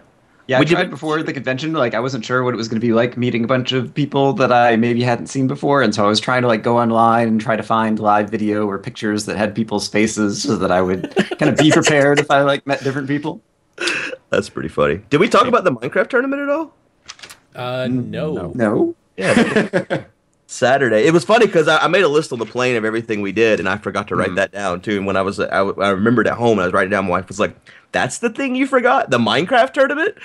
Yeah, 0.48 0.56
I 0.56 0.58
Would 0.58 0.70
you- 0.70 0.74
tried 0.76 0.90
before 0.90 1.22
the 1.22 1.32
convention. 1.32 1.72
Like, 1.74 1.94
I 1.94 2.00
wasn't 2.00 2.24
sure 2.24 2.42
what 2.42 2.54
it 2.54 2.56
was 2.56 2.66
going 2.66 2.80
to 2.80 2.84
be 2.84 2.92
like 2.92 3.16
meeting 3.16 3.44
a 3.44 3.46
bunch 3.46 3.70
of 3.70 3.94
people 3.94 4.32
that 4.32 4.50
I 4.52 4.74
maybe 4.74 5.00
hadn't 5.02 5.28
seen 5.28 5.46
before, 5.46 5.80
and 5.80 5.94
so 5.94 6.04
I 6.04 6.08
was 6.08 6.18
trying 6.18 6.42
to 6.42 6.48
like 6.48 6.64
go 6.64 6.76
online 6.76 7.28
and 7.28 7.40
try 7.40 7.54
to 7.54 7.62
find 7.62 8.00
live 8.00 8.28
video 8.30 8.66
or 8.66 8.76
pictures 8.78 9.26
that 9.26 9.36
had 9.36 9.54
people's 9.54 9.86
faces, 9.86 10.42
so 10.42 10.56
that 10.56 10.72
I 10.72 10.82
would 10.82 11.14
kind 11.38 11.50
of 11.52 11.56
be 11.56 11.70
prepared 11.70 12.18
if 12.18 12.32
I 12.32 12.40
like 12.42 12.66
met 12.66 12.82
different 12.82 13.06
people. 13.06 13.40
That's 14.30 14.48
pretty 14.48 14.68
funny. 14.68 15.00
Did 15.10 15.20
we 15.20 15.28
talk 15.28 15.46
about 15.46 15.64
the 15.64 15.72
Minecraft 15.72 16.08
tournament 16.08 16.42
at 16.42 16.48
all? 16.48 16.74
Uh, 17.54 17.88
no, 17.90 18.52
No, 18.54 18.94
Yeah. 19.16 20.04
Saturday. 20.46 21.06
It 21.06 21.12
was 21.12 21.24
funny 21.24 21.46
because 21.46 21.68
I, 21.68 21.78
I 21.84 21.86
made 21.88 22.02
a 22.02 22.08
list 22.08 22.32
on 22.32 22.40
the 22.40 22.44
plane 22.46 22.74
of 22.76 22.84
everything 22.84 23.20
we 23.20 23.30
did, 23.30 23.60
and 23.60 23.68
I 23.68 23.76
forgot 23.76 24.08
to 24.08 24.16
write 24.16 24.30
Mhm. 24.30 24.36
that 24.36 24.50
down 24.50 24.80
too. 24.80 24.96
And 24.96 25.06
when 25.06 25.16
I 25.16 25.22
was, 25.22 25.38
I, 25.38 25.60
I 25.60 25.90
remembered 25.90 26.26
at 26.26 26.34
home, 26.34 26.52
and 26.58 26.62
I 26.62 26.64
was 26.64 26.72
writing 26.72 26.90
down. 26.90 27.04
My 27.04 27.10
wife 27.10 27.28
was 27.28 27.38
like, 27.38 27.54
"That's 27.92 28.18
the 28.18 28.30
thing 28.30 28.56
you 28.56 28.66
forgot, 28.66 29.10
the 29.10 29.18
Minecraft 29.18 29.72
tournament." 29.72 30.16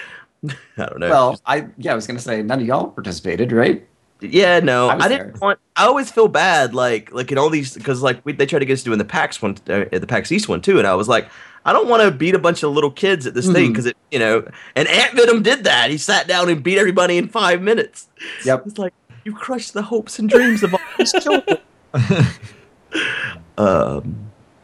I 0.43 0.85
don't 0.87 0.99
know. 0.99 1.09
well, 1.09 1.39
I 1.45 1.67
yeah, 1.77 1.91
I 1.91 1.95
was 1.95 2.07
going 2.07 2.17
to 2.17 2.23
say 2.23 2.41
none 2.41 2.59
of 2.59 2.65
y'all 2.65 2.87
participated, 2.87 3.51
right? 3.51 3.85
Yeah, 4.21 4.59
no, 4.59 4.87
I 4.89 4.95
I, 4.95 5.07
didn't 5.07 5.27
there. 5.33 5.39
want. 5.41 5.59
I 5.75 5.85
always 5.85 6.09
feel 6.11 6.27
bad, 6.27 6.73
like 6.73 7.11
like 7.13 7.31
in 7.31 7.37
all 7.37 7.49
these 7.49 7.73
because 7.75 8.01
like 8.01 8.23
we, 8.25 8.33
they 8.33 8.45
tried 8.45 8.59
to 8.59 8.65
get 8.65 8.73
us 8.73 8.83
doing 8.83 8.97
the 8.97 9.05
PAX 9.05 9.41
one, 9.41 9.57
uh, 9.69 9.85
the 9.91 10.07
PAX 10.07 10.31
East 10.31 10.47
one 10.49 10.61
too, 10.61 10.77
and 10.79 10.87
I 10.87 10.95
was 10.95 11.07
like. 11.07 11.27
I 11.67 11.73
don't 11.73 11.89
want 11.89 12.03
to 12.03 12.11
beat 12.11 12.35
a 12.35 12.37
bunch 12.37 12.61
of 12.61 12.71
little 12.73 12.91
kids 12.91 13.25
at 13.25 13.33
this 13.33 13.47
thing 13.51 13.69
Mhm. 13.69 13.73
because 13.73 13.85
it, 13.87 13.97
you 14.11 14.19
know, 14.19 14.47
and 14.75 14.87
Ant 14.87 15.15
Venom 15.15 15.41
did 15.41 15.63
that. 15.63 15.89
He 15.89 15.97
sat 15.97 16.27
down 16.27 16.47
and 16.47 16.61
beat 16.61 16.77
everybody 16.77 17.17
in 17.17 17.27
five 17.27 17.59
minutes. 17.59 18.07
Yep. 18.45 18.67
It's 18.67 18.77
like 18.77 18.93
you 19.23 19.33
crushed 19.33 19.73
the 19.73 19.81
hopes 19.81 20.19
and 20.19 20.29
dreams 20.29 20.61
of 20.61 20.75
all 20.75 20.79
these 20.99 21.11
children. 21.13 21.57
um, 23.57 24.15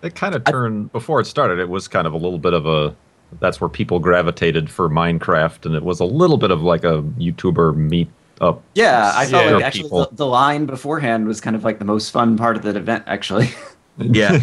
It 0.04 0.16
kind 0.16 0.36
of 0.36 0.44
turned 0.46 0.92
before 0.92 1.20
it 1.20 1.26
started. 1.26 1.58
It 1.58 1.70
was 1.70 1.88
kind 1.88 2.08
of 2.08 2.14
a 2.14 2.18
little 2.18 2.40
bit 2.40 2.54
of 2.54 2.66
a. 2.66 2.96
That's 3.40 3.60
where 3.62 3.70
people 3.70 4.00
gravitated 4.00 4.70
for 4.70 4.90
Minecraft, 4.90 5.66
and 5.66 5.74
it 5.76 5.84
was 5.84 6.00
a 6.02 6.06
little 6.06 6.38
bit 6.38 6.52
of 6.52 6.62
like 6.62 6.84
a 6.84 7.02
YouTuber 7.18 7.76
meet 7.76 8.10
up. 8.42 8.64
Yeah, 8.76 9.12
I 9.16 9.26
felt 9.26 9.46
Yeah. 9.46 9.52
like 9.56 9.64
actually 9.64 9.90
the, 9.90 10.10
the 10.12 10.26
line 10.26 10.66
beforehand 10.66 11.28
was 11.28 11.40
kind 11.40 11.56
of 11.56 11.64
like 11.64 11.80
the 11.80 11.86
most 11.86 12.10
fun 12.10 12.38
part 12.38 12.58
of 12.58 12.64
the 12.64 12.76
event. 12.76 13.04
Actually, 13.08 13.50
yeah, 13.98 14.40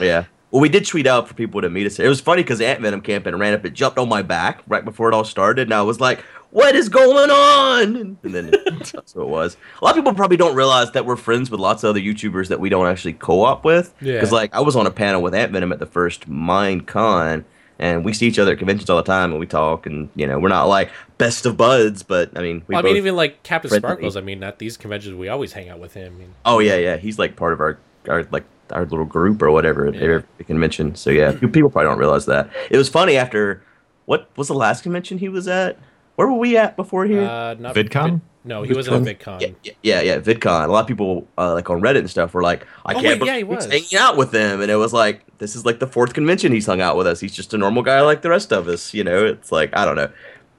yeah. 0.00 0.24
Well, 0.50 0.60
we 0.60 0.68
did 0.68 0.84
tweet 0.86 1.06
out 1.06 1.28
for 1.28 1.34
people 1.34 1.62
to 1.62 1.70
meet 1.70 1.86
us. 1.86 1.98
It 1.98 2.08
was 2.08 2.20
funny 2.20 2.42
because 2.42 2.60
Ant 2.60 2.80
Venom 2.80 3.00
camping 3.00 3.34
ran 3.36 3.54
up 3.54 3.64
and 3.64 3.74
jumped 3.74 3.98
on 3.98 4.08
my 4.08 4.20
back 4.22 4.60
right 4.66 4.84
before 4.84 5.08
it 5.08 5.14
all 5.14 5.24
started, 5.24 5.62
and 5.68 5.72
I 5.74 5.80
was 5.82 5.98
like, 5.98 6.20
"What 6.50 6.74
is 6.74 6.88
going 6.90 7.30
on?" 7.30 8.18
And 8.22 8.34
then 8.34 8.50
that's 8.66 9.14
what 9.14 9.22
it 9.22 9.28
was. 9.28 9.56
A 9.80 9.84
lot 9.84 9.90
of 9.92 9.96
people 9.96 10.12
probably 10.14 10.36
don't 10.36 10.54
realize 10.54 10.90
that 10.92 11.06
we're 11.06 11.16
friends 11.16 11.50
with 11.50 11.58
lots 11.60 11.84
of 11.84 11.88
other 11.90 12.00
YouTubers 12.00 12.48
that 12.48 12.60
we 12.60 12.68
don't 12.68 12.86
actually 12.86 13.14
co-op 13.14 13.64
with. 13.64 13.94
Yeah. 14.02 14.14
Because 14.14 14.30
like 14.32 14.54
I 14.54 14.60
was 14.60 14.76
on 14.76 14.86
a 14.86 14.90
panel 14.90 15.22
with 15.22 15.34
Ant 15.34 15.52
Venom 15.52 15.72
at 15.72 15.78
the 15.78 15.86
first 15.86 16.28
MineCon, 16.28 17.44
and 17.82 18.04
we 18.04 18.12
see 18.12 18.26
each 18.28 18.38
other 18.38 18.52
at 18.52 18.58
conventions 18.58 18.88
all 18.88 18.96
the 18.96 19.02
time, 19.02 19.30
and 19.32 19.40
we 19.40 19.46
talk, 19.46 19.84
and 19.86 20.08
you 20.14 20.26
know 20.26 20.38
we're 20.38 20.48
not 20.48 20.64
like 20.64 20.90
best 21.18 21.44
of 21.44 21.56
buds, 21.56 22.02
but 22.02 22.30
I 22.38 22.40
mean, 22.40 22.62
we 22.68 22.74
Well, 22.74 22.78
I 22.80 22.82
mean 22.82 22.96
even 22.96 23.16
like 23.16 23.42
Captain 23.42 23.68
friendly. 23.68 23.86
Sparkles. 23.86 24.16
I 24.16 24.20
mean 24.22 24.42
at 24.42 24.58
these 24.58 24.76
conventions 24.76 25.16
we 25.16 25.28
always 25.28 25.52
hang 25.52 25.68
out 25.68 25.80
with 25.80 25.92
him. 25.94 26.14
I 26.14 26.18
mean, 26.18 26.34
Oh 26.46 26.58
yeah, 26.60 26.76
yeah. 26.76 26.96
He's 26.96 27.18
like 27.18 27.36
part 27.36 27.52
of 27.52 27.60
our 27.60 27.78
our 28.08 28.24
like 28.30 28.44
our 28.70 28.86
little 28.86 29.04
group 29.04 29.42
or 29.42 29.50
whatever 29.50 29.86
at 29.88 29.94
Yeah. 29.94 30.00
every 30.00 30.24
convention. 30.46 30.94
So 30.94 31.10
yeah, 31.10 31.32
people 31.32 31.68
probably 31.70 31.88
don't 31.90 31.98
realize 31.98 32.24
that. 32.26 32.48
It 32.70 32.78
was 32.78 32.88
funny 32.88 33.16
after 33.16 33.62
what 34.06 34.28
was 34.36 34.48
the 34.48 34.54
last 34.54 34.82
convention 34.82 35.18
he 35.18 35.28
was 35.28 35.46
at? 35.48 35.76
Where 36.16 36.26
were 36.28 36.38
we 36.38 36.56
at 36.56 36.76
before 36.76 37.04
here? 37.06 37.22
uh, 37.22 37.54
not 37.54 37.74
VidCon? 37.74 38.20
Vid- 38.44 38.48
no, 38.48 38.62
he 38.62 38.74
wasn't 38.74 39.06
at 39.06 39.18
VidCon. 39.20 39.40
yeah, 39.40 39.48
yeah, 39.62 39.72
yeah, 39.82 40.00
yeah, 40.00 40.18
VidCon. 40.20 40.64
A 40.64 40.72
lot 40.72 40.80
of 40.80 40.86
people 40.86 41.26
uh, 41.38 41.54
like 41.54 41.70
on 41.70 41.80
Reddit 41.80 41.98
and 41.98 42.10
stuff 42.10 42.34
were 42.34 42.42
like, 42.42 42.66
"I 42.84 42.92
Oh, 42.92 42.94
can't 42.94 43.04
wait, 43.06 43.18
believe 43.20 43.26
yeah, 43.26 43.32
he 43.34 43.38
he's 43.40 43.48
was. 43.48 43.66
hanging 43.66 43.96
out 43.98 44.16
with 44.16 44.30
them," 44.32 44.60
and 44.60 44.70
it 44.70 44.76
was 44.76 44.92
like, 44.92 45.22
"This 45.38 45.54
is 45.54 45.64
like 45.64 45.78
the 45.78 45.86
fourth 45.86 46.12
convention 46.14 46.52
he's 46.52 46.66
hung 46.66 46.80
out 46.80 46.96
with 46.96 47.06
us. 47.06 47.20
He's 47.20 47.34
just 47.34 47.54
a 47.54 47.58
normal 47.58 47.82
guy 47.82 48.00
like 48.00 48.22
the 48.22 48.30
rest 48.30 48.52
of 48.52 48.66
us." 48.68 48.92
You 48.94 49.04
know, 49.04 49.24
it's 49.24 49.52
like 49.52 49.70
I 49.76 49.84
don't 49.84 49.96
know. 49.96 50.10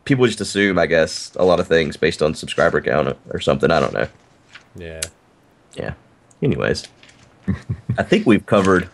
People 0.06 0.26
just 0.28 0.41
assume, 0.41 0.78
I 0.80 0.86
guess, 0.86 1.32
a 1.38 1.46
lot 1.46 1.60
of 1.60 1.67
things 1.67 1.96
based 1.98 2.22
on 2.22 2.36
subscriber 2.36 2.82
count 2.82 3.17
or 3.30 3.39
something. 3.39 3.72
I 3.72 3.80
don't 3.80 3.93
know. 3.93 4.08
Yeah. 4.76 5.02
Yeah. 5.76 5.93
Anyways, 6.41 6.88
I 7.98 8.04
think 8.04 8.26
we've 8.26 8.46
covered 8.46 8.89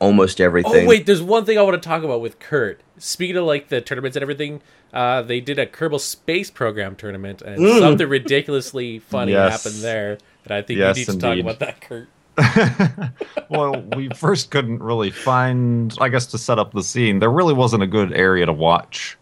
almost 0.00 0.40
everything. 0.40 0.84
Oh 0.84 0.88
wait, 0.88 1.06
there's 1.06 1.22
one 1.22 1.44
thing 1.44 1.58
I 1.58 1.62
want 1.62 1.80
to 1.80 1.88
talk 1.88 2.02
about 2.02 2.20
with 2.20 2.38
Kurt. 2.38 2.80
Speaking 2.98 3.36
of 3.36 3.44
like 3.44 3.68
the 3.68 3.80
tournaments 3.80 4.16
and 4.16 4.22
everything, 4.22 4.62
uh, 4.92 5.22
they 5.22 5.40
did 5.40 5.58
a 5.58 5.66
Kerbal 5.66 6.00
Space 6.00 6.50
Program 6.50 6.96
tournament, 6.96 7.42
and 7.42 7.58
Mm. 7.60 7.78
something 7.78 8.08
ridiculously 8.08 8.98
funny 8.98 9.32
Yes. 9.32 9.64
happened 9.64 9.82
there. 9.82 10.18
And 10.44 10.52
I 10.52 10.62
think 10.62 10.78
Yes, 10.78 10.96
you 10.96 11.06
need 11.06 11.12
to 11.12 11.18
talk 11.18 11.38
about 11.38 11.58
that, 11.60 11.80
Kurt. 11.80 12.08
well, 13.48 13.80
we 13.94 14.08
first 14.08 14.50
couldn't 14.50 14.82
really 14.82 15.10
find, 15.10 15.94
I 16.00 16.08
guess, 16.08 16.26
to 16.26 16.38
set 16.38 16.58
up 16.58 16.72
the 16.72 16.82
scene. 16.82 17.18
There 17.18 17.30
really 17.30 17.54
wasn't 17.54 17.82
a 17.82 17.86
good 17.86 18.12
area 18.12 18.46
to 18.46 18.52
watch, 18.52 19.18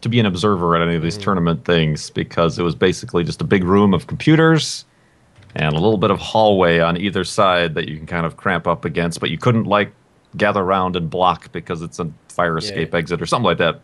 to 0.00 0.08
be 0.08 0.18
an 0.18 0.26
observer 0.26 0.74
at 0.74 0.82
any 0.82 0.96
of 0.96 1.02
these 1.02 1.16
tournament 1.16 1.64
things, 1.64 2.10
because 2.10 2.58
it 2.58 2.62
was 2.62 2.74
basically 2.74 3.22
just 3.24 3.40
a 3.40 3.44
big 3.44 3.62
room 3.64 3.94
of 3.94 4.06
computers 4.06 4.84
and 5.54 5.72
a 5.74 5.78
little 5.78 5.96
bit 5.98 6.10
of 6.10 6.18
hallway 6.18 6.80
on 6.80 6.96
either 6.96 7.24
side 7.24 7.74
that 7.74 7.88
you 7.88 7.96
can 7.96 8.06
kind 8.06 8.26
of 8.26 8.36
cramp 8.36 8.66
up 8.66 8.84
against, 8.84 9.20
but 9.20 9.30
you 9.30 9.38
couldn't 9.38 9.64
like 9.64 9.92
gather 10.36 10.60
around 10.60 10.96
and 10.96 11.08
block 11.10 11.50
because 11.52 11.82
it's 11.82 11.98
a 11.98 12.10
fire 12.28 12.56
escape 12.58 12.94
exit 12.94 13.20
or 13.22 13.26
something 13.26 13.44
like 13.46 13.58
that. 13.58 13.80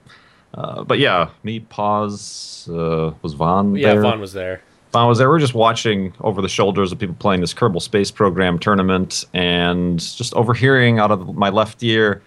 Uh, 0.54 0.84
but 0.84 0.98
yeah, 0.98 1.30
me, 1.42 1.60
pause, 1.60 2.68
uh, 2.70 3.12
was 3.22 3.32
Vaughn 3.32 3.74
Yeah, 3.74 3.94
there? 3.94 4.02
Vaughn 4.02 4.20
was 4.20 4.32
there. 4.32 4.62
I 4.94 5.06
was 5.06 5.16
there. 5.16 5.28
We 5.28 5.32
were 5.32 5.38
just 5.38 5.54
watching 5.54 6.12
over 6.20 6.42
the 6.42 6.48
shoulders 6.50 6.92
of 6.92 6.98
people 6.98 7.14
playing 7.18 7.40
this 7.40 7.54
Kerbal 7.54 7.80
Space 7.80 8.10
Program 8.10 8.58
tournament, 8.58 9.24
and 9.32 9.98
just 9.98 10.34
overhearing 10.34 10.98
out 10.98 11.10
of 11.10 11.34
my 11.34 11.48
left 11.48 11.82
ear, 11.82 12.22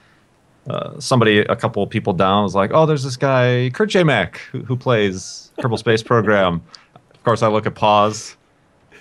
uh, 0.67 0.99
somebody, 0.99 1.39
a 1.39 1.55
couple 1.55 1.83
of 1.83 1.91
people 1.91 2.11
down, 2.13 2.41
was 2.41 2.55
like, 2.55 2.71
"Oh, 2.73 2.87
there's 2.87 3.03
this 3.03 3.17
guy, 3.17 3.69
Kurt 3.71 3.89
J. 3.89 4.03
Mac, 4.03 4.37
who, 4.51 4.63
who 4.63 4.75
plays 4.75 5.51
Kerbal 5.59 5.77
Space 5.77 6.01
Program." 6.11 6.63
Of 7.13 7.23
course, 7.23 7.43
I 7.43 7.49
look 7.49 7.67
at 7.67 7.75
pause, 7.75 8.35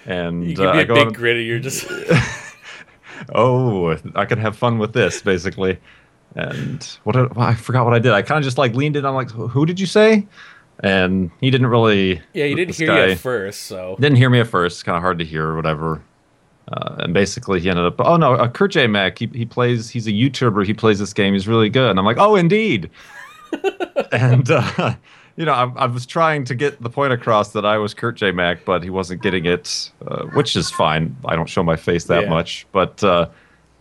and 0.05 0.47
You 0.47 0.55
give 0.55 0.66
uh, 0.66 0.79
a 0.79 0.85
go, 0.85 0.95
big 0.95 1.18
and 1.18 1.47
you're 1.47 1.59
just 1.59 1.87
"Oh, 3.35 3.97
I 4.15 4.25
could 4.25 4.39
have 4.39 4.57
fun 4.57 4.79
with 4.79 4.93
this." 4.93 5.23
Basically, 5.23 5.79
And 6.35 6.83
what 7.05 7.15
well, 7.15 7.47
I 7.47 7.55
forgot 7.55 7.85
what 7.85 7.95
I 7.95 7.99
did. 7.99 8.12
I 8.12 8.23
kind 8.23 8.39
of 8.39 8.45
just 8.45 8.59
like 8.59 8.75
leaned 8.75 8.97
in. 8.97 9.05
I'm 9.07 9.15
like, 9.15 9.31
"Who 9.31 9.67
did 9.67 9.79
you 9.79 9.87
say?" 9.87 10.27
And 10.81 11.31
he 11.41 11.51
didn't 11.51 11.69
really. 11.69 12.21
Yeah, 12.33 12.47
he 12.47 12.55
didn't 12.55 12.75
hear 12.75 12.89
guy 12.89 13.07
you 13.07 13.12
at 13.12 13.19
first, 13.19 13.62
so 13.62 13.97
Didn't 14.01 14.17
hear 14.17 14.31
me 14.31 14.41
at 14.41 14.49
first. 14.49 14.85
Kind 14.85 14.97
of 14.97 15.03
hard 15.03 15.19
to 15.21 15.25
hear 15.25 15.47
or 15.47 15.57
whatever. 15.57 16.03
Uh, 16.67 16.97
and 17.01 17.15
basically, 17.15 17.61
he 17.61 17.69
ended 17.69 17.85
up. 17.85 18.01
Oh 18.01 18.17
no, 18.17 18.35
uh, 18.35 18.49
Kurt 18.49 18.73
J. 18.73 18.87
Mac. 18.87 19.19
He 19.19 19.27
he 19.33 19.45
plays. 19.45 19.91
He's 19.91 20.07
a 20.07 20.12
YouTuber. 20.12 20.67
He 20.67 20.75
plays 20.75 20.99
this 20.99 21.12
game. 21.12 21.35
He's 21.35 21.47
really 21.47 21.69
good. 21.69 21.91
And 21.91 21.99
I'm 21.99 22.05
like, 22.05 22.19
oh, 22.19 22.37
indeed. 22.37 22.91
and 24.12 24.51
uh, 24.51 24.95
you 25.37 25.45
know, 25.45 25.53
I, 25.53 25.64
I 25.76 25.87
was 25.87 26.07
trying 26.07 26.45
to 26.45 26.55
get 26.55 26.80
the 26.82 26.91
point 26.91 27.12
across 27.12 27.53
that 27.53 27.64
I 27.66 27.78
was 27.78 27.95
Kurt 27.95 28.16
J. 28.16 28.30
Mac, 28.32 28.64
but 28.64 28.82
he 28.82 28.91
wasn't 28.91 29.22
getting 29.22 29.47
it, 29.47 29.91
uh, 30.07 30.24
which 30.35 30.55
is 30.57 30.70
fine. 30.70 31.16
I 31.24 31.35
don't 31.37 31.49
show 31.49 31.62
my 31.62 31.76
face 31.76 32.05
that 32.05 32.24
Yeah. 32.24 32.30
much, 32.30 32.66
but. 32.72 33.03
Uh, 33.03 33.28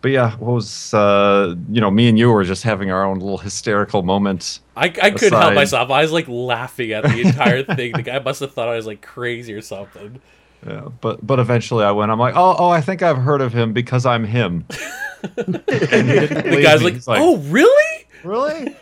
but 0.00 0.10
yeah, 0.10 0.32
what 0.36 0.52
was 0.52 0.92
uh, 0.92 1.54
you 1.70 1.80
know, 1.80 1.90
me 1.90 2.10
and 2.10 2.18
you 2.18 2.30
were 2.30 2.44
just 2.44 2.62
having 2.62 2.90
our 2.90 3.02
own 3.06 3.20
little 3.20 3.38
hysterical 3.38 4.02
moment. 4.02 4.60
I, 4.76 4.92
I 5.00 5.10
couldn't 5.10 5.32
help 5.32 5.54
myself. 5.54 5.90
I 5.90 6.02
was 6.02 6.12
like 6.12 6.28
laughing 6.28 6.92
at 6.92 7.04
the 7.04 7.22
entire 7.22 7.62
thing. 7.74 7.92
The 7.92 8.02
guy 8.02 8.18
must 8.18 8.40
have 8.40 8.52
thought 8.52 8.68
I 8.68 8.76
was 8.76 8.84
like 8.86 9.00
crazy 9.00 9.54
or 9.54 9.62
something. 9.62 10.20
Yeah, 10.66 10.88
but 11.00 11.26
but 11.26 11.38
eventually 11.38 11.86
I 11.86 11.90
went. 11.92 12.10
I'm 12.12 12.18
like, 12.18 12.34
oh 12.36 12.54
oh, 12.58 12.68
I 12.68 12.82
think 12.82 13.00
I've 13.00 13.16
heard 13.16 13.40
of 13.40 13.54
him 13.54 13.72
because 13.72 14.04
I'm 14.04 14.24
him. 14.24 14.66
and 15.38 15.56
he 15.66 15.80
didn't 16.20 16.50
The 16.50 16.60
guy's 16.62 16.80
me. 16.82 16.90
like, 17.06 17.20
"Oh, 17.22 17.38
really?" 17.38 18.06
really? 18.24 18.76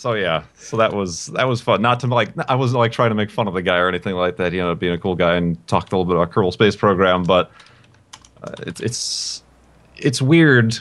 So 0.00 0.14
yeah, 0.14 0.44
so 0.54 0.78
that 0.78 0.94
was 0.94 1.26
that 1.26 1.46
was 1.46 1.60
fun. 1.60 1.82
Not 1.82 2.00
to 2.00 2.06
like, 2.06 2.30
I 2.48 2.54
wasn't 2.54 2.78
like 2.78 2.90
trying 2.90 3.10
to 3.10 3.14
make 3.14 3.30
fun 3.30 3.46
of 3.46 3.52
the 3.52 3.60
guy 3.60 3.76
or 3.76 3.86
anything 3.86 4.14
like 4.14 4.38
that. 4.38 4.50
He 4.50 4.58
ended 4.58 4.72
up 4.72 4.78
being 4.78 4.94
a 4.94 4.98
cool 4.98 5.14
guy 5.14 5.34
and 5.34 5.58
talked 5.66 5.92
a 5.92 5.98
little 5.98 6.10
bit 6.10 6.16
about 6.16 6.32
Kerbal 6.34 6.54
Space 6.54 6.74
Program, 6.74 7.22
but 7.22 7.50
uh, 8.42 8.54
it's 8.60 8.80
it's 8.80 9.42
it's 9.98 10.22
weird 10.22 10.78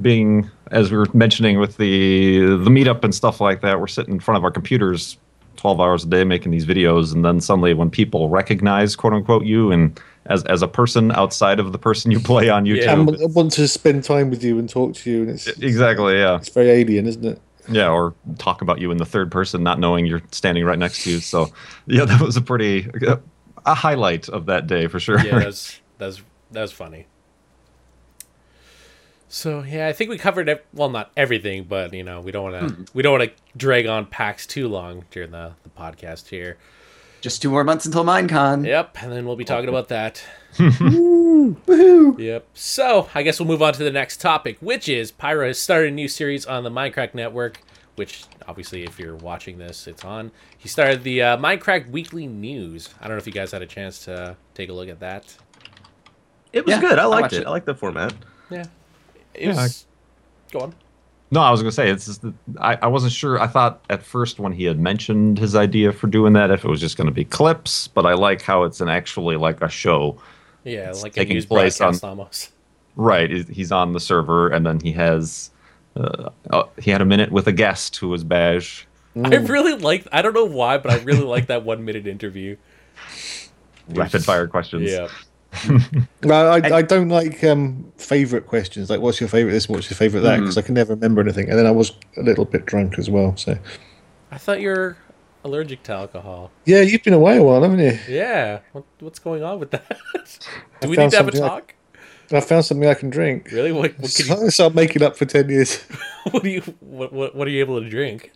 being 0.00 0.50
as 0.70 0.90
we 0.90 0.96
were 0.96 1.06
mentioning 1.12 1.60
with 1.60 1.76
the 1.76 2.38
the 2.38 2.70
meetup 2.70 3.04
and 3.04 3.14
stuff 3.14 3.42
like 3.42 3.60
that. 3.60 3.78
We're 3.78 3.88
sitting 3.88 4.14
in 4.14 4.20
front 4.20 4.38
of 4.38 4.44
our 4.44 4.50
computers. 4.50 5.18
12 5.56 5.80
hours 5.80 6.04
a 6.04 6.06
day 6.06 6.22
making 6.22 6.52
these 6.52 6.66
videos 6.66 7.14
and 7.14 7.24
then 7.24 7.40
suddenly 7.40 7.72
when 7.72 7.88
people 7.88 8.28
recognize 8.28 8.94
quote 8.94 9.14
unquote 9.14 9.46
you 9.46 9.72
and 9.72 9.98
as 10.26 10.44
as 10.44 10.60
a 10.60 10.68
person 10.68 11.10
outside 11.12 11.58
of 11.58 11.72
the 11.72 11.78
person 11.78 12.10
you 12.10 12.20
play 12.20 12.50
on 12.50 12.66
YouTube 12.66 12.84
Yeah. 12.84 12.92
And 12.92 13.22
I 13.22 13.24
want 13.24 13.52
to 13.52 13.66
spend 13.66 14.04
time 14.04 14.28
with 14.28 14.44
you 14.44 14.58
and 14.58 14.68
talk 14.68 14.94
to 14.96 15.10
you, 15.10 15.22
and 15.22 15.30
it's 15.30 15.46
exactly 15.46 16.18
yeah 16.18 16.36
it's 16.36 16.50
very 16.50 16.68
alien, 16.68 17.06
isn't 17.06 17.24
it? 17.24 17.40
Yeah, 17.68 17.90
or 17.90 18.14
talk 18.38 18.62
about 18.62 18.80
you 18.80 18.90
in 18.90 18.98
the 18.98 19.06
third 19.06 19.30
person, 19.30 19.62
not 19.62 19.80
knowing 19.80 20.06
you're 20.06 20.22
standing 20.30 20.64
right 20.64 20.78
next 20.78 21.04
to 21.04 21.10
you. 21.10 21.20
So, 21.20 21.48
yeah, 21.86 22.04
that 22.04 22.20
was 22.20 22.36
a 22.36 22.42
pretty 22.42 22.88
a 23.66 23.74
highlight 23.74 24.28
of 24.28 24.46
that 24.46 24.66
day 24.66 24.86
for 24.86 25.00
sure. 25.00 25.20
Yeah, 25.20 25.38
that's 25.40 25.80
that's 25.98 26.22
that 26.52 26.62
was 26.62 26.72
funny. 26.72 27.06
So 29.28 29.62
yeah, 29.62 29.88
I 29.88 29.92
think 29.92 30.08
we 30.08 30.18
covered 30.18 30.48
ev- 30.48 30.62
well, 30.72 30.88
not 30.88 31.10
everything, 31.16 31.64
but 31.64 31.92
you 31.92 32.04
know, 32.04 32.20
we 32.20 32.32
don't 32.32 32.52
want 32.52 32.68
to 32.68 32.74
hmm. 32.74 32.84
we 32.94 33.02
don't 33.02 33.18
want 33.18 33.30
to 33.30 33.42
drag 33.56 33.86
on 33.86 34.06
PAX 34.06 34.46
too 34.46 34.68
long 34.68 35.04
during 35.10 35.32
the 35.32 35.52
the 35.64 35.70
podcast 35.70 36.28
here. 36.28 36.56
Just 37.20 37.42
two 37.42 37.50
more 37.50 37.64
months 37.64 37.86
until 37.86 38.04
Minecon. 38.04 38.64
Yep, 38.64 39.02
and 39.02 39.10
then 39.10 39.26
we'll 39.26 39.36
be 39.36 39.44
talking 39.44 39.68
about 39.68 39.88
that. 39.88 40.22
Woohoo! 40.56 42.18
Yep. 42.18 42.46
So 42.54 43.08
I 43.14 43.22
guess 43.22 43.38
we'll 43.40 43.48
move 43.48 43.62
on 43.62 43.72
to 43.74 43.84
the 43.84 43.90
next 43.90 44.20
topic, 44.20 44.58
which 44.60 44.88
is 44.88 45.10
Pyro 45.12 45.46
has 45.46 45.58
started 45.58 45.88
a 45.92 45.94
new 45.94 46.08
series 46.08 46.46
on 46.46 46.64
the 46.64 46.70
Mindcrack 46.70 47.14
Network. 47.14 47.60
Which 47.96 48.24
obviously, 48.46 48.84
if 48.84 48.98
you're 48.98 49.16
watching 49.16 49.56
this, 49.56 49.86
it's 49.86 50.04
on. 50.04 50.30
He 50.58 50.68
started 50.68 51.02
the 51.02 51.22
uh, 51.22 51.36
Mindcrack 51.38 51.88
Weekly 51.90 52.26
News. 52.26 52.90
I 53.00 53.04
don't 53.04 53.12
know 53.12 53.18
if 53.18 53.26
you 53.26 53.32
guys 53.32 53.52
had 53.52 53.62
a 53.62 53.66
chance 53.66 54.04
to 54.04 54.36
take 54.52 54.68
a 54.68 54.72
look 54.74 54.90
at 54.90 55.00
that. 55.00 55.34
It 56.52 56.66
was 56.66 56.74
Yeah, 56.74 56.80
good. 56.82 56.98
I 56.98 57.04
I 57.04 57.06
liked 57.06 57.22
watched 57.22 57.34
it. 57.36 57.40
it. 57.42 57.46
I 57.46 57.50
liked 57.50 57.64
the 57.64 57.74
format. 57.74 58.12
Yeah. 58.50 58.64
It 59.32 59.46
Yeah, 59.48 59.54
was. 59.54 59.86
Go 60.52 60.60
on. 60.60 60.74
No, 61.30 61.40
I 61.40 61.50
was 61.50 61.60
gonna 61.62 61.72
say 61.72 61.88
it's. 61.90 62.04
Just, 62.04 62.20
that 62.22 62.34
I 62.60 62.76
I 62.82 62.86
wasn't 62.86 63.12
sure. 63.12 63.40
I 63.40 63.46
thought 63.46 63.82
at 63.88 64.02
first 64.02 64.38
when 64.38 64.52
he 64.52 64.64
had 64.64 64.78
mentioned 64.78 65.38
his 65.38 65.56
idea 65.56 65.90
for 65.90 66.06
doing 66.06 66.34
that, 66.34 66.50
if 66.50 66.64
it 66.66 66.68
was 66.68 66.80
just 66.80 66.98
gonna 66.98 67.10
be 67.10 67.24
clips, 67.24 67.88
but 67.88 68.04
I 68.04 68.12
like 68.12 68.42
how 68.42 68.64
it's 68.64 68.82
an 68.82 68.88
actually 68.90 69.36
like 69.36 69.62
a 69.62 69.68
show. 69.70 70.20
Yeah, 70.66 70.90
It's 70.90 71.02
like 71.02 71.12
a 71.12 71.20
taking 71.20 71.34
news 71.34 71.46
place 71.46 71.80
on- 71.80 71.98
almost. 72.02 72.50
Right, 72.96 73.30
he's- 73.30 73.48
he's 73.48 73.72
on 73.72 73.92
the 73.92 74.00
server, 74.00 74.48
and 74.48 74.66
then 74.66 74.80
he 74.80 74.92
has. 74.92 75.50
Uh, 75.96 76.30
uh, 76.50 76.64
he 76.78 76.90
had 76.90 77.00
a 77.00 77.04
minute 77.06 77.30
with 77.32 77.46
a 77.46 77.52
guest 77.52 77.96
who 77.96 78.08
was 78.08 78.24
Baj. 78.24 78.84
I 79.24 79.36
really 79.36 79.74
like. 79.74 80.06
I 80.12 80.20
don't 80.22 80.34
know 80.34 80.44
why, 80.44 80.76
but 80.78 80.90
I 80.92 80.96
really 81.04 81.22
like 81.24 81.46
that 81.46 81.64
one 81.64 81.84
minute 81.84 82.06
interview. 82.06 82.56
Rapid 83.88 84.24
fire 84.24 84.46
questions. 84.46 84.90
Yeah. 84.90 85.08
Well, 86.22 86.52
I, 86.52 86.56
I 86.78 86.82
don't 86.82 87.08
like 87.08 87.42
um, 87.44 87.90
favorite 87.96 88.46
questions. 88.46 88.90
Like, 88.90 89.00
what's 89.00 89.20
your 89.20 89.28
favorite 89.28 89.52
this? 89.52 89.68
What's 89.68 89.88
your 89.88 89.96
favorite 89.96 90.20
that? 90.22 90.40
Because 90.40 90.58
I 90.58 90.62
can 90.62 90.74
never 90.74 90.94
remember 90.94 91.20
anything. 91.22 91.48
And 91.48 91.58
then 91.58 91.64
I 91.66 91.70
was 91.70 91.92
a 92.18 92.22
little 92.22 92.44
bit 92.44 92.66
drunk 92.66 92.98
as 92.98 93.08
well. 93.08 93.34
So, 93.36 93.56
I 94.32 94.36
thought 94.38 94.60
you're 94.60 94.98
allergic 95.46 95.82
to 95.84 95.92
alcohol. 95.92 96.50
yeah, 96.64 96.80
you've 96.80 97.02
been 97.02 97.14
away 97.14 97.38
a 97.38 97.42
while, 97.42 97.62
haven't 97.62 97.78
you? 97.78 97.98
Yeah. 98.08 98.60
What, 98.72 98.84
what's 99.00 99.18
going 99.18 99.42
on 99.42 99.58
with 99.60 99.70
that? 99.70 99.88
Do 100.80 100.86
I 100.86 100.86
we 100.86 100.96
need 100.96 101.10
to 101.10 101.16
have 101.16 101.28
a 101.28 101.32
something 101.32 101.42
I- 101.42 101.48
talk? 101.48 101.74
I 102.32 102.40
found 102.40 102.64
something 102.64 102.88
I 102.88 102.94
can 102.94 103.08
drink. 103.08 103.52
Really? 103.52 103.70
What, 103.70 103.92
what, 104.00 104.12
could 104.14 104.26
So 104.26 104.40
you, 104.40 104.46
I 104.46 104.48
start 104.48 104.74
making 104.74 105.02
up 105.04 105.16
for 105.16 105.26
ten 105.26 105.48
years. 105.48 105.80
what 106.32 106.42
do 106.42 106.50
you? 106.50 106.60
What, 106.80 107.12
what, 107.12 107.36
what 107.36 107.46
are 107.46 107.50
you 107.52 107.60
able 107.60 107.80
to 107.80 107.88
drink? 107.88 108.32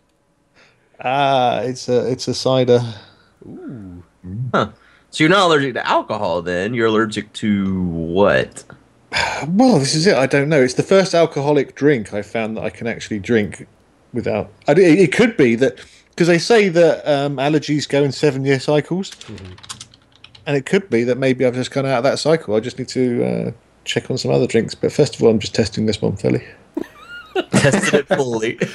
Ah, 1.02 1.60
it's 1.62 1.88
a 1.88 2.08
it's 2.08 2.28
a 2.28 2.34
cider. 2.34 2.80
Ooh. 3.44 4.04
So 4.52 5.24
you're 5.24 5.28
not 5.28 5.46
allergic 5.46 5.74
to 5.74 5.84
alcohol 5.84 6.40
then? 6.40 6.72
You're 6.72 6.86
allergic 6.86 7.32
to 7.34 7.82
what? 7.82 8.64
Well, 9.48 9.78
this 9.80 9.94
is 9.94 10.06
it. 10.06 10.16
I 10.16 10.26
don't 10.26 10.48
know. 10.50 10.62
It's 10.62 10.74
the 10.74 10.82
first 10.84 11.14
alcoholic 11.14 11.74
drink 11.74 12.12
I 12.14 12.20
found 12.22 12.56
that 12.58 12.62
I 12.62 12.70
can 12.70 12.86
actually 12.86 13.18
drink 13.18 13.66
without. 14.12 14.52
I, 14.68 14.72
it, 14.72 14.78
it 14.78 15.12
could 15.12 15.36
be 15.36 15.56
that 15.56 15.80
because 16.20 16.28
they 16.28 16.38
say 16.38 16.68
that 16.68 17.08
um, 17.10 17.38
allergies 17.38 17.88
go 17.88 18.04
in 18.04 18.12
seven 18.12 18.44
year 18.44 18.60
cycles, 18.60 19.10
and 20.44 20.54
it 20.54 20.66
could 20.66 20.90
be 20.90 21.02
that 21.04 21.16
maybe 21.16 21.46
I've 21.46 21.54
just 21.54 21.70
gone 21.70 21.86
out 21.86 21.96
of 21.96 22.04
that 22.04 22.18
cycle. 22.18 22.54
I 22.54 22.60
just 22.60 22.78
need 22.78 22.88
to 22.88 23.24
uh, 23.24 23.52
check 23.84 24.10
on 24.10 24.18
some 24.18 24.30
other 24.30 24.46
drinks. 24.46 24.74
But 24.74 24.92
first 24.92 25.16
of 25.16 25.22
all, 25.22 25.30
I'm 25.30 25.38
just 25.38 25.54
testing 25.54 25.86
this 25.86 26.02
one, 26.02 26.16
Philly. 26.16 26.44
Tested 27.52 27.94
it 27.94 28.08
fully. 28.08 28.58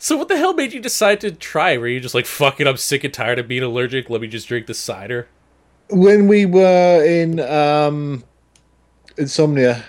So 0.00 0.16
what 0.16 0.28
the 0.28 0.36
hell 0.36 0.54
made 0.54 0.72
you 0.72 0.78
decide 0.78 1.20
to 1.22 1.32
try? 1.32 1.76
Were 1.76 1.88
you 1.88 1.98
just 1.98 2.14
like, 2.14 2.24
fuck 2.24 2.60
it, 2.60 2.68
I'm 2.68 2.76
sick 2.76 3.02
and 3.02 3.12
tired 3.12 3.40
of 3.40 3.48
being 3.48 3.64
allergic. 3.64 4.08
Let 4.08 4.20
me 4.20 4.28
just 4.28 4.46
drink 4.46 4.68
the 4.68 4.74
cider. 4.74 5.26
When 5.90 6.28
we 6.28 6.46
were 6.46 7.04
in 7.04 7.40
um, 7.40 8.22
Insomnia, 9.16 9.84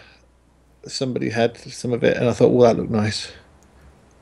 somebody 0.87 1.29
had 1.29 1.57
some 1.57 1.93
of 1.93 2.03
it, 2.03 2.17
and 2.17 2.27
I 2.27 2.33
thought, 2.33 2.49
well, 2.49 2.67
that 2.67 2.81
looked 2.81 2.91
nice. 2.91 3.31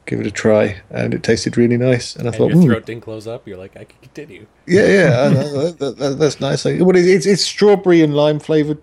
Give 0.07 0.19
it 0.21 0.25
a 0.25 0.31
try, 0.31 0.81
and 0.89 1.13
it 1.13 1.21
tasted 1.21 1.57
really 1.57 1.77
nice. 1.77 2.15
And 2.15 2.23
I 2.23 2.27
And 2.29 2.35
thought, 2.37 2.49
your 2.51 2.61
"Hmm, 2.61 2.65
throat 2.67 2.85
didn't 2.87 3.03
close 3.03 3.27
up. 3.27 3.47
You're 3.47 3.57
like, 3.57 3.75
I 3.77 3.83
can 3.83 3.99
continue. 4.01 4.47
Yeah, 4.65 4.87
yeah, 4.87 5.09
that, 5.29 5.75
that, 5.79 5.97
that, 5.97 6.09
that's 6.17 6.39
nice. 6.39 6.65
Is 6.65 6.81
it's, 7.07 7.25
it's 7.25 7.43
strawberry 7.43 8.01
and 8.01 8.15
lime 8.15 8.39
flavored 8.39 8.81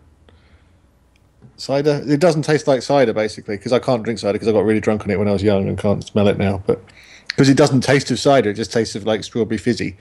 cider. 1.57 2.03
It 2.07 2.20
doesn't 2.20 2.43
taste 2.43 2.66
like 2.66 2.83
cider 2.83 3.12
basically 3.12 3.57
because 3.57 3.72
I 3.72 3.79
can't 3.79 4.03
drink 4.03 4.18
cider 4.18 4.35
because 4.35 4.49
I 4.49 4.53
got 4.53 4.64
really 4.64 4.81
drunk 4.81 5.03
on 5.03 5.11
it 5.11 5.18
when 5.18 5.29
I 5.29 5.33
was 5.33 5.43
young 5.43 5.68
and 5.68 5.79
can't 5.79 6.05
smell 6.05 6.29
it 6.29 6.39
now. 6.39 6.62
But 6.66 6.83
because 7.29 7.49
it 7.49 7.57
doesn't 7.57 7.81
taste 7.81 8.11
of 8.11 8.18
cider, 8.18 8.51
it 8.51 8.55
just 8.55 8.72
tastes 8.72 8.95
of 8.95 9.05
like 9.07 9.25
strawberry 9.25 9.59
fizzy. 9.59 9.97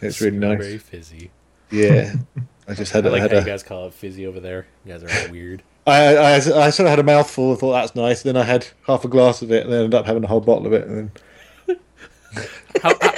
It's 0.00 0.20
really 0.20 0.38
nice. 0.38 0.58
Very 0.58 0.78
fizzy. 0.78 1.30
Yeah, 1.70 2.14
I 2.68 2.74
just 2.74 2.92
had, 2.92 3.04
I 3.06 3.08
a- 3.08 3.12
like 3.12 3.22
had 3.22 3.32
how 3.32 3.38
you 3.40 3.44
guys 3.44 3.62
call 3.62 3.88
it 3.88 3.94
fizzy 3.94 4.26
over 4.26 4.40
there. 4.40 4.66
You 4.84 4.92
guys 4.92 5.02
are 5.02 5.10
all 5.26 5.32
weird. 5.32 5.62
I, 5.88 6.14
I, 6.16 6.34
I 6.36 6.38
sort 6.70 6.80
of 6.80 6.88
had 6.90 6.98
a 6.98 7.02
mouthful. 7.02 7.50
and 7.50 7.58
thought 7.58 7.72
that's 7.72 7.94
nice. 7.94 8.22
Then 8.22 8.36
I 8.36 8.44
had 8.44 8.66
half 8.86 9.04
a 9.04 9.08
glass 9.08 9.42
of 9.42 9.50
it, 9.52 9.64
and 9.64 9.72
then 9.72 9.84
ended 9.84 9.94
up 9.98 10.06
having 10.06 10.24
a 10.24 10.26
whole 10.26 10.40
bottle 10.40 10.66
of 10.66 10.72
it. 10.72 10.86
And 10.86 11.10
then 11.66 11.78
How, 12.82 12.94
how, 13.00 13.12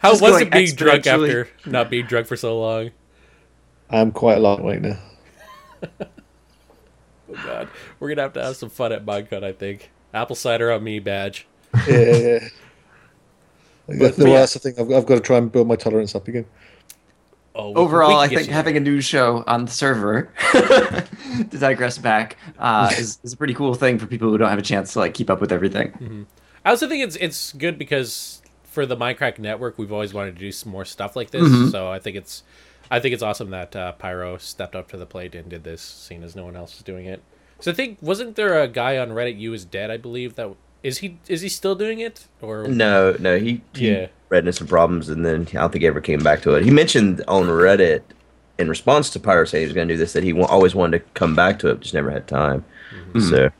how 0.00 0.10
was 0.10 0.20
going 0.20 0.46
it 0.46 0.52
being 0.52 0.74
drunk 0.74 1.06
after 1.06 1.48
not 1.66 1.90
being 1.90 2.06
drunk 2.06 2.26
for 2.26 2.36
so 2.36 2.58
long? 2.58 2.90
I'm 3.90 4.10
quite 4.12 4.38
a 4.38 4.40
lightweight 4.40 4.82
now. 4.82 4.98
Oh 7.30 7.34
god, 7.44 7.68
we're 8.00 8.08
gonna 8.08 8.22
have 8.22 8.32
to 8.32 8.42
have 8.42 8.56
some 8.56 8.70
fun 8.70 8.90
at 8.90 9.04
MineCon. 9.04 9.44
I 9.44 9.52
think 9.52 9.90
apple 10.14 10.34
cider 10.34 10.72
on 10.72 10.82
me 10.82 10.98
badge. 10.98 11.46
Yeah, 11.86 11.94
yeah. 11.98 12.16
yeah. 12.16 12.48
But- 13.86 14.16
the 14.16 14.24
but 14.24 14.30
yeah. 14.30 14.46
thing 14.46 14.74
I've, 14.78 14.90
I've 14.92 15.06
got 15.06 15.14
to 15.16 15.20
try 15.20 15.36
and 15.38 15.50
build 15.52 15.68
my 15.68 15.76
tolerance 15.76 16.14
up 16.14 16.26
again. 16.28 16.46
Oh, 17.58 17.70
we- 17.70 17.74
Overall, 17.74 18.10
we 18.10 18.24
I 18.24 18.28
think 18.28 18.48
having 18.48 18.74
there. 18.74 18.80
a 18.82 18.84
news 18.84 19.04
show 19.04 19.42
on 19.48 19.64
the 19.64 19.70
server, 19.70 20.32
to 20.52 21.58
digress 21.58 21.98
back, 21.98 22.36
uh, 22.58 22.90
is, 22.96 23.18
is 23.24 23.32
a 23.32 23.36
pretty 23.36 23.54
cool 23.54 23.74
thing 23.74 23.98
for 23.98 24.06
people 24.06 24.30
who 24.30 24.38
don't 24.38 24.48
have 24.48 24.58
a 24.60 24.62
chance 24.62 24.92
to 24.92 25.00
like 25.00 25.12
keep 25.14 25.28
up 25.28 25.40
with 25.40 25.50
everything. 25.52 26.26
I 26.64 26.70
also 26.70 26.88
think 26.88 27.02
it's 27.04 27.16
it's 27.16 27.52
good 27.52 27.76
because 27.78 28.42
for 28.62 28.86
the 28.86 28.96
Mindcrack 28.96 29.38
network, 29.38 29.76
we've 29.76 29.92
always 29.92 30.14
wanted 30.14 30.34
to 30.36 30.40
do 30.40 30.52
some 30.52 30.70
more 30.70 30.84
stuff 30.84 31.16
like 31.16 31.30
this. 31.30 31.42
Mm-hmm. 31.42 31.70
So 31.70 31.90
I 31.90 31.98
think 31.98 32.16
it's 32.16 32.44
I 32.90 33.00
think 33.00 33.12
it's 33.12 33.22
awesome 33.22 33.50
that 33.50 33.74
uh, 33.74 33.92
Pyro 33.92 34.38
stepped 34.38 34.76
up 34.76 34.88
to 34.90 34.96
the 34.96 35.06
plate 35.06 35.34
and 35.34 35.48
did 35.48 35.64
this, 35.64 35.82
seeing 35.82 36.22
as 36.22 36.36
no 36.36 36.44
one 36.44 36.56
else 36.56 36.76
is 36.76 36.82
doing 36.82 37.06
it. 37.06 37.22
So 37.60 37.72
I 37.72 37.74
think 37.74 37.98
wasn't 38.00 38.36
there 38.36 38.60
a 38.62 38.68
guy 38.68 38.98
on 38.98 39.10
Reddit? 39.10 39.38
You 39.38 39.52
is 39.52 39.64
dead, 39.64 39.90
I 39.90 39.96
believe. 39.96 40.36
That 40.36 40.54
is 40.82 40.98
he 40.98 41.18
is 41.28 41.40
he 41.40 41.48
still 41.48 41.74
doing 41.74 42.00
it 42.00 42.26
or 42.40 42.66
No, 42.68 43.16
no, 43.18 43.38
he, 43.38 43.62
he 43.74 43.90
Yeah. 43.90 44.06
ran 44.28 44.40
into 44.40 44.52
some 44.52 44.66
problems, 44.66 45.08
and 45.08 45.24
then 45.24 45.42
I 45.50 45.54
don't 45.54 45.72
think 45.72 45.82
he 45.82 45.88
ever 45.88 46.00
came 46.00 46.20
back 46.20 46.42
to 46.42 46.54
it. 46.54 46.64
He 46.64 46.70
mentioned 46.70 47.22
on 47.28 47.44
Reddit 47.46 48.02
in 48.58 48.68
response 48.68 49.10
to 49.10 49.20
Pyro 49.20 49.44
saying 49.44 49.62
he 49.62 49.66
was 49.66 49.74
going 49.74 49.88
to 49.88 49.94
do 49.94 49.98
this 49.98 50.12
that 50.14 50.24
he 50.24 50.32
wa- 50.32 50.46
always 50.46 50.74
wanted 50.74 50.98
to 50.98 51.04
come 51.14 51.34
back 51.34 51.58
to 51.60 51.68
it, 51.68 51.80
just 51.80 51.94
never 51.94 52.10
had 52.10 52.26
time. 52.26 52.64
Mm-hmm. 52.92 53.20
So, 53.20 53.50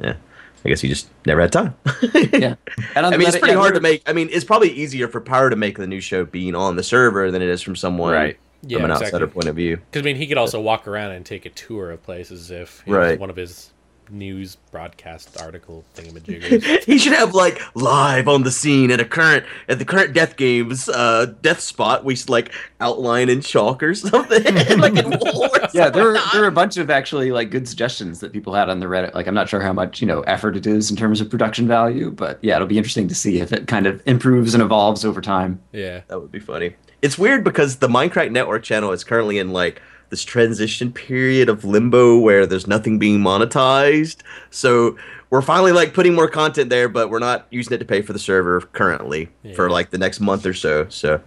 yeah, 0.00 0.16
I 0.64 0.68
guess 0.68 0.80
he 0.80 0.88
just 0.88 1.08
never 1.26 1.40
had 1.40 1.52
time. 1.52 1.74
yeah. 2.32 2.54
And 2.94 3.06
I 3.06 3.10
mean, 3.10 3.22
it's 3.22 3.28
meta- 3.28 3.38
pretty 3.38 3.52
yeah, 3.54 3.58
hard 3.60 3.74
to 3.74 3.80
make. 3.80 4.02
I 4.06 4.12
mean, 4.12 4.28
it's 4.32 4.44
probably 4.44 4.70
easier 4.70 5.08
for 5.08 5.20
Pyro 5.20 5.48
to 5.50 5.56
make 5.56 5.78
the 5.78 5.86
new 5.86 6.00
show 6.00 6.24
being 6.24 6.54
on 6.54 6.76
the 6.76 6.82
server 6.82 7.30
than 7.30 7.40
it 7.42 7.48
is 7.48 7.62
from 7.62 7.76
someone 7.76 8.12
Right. 8.12 8.38
Yeah, 8.66 8.78
from 8.78 8.86
an 8.86 8.90
exactly. 8.92 9.06
outsider 9.16 9.26
point 9.26 9.46
of 9.48 9.56
view. 9.56 9.76
Because 9.76 10.00
I 10.00 10.04
mean, 10.06 10.16
he 10.16 10.26
could 10.26 10.38
also 10.38 10.58
walk 10.60 10.88
around 10.88 11.12
and 11.12 11.24
take 11.26 11.44
a 11.44 11.50
tour 11.50 11.90
of 11.90 12.02
places 12.02 12.50
if 12.50 12.82
it 12.86 12.90
was 12.90 12.96
Right. 12.96 13.20
one 13.20 13.28
of 13.28 13.36
his 13.36 13.70
news 14.10 14.56
broadcast 14.70 15.40
article 15.40 15.84
thingamajiggers. 15.94 16.84
he 16.84 16.98
should 16.98 17.12
have 17.12 17.34
like 17.34 17.60
live 17.74 18.28
on 18.28 18.42
the 18.42 18.50
scene 18.50 18.90
at 18.90 19.00
a 19.00 19.04
current 19.04 19.44
at 19.68 19.78
the 19.78 19.84
current 19.84 20.12
death 20.12 20.36
games 20.36 20.88
uh 20.88 21.26
death 21.42 21.60
spot 21.60 22.04
we 22.04 22.14
should 22.14 22.28
like 22.28 22.52
outline 22.80 23.28
in 23.28 23.40
chalk 23.40 23.82
or 23.82 23.94
something 23.94 24.42
like 24.78 24.96
in 24.96 25.10
war 25.10 25.48
yeah, 25.72 25.90
there 25.90 26.04
were, 26.04 26.14
something. 26.16 26.30
there 26.32 26.42
were 26.42 26.48
a 26.48 26.52
bunch 26.52 26.76
of 26.76 26.90
actually 26.90 27.32
like 27.32 27.50
good 27.50 27.68
suggestions 27.68 28.20
that 28.20 28.32
people 28.32 28.54
had 28.54 28.68
on 28.68 28.80
the 28.80 28.86
Reddit. 28.86 29.14
Like, 29.14 29.26
I'm 29.26 29.34
not 29.34 29.48
sure 29.48 29.60
how 29.60 29.72
much 29.72 30.00
you 30.00 30.06
know 30.06 30.20
effort 30.22 30.56
it 30.56 30.66
is 30.66 30.90
in 30.90 30.96
terms 30.96 31.20
of 31.20 31.28
production 31.28 31.66
value, 31.66 32.10
but 32.10 32.38
yeah, 32.42 32.56
it'll 32.56 32.68
be 32.68 32.78
interesting 32.78 33.08
to 33.08 33.14
see 33.14 33.40
if 33.40 33.52
it 33.52 33.66
kind 33.66 33.86
of 33.86 34.02
improves 34.06 34.54
and 34.54 34.62
evolves 34.62 35.04
over 35.04 35.20
time. 35.20 35.60
yeah. 35.72 36.02
that 36.08 36.20
would 36.20 36.32
be 36.32 36.40
funny 36.40 36.74
it's 37.02 37.18
weird 37.18 37.44
because 37.44 37.76
the 37.76 37.88
mindcrack 37.88 38.30
network 38.30 38.62
channel 38.62 38.90
is 38.90 39.04
currently 39.04 39.38
in 39.38 39.52
like 39.52 39.82
this 40.10 40.24
transition 40.24 40.92
period 40.92 41.48
of 41.48 41.64
limbo 41.64 42.18
where 42.18 42.46
there's 42.46 42.66
nothing 42.66 42.98
being 42.98 43.20
monetized. 43.20 44.18
So 44.50 44.96
we're 45.30 45.42
finally 45.42 45.72
like 45.72 45.94
putting 45.94 46.14
more 46.14 46.28
content 46.28 46.70
there 46.70 46.88
but 46.88 47.10
we're 47.10 47.18
not 47.18 47.46
using 47.50 47.72
it 47.74 47.78
to 47.78 47.84
pay 47.84 48.02
for 48.02 48.12
the 48.12 48.18
server 48.18 48.60
currently 48.60 49.28
for 49.54 49.70
like 49.70 49.90
the 49.90 49.98
next 49.98 50.20
month 50.20 50.46
or 50.46 50.54
so. 50.54 50.88
So 50.88 51.20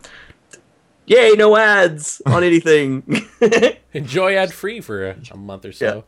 yay 1.05 1.33
no 1.37 1.55
ads 1.57 2.21
on 2.25 2.43
anything. 2.45 3.25
Enjoy 3.93 4.35
ad 4.35 4.53
free 4.53 4.81
for 4.81 5.09
a, 5.09 5.17
a 5.31 5.37
month 5.37 5.65
or 5.65 5.71
so. 5.71 6.05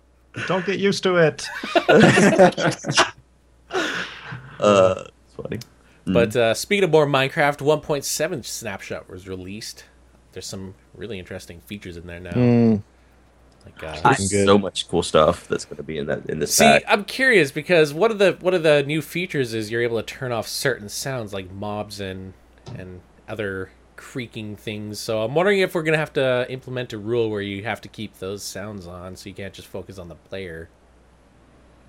Don't 0.47 0.65
get 0.65 0.79
used 0.79 1.03
to 1.03 1.15
it. 1.17 1.47
uh 4.59 5.03
it's 5.25 5.35
funny. 5.35 5.59
But 6.13 6.35
uh, 6.35 6.53
speaking 6.53 6.83
of 6.83 6.89
more 6.91 7.05
Minecraft, 7.05 7.59
1.7 7.59 8.45
snapshot 8.45 9.09
was 9.09 9.27
released. 9.27 9.85
There's 10.31 10.45
some 10.47 10.75
really 10.99 11.17
interesting 11.17 11.61
features 11.61 11.97
in 11.97 12.05
there 12.05 12.19
now. 12.19 12.31
Mm, 12.31 12.83
Like, 13.65 13.83
uh, 13.83 14.01
I- 14.05 14.15
good. 14.15 14.45
so 14.45 14.57
much 14.57 14.87
cool 14.87 15.01
stuff 15.03 15.47
that's 15.47 15.65
going 15.65 15.77
to 15.77 15.83
be 15.83 15.97
in 15.97 16.05
that 16.07 16.29
in 16.29 16.39
this 16.39 16.53
see, 16.53 16.63
pack. 16.65 16.83
I'm 16.87 17.03
curious 17.05 17.51
because 17.51 17.93
one 17.93 18.11
of 18.11 18.19
the 18.19 18.37
one 18.39 18.53
of 18.53 18.63
the 18.63 18.83
new 18.83 19.01
features 19.01 19.53
is 19.53 19.71
you're 19.71 19.81
able 19.81 19.97
to 19.97 20.03
turn 20.05 20.31
off 20.31 20.47
certain 20.47 20.89
sounds 20.89 21.33
like 21.33 21.51
mobs 21.51 21.99
and 21.99 22.33
and 22.77 23.01
other 23.27 23.71
creaking 23.95 24.55
things. 24.55 24.99
So 24.99 25.23
I'm 25.23 25.35
wondering 25.35 25.59
if 25.59 25.75
we're 25.75 25.83
gonna 25.83 25.97
have 25.97 26.13
to 26.13 26.45
implement 26.49 26.93
a 26.93 26.97
rule 26.97 27.29
where 27.29 27.41
you 27.41 27.63
have 27.63 27.81
to 27.81 27.87
keep 27.89 28.19
those 28.19 28.43
sounds 28.43 28.87
on, 28.87 29.15
so 29.15 29.27
you 29.29 29.35
can't 29.35 29.53
just 29.53 29.67
focus 29.67 29.97
on 29.99 30.07
the 30.07 30.15
player. 30.15 30.69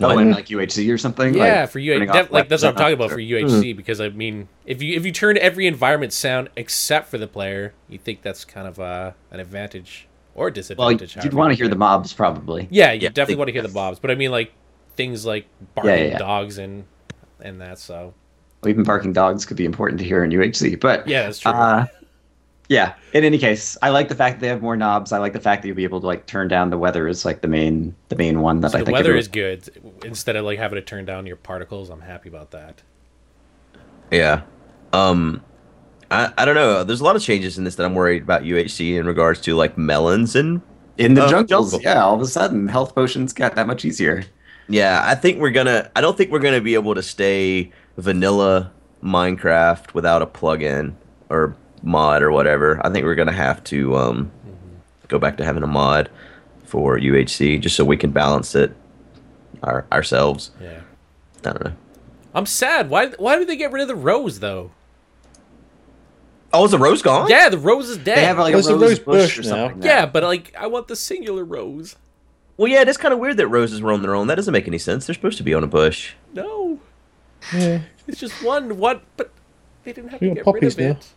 Oh, 0.02 0.14
What? 0.14 0.22
in 0.22 0.30
like 0.32 0.46
UHC 0.46 0.92
or 0.92 0.98
something. 0.98 1.34
Yeah, 1.34 1.60
like, 1.62 1.70
for 1.70 1.78
UHC, 1.78 1.92
turning 1.98 2.12
def- 2.12 2.30
like 2.30 2.48
that's 2.48 2.62
what 2.62 2.70
I'm 2.70 2.74
talking 2.76 2.94
about 2.94 3.04
after. 3.04 3.16
for 3.16 3.20
UHC 3.20 3.76
because 3.76 4.00
I 4.00 4.08
mean, 4.08 4.48
if 4.66 4.82
you 4.82 4.96
if 4.96 5.04
you 5.04 5.12
turn 5.12 5.36
every 5.38 5.66
environment 5.66 6.12
sound 6.12 6.48
except 6.56 7.08
for 7.08 7.18
the 7.18 7.26
player, 7.26 7.74
you 7.88 7.98
think 7.98 8.22
that's 8.22 8.44
kind 8.44 8.66
of 8.66 8.80
uh, 8.80 9.12
an 9.30 9.40
advantage 9.40 10.08
or 10.34 10.46
Well, 10.46 10.54
disadvantage. 10.54 11.16
you'd 11.22 11.34
want 11.34 11.52
to 11.52 11.56
hear 11.56 11.68
the 11.68 11.76
mobs 11.76 12.12
probably. 12.12 12.66
Yeah, 12.70 12.92
you 12.92 13.00
Yeah, 13.02 13.08
definitely 13.10 13.36
want 13.36 13.48
to 13.48 13.52
hear 13.52 13.62
the 13.62 13.68
mobs, 13.68 13.98
but 13.98 14.10
I 14.10 14.14
mean 14.14 14.30
like 14.30 14.52
things 14.96 15.26
like 15.26 15.46
barking 15.74 15.90
yeah, 15.92 16.04
yeah. 16.12 16.18
dogs 16.18 16.58
and 16.58 16.84
and 17.40 17.60
that. 17.60 17.78
So 17.78 18.14
Well, 18.62 18.70
even 18.70 18.84
barking 18.84 19.12
dogs 19.12 19.44
could 19.44 19.56
be 19.56 19.64
important 19.66 19.98
to 20.00 20.04
hear 20.06 20.24
in 20.24 20.30
UHC. 20.30 20.80
But 20.80 21.06
yeah, 21.06 21.24
that's 21.24 21.40
true. 21.40 21.52
Uh, 21.52 21.86
yeah. 22.70 22.94
In 23.12 23.24
any 23.24 23.36
case, 23.36 23.76
I 23.82 23.88
like 23.90 24.08
the 24.08 24.14
fact 24.14 24.36
that 24.36 24.40
they 24.40 24.46
have 24.48 24.62
more 24.62 24.76
knobs. 24.76 25.10
I 25.12 25.18
like 25.18 25.32
the 25.32 25.40
fact 25.40 25.60
that 25.62 25.68
you'll 25.68 25.76
be 25.76 25.82
able 25.84 26.00
to 26.00 26.06
like 26.06 26.24
turn 26.26 26.46
down 26.48 26.70
the 26.70 26.78
weather 26.78 27.08
is 27.08 27.24
like 27.24 27.40
the 27.42 27.48
main 27.48 27.94
the 28.08 28.16
main 28.16 28.40
one 28.40 28.60
that 28.60 28.70
So 28.70 28.78
I 28.78 28.80
the 28.80 28.86
think 28.86 28.94
weather 28.94 29.10
everyone- 29.10 29.18
is 29.18 29.28
good. 29.28 30.04
Instead 30.04 30.36
of 30.36 30.44
like 30.44 30.58
having 30.58 30.76
to 30.76 30.82
turn 30.82 31.04
down 31.04 31.26
your 31.26 31.36
particles, 31.36 31.90
I'm 31.90 32.00
happy 32.00 32.28
about 32.28 32.52
that. 32.52 32.80
Yeah. 34.10 34.42
Um 34.92 35.42
I, 36.12 36.32
I 36.38 36.44
don't 36.44 36.54
know. 36.56 36.82
There's 36.82 37.00
a 37.00 37.04
lot 37.04 37.14
of 37.16 37.22
changes 37.22 37.58
in 37.58 37.64
this 37.64 37.76
that 37.76 37.84
I'm 37.84 37.94
worried 37.94 38.22
about 38.22 38.42
UHC 38.42 38.98
in 38.98 39.06
regards 39.06 39.40
to 39.42 39.54
like 39.54 39.76
melons 39.78 40.34
and 40.34 40.60
in 40.98 41.14
the 41.14 41.22
uh, 41.24 41.30
jungles. 41.30 41.72
jungle. 41.72 41.80
Yeah, 41.82 42.02
all 42.04 42.14
of 42.16 42.20
a 42.20 42.26
sudden 42.26 42.66
health 42.68 42.94
potions 42.94 43.32
got 43.32 43.54
that 43.56 43.66
much 43.66 43.84
easier. 43.84 44.24
yeah, 44.68 45.02
I 45.04 45.14
think 45.14 45.38
we're 45.40 45.50
gonna 45.50 45.90
I 45.96 46.00
don't 46.00 46.16
think 46.16 46.30
we're 46.30 46.38
gonna 46.40 46.60
be 46.60 46.74
able 46.74 46.94
to 46.94 47.02
stay 47.02 47.72
vanilla 47.96 48.72
Minecraft 49.02 49.94
without 49.94 50.20
a 50.22 50.26
plugin 50.26 50.94
or 51.30 51.56
mod 51.82 52.22
or 52.22 52.30
whatever. 52.32 52.84
I 52.84 52.90
think 52.90 53.04
we're 53.04 53.14
gonna 53.14 53.32
have 53.32 53.62
to 53.64 53.96
um 53.96 54.30
go 55.08 55.18
back 55.18 55.36
to 55.38 55.44
having 55.44 55.62
a 55.62 55.66
mod 55.68 56.08
for 56.64 56.98
UHC 56.98 57.60
just 57.60 57.74
so 57.76 57.84
we 57.84 57.96
can 57.96 58.10
balance 58.12 58.54
it 58.54 58.74
our, 59.62 59.84
ourselves. 59.90 60.52
Yeah. 60.60 60.80
I 61.44 61.50
don't 61.52 61.64
know. 61.64 61.72
I'm 62.34 62.46
sad. 62.46 62.90
Why 62.90 63.08
why 63.18 63.38
did 63.38 63.48
they 63.48 63.56
get 63.56 63.72
rid 63.72 63.82
of 63.82 63.88
the 63.88 63.96
rose 63.96 64.40
though? 64.40 64.70
Oh, 66.52 66.64
is 66.64 66.72
the 66.72 66.78
rose 66.78 67.00
gone? 67.02 67.28
Yeah, 67.30 67.48
the 67.48 67.58
rose 67.58 67.88
is 67.88 67.96
dead. 67.98 68.18
They 68.18 68.24
have 68.24 68.38
like 68.38 68.52
There's 68.52 68.66
a 68.66 68.74
a 68.74 68.78
rose, 68.78 68.82
rose 68.90 68.98
bush, 68.98 69.04
bush 69.36 69.38
or 69.38 69.42
something. 69.44 69.80
now. 69.80 69.86
yeah, 69.86 70.06
but 70.06 70.22
like 70.22 70.54
I 70.58 70.66
want 70.66 70.88
the 70.88 70.96
singular 70.96 71.44
rose. 71.44 71.96
Well, 72.56 72.68
yeah, 72.68 72.82
it 72.82 72.88
is 72.88 72.96
kind 72.98 73.14
of 73.14 73.20
weird 73.20 73.36
that 73.38 73.48
roses 73.48 73.80
were 73.80 73.92
on 73.92 74.02
their 74.02 74.14
own. 74.14 74.26
That 74.26 74.34
doesn't 74.34 74.52
make 74.52 74.66
any 74.68 74.76
sense. 74.78 75.06
They're 75.06 75.14
supposed 75.14 75.38
to 75.38 75.42
be 75.44 75.54
on 75.54 75.64
a 75.64 75.68
bush. 75.68 76.12
No, 76.34 76.78
yeah. 77.54 77.82
it's 78.06 78.18
just 78.20 78.42
one. 78.42 78.76
What? 78.78 79.02
But 79.16 79.30
they 79.84 79.92
didn't 79.92 80.10
have 80.10 80.20
We 80.20 80.26
to 80.26 80.30
want 80.30 80.36
get 80.38 80.44
poppies 80.44 80.76
rid 80.76 80.90
of 80.90 80.96
now. 80.96 81.00
it. 81.00 81.14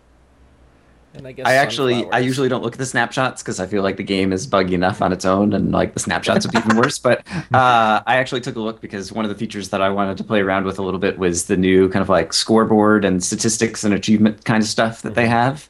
And 1.16 1.28
I 1.28 1.32
guess 1.32 1.46
I 1.46 1.54
actually, 1.56 2.10
I 2.12 2.20
usually 2.20 2.50
don't 2.50 2.64
look 2.64 2.74
at 2.74 2.80
the 2.80 2.86
snapshots 2.86 3.44
because 3.44 3.60
I 3.60 3.68
feel 3.68 3.84
like 3.84 3.98
the 3.98 4.04
game 4.04 4.34
is 4.34 4.48
buggy 4.48 4.74
enough 4.74 5.02
on 5.02 5.14
its 5.14 5.26
own, 5.26 5.54
and 5.54 5.72
like 5.72 5.94
the 5.94 6.00
snapshots 6.00 6.46
would 6.46 6.52
be 6.52 6.58
even 6.58 6.78
worse. 6.78 6.98
But 6.98 7.20
uh, 7.54 8.02
I 8.06 8.18
actually 8.18 8.42
took 8.42 8.56
a 8.56 8.60
look 8.60 8.82
because 8.82 9.12
one 9.12 9.24
of 9.24 9.30
the 9.30 9.36
features 9.38 9.70
that 9.70 9.82
I 9.82 9.90
wanted 9.90 10.18
to 10.18 10.24
play 10.24 10.42
around 10.42 10.66
with 10.66 10.80
a 10.80 10.82
little 10.82 11.00
bit 11.00 11.20
was 11.20 11.46
the 11.46 11.58
new 11.58 11.90
kind 11.90 12.02
of 12.02 12.10
like 12.10 12.34
scoreboard 12.34 13.06
and 13.06 13.24
statistics 13.24 13.84
and 13.84 13.94
achievement 13.94 14.44
kind 14.46 14.64
of 14.64 14.68
stuff 14.68 15.04
that 15.04 15.14
they 15.14 15.28
have. 15.28 15.70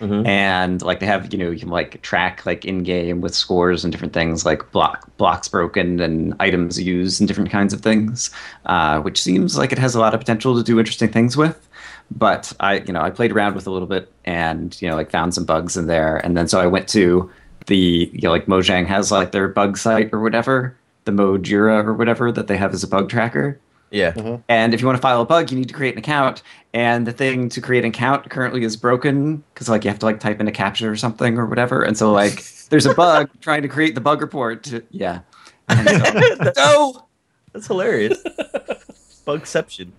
Mhm. 0.00 0.26
And 0.26 0.82
like 0.82 1.00
they 1.00 1.06
have, 1.06 1.32
you 1.32 1.38
know, 1.38 1.50
you 1.50 1.58
can 1.58 1.68
like 1.68 2.02
track 2.02 2.44
like 2.44 2.64
in 2.64 2.82
game 2.82 3.20
with 3.20 3.34
scores 3.34 3.84
and 3.84 3.92
different 3.92 4.12
things 4.12 4.44
like 4.44 4.70
block 4.72 5.08
blocks 5.16 5.48
broken 5.48 6.00
and 6.00 6.34
items 6.40 6.80
used 6.80 7.20
and 7.20 7.28
different 7.28 7.50
kinds 7.50 7.72
of 7.72 7.80
things, 7.80 8.30
uh, 8.66 9.00
which 9.00 9.22
seems 9.22 9.56
like 9.56 9.72
it 9.72 9.78
has 9.78 9.94
a 9.94 10.00
lot 10.00 10.12
of 10.12 10.20
potential 10.20 10.56
to 10.56 10.62
do 10.62 10.78
interesting 10.78 11.08
things 11.08 11.36
with 11.36 11.68
but 12.10 12.52
I, 12.60 12.74
you 12.80 12.92
know, 12.92 13.00
I 13.00 13.10
played 13.10 13.32
around 13.32 13.54
with 13.54 13.66
a 13.66 13.70
little 13.70 13.88
bit 13.88 14.12
and, 14.24 14.80
you 14.80 14.88
know, 14.88 14.96
like 14.96 15.10
found 15.10 15.34
some 15.34 15.44
bugs 15.44 15.76
in 15.76 15.86
there. 15.86 16.18
And 16.18 16.36
then 16.36 16.48
so 16.48 16.60
I 16.60 16.66
went 16.66 16.88
to 16.90 17.30
the, 17.66 18.10
you 18.12 18.20
know, 18.22 18.30
like 18.30 18.46
Mojang 18.46 18.86
has 18.86 19.10
like 19.10 19.32
their 19.32 19.48
bug 19.48 19.76
site 19.76 20.10
or 20.12 20.20
whatever, 20.20 20.76
the 21.04 21.12
Mojira 21.12 21.84
or 21.84 21.94
whatever 21.94 22.30
that 22.32 22.46
they 22.46 22.56
have 22.56 22.72
as 22.74 22.82
a 22.82 22.88
bug 22.88 23.08
tracker. 23.08 23.58
Yeah. 23.90 24.12
Mm-hmm. 24.12 24.42
And 24.48 24.74
if 24.74 24.80
you 24.80 24.86
want 24.86 24.96
to 24.96 25.02
file 25.02 25.20
a 25.20 25.24
bug, 25.24 25.50
you 25.50 25.58
need 25.58 25.68
to 25.68 25.74
create 25.74 25.94
an 25.94 25.98
account. 25.98 26.42
And 26.72 27.06
the 27.06 27.12
thing 27.12 27.48
to 27.50 27.60
create 27.60 27.84
an 27.84 27.90
account 27.90 28.28
currently 28.28 28.64
is 28.64 28.76
broken 28.76 29.44
because 29.54 29.68
like 29.68 29.84
you 29.84 29.90
have 29.90 30.00
to 30.00 30.06
like 30.06 30.20
type 30.20 30.40
in 30.40 30.48
a 30.48 30.52
captcha 30.52 30.90
or 30.90 30.96
something 30.96 31.38
or 31.38 31.46
whatever. 31.46 31.82
And 31.82 31.96
so 31.96 32.12
like 32.12 32.44
there's 32.70 32.86
a 32.86 32.94
bug 32.94 33.30
trying 33.40 33.62
to 33.62 33.68
create 33.68 33.94
the 33.94 34.00
bug 34.00 34.20
report. 34.20 34.64
To, 34.64 34.82
yeah. 34.90 35.20
And 35.66 35.88
so, 35.88 36.52
no, 36.58 37.06
that's 37.54 37.68
hilarious. 37.68 38.22
Bugception. 39.26 39.92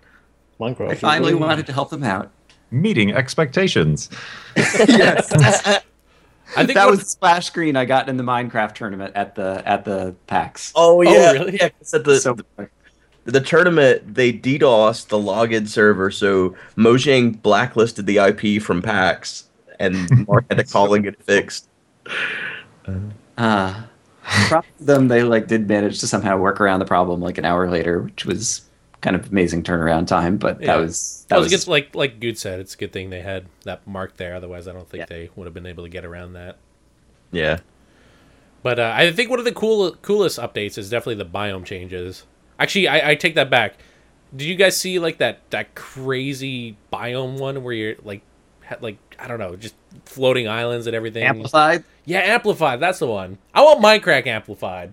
Minecraft. 0.60 0.90
I 0.90 0.94
finally 0.94 1.34
wanted 1.34 1.66
to 1.66 1.72
help 1.72 1.90
them 1.90 2.04
out. 2.04 2.30
Meeting 2.70 3.12
expectations. 3.12 4.08
yes. 4.56 5.32
I 6.56 6.64
think 6.64 6.74
that 6.74 6.88
was 6.88 7.00
the 7.00 7.04
splash 7.06 7.46
screen 7.46 7.76
I 7.76 7.84
got 7.84 8.08
in 8.08 8.16
the 8.16 8.22
Minecraft 8.22 8.74
tournament 8.74 9.12
at 9.16 9.34
the 9.34 9.62
at 9.66 9.84
the 9.84 10.14
PAX. 10.26 10.72
Oh 10.74 11.02
yeah, 11.02 11.32
really? 11.32 11.56
yeah. 11.56 11.68
'cause 11.70 11.92
at 11.94 12.04
the, 12.04 12.18
so 12.20 12.34
the 12.34 12.68
the 13.24 13.40
tournament, 13.40 14.14
they 14.14 14.32
DDoS 14.32 15.08
the 15.08 15.18
login 15.18 15.66
server, 15.68 16.10
so 16.12 16.54
Mojang 16.76 17.42
blacklisted 17.42 18.06
the 18.06 18.18
IP 18.18 18.62
from 18.62 18.80
PAX, 18.80 19.48
and 19.80 20.26
Mark 20.28 20.44
had 20.48 20.58
to 20.58 20.64
call 20.72 20.94
and 20.94 21.02
get 21.04 21.14
it 21.14 21.22
fixed. 21.24 21.68
uh, 23.36 23.82
props 24.22 24.68
them 24.78 25.08
they 25.08 25.24
like 25.24 25.48
did 25.48 25.66
manage 25.68 25.98
to 26.00 26.06
somehow 26.06 26.36
work 26.36 26.60
around 26.60 26.78
the 26.78 26.84
problem 26.86 27.20
like 27.20 27.36
an 27.38 27.44
hour 27.44 27.68
later, 27.68 28.02
which 28.02 28.24
was 28.24 28.62
kind 29.06 29.14
of 29.14 29.30
amazing 29.30 29.62
turnaround 29.62 30.08
time. 30.08 30.36
But 30.36 30.60
Yeah. 30.60 30.66
that 30.66 30.76
was 30.82 31.24
that 31.28 31.36
That 31.36 31.40
was, 31.42 31.52
was, 31.52 31.64
good, 31.64 31.70
like 31.70 31.94
like 31.94 32.18
Guude 32.18 32.36
said. 32.36 32.58
It's 32.58 32.74
a 32.74 32.76
good 32.76 32.92
thing 32.92 33.10
they 33.10 33.20
had 33.20 33.46
that 33.62 33.86
mark 33.86 34.16
there. 34.16 34.34
Otherwise, 34.34 34.66
I 34.66 34.72
don't 34.72 34.88
think 34.88 35.02
Yeah. 35.02 35.06
they 35.16 35.30
would 35.36 35.44
have 35.46 35.54
been 35.54 35.66
able 35.66 35.84
to 35.84 35.88
get 35.88 36.04
around 36.04 36.32
that. 36.32 36.56
Yeah, 37.30 37.58
But 38.62 38.78
uh, 38.80 38.92
I 38.96 39.12
think 39.12 39.30
one 39.30 39.38
of 39.38 39.44
the 39.44 39.52
cool 39.52 39.92
coolest 40.02 40.38
updates 40.40 40.76
is 40.78 40.90
definitely 40.90 41.22
the 41.22 41.30
biome 41.30 41.64
changes. 41.64 42.24
Actually, 42.58 42.88
I, 42.88 43.10
I 43.10 43.14
take 43.14 43.34
that 43.36 43.48
back. 43.50 43.74
Did 44.34 44.46
you 44.46 44.54
guys 44.56 44.76
see 44.76 44.98
like 44.98 45.18
that 45.18 45.48
that 45.50 45.74
crazy 45.74 46.76
biome 46.92 47.38
one 47.38 47.62
where 47.62 47.72
you're 47.74 47.94
like 48.02 48.22
ha- 48.64 48.76
like 48.80 48.98
I 49.18 49.28
don't 49.28 49.38
know, 49.38 49.54
just 49.56 49.74
floating 50.04 50.48
islands 50.48 50.86
and 50.88 50.96
everything? 50.96 51.22
amplified. 51.24 51.84
Yeah, 52.04 52.20
amplified. 52.20 52.80
That's 52.80 52.98
the 52.98 53.06
one. 53.06 53.38
I 53.54 53.62
want 53.62 53.80
Minecraft 53.82 54.26
amplified. 54.26 54.92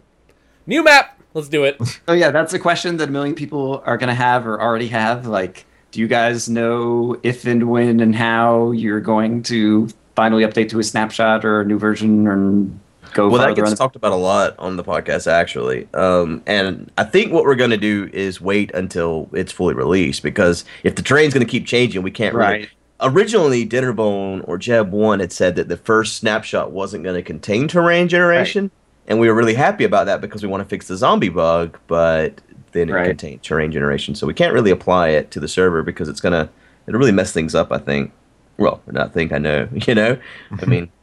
New 0.68 0.84
map. 0.84 1.20
Let's 1.34 1.50
do 1.50 1.64
it. 1.64 1.78
Oh 2.08 2.14
yeah, 2.14 2.32
that's 2.32 2.54
a 2.54 2.60
question 2.60 2.98
that 2.98 3.10
a 3.10 3.12
million 3.12 3.36
people 3.36 3.82
are 3.86 3.98
gonna 3.98 4.14
have 4.14 4.46
or 4.46 4.62
already 4.62 4.88
have. 4.90 5.26
Like, 5.26 5.66
do 5.92 6.00
you 6.00 6.08
guys 6.08 6.50
know 6.50 7.18
if 7.24 7.46
and 7.46 7.70
when 7.70 8.00
and 8.00 8.16
how 8.16 8.72
you're 8.72 9.00
going 9.00 9.44
to 9.44 9.88
finally 10.16 10.44
update 10.44 10.70
to 10.70 10.80
a 10.80 10.84
snapshot 10.84 11.46
or 11.46 11.62
a 11.62 11.66
new 11.66 11.80
version 11.80 12.28
or 12.28 12.68
go 13.14 13.30
well, 13.30 13.42
that 13.48 13.56
gets 13.56 13.72
on. 13.72 13.78
talked 13.78 13.96
about 13.96 14.12
a 14.12 14.18
lot 14.18 14.56
on 14.60 14.76
the 14.76 14.84
podcast, 14.84 15.32
actually. 15.32 15.88
Um, 15.94 16.42
and 16.46 16.92
I 16.98 17.04
think 17.04 17.32
what 17.32 17.44
we're 17.44 17.56
going 17.56 17.70
to 17.72 17.78
do 17.78 18.10
is 18.12 18.42
wait 18.42 18.72
until 18.74 19.30
it's 19.34 19.52
fully 19.52 19.74
released 19.74 20.24
because 20.24 20.66
if 20.84 20.96
the 20.96 21.02
terrain's 21.02 21.34
going 21.34 21.46
to 21.46 21.52
keep 21.52 21.66
changing, 21.66 22.02
we 22.02 22.12
can't 22.12 22.36
really. 22.36 22.52
Right. 22.52 22.70
Originally, 23.02 23.68
Dinnerbone 23.68 24.48
or 24.48 24.58
Jeb 24.58 24.92
One 24.92 25.20
had 25.20 25.34
said 25.34 25.56
that 25.56 25.68
the 25.68 25.76
first 25.76 26.18
snapshot 26.18 26.72
wasn't 26.72 27.04
going 27.04 27.16
to 27.16 27.24
contain 27.24 27.68
terrain 27.68 28.08
generation, 28.08 28.72
and 29.08 29.20
we 29.20 29.28
were 29.28 29.34
really 29.34 29.54
happy 29.54 29.84
about 29.84 30.06
that 30.06 30.22
because 30.22 30.42
we 30.44 30.50
want 30.50 30.62
to 30.64 30.70
fix 30.70 30.88
the 30.88 30.98
zombie 30.98 31.30
bug, 31.30 31.78
but 31.88 32.42
then 32.72 32.90
it 32.90 32.94
Right. 32.94 33.08
contained 33.08 33.44
terrain 33.44 33.72
generation, 33.72 34.16
so 34.16 34.26
we 34.28 34.34
can't 34.34 34.54
really 34.54 34.72
apply 34.72 35.10
it 35.10 35.30
to 35.32 35.40
the 35.40 35.48
server 35.48 35.84
because 35.84 36.08
it's 36.10 36.22
gonna 36.22 36.50
it'll 36.88 37.00
really 37.00 37.12
mess 37.12 37.32
things 37.32 37.54
up. 37.56 37.72
I 37.72 37.78
think. 37.78 38.12
Well, 38.58 38.82
not 38.92 39.14
think 39.14 39.32
I 39.32 39.38
know. 39.40 39.68
You 39.88 39.96
know, 39.96 40.18
I 40.62 40.66
mean. 40.66 40.90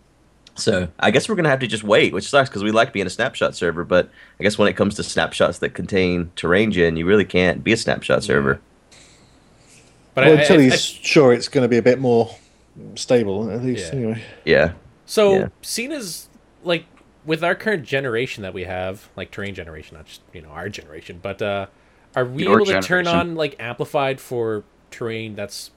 So 0.57 0.89
I 0.99 1.11
guess 1.11 1.27
we're 1.27 1.37
gonna 1.37 1.49
have 1.49 1.61
to 1.61 1.67
just 1.67 1.85
wait, 1.85 2.13
which 2.13 2.29
sucks 2.29 2.51
because 2.51 2.63
we 2.63 2.71
like 2.71 2.93
being 2.93 3.07
a 3.07 3.11
snapshot 3.11 3.55
server. 3.55 3.83
But 3.83 4.11
I 4.39 4.43
guess 4.43 4.59
when 4.59 4.69
it 4.69 4.75
comes 4.75 4.95
to 4.97 5.03
snapshots 5.03 5.59
that 5.61 5.71
contain 5.71 6.33
terrain 6.37 6.71
gen, 6.71 6.97
you 6.97 7.07
really 7.07 7.25
can't 7.25 7.65
be 7.65 7.73
a 7.73 7.77
snapshot 7.79 8.25
server. 8.25 8.61
But 10.15 10.25
well, 10.27 10.37
I- 10.37 10.41
until 10.43 10.59
I- 10.59 10.63
he's 10.65 10.73
I- 10.75 10.77
sure 10.77 11.33
it's 11.33 11.49
going 11.49 11.63
to 11.63 11.69
be 11.69 11.79
a 11.79 11.83
bit 11.83 11.99
more 11.99 12.35
stable, 12.97 13.49
at 13.51 13.63
least. 13.63 13.87
Yeah. 13.93 13.99
Anyway, 13.99 14.23
Yeah. 14.45 14.73
So, 15.07 15.35
Yeah. 15.39 15.49
seen 15.63 15.93
as 15.93 16.29
like 16.63 16.85
with 17.25 17.45
our 17.45 17.55
current 17.55 17.85
generation 17.85 18.43
that 18.43 18.55
we 18.55 18.65
have, 18.65 19.09
like 19.17 19.31
terrain 19.31 19.55
generation, 19.55 19.97
not 19.97 20.07
just 20.07 20.23
you 20.33 20.43
know 20.43 20.49
our 20.51 20.69
generation, 20.69 21.19
but 21.23 21.41
uh, 21.43 21.67
are 22.17 22.25
we 22.25 22.45
Your 22.45 22.61
able 22.61 22.67
to 22.67 22.81
turn 22.83 23.07
on 23.07 23.35
like 23.35 23.57
amplified 23.59 24.21
for 24.21 24.65
terrain 24.91 25.35
that's 25.35 25.71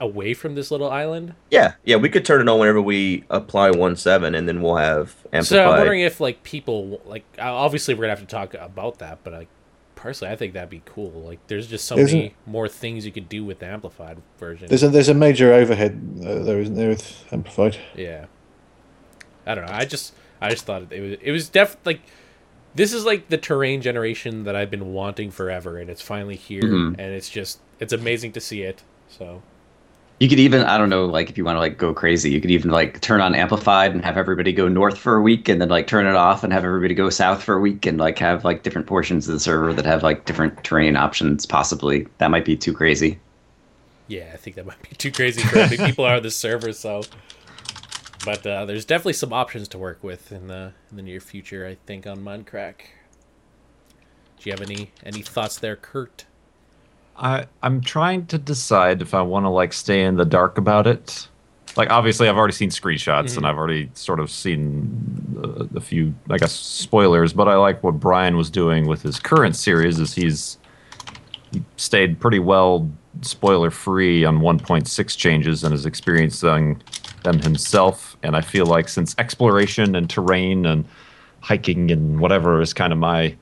away 0.00 0.34
from 0.34 0.54
this 0.54 0.70
little 0.70 0.90
island? 0.90 1.34
Yeah, 1.50 1.74
yeah, 1.84 1.96
we 1.96 2.08
could 2.08 2.24
turn 2.24 2.40
it 2.40 2.48
on 2.48 2.58
whenever 2.58 2.80
we 2.80 3.24
apply 3.30 3.70
one 3.70 3.96
seven, 3.96 4.34
and 4.34 4.48
then 4.48 4.60
we'll 4.62 4.76
have 4.76 5.16
amplified. 5.32 5.44
So 5.46 5.64
I'm 5.70 5.76
wondering 5.78 6.00
if 6.00 6.20
like 6.20 6.42
people 6.42 7.00
like 7.04 7.24
obviously 7.38 7.94
we're 7.94 8.02
gonna 8.02 8.12
have 8.16 8.20
to 8.20 8.26
talk 8.26 8.54
about 8.54 8.98
that, 8.98 9.20
but 9.24 9.32
like 9.32 9.48
personally, 9.94 10.32
I 10.32 10.36
think 10.36 10.52
that'd 10.54 10.70
be 10.70 10.82
cool. 10.84 11.10
Like, 11.10 11.44
there's 11.48 11.66
just 11.66 11.84
so 11.84 11.98
Isn't- 11.98 12.16
many 12.16 12.34
more 12.46 12.68
things 12.68 13.04
you 13.04 13.10
could 13.10 13.28
do 13.28 13.44
with 13.44 13.58
the 13.58 13.66
amplified 13.66 14.18
version. 14.38 14.68
there's 14.68 14.84
a 14.84 14.88
there's 14.88 15.08
a 15.08 15.14
major 15.14 15.52
overhead 15.52 16.00
uh, 16.24 16.38
there, 16.44 16.60
isn't 16.60 16.74
there, 16.76 16.90
with 16.90 17.24
amplified? 17.32 17.76
Yeah. 17.96 18.26
I 19.46 19.54
don't 19.54 19.66
know. 19.66 19.72
I 19.72 19.84
just 19.86 20.14
I 20.40 20.50
just 20.50 20.64
thought 20.64 20.92
it 20.92 21.00
was 21.00 21.16
it 21.22 21.32
was 21.32 21.48
def 21.48 21.76
like 21.84 22.00
this 22.74 22.92
is 22.92 23.04
like 23.04 23.28
the 23.28 23.38
terrain 23.38 23.80
generation 23.82 24.44
that 24.44 24.54
I've 24.54 24.70
been 24.70 24.92
wanting 24.92 25.30
forever 25.30 25.78
and 25.78 25.88
it's 25.90 26.02
finally 26.02 26.36
here 26.36 26.62
Mhm. 26.62 26.88
and 26.98 27.12
it's 27.12 27.28
just 27.30 27.60
it's 27.80 27.92
amazing 27.92 28.32
to 28.32 28.40
see 28.40 28.62
it. 28.62 28.82
So 29.08 29.42
You 30.20 30.28
could 30.28 30.40
even, 30.40 30.62
I 30.62 30.76
don't 30.78 30.90
know, 30.90 31.06
like 31.06 31.30
if 31.30 31.38
you 31.38 31.44
want 31.44 31.56
to 31.56 31.60
like 31.60 31.78
go 31.78 31.94
crazy, 31.94 32.30
you 32.30 32.40
could 32.40 32.50
even 32.50 32.70
like 32.72 33.00
turn 33.00 33.20
on 33.20 33.34
amplified 33.36 33.92
and 33.92 34.04
have 34.04 34.16
everybody 34.18 34.52
go 34.52 34.66
north 34.68 34.98
for 34.98 35.14
a 35.16 35.22
week, 35.22 35.48
and 35.48 35.60
then 35.60 35.68
like 35.68 35.86
turn 35.86 36.06
it 36.06 36.14
off 36.16 36.42
and 36.44 36.52
have 36.52 36.64
everybody 36.64 36.92
go 36.94 37.08
south 37.08 37.40
for 37.42 37.54
a 37.54 37.60
week, 37.60 37.86
and 37.86 37.98
like 37.98 38.18
have 38.18 38.44
like 38.44 38.64
different 38.64 38.86
portions 38.88 39.28
of 39.28 39.34
the 39.34 39.40
server 39.40 39.72
that 39.72 39.84
have 39.86 40.02
like 40.02 40.24
different 40.24 40.62
terrain 40.64 40.96
options. 40.96 41.46
Possibly 41.46 42.06
that 42.18 42.30
might 42.32 42.44
be 42.44 42.56
too 42.56 42.72
crazy. 42.72 43.18
yeah, 44.08 44.30
I 44.32 44.36
think 44.38 44.56
that 44.56 44.66
might 44.66 44.82
be 44.88 44.96
too 44.96 45.12
crazy 45.12 45.40
for 45.42 45.58
how 45.60 45.64
many 45.70 45.76
people 45.88 46.04
are 46.04 46.16
on 46.16 46.22
this 46.24 46.36
server, 46.36 46.72
so 46.72 47.02
but 48.28 48.46
uh, 48.46 48.66
there's 48.66 48.84
definitely 48.84 49.14
some 49.14 49.32
options 49.32 49.68
to 49.68 49.78
work 49.78 50.04
with 50.04 50.32
in 50.32 50.48
the 50.48 50.74
in 50.90 50.98
the 50.98 51.02
near 51.02 51.18
future, 51.18 51.66
I 51.66 51.78
think, 51.86 52.06
on 52.06 52.18
Mindcrack. 52.18 52.74
Do 54.38 54.50
you 54.50 54.52
have 54.52 54.60
any 54.60 54.90
any 55.02 55.22
thoughts 55.22 55.58
there, 55.58 55.76
Kurt? 55.76 56.26
I 57.16 57.46
I'm 57.62 57.80
trying 57.80 58.26
to 58.26 58.36
decide 58.36 59.00
if 59.00 59.14
I 59.14 59.22
want 59.22 59.46
to 59.46 59.48
like 59.48 59.72
stay 59.72 60.04
in 60.04 60.16
the 60.16 60.26
dark 60.26 60.58
about 60.58 60.86
it. 60.86 61.26
Like 61.74 61.88
obviously 61.88 62.28
I've 62.28 62.36
already 62.36 62.52
seen 62.52 62.68
screenshots 62.68 63.38
and 63.38 63.46
I've 63.46 63.56
already 63.56 63.88
sort 63.94 64.20
of 64.20 64.30
seen 64.30 65.40
uh, 65.42 65.64
a 65.74 65.80
few 65.80 66.12
I 66.28 66.36
guess 66.36 66.52
spoilers, 66.52 67.32
but 67.32 67.48
I 67.48 67.54
like 67.54 67.82
what 67.82 67.92
Brian 67.92 68.36
was 68.36 68.50
doing 68.50 68.86
with 68.86 69.00
his 69.00 69.18
current 69.18 69.56
series 69.56 69.98
is 69.98 70.14
he's 70.14 70.58
he 71.50 71.64
stayed 71.78 72.20
pretty 72.20 72.40
well 72.40 72.90
spoiler 73.22 73.70
free 73.70 74.26
on 74.26 74.40
1.6 74.40 75.16
changes 75.16 75.64
and 75.64 75.74
is 75.74 75.86
experiencing 75.86 76.82
them 77.30 77.40
himself 77.40 78.16
and 78.22 78.36
I 78.36 78.40
feel 78.40 78.66
like 78.66 78.88
since 78.88 79.14
exploration 79.18 79.94
and 79.94 80.08
terrain 80.08 80.66
and 80.66 80.84
hiking 81.40 81.90
and 81.90 82.18
whatever 82.20 82.60
is 82.60 82.72
kind 82.74 82.92
of 82.92 82.98
my 82.98 83.36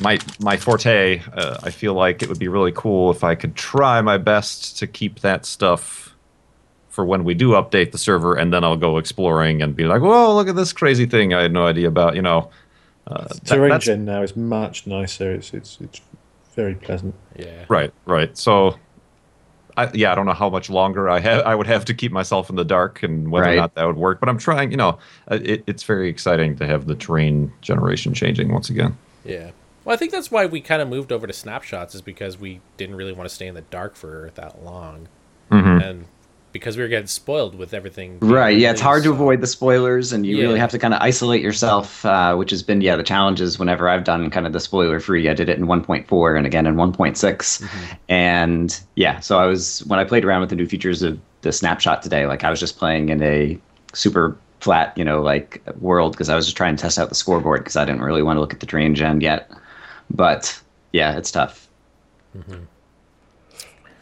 my 0.00 0.18
my 0.40 0.56
forte. 0.56 1.22
Uh, 1.32 1.58
I 1.62 1.70
feel 1.70 1.94
like 1.94 2.22
it 2.22 2.28
would 2.28 2.38
be 2.38 2.48
really 2.48 2.72
cool 2.72 3.10
if 3.10 3.24
I 3.24 3.34
could 3.34 3.54
try 3.54 4.00
my 4.02 4.18
best 4.18 4.78
to 4.78 4.86
keep 4.86 5.20
that 5.20 5.46
stuff 5.46 6.14
for 6.90 7.04
when 7.04 7.24
we 7.24 7.34
do 7.34 7.50
update 7.50 7.92
the 7.92 7.98
server, 7.98 8.34
and 8.34 8.52
then 8.52 8.64
I'll 8.64 8.76
go 8.76 8.98
exploring 8.98 9.62
and 9.62 9.74
be 9.76 9.84
like, 9.84 10.02
"Whoa, 10.02 10.34
look 10.34 10.48
at 10.48 10.56
this 10.56 10.72
crazy 10.72 11.06
thing 11.06 11.32
I 11.34 11.42
had 11.42 11.52
no 11.52 11.66
idea 11.66 11.88
about." 11.88 12.14
You 12.14 12.22
know, 12.22 12.50
uh, 13.06 13.28
that- 13.28 13.44
Terrain 13.44 13.70
that's- 13.70 13.84
gen 13.84 14.04
now 14.04 14.22
is 14.22 14.36
much 14.36 14.86
nicer. 14.86 15.32
It's 15.32 15.54
it's 15.54 15.78
it's 15.80 16.00
very 16.54 16.74
pleasant. 16.74 17.14
Yeah. 17.38 17.64
Right, 17.68 17.92
right. 18.06 18.36
So, 18.36 18.76
I, 19.76 19.90
yeah, 19.92 20.10
I 20.12 20.14
don't 20.14 20.26
know 20.26 20.32
how 20.32 20.48
much 20.48 20.70
longer 20.70 21.10
I 21.10 21.20
have. 21.20 21.44
I 21.44 21.54
would 21.54 21.66
have 21.66 21.84
to 21.86 21.94
keep 21.94 22.10
myself 22.12 22.48
in 22.48 22.56
the 22.56 22.64
dark, 22.64 23.02
and 23.02 23.30
whether 23.30 23.50
or 23.50 23.56
not 23.56 23.74
that 23.74 23.86
would 23.86 23.96
work. 23.96 24.20
But 24.20 24.28
I'm 24.28 24.38
trying. 24.38 24.70
You 24.70 24.76
know, 24.78 24.98
uh, 25.30 25.38
it, 25.42 25.62
it's 25.66 25.82
very 25.82 26.08
exciting 26.08 26.56
to 26.56 26.66
have 26.66 26.86
the 26.86 26.94
terrain 26.94 27.52
generation 27.60 28.14
changing 28.14 28.52
once 28.52 28.70
again. 28.70 28.96
Yeah. 29.24 29.50
Well, 29.84 29.94
I 29.94 29.96
think 29.98 30.12
that's 30.12 30.30
why 30.30 30.46
we 30.46 30.60
kind 30.60 30.82
of 30.82 30.88
moved 30.88 31.12
over 31.12 31.26
to 31.26 31.32
snapshots 31.32 31.94
is 31.94 32.02
because 32.02 32.38
we 32.38 32.60
didn't 32.76 32.96
really 32.96 33.12
want 33.12 33.28
to 33.28 33.34
stay 33.34 33.46
in 33.46 33.54
the 33.54 33.60
dark 33.62 33.94
for 33.96 34.30
that 34.34 34.64
long, 34.64 35.08
Mhm. 35.50 35.82
and 35.84 36.04
because 36.56 36.76
we 36.76 36.82
were 36.82 36.88
getting 36.88 37.06
spoiled 37.06 37.54
with 37.54 37.72
everything. 37.74 38.18
being 38.18 38.32
Right. 38.32 38.56
Yeah, 38.56 38.70
it's 38.70 38.80
hard 38.80 39.02
to 39.04 39.10
avoid 39.12 39.40
the 39.40 39.46
spoilers, 39.46 40.12
and 40.12 40.24
you 40.26 40.36
Yeah. 40.36 40.44
really 40.44 40.58
have 40.58 40.70
to 40.70 40.78
kind 40.78 40.94
of 40.94 41.00
isolate 41.02 41.42
yourself, 41.42 42.04
uh, 42.04 42.34
which 42.34 42.50
has 42.50 42.62
been 42.62 42.80
yeah 42.80 42.96
the 42.96 43.02
challenges. 43.02 43.58
Whenever 43.58 43.88
I've 43.88 44.04
done 44.04 44.30
kind 44.30 44.46
of 44.46 44.52
the 44.52 44.60
spoiler 44.60 45.00
free, 45.00 45.28
I 45.28 45.34
did 45.34 45.48
it 45.48 45.58
in 45.58 45.66
1.4 45.66 46.36
and 46.36 46.46
again 46.46 46.66
in 46.66 46.76
1.6, 46.76 47.62
and 48.08 48.80
yeah. 48.94 49.20
So 49.20 49.38
I 49.38 49.46
was 49.46 49.84
when 49.86 49.98
I 49.98 50.04
played 50.04 50.24
around 50.24 50.40
with 50.40 50.50
the 50.50 50.56
new 50.56 50.66
features 50.66 51.02
of 51.02 51.18
the 51.42 51.52
snapshot 51.52 52.02
today, 52.02 52.26
like 52.26 52.42
I 52.44 52.50
was 52.50 52.58
just 52.60 52.78
playing 52.78 53.08
in 53.10 53.22
a 53.22 53.58
super 53.92 54.36
flat, 54.60 54.96
you 54.96 55.04
know, 55.04 55.20
like 55.22 55.62
world 55.80 56.12
because 56.12 56.28
I 56.28 56.34
was 56.34 56.46
just 56.46 56.56
trying 56.56 56.76
to 56.76 56.82
test 56.82 56.98
out 56.98 57.08
the 57.08 57.14
scoreboard 57.14 57.60
because 57.60 57.76
I 57.76 57.84
didn't 57.84 58.00
really 58.02 58.22
want 58.22 58.36
to 58.36 58.40
look 58.40 58.52
at 58.52 58.60
the 58.60 58.66
terrain 58.66 58.94
gen 58.94 59.20
yet. 59.20 59.50
But 60.10 60.60
yeah, 60.92 61.16
it's 61.16 61.30
tough. 61.30 61.68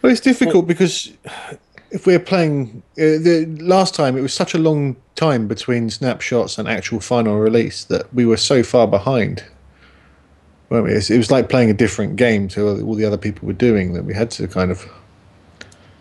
Well, 0.03 0.13
it's 0.13 0.21
difficult 0.21 0.67
because 0.67 1.13
if 1.95 2.07
we're 2.07 2.19
playing 2.19 2.83
uh, 2.99 3.23
the 3.23 3.47
last 3.61 3.95
time, 3.95 4.17
it 4.19 4.21
was 4.21 4.35
such 4.35 4.53
a 4.53 4.59
long 4.59 4.97
time 5.15 5.47
between 5.47 5.91
snapshots 5.91 6.59
and 6.59 6.69
actual 6.69 6.99
final 6.99 7.39
release 7.39 7.85
that 7.85 8.13
we 8.13 8.27
were 8.27 8.37
so 8.37 8.63
far 8.65 8.87
behind. 8.89 9.45
weren't 10.71 10.87
we? 10.87 10.93
It 10.93 11.17
was 11.17 11.31
like 11.31 11.49
playing 11.49 11.71
a 11.71 11.75
different 11.75 12.17
game 12.17 12.49
to 12.49 12.83
all 12.83 12.95
the 12.97 13.05
other 13.05 13.17
people 13.17 13.47
were 13.47 13.53
doing 13.69 13.93
that 13.95 14.05
we 14.05 14.13
had 14.13 14.31
to 14.33 14.49
kind 14.49 14.71
of. 14.73 14.85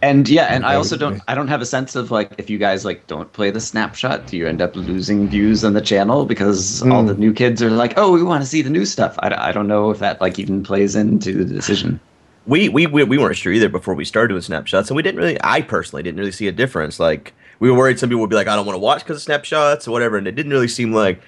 And 0.01 0.27
yeah, 0.27 0.47
and 0.49 0.65
I 0.65 0.75
also 0.75 0.97
don't. 0.97 1.21
I 1.29 1.35
don't 1.35 1.47
have 1.47 1.61
a 1.61 1.65
sense 1.65 1.95
of 1.95 2.11
like 2.11 2.31
if 2.37 2.49
you 2.49 2.57
guys 2.57 2.83
like 2.83 3.07
don't 3.07 3.31
play 3.31 3.51
the 3.51 3.61
snapshot, 3.61 4.27
do 4.27 4.35
you 4.35 4.47
end 4.47 4.61
up 4.61 4.75
losing 4.75 5.29
views 5.29 5.63
on 5.63 5.73
the 5.73 5.81
channel 5.81 6.25
because 6.25 6.81
all 6.81 7.01
Hmm. 7.01 7.07
the 7.07 7.13
new 7.13 7.31
kids 7.33 7.61
are 7.63 7.69
like, 7.69 7.93
"Oh, 7.97 8.11
we 8.11 8.21
want 8.23 8.43
to 8.43 8.49
see 8.49 8.61
the 8.61 8.69
new 8.69 8.85
stuff." 8.85 9.15
I, 9.19 9.49
I 9.49 9.51
don't 9.53 9.67
know 9.67 9.91
if 9.91 9.99
that 9.99 10.19
like 10.19 10.39
even 10.39 10.61
plays 10.63 10.95
into 10.95 11.45
the 11.45 11.53
decision. 11.53 11.99
We, 12.45 12.69
we 12.69 12.87
we 12.87 13.03
we 13.03 13.17
weren't 13.17 13.37
sure 13.37 13.53
either 13.53 13.69
before 13.69 13.93
we 13.93 14.05
started 14.05 14.29
doing 14.29 14.41
snapshots, 14.41 14.89
and 14.89 14.95
we 14.95 15.03
didn't 15.03 15.19
really. 15.19 15.37
I 15.43 15.61
personally 15.61 16.03
didn't 16.03 16.19
really 16.19 16.31
see 16.31 16.47
a 16.47 16.51
difference. 16.51 16.99
Like 16.99 17.33
we 17.59 17.71
were 17.71 17.77
worried 17.77 17.99
some 17.99 18.09
people 18.09 18.21
would 18.21 18.29
be 18.29 18.35
like, 18.35 18.47
I 18.47 18.55
don't 18.55 18.65
want 18.65 18.75
to 18.75 18.81
watch 18.81 18.99
because 18.99 19.17
of 19.17 19.23
snapshots 19.23 19.87
or 19.87 19.91
whatever, 19.91 20.17
and 20.17 20.27
it 20.27 20.35
didn't 20.35 20.51
really 20.51 20.67
seem 20.67 20.93
like 20.93 21.21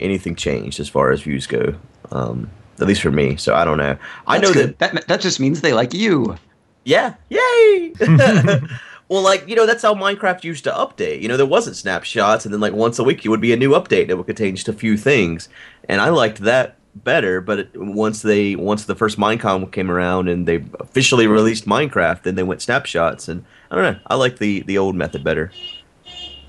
anything 0.00 0.34
changed 0.34 0.80
as 0.80 0.88
far 0.88 1.12
as 1.12 1.22
views 1.22 1.46
go. 1.46 1.74
Um, 2.10 2.50
at 2.80 2.86
least 2.86 3.02
for 3.02 3.10
me. 3.10 3.36
So 3.36 3.54
I 3.54 3.64
don't 3.64 3.78
know. 3.78 3.96
I 4.26 4.38
know 4.38 4.52
That's 4.52 4.78
that 4.78 4.94
that 4.94 5.08
that 5.08 5.20
just 5.20 5.40
means 5.40 5.60
they 5.60 5.72
like 5.72 5.94
you. 5.94 6.36
Yeah, 6.84 7.14
yay! 7.30 7.92
well, 9.08 9.22
like 9.22 9.48
you 9.48 9.56
know, 9.56 9.66
that's 9.66 9.82
how 9.82 9.94
Minecraft 9.94 10.44
used 10.44 10.64
to 10.64 10.70
update. 10.70 11.20
You 11.20 11.28
know, 11.28 11.36
there 11.36 11.46
wasn't 11.46 11.76
snapshots, 11.76 12.44
and 12.44 12.54
then 12.54 12.60
like 12.60 12.74
once 12.74 12.98
a 12.98 13.04
week, 13.04 13.24
it 13.24 13.28
would 13.28 13.40
be 13.40 13.52
a 13.52 13.56
new 13.56 13.70
update 13.70 14.08
that 14.08 14.16
would 14.16 14.26
contain 14.26 14.54
just 14.54 14.68
a 14.68 14.72
few 14.72 14.96
things, 14.96 15.48
and 15.88 16.00
I 16.00 16.10
liked 16.10 16.38
that 16.38 16.75
better. 17.04 17.40
But 17.40 17.58
it, 17.60 17.70
once 17.76 18.22
they 18.22 18.56
once 18.56 18.84
the 18.84 18.94
first 18.94 19.18
Minecon 19.18 19.70
came 19.72 19.90
around 19.90 20.28
and 20.28 20.46
they 20.46 20.64
officially 20.80 21.26
released 21.26 21.66
Minecraft, 21.66 22.22
then 22.22 22.34
they 22.34 22.42
went 22.42 22.62
snapshots, 22.62 23.28
and 23.28 23.44
I 23.70 23.74
don't 23.76 23.94
know. 23.94 24.00
I 24.06 24.14
like 24.16 24.38
the 24.38 24.60
the 24.60 24.78
old 24.78 24.96
method 24.96 25.22
better. 25.24 25.52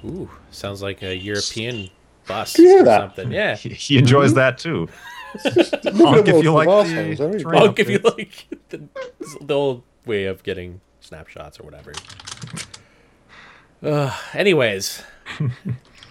Ooh, 0.05 0.29
sounds 0.51 0.81
like 0.81 1.01
a 1.01 1.15
European 1.15 1.89
bus 2.27 2.53
Do 2.53 2.79
or 2.79 2.83
that? 2.83 3.01
something. 3.01 3.31
Yeah. 3.31 3.55
He, 3.55 3.69
he 3.73 3.97
enjoys 3.97 4.33
that 4.35 4.57
too. 4.57 4.87
Honk 5.43 6.27
if 6.27 6.43
you 6.43 6.53
like 6.53 6.67
the 6.67 6.83
the 6.83 6.91
assholes, 6.93 7.19
aren't 7.19 7.33
we? 7.35 7.43
terrain. 7.43 7.61
I'll 7.61 7.71
give 7.71 7.89
you 7.89 7.99
like 7.99 8.47
the, 8.69 8.81
the 9.41 9.53
old 9.53 9.83
way 10.05 10.25
of 10.25 10.43
getting 10.43 10.81
snapshots 10.99 11.59
or 11.59 11.63
whatever. 11.63 11.93
Uh, 13.83 14.15
anyways, 14.33 15.03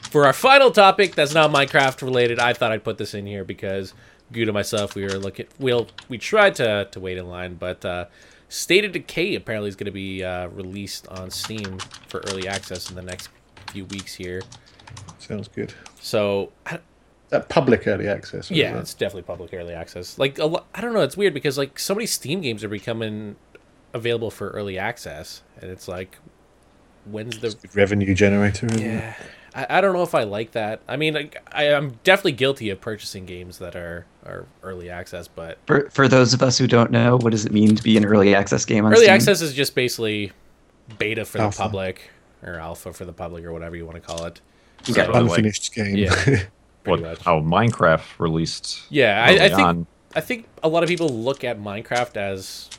for 0.02 0.26
our 0.26 0.32
final 0.32 0.70
topic 0.70 1.14
that's 1.14 1.34
not 1.34 1.50
Minecraft 1.50 2.02
related, 2.02 2.38
I 2.38 2.52
thought 2.52 2.72
I'd 2.72 2.84
put 2.84 2.98
this 2.98 3.14
in 3.14 3.26
here 3.26 3.44
because 3.44 3.94
Guude 4.32 4.44
and 4.44 4.54
myself 4.54 4.94
we 4.94 5.02
were 5.04 5.18
looking. 5.18 5.46
We'll 5.58 5.88
we 6.08 6.18
tried 6.18 6.54
to 6.56 6.88
to 6.90 7.00
wait 7.00 7.16
in 7.18 7.28
line, 7.28 7.54
but 7.54 7.84
uh, 7.84 8.06
State 8.48 8.84
of 8.84 8.92
Decay 8.92 9.34
apparently 9.34 9.68
is 9.68 9.76
going 9.76 9.86
to 9.86 9.92
be 9.92 10.24
uh, 10.24 10.48
released 10.48 11.06
on 11.08 11.30
Steam 11.30 11.78
for 12.08 12.20
early 12.28 12.48
access 12.48 12.90
in 12.90 12.96
the 12.96 13.02
next 13.02 13.28
few 13.70 13.84
weeks 13.86 14.14
here. 14.14 14.42
Sounds 15.18 15.48
good. 15.48 15.72
So 16.00 16.52
I, 16.66 16.78
that 17.30 17.48
public 17.48 17.86
early 17.86 18.08
access. 18.08 18.50
Yeah, 18.50 18.72
that- 18.74 18.80
it's 18.80 18.94
definitely 18.94 19.22
public 19.22 19.52
early 19.54 19.74
access. 19.74 20.18
Like 20.18 20.38
a 20.38 20.46
lo- 20.46 20.64
I 20.74 20.80
don't 20.80 20.92
know, 20.92 21.00
it's 21.00 21.16
weird 21.16 21.34
because 21.34 21.58
like 21.58 21.78
so 21.78 21.94
many 21.94 22.06
Steam 22.06 22.40
games 22.40 22.62
are 22.64 22.68
becoming 22.68 23.36
available 23.94 24.30
for 24.30 24.50
early 24.50 24.78
access, 24.78 25.42
and 25.60 25.70
it's 25.70 25.88
like, 25.88 26.18
when's 27.04 27.38
the 27.38 27.56
revenue 27.74 28.14
generator. 28.14 28.68
yeah? 28.78 29.14
I, 29.54 29.66
I 29.78 29.80
don't 29.80 29.94
know 29.94 30.02
if 30.02 30.14
I 30.14 30.22
like 30.24 30.52
that. 30.52 30.80
I 30.86 30.96
mean, 30.96 31.14
like, 31.14 31.42
I, 31.52 31.72
I'm 31.72 31.98
definitely 32.04 32.32
guilty 32.32 32.70
of 32.70 32.80
purchasing 32.80 33.24
games 33.26 33.58
that 33.58 33.74
are 33.74 34.04
are 34.26 34.46
early 34.62 34.90
access, 34.90 35.28
but 35.28 35.58
For 35.66 35.88
for 35.90 36.08
those 36.08 36.34
of 36.34 36.42
us 36.42 36.58
who 36.58 36.66
don't 36.66 36.90
know, 36.90 37.16
what 37.18 37.30
does 37.30 37.44
it 37.46 37.52
mean 37.52 37.76
to 37.76 37.82
be 37.82 37.96
an 37.96 38.04
early 38.04 38.34
access 38.34 38.64
game 38.64 38.84
on 38.84 38.92
early 38.92 39.04
Steam? 39.04 39.14
access 39.14 39.40
is 39.40 39.54
just 39.54 39.74
basically 39.74 40.32
beta 40.98 41.24
for 41.24 41.38
Alpha. 41.38 41.56
the 41.56 41.62
public 41.62 42.10
or 42.42 42.54
alpha 42.54 42.92
for 42.92 43.04
the 43.04 43.12
public 43.12 43.44
or 43.44 43.52
whatever 43.52 43.76
you 43.76 43.84
want 43.86 43.96
to 43.96 44.00
call 44.00 44.24
it. 44.26 44.40
Okay. 44.82 45.04
So, 45.04 45.10
like- 45.12 45.22
Unfinished 45.22 45.74
game. 45.74 45.96
Yeah. 45.96 46.42
What, 46.84 47.00
much. 47.02 47.18
how 47.24 47.40
Minecraft 47.40 48.20
released. 48.20 48.82
Yeah, 48.90 49.24
I, 49.26 49.30
I 49.46 49.48
think 49.48 49.58
on. 49.58 49.86
I 50.14 50.20
think 50.20 50.46
a 50.62 50.68
lot 50.68 50.84
of 50.84 50.88
people 50.88 51.08
look 51.08 51.42
at 51.42 51.58
Minecraft 51.58 52.16
as 52.16 52.70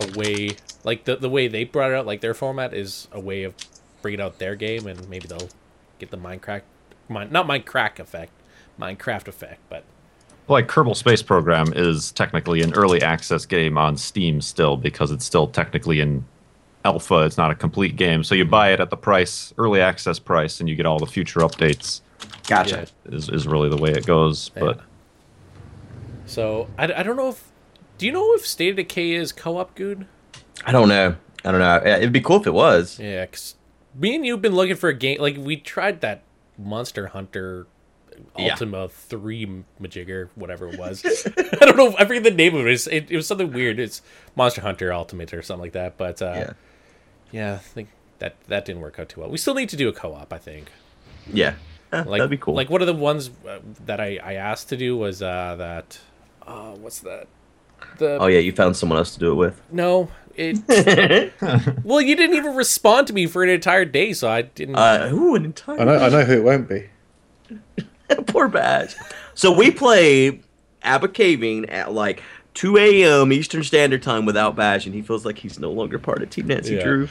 a 0.00 0.16
way, 0.16 0.50
like 0.84 1.02
the 1.02 1.16
the 1.16 1.28
way 1.28 1.48
they 1.48 1.64
brought 1.64 1.90
it 1.90 1.94
out, 1.96 2.06
like 2.06 2.20
their 2.20 2.32
format 2.32 2.72
is 2.72 3.08
a 3.10 3.18
way 3.18 3.42
of 3.42 3.54
bringing 4.02 4.20
out 4.20 4.38
their 4.38 4.54
game, 4.54 4.86
and 4.86 5.08
maybe 5.08 5.26
they'll 5.26 5.48
get 5.98 6.12
the 6.12 6.16
Minecraft, 6.16 6.62
mine, 7.08 7.32
not 7.32 7.48
Minecraft 7.48 7.98
effect, 7.98 8.30
Minecraft 8.80 9.26
effect, 9.26 9.58
but 9.68 9.82
like 10.48 10.68
Kerbal 10.68 10.96
Space 10.96 11.22
Program 11.22 11.72
is 11.74 12.12
technically 12.12 12.62
an 12.62 12.72
early 12.74 13.02
access 13.02 13.46
game 13.46 13.76
on 13.76 13.96
Steam 13.96 14.40
still 14.40 14.76
because 14.76 15.10
it's 15.10 15.24
still 15.24 15.46
technically 15.48 16.00
in 16.00 16.24
alpha. 16.84 17.24
It's 17.24 17.36
not 17.36 17.50
a 17.50 17.54
complete 17.54 17.96
game, 17.96 18.22
so 18.22 18.34
you 18.34 18.44
mm-hmm. 18.44 18.50
buy 18.50 18.72
it 18.72 18.80
at 18.80 18.90
the 18.90 18.96
price, 18.96 19.52
early 19.58 19.80
access 19.80 20.18
price, 20.18 20.60
and 20.60 20.68
you 20.68 20.76
get 20.76 20.86
all 20.86 20.98
the 20.98 21.06
future 21.06 21.40
updates. 21.40 22.00
Gotcha. 22.46 22.86
Is 23.06 23.28
is 23.28 23.46
really 23.46 23.68
the 23.68 23.76
way 23.76 23.90
it 23.90 24.06
goes. 24.06 24.50
But 24.50 24.80
so 26.26 26.68
I, 26.78 26.84
I 26.84 27.02
don't 27.02 27.16
know 27.16 27.30
if 27.30 27.52
do 27.98 28.06
you 28.06 28.12
know 28.12 28.34
if 28.34 28.46
State 28.46 28.70
of 28.70 28.76
Decay 28.76 29.12
is 29.12 29.32
co-op 29.32 29.74
good? 29.74 30.06
I 30.64 30.72
don't 30.72 30.88
know. 30.88 31.16
I 31.44 31.50
don't 31.50 31.60
know. 31.60 31.82
It'd 31.84 32.12
be 32.12 32.20
cool 32.20 32.40
if 32.40 32.46
it 32.46 32.54
was. 32.54 32.98
Yeah, 32.98 33.26
'cause 33.26 33.56
me 33.94 34.14
and 34.14 34.24
you've 34.24 34.42
been 34.42 34.54
looking 34.54 34.76
for 34.76 34.88
a 34.88 34.94
game. 34.94 35.20
Like 35.20 35.36
we 35.38 35.56
tried 35.56 36.00
that 36.02 36.22
Monster 36.58 37.08
Hunter 37.08 37.66
Yeah. 38.38 38.52
Ultima 38.52 38.88
Three 38.88 39.46
Majigger, 39.80 40.28
whatever 40.34 40.68
it 40.68 40.78
was. 40.78 41.04
I 41.60 41.64
don't 41.66 41.76
know. 41.76 41.94
I 41.98 42.04
forget 42.04 42.22
the 42.24 42.30
name 42.30 42.54
of 42.54 42.66
it. 42.66 42.72
It's, 42.72 42.86
it. 42.86 43.10
It 43.10 43.16
was 43.16 43.26
something 43.26 43.52
weird. 43.52 43.78
It's 43.78 44.02
Monster 44.36 44.60
Hunter 44.62 44.92
Ultimate 44.92 45.32
or 45.34 45.42
something 45.42 45.62
like 45.62 45.72
that. 45.72 45.96
But 45.96 46.20
uh, 46.22 46.32
Yeah. 46.36 46.52
yeah, 47.32 47.54
I 47.54 47.58
think 47.58 47.88
that 48.18 48.36
that 48.48 48.64
didn't 48.64 48.80
work 48.82 48.98
out 48.98 49.08
too 49.08 49.20
well. 49.20 49.30
We 49.30 49.38
still 49.38 49.54
need 49.54 49.68
to 49.70 49.76
do 49.76 49.88
a 49.88 49.92
co-op. 49.92 50.32
I 50.32 50.38
think. 50.38 50.70
Yeah. 51.32 51.54
Eh, 51.92 52.02
Like 52.06 52.18
that'd 52.18 52.30
be 52.30 52.36
cool. 52.36 52.54
Like 52.54 52.70
one 52.70 52.80
of 52.80 52.86
the 52.86 52.94
ones 52.94 53.30
uh, 53.48 53.58
that 53.86 54.00
I 54.00 54.18
I 54.22 54.34
asked 54.34 54.68
to 54.70 54.76
do 54.76 54.96
was 54.96 55.22
uh 55.22 55.56
that. 55.58 55.98
Uh, 56.46 56.72
what's 56.76 57.00
that? 57.00 57.26
The 57.98 58.18
oh 58.18 58.26
yeah, 58.26 58.38
you 58.38 58.52
found 58.52 58.76
someone 58.76 58.98
else 58.98 59.12
to 59.14 59.18
do 59.18 59.32
it 59.32 59.34
with. 59.34 59.60
no. 59.70 60.08
It 60.38 60.58
well, 61.82 62.02
you 62.02 62.14
didn't 62.14 62.36
even 62.36 62.54
respond 62.56 63.06
to 63.06 63.14
me 63.14 63.26
for 63.26 63.42
an 63.42 63.48
entire 63.48 63.86
day, 63.86 64.12
so 64.12 64.28
I 64.28 64.42
didn't. 64.42 64.76
Uh, 64.76 65.08
ooh, 65.10 65.34
an 65.34 65.46
entire 65.46 65.80
I 65.80 65.84
know. 65.84 65.96
I 65.96 66.08
know 66.10 66.24
who 66.24 66.32
it 66.34 66.44
won't 66.44 66.68
be. 66.68 66.90
poor 68.26 68.48
Baj. 68.48 68.94
So 69.34 69.52
we 69.52 69.70
play 69.70 70.40
Abba 70.82 71.08
Caving 71.08 71.68
at 71.70 71.92
like 71.92 72.22
2 72.54 72.76
a.m. 72.78 73.32
Eastern 73.32 73.62
Standard 73.64 74.02
Time 74.02 74.24
without 74.24 74.56
Baj, 74.56 74.86
and 74.86 74.94
he 74.94 75.02
feels 75.02 75.24
like 75.26 75.38
he's 75.38 75.58
no 75.58 75.70
longer 75.70 75.98
part 75.98 76.22
of 76.22 76.30
Team 76.30 76.46
Nancy 76.46 76.74
Yeah. 76.74 76.82
Drew. 76.84 77.08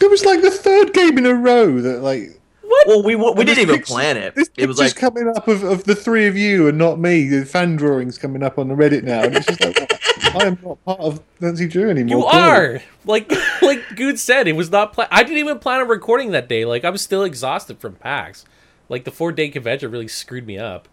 It 0.00 0.08
was 0.10 0.24
like 0.24 0.42
the 0.42 0.50
third 0.50 0.92
game 0.94 1.18
in 1.18 1.26
a 1.26 1.34
row 1.34 1.80
that 1.80 2.02
like 2.02 2.38
What? 2.62 2.86
Well, 2.86 3.02
we 3.02 3.16
we 3.16 3.26
And 3.28 3.36
didn't 3.38 3.58
even 3.58 3.76
picture- 3.76 3.92
plan 3.92 4.16
it. 4.16 4.34
This 4.36 4.48
It 4.56 4.66
was 4.66 4.76
picture's 4.78 4.94
like 4.94 5.00
coming 5.12 5.28
up 5.36 5.48
of, 5.48 5.64
of 5.64 5.84
the 5.84 5.96
three 5.96 6.26
of 6.28 6.36
you 6.36 6.68
and 6.68 6.78
not 6.78 7.00
me. 7.00 7.26
The 7.28 7.44
fan 7.44 7.74
drawings 7.76 8.16
coming 8.18 8.42
up 8.44 8.58
on 8.58 8.68
the 8.68 8.74
Reddit 8.74 9.02
now, 9.02 9.22
and 9.22 9.36
it's 9.36 9.46
just 9.46 9.60
like 9.64 9.92
I 10.36 10.46
am 10.46 10.58
not 10.62 10.84
part 10.84 11.00
of 11.00 11.20
Nancy 11.40 11.66
Drew 11.66 11.90
anymore. 11.90 12.18
You 12.20 12.24
are 12.26 12.80
like 13.06 13.28
like 13.62 13.80
Guude 13.96 14.18
said. 14.18 14.46
It 14.46 14.52
was 14.54 14.70
not. 14.70 14.92
Pla- 14.92 15.08
I 15.10 15.22
didn't 15.24 15.38
even 15.38 15.58
plan 15.58 15.80
on 15.80 15.88
recording 15.88 16.30
that 16.32 16.48
day. 16.48 16.64
Like 16.64 16.84
I 16.84 16.90
was 16.90 17.00
still 17.02 17.24
exhausted 17.24 17.78
from 17.80 17.94
PAX. 17.96 18.44
Like 18.88 19.04
the 19.04 19.10
four 19.10 19.32
day 19.32 19.48
convention 19.48 19.90
really 19.90 20.08
screwed 20.08 20.46
me 20.46 20.58
up. 20.58 20.88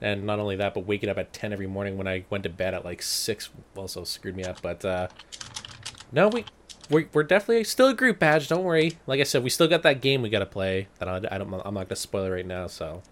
And 0.00 0.24
not 0.24 0.38
only 0.38 0.56
that, 0.56 0.74
but 0.74 0.86
waking 0.86 1.08
up 1.08 1.18
at 1.18 1.32
ten 1.32 1.52
every 1.52 1.66
morning 1.66 1.96
when 1.96 2.06
I 2.06 2.24
went 2.28 2.44
to 2.44 2.50
bed 2.50 2.74
at 2.74 2.84
like 2.84 3.02
six 3.02 3.50
also 3.76 4.04
screwed 4.04 4.36
me 4.36 4.44
up. 4.44 4.60
But 4.60 4.84
uh 4.84 5.08
no, 6.12 6.28
we 6.28 6.44
we're, 6.90 7.08
we're 7.12 7.22
definitely 7.22 7.64
still 7.64 7.88
a 7.88 7.94
group 7.94 8.18
Baj. 8.18 8.48
Don't 8.48 8.64
worry. 8.64 8.98
Like 9.06 9.20
I 9.20 9.24
said, 9.24 9.42
we 9.42 9.50
still 9.50 9.68
got 9.68 9.82
that 9.82 10.00
game 10.00 10.22
we 10.22 10.28
got 10.28 10.40
to 10.40 10.46
play. 10.46 10.88
That 10.98 11.08
I, 11.08 11.16
I 11.30 11.38
don't. 11.38 11.52
I'm 11.64 11.74
not 11.74 11.88
gonna 11.88 11.96
spoil 11.96 12.24
it 12.24 12.30
right 12.30 12.46
now. 12.46 12.66
So 12.66 13.02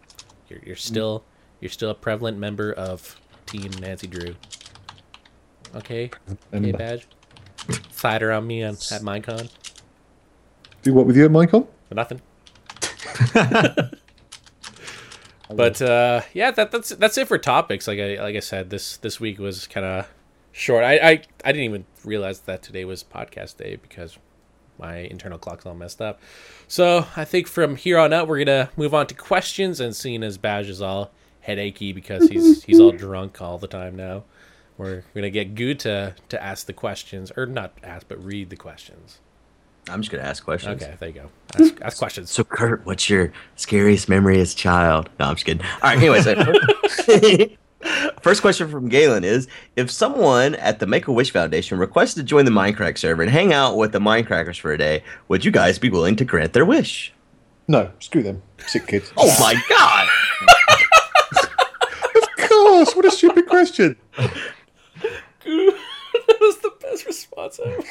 you're 0.49 0.61
you're 0.65 0.77
still 0.77 1.25
you're 1.61 1.71
still 1.71 1.91
a 1.91 1.95
prevalent 1.95 2.39
member 2.39 2.73
of 2.73 3.21
Team 3.47 3.71
Nancy 3.81 4.07
Drew. 4.07 4.35
Okay. 5.75 6.11
Okay, 6.55 6.73
Member. 6.73 6.79
Baj. 6.79 7.05
Fight 7.91 8.23
around 8.23 8.47
me 8.47 8.63
on, 8.63 8.75
at 8.75 9.03
Minecon. 9.03 9.51
Do 10.83 10.93
what 10.93 11.07
with 11.07 11.17
you 11.17 11.25
at 11.25 11.31
Minecon? 11.31 11.67
For 11.89 11.95
nothing. 11.95 12.21
but 15.57 15.83
uh, 15.83 16.23
yeah, 16.33 16.51
that, 16.51 16.71
that's 16.71 16.91
that's 16.91 17.19
it 17.19 17.29
for 17.29 17.39
topics. 17.39 17.87
Like 17.87 17.99
I 17.99 18.17
like 18.21 18.37
I 18.37 18.41
said, 18.41 18.71
this 18.71 18.97
this 18.99 19.21
week 19.21 19.39
was 19.39 19.67
kind 19.67 19.87
of 19.87 20.09
short. 20.53 20.85
I, 20.85 20.95
I 20.97 21.11
I 21.45 21.53
didn't 21.53 21.65
even 21.65 21.85
realize 22.05 22.41
that 22.41 22.63
today 22.63 22.85
was 22.85 23.03
podcast 23.03 23.57
day 23.57 23.77
because 23.77 24.19
my 24.79 24.97
internal 24.99 25.39
clock's 25.39 25.67
all 25.67 25.75
messed 25.75 26.03
up. 26.03 26.21
So 26.69 27.07
I 27.17 27.25
think 27.25 27.47
from 27.47 27.77
here 27.77 27.99
on 27.99 28.13
out, 28.13 28.29
we're 28.29 28.45
gonna 28.45 28.71
move 28.77 28.95
on 28.95 29.07
to 29.09 29.15
questions. 29.15 29.81
And 29.81 29.95
seeing 29.95 30.23
as 30.23 30.39
Baj 30.39 30.69
is 30.69 30.83
all 30.83 31.11
headachy 31.47 31.95
because 31.95 32.29
he's 32.29 32.65
he's 32.67 32.81
all 32.81 32.93
drunk 32.93 33.41
all 33.41 33.59
the 33.59 33.69
time 33.69 33.97
now, 33.97 34.25
we're 34.77 35.05
gonna 35.15 35.31
get 35.31 35.55
Guude 35.55 35.79
to 35.81 36.15
to 36.29 36.43
ask 36.43 36.67
the 36.67 36.73
questions 36.73 37.33
or 37.37 37.47
not 37.47 37.77
ask 37.83 38.07
but 38.09 38.23
read 38.23 38.51
the 38.51 38.57
questions. 38.57 39.19
I'm 39.89 40.01
just 40.01 40.11
gonna 40.13 40.23
ask 40.25 40.45
questions. 40.45 40.83
Okay, 40.83 40.95
there 40.99 41.09
you 41.09 41.15
go. 41.15 41.31
Ask, 41.59 41.81
ask 41.83 41.99
questions. 41.99 42.31
So 42.31 42.45
Kurt, 42.45 42.87
what's 42.87 43.11
your 43.11 43.33
scariest 43.57 44.09
memory 44.09 44.41
as 44.41 44.53
a 44.53 44.57
child? 44.57 45.11
No, 45.19 45.27
I'm 45.27 45.35
just 45.35 45.45
kidding. 45.45 45.65
All 45.83 45.95
right, 45.95 45.99
anyways. 45.99 46.27
uh, 46.27 47.47
First 48.23 48.43
question 48.43 48.71
from 48.71 48.89
Galen 48.89 49.25
is 49.25 49.49
If 49.75 49.91
someone 49.91 50.55
at 50.55 50.79
the 50.79 50.87
Make 50.87 51.09
a 51.09 51.13
Wish 51.13 51.33
Foundation 51.33 51.79
requested 51.79 52.23
to 52.23 52.29
join 52.29 52.45
the 52.45 52.53
Mindcrack 52.53 52.97
server 52.97 53.23
and 53.23 53.31
hang 53.31 53.53
out 53.53 53.77
with 53.77 53.91
the 53.91 53.99
Mindcrackers 53.99 54.61
for 54.61 54.73
a 54.73 54.79
day, 54.79 55.03
would 55.27 55.45
you 55.45 55.51
guys 55.51 55.81
be 55.81 55.91
willing 55.91 56.15
to 56.17 56.25
grant 56.25 56.53
their 56.53 56.65
wish? 56.65 57.13
No, 57.67 57.91
screw 57.99 58.23
them, 58.23 58.41
sick 58.67 58.87
kids. 58.87 59.13
Oh 59.17 59.35
my 59.41 59.55
god! 59.69 60.09
of 62.15 62.49
course! 62.49 62.95
What 62.95 63.05
a 63.05 63.11
stupid 63.11 63.47
question. 63.47 63.97
that 64.17 64.33
was 66.41 66.59
the 66.59 66.73
best 66.81 67.07
response 67.07 67.59
ever. 67.65 67.83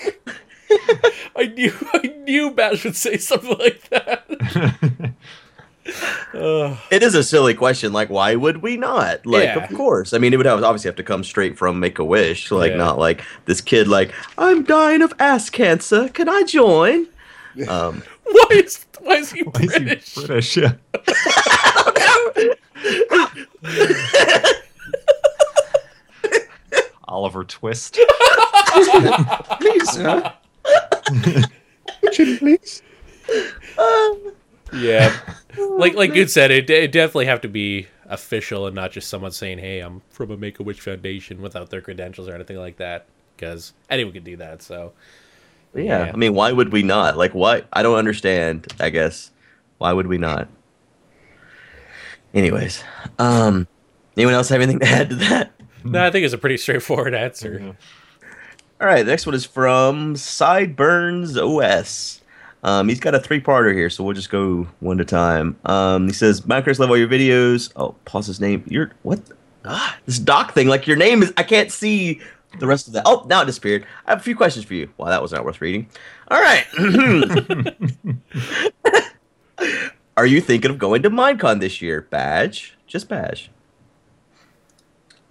I 1.36 1.52
knew 1.56 1.74
I 1.94 2.08
knew 2.26 2.52
Baj 2.52 2.84
would 2.84 2.96
say 2.96 3.18
something 3.18 3.58
like 3.58 3.90
that. 3.90 4.24
Ugh. 6.36 6.78
It 6.92 7.04
is 7.04 7.16
a 7.16 7.24
silly 7.24 7.54
question. 7.54 7.92
Like, 7.92 8.10
why 8.10 8.36
would 8.36 8.62
we 8.62 8.78
not? 8.78 9.26
Like, 9.26 9.44
Yeah. 9.46 9.64
of 9.64 9.76
course. 9.76 10.14
I 10.14 10.20
mean, 10.20 10.34
it 10.34 10.38
would 10.38 10.46
have, 10.46 10.64
obviously 10.64 10.88
have 10.90 10.96
to 10.98 11.04
come 11.04 11.24
straight 11.24 11.58
from 11.58 11.80
Make 11.80 11.98
a 12.00 12.04
Wish. 12.06 12.52
Like, 12.52 12.72
Yeah. 12.72 12.78
not 12.78 13.00
like 13.00 13.24
this 13.46 13.62
kid, 13.62 13.88
like, 13.88 14.14
I'm 14.38 14.64
dying 14.64 15.02
of 15.02 15.14
ass 15.20 15.50
cancer. 15.50 16.08
Can 16.10 16.30
I 16.30 16.44
join? 16.44 17.08
Um, 17.68 18.02
why 18.24 18.48
is 18.52 18.86
why 19.02 19.16
is 19.16 19.34
he 19.34 19.42
Why 19.44 19.60
is 19.60 19.74
he 19.74 19.80
British? 19.84 20.16
British? 20.16 20.56
Yeah. 20.56 20.72
Oliver 27.08 27.44
Twist. 27.44 27.98
Please, 29.60 29.98
uh, 31.26 31.42
Richard, 32.04 32.40
please. 32.40 32.82
Yeah, 34.74 35.14
like 35.58 35.96
like 35.96 36.14
Guude 36.14 36.30
said, 36.30 36.50
it 36.50 36.70
it 36.70 36.94
definitely 36.94 37.26
have 37.26 37.42
to 37.42 37.50
be 37.50 37.88
official 38.06 38.68
and 38.68 38.74
not 38.74 38.92
just 38.92 39.10
someone 39.10 39.32
saying, 39.32 39.58
"Hey, 39.58 39.82
I'm 39.82 40.02
from 40.12 40.32
a 40.32 40.38
Make 40.38 40.62
a 40.62 40.64
Wish 40.64 40.80
Foundation" 40.80 41.42
without 41.42 41.70
their 41.72 41.82
credentials 41.82 42.30
or 42.30 42.36
anything 42.36 42.56
like 42.56 42.78
that. 42.78 43.06
Because 43.36 43.74
anyone 43.90 44.14
could 44.14 44.24
do 44.24 44.38
that. 44.38 44.62
So 44.62 44.94
yeah. 45.74 46.06
Yeah. 46.06 46.12
I 46.14 46.16
mean, 46.16 46.34
why 46.34 46.52
would 46.52 46.72
we 46.72 46.84
not? 46.84 47.18
Like, 47.18 47.34
what? 47.34 47.68
I 47.74 47.84
don't 47.84 47.98
understand, 47.98 48.68
I 48.80 48.90
guess. 48.90 49.32
Why 49.78 49.94
would 49.94 50.08
we 50.08 50.18
not? 50.18 50.48
Anyways, 52.34 52.84
um, 53.20 53.68
anyone 54.16 54.36
else 54.36 54.50
have 54.50 54.62
anything 54.62 54.80
to 54.80 54.88
add 54.88 55.10
to 55.10 55.16
that? 55.18 55.52
no, 55.84 56.06
I 56.06 56.12
think 56.12 56.24
it's 56.24 56.34
a 56.34 56.38
pretty 56.38 56.58
straightforward 56.58 57.14
answer. 57.14 57.76
All 58.82 58.88
right, 58.88 59.04
the 59.04 59.12
next 59.12 59.28
one 59.28 59.36
is 59.36 59.46
from 59.46 60.16
Sideburns 60.16 61.38
OS. 61.38 62.20
Um, 62.64 62.90
he's 62.90 63.00
got 63.00 63.14
a 63.14 63.20
three-parter 63.20 63.76
here, 63.76 63.92
so 63.92 64.04
we'll 64.04 64.16
just 64.16 64.32
go 64.32 64.68
one 64.80 65.00
at 65.00 65.04
a 65.04 65.06
time. 65.06 65.56
Um, 65.66 66.08
he 66.08 66.14
says, 66.14 66.42
"Minecraft 66.42 66.80
love 66.80 66.90
all 66.90 66.98
your 66.98 67.08
videos." 67.08 67.72
Oh, 67.76 67.94
pause 68.06 68.26
his 68.26 68.42
name. 68.42 68.64
You're 68.66 68.92
what? 69.04 69.22
Ah, 69.66 70.00
this 70.08 70.18
doc 70.18 70.54
thing. 70.54 70.68
Like 70.68 70.88
your 70.88 70.98
name 70.98 71.22
is. 71.22 71.32
I 71.38 71.44
can't 71.44 71.72
see 71.72 72.22
the 72.58 72.66
rest 72.66 72.88
of 72.88 72.94
that. 72.94 73.04
Oh, 73.06 73.24
now 73.30 73.44
it 73.44 73.46
disappeared. 73.46 73.86
I 74.08 74.12
have 74.12 74.20
a 74.20 74.24
few 74.24 74.36
questions 74.36 74.66
for 74.66 74.74
you. 74.74 74.90
Wow, 74.98 75.10
that 75.10 75.22
was 75.22 75.32
not 75.32 75.46
worth 75.46 75.62
reading. 75.62 75.88
All 76.30 76.42
right. 76.42 76.66
Are 80.18 80.26
you 80.26 80.42
thinking 80.42 80.72
of 80.72 80.80
going 80.80 81.04
to 81.04 81.12
Minecon 81.12 81.60
this 81.60 81.84
year? 81.84 82.08
Baj, 82.12 82.72
just 82.88 83.08
Baj. 83.08 83.50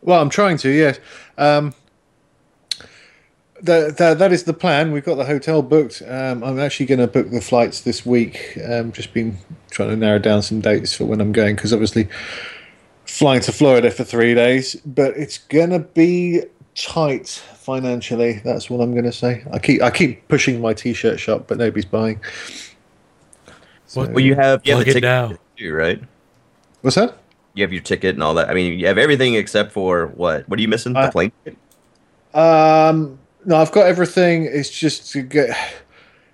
Well, 0.03 0.23
I'm 0.23 0.31
trying 0.31 0.57
to. 0.59 0.71
Yes. 0.71 1.01
Um, 1.37 1.75
that, 3.63 3.97
that 3.99 4.19
that 4.19 4.33
is 4.33 4.45
the 4.45 4.53
plan. 4.53 4.93
We've 4.93 5.05
got 5.05 5.17
the 5.17 5.25
hotel 5.25 5.63
booked. 5.63 6.03
Um, 6.07 6.43
I'm 6.43 6.59
actually 6.59 6.87
going 6.87 7.01
to 7.01 7.07
book 7.07 7.31
the 7.31 7.41
flights 7.41 7.81
this 7.83 8.05
week. 8.07 8.59
Um, 8.69 8.93
just 8.93 9.13
been 9.13 9.39
trying 9.71 9.91
to 9.91 9.97
narrow 9.97 10.19
down 10.19 10.43
some 10.43 10.61
dates 10.61 10.95
for 10.95 11.05
when 11.05 11.21
I'm 11.21 11.33
going 11.33 11.57
because 11.57 11.73
obviously 11.73 12.09
flying 13.07 13.41
to 13.43 13.53
Florida 13.53 13.91
for 13.91 14.05
three 14.05 14.35
days, 14.35 14.77
but 14.87 15.17
it's 15.17 15.39
going 15.39 15.71
to 15.71 15.81
be 15.81 16.43
tight 16.75 17.29
financially. 17.29 18.41
That's 18.45 18.71
what 18.71 18.81
I'm 18.81 18.93
going 18.93 19.05
to 19.05 19.13
say. 19.13 19.45
I 19.53 19.59
keep 19.59 19.83
I 19.83 19.91
keep 19.91 20.27
pushing 20.29 20.61
my 20.61 20.73
t-shirt 20.75 21.21
shop, 21.21 21.47
but 21.49 21.59
nobody's 21.59 21.85
buying. 21.85 22.21
So- 23.87 24.09
Well, 24.09 24.21
you 24.21 24.35
have 24.35 24.61
you 24.65 24.73
have 24.73 24.83
a 24.83 24.85
ticket 24.85 25.03
now. 25.03 25.37
too, 25.57 25.73
right? 25.75 26.03
what's 26.83 26.97
that? 26.97 27.19
You 27.55 27.63
have 27.65 27.73
your 27.73 27.83
ticket 27.83 28.15
and 28.15 28.23
all 28.23 28.35
that. 28.35 28.49
I 28.49 28.55
mean, 28.55 28.79
you 28.79 28.87
have 28.87 28.97
everything 28.97 29.35
except 29.35 29.73
for 29.73 30.07
what? 30.07 30.49
What 30.49 30.59
are 30.59 30.63
you 30.63 30.69
missing? 30.69 30.97
I- 30.97 31.07
the 31.07 31.13
plane 31.13 31.33
ticket? 31.45 31.59
Um, 32.33 33.19
no, 33.45 33.57
I've 33.57 33.73
got 33.73 33.87
everything. 33.87 34.45
It's 34.45 34.71
just 34.71 35.11
to 35.13 35.23
get. 35.23 35.57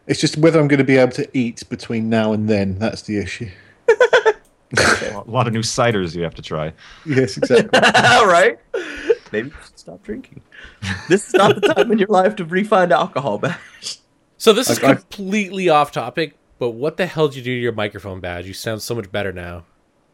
It's 0.06 0.20
just 0.20 0.36
whether 0.38 0.60
I'm 0.60 0.68
going 0.68 0.78
to 0.78 0.84
be 0.84 0.96
able 0.96 1.12
to 1.12 1.28
eat 1.36 1.68
between 1.68 2.08
now 2.08 2.32
and 2.32 2.48
then. 2.48 2.78
That's 2.78 3.02
the 3.02 3.18
issue. 3.18 3.50
A 4.78 5.22
lot 5.26 5.46
of 5.46 5.52
new 5.52 5.60
ciders 5.60 6.14
you 6.14 6.22
have 6.22 6.34
to 6.34 6.42
try. 6.42 6.72
Yes, 7.04 7.36
exactly. 7.36 7.70
All 8.04 8.26
right. 8.26 8.58
Maybe 9.32 9.48
you 9.48 9.54
should 9.64 9.78
stop 9.78 10.02
drinking. 10.02 10.42
This 11.08 11.28
is 11.28 11.34
not 11.34 11.60
the 11.60 11.72
time 11.72 11.90
in 11.92 11.98
your 11.98 12.08
life 12.08 12.36
to 12.36 12.44
refine 12.44 12.92
alcohol 12.92 13.38
Baj. 13.40 13.98
So 14.38 14.52
this 14.52 14.68
is 14.68 14.82
I- 14.82 14.90
I- 14.90 14.94
completely 14.94 15.68
off 15.68 15.92
topic, 15.92 16.36
but 16.58 16.70
what 16.70 16.96
the 16.96 17.06
hell 17.06 17.28
did 17.28 17.36
you 17.38 17.42
do 17.42 17.54
to 17.54 17.60
your 17.60 17.72
microphone 17.72 18.20
Baj? 18.20 18.44
You 18.44 18.52
sound 18.54 18.82
so 18.82 18.94
much 18.94 19.10
better 19.10 19.32
now. 19.32 19.64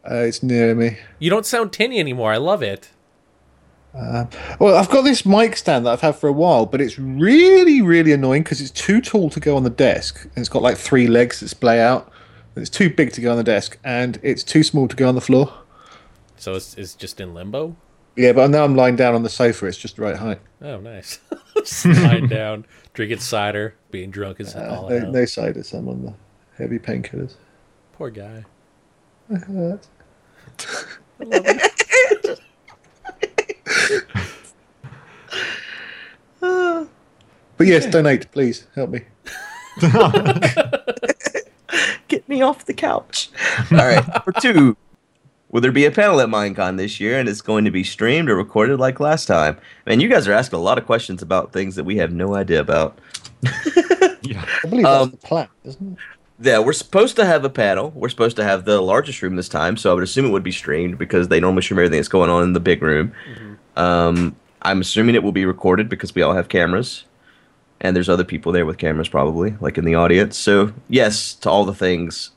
uh, 0.09 0.15
it's 0.17 0.41
near 0.43 0.73
me. 0.75 0.97
You 1.19 1.29
don't 1.29 1.45
sound 1.45 1.71
tinny 1.73 1.99
anymore. 1.99 2.31
I 2.31 2.37
love 2.37 2.61
it. 2.63 2.89
Well, 3.93 4.75
I've 4.75 4.89
got 4.89 5.03
this 5.03 5.25
mic 5.25 5.55
stand 5.55 5.85
that 5.85 5.91
I've 5.91 6.01
had 6.01 6.15
for 6.15 6.27
a 6.27 6.33
while, 6.33 6.65
but 6.65 6.81
it's 6.81 6.97
really, 6.97 7.81
really 7.81 8.11
annoying 8.11 8.43
because 8.43 8.59
it's 8.59 8.71
too 8.71 9.01
tall 9.01 9.29
to 9.29 9.39
go 9.39 9.55
on 9.55 9.63
the 9.63 9.69
desk, 9.69 10.23
and 10.23 10.31
it's 10.37 10.49
got 10.49 10.63
like 10.63 10.77
three 10.77 11.07
legs 11.07 11.39
that 11.41 11.49
splay 11.49 11.79
out. 11.79 12.11
It's 12.55 12.69
too 12.69 12.89
big 12.89 13.11
to 13.13 13.21
go 13.21 13.31
on 13.31 13.37
the 13.37 13.43
desk, 13.43 13.77
and 13.83 14.19
it's 14.23 14.43
too 14.43 14.63
small 14.63 14.87
to 14.87 14.95
go 14.95 15.07
on 15.07 15.15
the 15.15 15.21
floor. 15.21 15.53
So 16.37 16.55
it's, 16.55 16.75
it's 16.75 16.95
just 16.95 17.21
in 17.21 17.33
limbo. 17.33 17.75
Yeah, 18.15 18.33
but 18.33 18.49
now 18.51 18.63
I'm 18.63 18.75
lying 18.75 18.95
down 18.95 19.15
on 19.15 19.23
the 19.23 19.29
sofa. 19.29 19.65
It's 19.65 19.77
just 19.77 19.95
the 19.95 20.03
right 20.03 20.15
height. 20.15 20.39
Oh, 20.61 20.79
nice. 20.79 21.19
Lying 21.85 22.27
down, 22.27 22.65
drinking 22.93 23.19
cider, 23.19 23.73
being 23.89 24.11
drunk 24.11 24.39
as 24.39 24.55
Uh, 24.55 24.77
all 24.79 24.89
no, 24.89 24.99
hell. 24.99 25.11
no 25.11 25.23
ciders. 25.23 25.73
I'm 25.73 25.87
on 25.87 26.05
the 26.05 26.13
heavy 26.57 26.77
painkillers. 26.77 27.35
Poor 27.93 28.11
guy. 28.11 28.43
But 37.57 37.67
yes, 37.67 37.85
donate, 37.85 38.31
please. 38.31 38.67
Help 38.75 38.89
me. 38.91 39.01
Get 42.07 42.27
me 42.29 42.41
off 42.41 42.65
the 42.65 42.73
couch. 42.73 43.29
All 43.71 43.77
right. 43.77 44.07
Number 44.07 44.31
two. 44.39 44.77
Will 45.49 45.61
there 45.61 45.71
be 45.71 45.85
a 45.85 45.91
panel 45.91 46.19
at 46.19 46.29
Minecon 46.29 46.77
this 46.77 46.99
year 46.99 47.19
and 47.19 47.29
it's 47.29 47.41
going 47.41 47.63
to 47.65 47.71
be 47.71 47.83
streamed 47.83 48.27
or 48.27 48.35
recorded 48.35 48.79
like 48.79 48.99
last 48.99 49.27
time? 49.27 49.57
Man, 49.85 49.99
you 49.99 50.09
guys 50.09 50.27
are 50.27 50.33
asking 50.33 50.57
a 50.57 50.61
lot 50.61 50.79
of 50.79 50.85
questions 50.87 51.21
about 51.21 51.53
things 51.53 51.75
that 51.75 51.83
we 51.83 51.97
have 51.97 52.11
no 52.11 52.35
idea 52.35 52.59
about. 52.59 52.97
Yeah. 54.25 54.45
I 54.63 54.67
believe 54.69 54.83
that's 54.85 55.03
Um, 55.03 55.09
the 55.11 55.17
plan, 55.17 55.47
isn't 55.65 55.91
it? 56.39 56.45
Yeah, 56.47 56.59
we're 56.59 56.71
supposed 56.71 57.17
to 57.17 57.25
have 57.25 57.43
a 57.43 57.49
panel. 57.49 57.91
We're 57.93 58.07
supposed 58.07 58.37
to 58.37 58.43
have 58.45 58.63
the 58.63 58.79
largest 58.79 59.21
room 59.21 59.35
this 59.35 59.49
time, 59.49 59.75
so 59.75 59.91
I 59.91 59.93
would 59.95 60.03
assume 60.03 60.23
it 60.25 60.29
would 60.29 60.43
be 60.43 60.51
streamed 60.53 60.97
because 60.97 61.27
they 61.27 61.41
normally 61.41 61.61
stream 61.61 61.77
everything 61.79 61.97
that's 61.97 62.07
going 62.07 62.29
on 62.29 62.43
in 62.43 62.53
the 62.53 62.61
big 62.61 62.81
room. 62.81 63.11
Um, 63.75 64.33
I'm 64.61 64.79
assuming 64.79 65.15
it 65.15 65.23
will 65.23 65.33
be 65.33 65.43
recorded 65.45 65.89
because 65.89 66.15
we 66.15 66.21
all 66.21 66.33
have 66.33 66.47
cameras, 66.47 67.03
and 67.83 67.95
there's 67.95 68.09
other 68.09 68.23
people 68.23 68.51
there 68.51 68.65
with 68.65 68.77
cameras 68.77 69.09
probably, 69.09 69.55
like 69.59 69.77
in 69.77 69.85
the 69.85 69.95
audience. 69.95 70.37
So 70.37 70.73
yes, 70.89 71.35
to 71.35 71.49
all 71.49 71.65
the 71.65 71.75
things, 71.75 72.31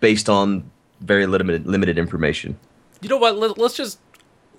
based 0.00 0.28
on 0.28 0.70
very 1.00 1.26
limited 1.26 1.66
limited 1.66 1.98
information. 1.98 2.58
You 3.00 3.08
know 3.08 3.16
what? 3.16 3.36
Let, 3.36 3.58
let's 3.58 3.76
just 3.76 3.98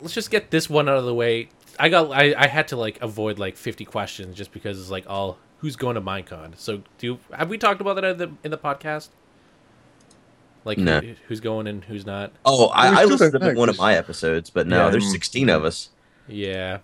let's 0.01 0.13
just 0.13 0.31
get 0.31 0.51
this 0.51 0.69
one 0.69 0.89
out 0.89 0.97
of 0.97 1.05
the 1.05 1.13
way. 1.13 1.49
I 1.77 1.89
got 1.89 2.11
I, 2.11 2.33
I 2.37 2.47
had 2.47 2.67
to 2.69 2.75
like 2.75 3.01
avoid 3.01 3.39
like 3.39 3.55
50 3.55 3.85
questions 3.85 4.35
just 4.35 4.51
because 4.51 4.79
it's 4.79 4.89
like 4.89 5.05
all 5.07 5.37
who's 5.59 5.75
going 5.75 5.95
to 5.95 6.01
Minecon. 6.01 6.57
So 6.57 6.81
do 6.97 7.19
have 7.31 7.49
we 7.49 7.57
talked 7.57 7.79
about 7.79 7.95
that 7.95 8.03
in 8.05 8.17
the 8.17 8.31
in 8.43 8.51
the 8.51 8.57
podcast? 8.57 9.09
Like 10.65 10.77
No. 10.77 10.99
who, 10.99 11.15
who's 11.27 11.39
going 11.39 11.67
and 11.67 11.85
who's 11.85 12.05
not? 12.05 12.33
Oh, 12.45 12.67
I, 12.67 12.89
I 12.89 12.95
still 13.05 13.09
listened 13.09 13.41
to 13.41 13.53
one 13.53 13.69
of 13.69 13.77
my 13.77 13.95
episodes, 13.95 14.49
but 14.49 14.67
no, 14.67 14.85
Yeah, 14.85 14.89
there's 14.89 15.05
mm. 15.05 15.11
16 15.11 15.49
of 15.49 15.63
us. 15.63 15.89
Yeah. 16.27 16.79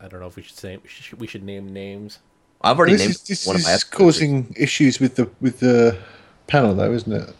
I 0.00 0.08
don't 0.08 0.20
know 0.20 0.26
if 0.26 0.36
we 0.36 0.42
should 0.42 0.56
say 0.56 0.78
we 1.18 1.26
should, 1.26 1.42
name 1.42 1.72
names. 1.72 2.18
I've 2.62 2.78
already 2.78 2.92
This 2.94 3.00
named 3.02 3.10
is, 3.12 3.22
this 3.22 3.46
one 3.46 3.56
of 3.56 3.62
my 3.62 3.70
is 3.70 3.82
episodes. 3.82 3.90
causing 3.96 4.54
issues 4.56 4.98
with 5.00 5.16
the 5.16 5.28
with 5.40 5.60
the 5.60 5.98
panel, 6.46 6.74
though, 6.74 6.92
isn't 6.92 7.12
it? 7.12 7.34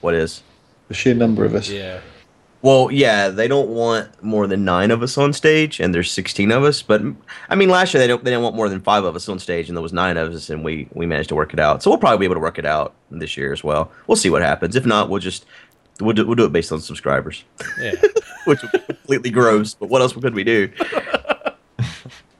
What 0.00 0.14
is? 0.14 0.42
The 0.88 0.94
sheer 0.94 1.14
number 1.14 1.44
of 1.44 1.54
us. 1.54 1.68
Yeah. 1.68 2.00
Well, 2.62 2.90
yeah, 2.92 3.28
they 3.30 3.48
don't 3.48 3.70
want 3.70 4.22
more 4.22 4.46
than 4.46 4.66
nine 4.66 4.90
of 4.90 5.02
us 5.02 5.16
on 5.16 5.32
stage, 5.32 5.80
and 5.80 5.94
there's 5.94 6.10
16 6.10 6.52
of 6.52 6.62
us. 6.62 6.82
But 6.82 7.00
I 7.48 7.54
mean, 7.54 7.70
last 7.70 7.94
year 7.94 8.00
they 8.00 8.06
don't 8.06 8.22
they 8.22 8.30
didn't 8.30 8.42
want 8.42 8.54
more 8.56 8.68
than 8.68 8.80
five 8.80 9.04
of 9.04 9.16
us 9.16 9.28
on 9.28 9.38
stage, 9.38 9.68
and 9.68 9.76
there 9.76 9.82
was 9.82 9.92
nine 9.92 10.16
of 10.16 10.32
us, 10.32 10.50
and 10.50 10.62
we 10.64 10.88
we 10.92 11.06
managed 11.06 11.30
to 11.30 11.34
work 11.36 11.52
it 11.54 11.60
out. 11.60 11.82
So 11.82 11.90
we'll 11.90 11.98
probably 11.98 12.18
be 12.18 12.24
able 12.26 12.34
to 12.36 12.40
work 12.40 12.58
it 12.58 12.66
out 12.66 12.94
this 13.10 13.36
year 13.36 13.52
as 13.52 13.64
well. 13.64 13.90
We'll 14.06 14.16
see 14.16 14.30
what 14.30 14.42
happens. 14.42 14.76
If 14.76 14.84
not, 14.84 15.08
we'll 15.08 15.20
just 15.20 15.46
we'll 16.00 16.12
do, 16.14 16.26
we'll 16.26 16.36
do 16.36 16.44
it 16.44 16.52
based 16.52 16.70
on 16.72 16.80
subscribers, 16.80 17.44
Yeah. 17.80 17.92
which 18.44 18.60
would 18.62 18.72
be 18.72 18.78
completely 18.80 19.30
gross. 19.30 19.74
But 19.74 19.88
what 19.88 20.02
else 20.02 20.12
could 20.12 20.34
we 20.34 20.44
do? 20.44 20.70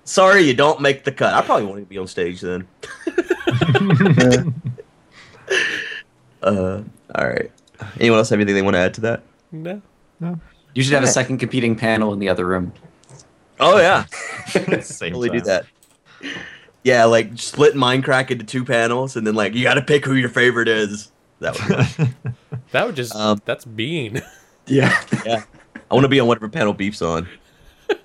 Sorry, 0.04 0.42
you 0.42 0.54
don't 0.54 0.80
make 0.80 1.04
the 1.04 1.12
cut. 1.12 1.34
I 1.34 1.42
probably 1.42 1.66
won't 1.66 1.78
even 1.78 1.88
be 1.88 1.98
on 1.98 2.06
stage 2.06 2.40
then. 2.40 2.66
Uh, 6.42 6.82
all 7.14 7.28
right. 7.28 7.50
Anyone 7.98 8.18
else 8.18 8.30
have 8.30 8.38
anything 8.38 8.54
they 8.54 8.62
want 8.62 8.74
to 8.74 8.78
add 8.80 8.94
to 8.94 9.00
that? 9.02 9.22
no. 9.52 9.82
No. 10.20 10.38
You 10.74 10.82
should 10.82 10.92
have 10.94 11.02
a 11.02 11.08
second 11.08 11.38
competing 11.38 11.74
panel 11.76 12.12
in 12.12 12.18
the 12.18 12.28
other 12.28 12.46
room. 12.46 12.72
Oh 13.58 13.78
yeah. 13.78 14.04
Same 14.80 15.12
totally 15.12 15.28
do 15.30 15.40
that. 15.42 15.66
Yeah, 16.84 17.04
like 17.06 17.32
split 17.38 17.74
Mindcrack 17.74 18.30
into 18.30 18.44
two 18.44 18.64
panels, 18.64 19.16
and 19.16 19.26
then 19.26 19.34
like 19.34 19.52
you 19.54 19.64
got 19.64 19.74
to 19.74 19.82
pick 19.82 20.04
who 20.04 20.14
your 20.14 20.28
favorite 20.28 20.68
is. 20.68 21.10
That 21.40 21.58
would 21.58 22.32
That 22.70 22.86
would 22.86 22.96
just 22.96 23.14
Um, 23.14 23.40
that's 23.44 23.66
mean. 23.66 24.22
Yeah. 24.66 25.02
yeah. 25.26 25.42
I 25.90 25.94
want 25.94 26.04
to 26.04 26.08
be 26.08 26.20
on 26.20 26.28
whatever 26.28 26.48
panel 26.48 26.72
Beef's 26.72 27.02
on, 27.02 27.26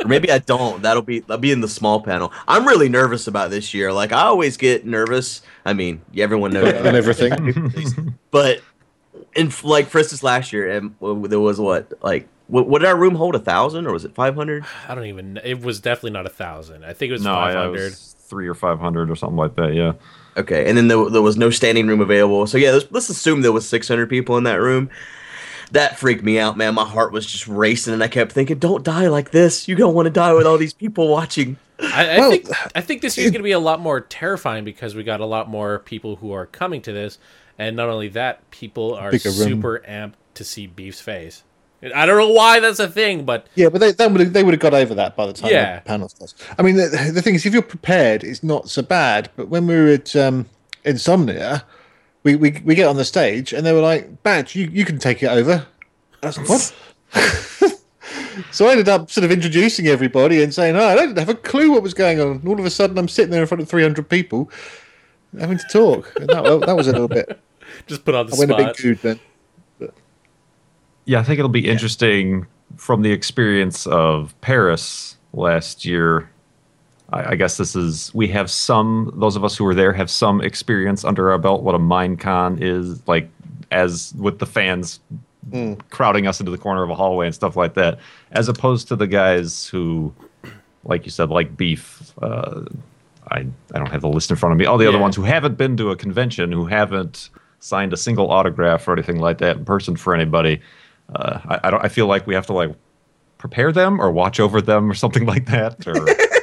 or 0.04 0.08
maybe 0.08 0.32
I 0.32 0.40
don't. 0.40 0.82
That'll 0.82 1.04
be 1.04 1.24
I'll 1.30 1.38
be 1.38 1.52
in 1.52 1.62
the 1.62 1.68
small 1.68 2.02
panel. 2.02 2.32
I'm 2.48 2.66
really 2.66 2.90
nervous 2.90 3.28
about 3.28 3.50
this 3.50 3.74
year. 3.74 3.92
Like 3.92 4.12
I 4.12 4.22
always 4.24 4.58
get 4.58 4.86
nervous. 4.86 5.42
I 5.66 5.74
mean, 5.74 6.02
everyone 6.18 6.52
knows 6.52 6.74
on 6.74 6.96
everything. 6.96 8.16
but 8.32 8.62
in 9.36 9.52
like 9.64 9.88
for 9.88 10.00
instance, 10.00 10.24
last 10.24 10.54
year, 10.54 10.70
and 10.70 10.96
there 11.30 11.40
was 11.40 11.60
what 11.60 11.92
like 12.02 12.28
what, 12.48 12.68
what 12.68 12.80
did 12.80 12.88
our 12.88 12.98
room 12.98 13.16
hold? 13.16 13.36
A 13.36 13.40
thousand 13.40 13.88
or 13.88 13.94
was 13.94 14.06
it 14.06 14.14
five 14.14 14.36
hundred? 14.36 14.66
I 14.88 14.96
don't 14.96 15.06
even. 15.06 15.40
It 15.44 15.62
was 15.62 15.80
definitely 15.80 16.12
not 16.12 16.26
a 16.26 16.30
thousand. 16.30 16.86
I 16.86 16.94
think 16.94 17.10
it 17.10 17.14
was 17.14 17.24
No, 17.24 17.34
five 17.34 17.56
I, 17.56 17.64
I 17.64 17.68
was 17.68 18.16
three 18.20 18.48
or 18.48 18.54
five 18.54 18.80
hundred 18.80 19.10
or 19.10 19.16
something 19.16 19.38
like 19.38 19.56
that. 19.56 19.74
Yeah. 19.74 19.94
Okay, 20.38 20.68
and 20.68 20.78
then 20.78 20.90
there, 20.90 21.10
there 21.10 21.22
was 21.22 21.38
no 21.38 21.50
standing 21.50 21.88
room 21.88 22.02
available. 22.02 22.46
So 22.46 22.58
yeah, 22.58 22.72
let's, 22.72 22.92
let's 22.92 23.10
assume 23.10 23.42
there 23.42 23.54
was 23.54 23.68
600 23.70 24.10
people 24.10 24.38
in 24.38 24.44
that 24.44 24.60
room. 24.60 24.90
That 25.72 25.98
freaked 26.00 26.24
me 26.24 26.40
out, 26.40 26.58
man. 26.58 26.76
My 26.76 26.86
heart 26.86 27.12
was 27.12 27.26
just 27.26 27.48
racing, 27.48 27.94
and 27.94 28.04
I 28.04 28.08
kept 28.08 28.32
thinking, 28.32 28.60
"Don't 28.60 28.84
die 28.84 29.08
like 29.08 29.32
this. 29.32 29.68
You 29.68 29.76
don't 29.76 29.94
want 29.94 30.06
to 30.06 30.10
die 30.12 30.34
with 30.34 30.46
all 30.46 30.58
these 30.58 30.74
people 30.74 31.08
watching." 31.10 31.58
I, 31.80 32.16
I 32.16 32.18
Well, 32.20 32.32
think 32.32 32.48
I 32.76 32.82
think 32.82 33.02
this 33.02 33.18
year's 33.18 33.32
going 33.32 33.42
to 33.42 33.44
be 33.44 33.52
a 33.52 33.60
lot 33.60 33.80
more 33.82 34.00
terrifying 34.02 34.64
because 34.64 34.96
we 34.96 35.04
got 35.04 35.20
a 35.20 35.26
lot 35.26 35.50
more 35.50 35.80
people 35.80 36.18
who 36.18 36.32
are 36.32 36.46
coming 36.46 36.82
to 36.84 36.94
this, 36.94 37.18
and 37.58 37.76
not 37.76 37.90
only 37.90 38.08
that, 38.10 38.50
people 38.52 38.94
are 38.94 39.12
Bigger 39.12 39.30
room. 39.32 39.48
super 39.50 39.84
amped 39.88 40.14
to 40.36 40.44
see 40.44 40.68
Beef's 40.68 41.02
face. 41.02 41.44
I 41.94 42.06
don't 42.06 42.18
know 42.18 42.30
why 42.30 42.60
that's 42.62 42.80
a 42.80 42.88
thing, 42.88 43.26
but 43.26 43.46
Yeah, 43.56 43.70
but 43.70 43.80
they 43.82 43.92
they 43.92 44.08
would 44.08 44.22
have, 44.22 44.34
they 44.34 44.44
would 44.44 44.54
have 44.54 44.62
got 44.62 44.74
over 44.74 44.96
that 44.96 45.16
by 45.16 45.28
the 45.28 45.34
time 45.34 45.52
Yeah. 45.52 45.76
the 45.76 45.82
panel 45.86 46.10
starts. 46.10 46.34
I 46.58 46.62
mean, 46.64 46.78
the, 46.78 47.12
the 47.14 47.22
thing 47.22 47.36
is, 47.36 47.46
if 47.46 47.54
you're 47.54 47.62
prepared, 47.62 48.24
it's 48.24 48.42
not 48.42 48.70
so 48.70 48.82
bad. 48.82 49.30
But 49.36 49.50
when 49.50 49.68
we 49.68 49.76
were 49.76 49.90
at 49.90 50.16
um, 50.16 50.48
Insomnia, 50.84 51.64
we, 52.26 52.36
we 52.36 52.60
we 52.66 52.76
get 52.76 52.88
on 52.88 52.98
the 52.98 53.06
stage 53.06 53.54
and 53.54 53.66
they 53.66 53.72
were 53.72 53.82
like, 53.82 54.24
"Baj, 54.24 54.56
you, 54.56 54.68
you 54.74 54.84
can 54.84 54.98
take 54.98 55.22
it 55.22 55.28
over." 55.28 55.66
I 56.24 56.26
was 56.26 56.38
like, 56.40 56.50
"What?" 56.50 56.74
so 58.52 58.68
I 58.68 58.72
ended 58.72 58.90
up 58.90 59.12
sort 59.12 59.24
of 59.24 59.32
introducing 59.32 59.88
everybody 59.88 60.42
and 60.44 60.52
saying, 60.52 60.76
"Oh, 60.76 60.86
I 60.86 60.96
didn't 60.96 61.20
have 61.20 61.30
a 61.30 61.36
clue 61.36 61.72
what 61.72 61.84
was 61.84 61.94
going 61.94 62.20
on." 62.20 62.32
And 62.32 62.48
all 62.48 62.60
of 62.60 62.66
a 62.66 62.72
sudden, 62.72 62.98
I'm 62.98 63.08
sitting 63.08 63.30
there 63.30 63.42
in 63.42 63.48
front 63.48 63.62
of 63.62 63.70
300 63.70 64.10
people 64.10 64.50
having 65.40 65.60
to 65.60 65.68
talk. 65.72 66.12
And 66.20 66.28
that, 66.30 66.64
that 66.66 66.76
was 66.76 66.88
a 66.88 66.94
little 66.94 67.08
bit. 67.08 67.40
just 67.88 68.04
put 68.04 68.16
on 68.16 68.26
the 68.26 68.36
I 68.36 68.40
went 68.40 68.52
a 68.52 68.56
bit 68.56 68.64
spot. 68.64 68.78
good 68.78 68.98
then. 69.00 69.20
Yeah, 71.06 71.20
I 71.20 71.24
think 71.24 71.38
it'll 71.38 71.50
be 71.50 71.70
interesting 71.70 72.48
from 72.78 73.04
the 73.04 73.12
experience 73.12 73.86
of 73.86 74.34
Paris 74.42 75.18
last 75.34 75.86
year. 75.86 76.32
I, 77.12 77.32
I 77.32 77.36
guess 77.36 77.58
this 77.58 77.76
is 77.76 78.14
we 78.14 78.28
have 78.30 78.50
some 78.50 79.14
those 79.16 79.36
of 79.36 79.44
us 79.44 79.56
who 79.56 79.64
were 79.64 79.76
there 79.76 79.94
have 79.94 80.10
some 80.10 80.42
experience 80.42 81.04
under 81.04 81.32
our 81.32 81.38
belt 81.38 81.64
what 81.64 81.76
a 81.76 81.80
MineCon 81.80 82.62
is 82.62 83.08
like 83.08 83.30
as 83.72 84.14
with 84.18 84.40
the 84.40 84.46
fans 84.46 85.00
crowding 85.90 86.28
us 86.28 86.40
into 86.40 86.52
the 86.52 86.58
corner 86.58 86.84
of 86.84 86.90
a 86.90 86.96
hallway 86.96 87.28
and 87.28 87.36
stuff 87.36 87.56
like 87.56 87.76
that, 87.76 88.00
as 88.32 88.48
opposed 88.50 88.88
to 88.88 88.96
the 88.96 89.08
guys 89.08 89.68
who, 89.68 90.14
like 90.84 91.06
you 91.06 91.12
said, 91.12 91.30
like 91.30 91.56
beef. 91.56 92.14
Uh, 92.22 92.62
I 93.32 93.40
I 93.74 93.80
don't 93.80 93.92
have 93.92 94.02
the 94.02 94.10
list 94.10 94.30
in 94.30 94.38
front 94.38 94.54
of 94.54 94.60
me. 94.60 94.66
All 94.66 94.78
the 94.78 94.88
other 94.88 95.00
ones 95.00 95.16
who 95.16 95.24
haven't 95.24 95.58
been 95.58 95.78
to 95.78 95.92
a 95.92 95.96
convention, 95.96 96.52
who 96.52 96.66
haven't 96.66 97.30
signed 97.60 97.94
a 97.94 97.98
single 97.98 98.30
autograph 98.30 98.88
or 98.88 98.94
anything 98.94 99.20
like 99.20 99.40
that 99.40 99.58
in 99.58 99.66
person 99.66 99.96
for 99.96 100.14
anybody. 100.14 100.62
Uh, 101.14 101.40
I, 101.46 101.60
I 101.68 101.72
don't. 101.72 101.84
I 101.84 101.90
feel 101.90 102.08
like 102.08 102.28
we 102.28 102.36
have 102.36 102.46
to 102.48 102.54
like 102.54 102.76
prepare 103.38 103.72
them 103.72 104.00
or 104.00 104.12
watch 104.12 104.40
over 104.40 104.62
them 104.62 104.90
or 104.90 104.94
something 104.94 105.26
like 105.26 105.46
that. 105.48 105.88
Or 105.88 105.94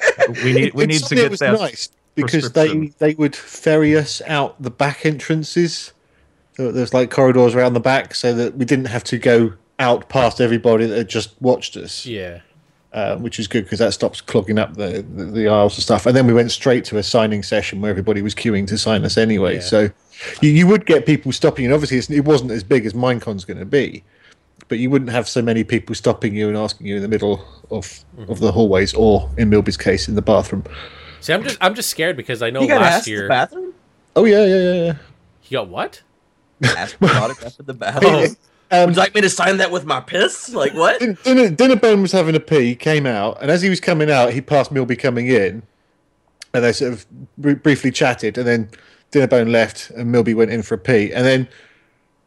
we 0.45 0.53
need 0.53 0.74
we 0.74 0.87
need 0.87 1.03
to 1.05 1.14
get 1.14 1.30
was 1.30 1.41
that. 1.41 1.59
nice 1.59 1.89
because 2.14 2.53
they 2.53 2.89
they 2.99 3.14
would 3.14 3.35
ferry 3.35 3.97
us 3.97 4.20
out 4.26 4.61
the 4.62 4.70
back 4.70 5.07
entrances. 5.07 5.93
So 6.57 6.70
there's 6.70 6.93
like 6.93 7.11
corridors 7.11 7.55
around 7.55 7.72
the 7.72 7.80
back, 7.80 8.14
so 8.14 8.35
that 8.35 8.57
we 8.57 8.64
didn't 8.64 8.87
have 8.87 9.05
to 9.05 9.18
go 9.18 9.55
out 9.78 10.09
past 10.09 10.41
everybody 10.41 10.87
that 10.87 10.97
had 10.97 11.09
just 11.09 11.35
watched 11.41 11.76
us. 11.76 12.05
Yeah. 12.07 12.41
uh, 12.93 13.16
which 13.16 13.39
is 13.39 13.49
good 13.49 13.64
because 13.64 13.78
that 13.78 13.93
stops 13.93 14.20
clogging 14.20 14.59
up 14.59 14.74
the, 14.74 15.05
the 15.14 15.24
the 15.24 15.49
aisles 15.49 15.76
and 15.76 15.83
stuff. 15.83 16.07
And 16.07 16.14
then 16.16 16.26
we 16.26 16.35
went 16.35 16.51
straight 16.51 16.85
to 16.87 16.99
a 16.99 17.03
signing 17.03 17.43
session 17.43 17.80
where 17.80 17.91
everybody 17.91 18.20
was 18.22 18.35
queuing 18.35 18.66
to 18.68 18.78
sign 18.78 19.05
us 19.05 19.16
anyway. 19.16 19.55
Yeah. 19.55 19.61
So 19.61 19.91
you, 20.41 20.51
you 20.51 20.66
would 20.66 20.85
get 20.87 21.07
people 21.07 21.33
stopping, 21.33 21.64
and 21.64 21.74
obviously 21.74 21.99
it's, 21.99 22.11
it 22.11 22.24
wasn't 22.24 22.51
as 22.51 22.62
big 22.62 22.85
as 22.85 22.93
Minecon's 22.95 23.45
going 23.45 23.59
to 23.59 23.64
be, 23.64 24.05
but 24.69 24.79
you 24.79 24.91
wouldn't 24.91 25.11
have 25.11 25.29
so 25.29 25.43
many 25.43 25.65
people 25.65 25.95
stopping 25.95 26.35
you 26.35 26.49
and 26.49 26.57
asking 26.57 26.87
you 26.87 26.97
in 26.97 27.03
the 27.03 27.09
middle 27.09 27.45
of 27.71 28.05
of 28.29 28.41
the 28.41 28.53
hallways, 28.53 28.95
or 28.95 29.31
in 29.39 29.51
MillBee's 29.51 29.77
case, 29.77 30.09
in 30.09 30.15
the 30.15 30.23
bathroom. 30.23 30.65
See, 31.21 31.33
I'm 31.33 31.43
just 31.43 31.59
I'm 31.61 31.75
just 31.75 31.91
scared 31.91 32.17
because 32.17 32.43
I 32.43 32.51
know 32.51 32.63
You 32.63 32.69
got 32.69 32.81
last 32.81 32.95
asked 32.95 33.07
year 33.09 33.23
the 33.23 33.29
bathroom? 33.29 33.75
Oh 34.17 34.25
yeah, 34.25 34.45
yeah, 34.45 34.57
yeah, 34.57 34.85
yeah. 34.85 34.95
he 35.41 35.53
got 35.55 35.69
what? 35.69 36.03
Asked 36.63 36.97
for 36.97 37.07
autograph 37.07 37.59
in 37.59 37.67
the 37.67 37.75
bathroom. 37.75 38.13
Oh. 38.15 38.37
Um, 38.73 38.87
Would 38.87 38.97
you 38.97 39.03
like 39.03 39.15
me 39.15 39.21
to 39.21 39.29
sign 39.29 39.59
that 39.59 39.71
with 39.71 39.85
my 39.85 40.01
piss? 40.01 40.55
Like 40.55 40.73
what? 40.73 40.99
Din- 40.99 41.19
Dinner, 41.25 41.51
Dinnerbone 41.51 42.01
was 42.01 42.13
having 42.13 42.35
a 42.35 42.41
pee, 42.41 42.75
came 42.75 43.05
out, 43.05 43.37
and 43.43 43.51
as 43.51 43.61
he 43.61 43.69
was 43.69 43.81
coming 43.81 44.11
out, 44.11 44.33
he 44.33 44.41
passed 44.41 44.73
MillBee 44.73 44.99
coming 44.99 45.27
in, 45.27 45.63
and 46.55 46.65
they 46.65 46.73
sort 46.73 46.95
of 46.95 47.07
br- 47.37 47.53
briefly 47.53 47.91
chatted, 47.91 48.39
and 48.39 48.47
then 48.47 48.71
Dinnerbone 49.11 49.51
left, 49.51 49.91
and 49.91 50.15
MillBee 50.15 50.35
went 50.35 50.51
in 50.51 50.63
for 50.63 50.75
a 50.77 50.79
pee, 50.79 51.13
and 51.13 51.27
then 51.27 51.49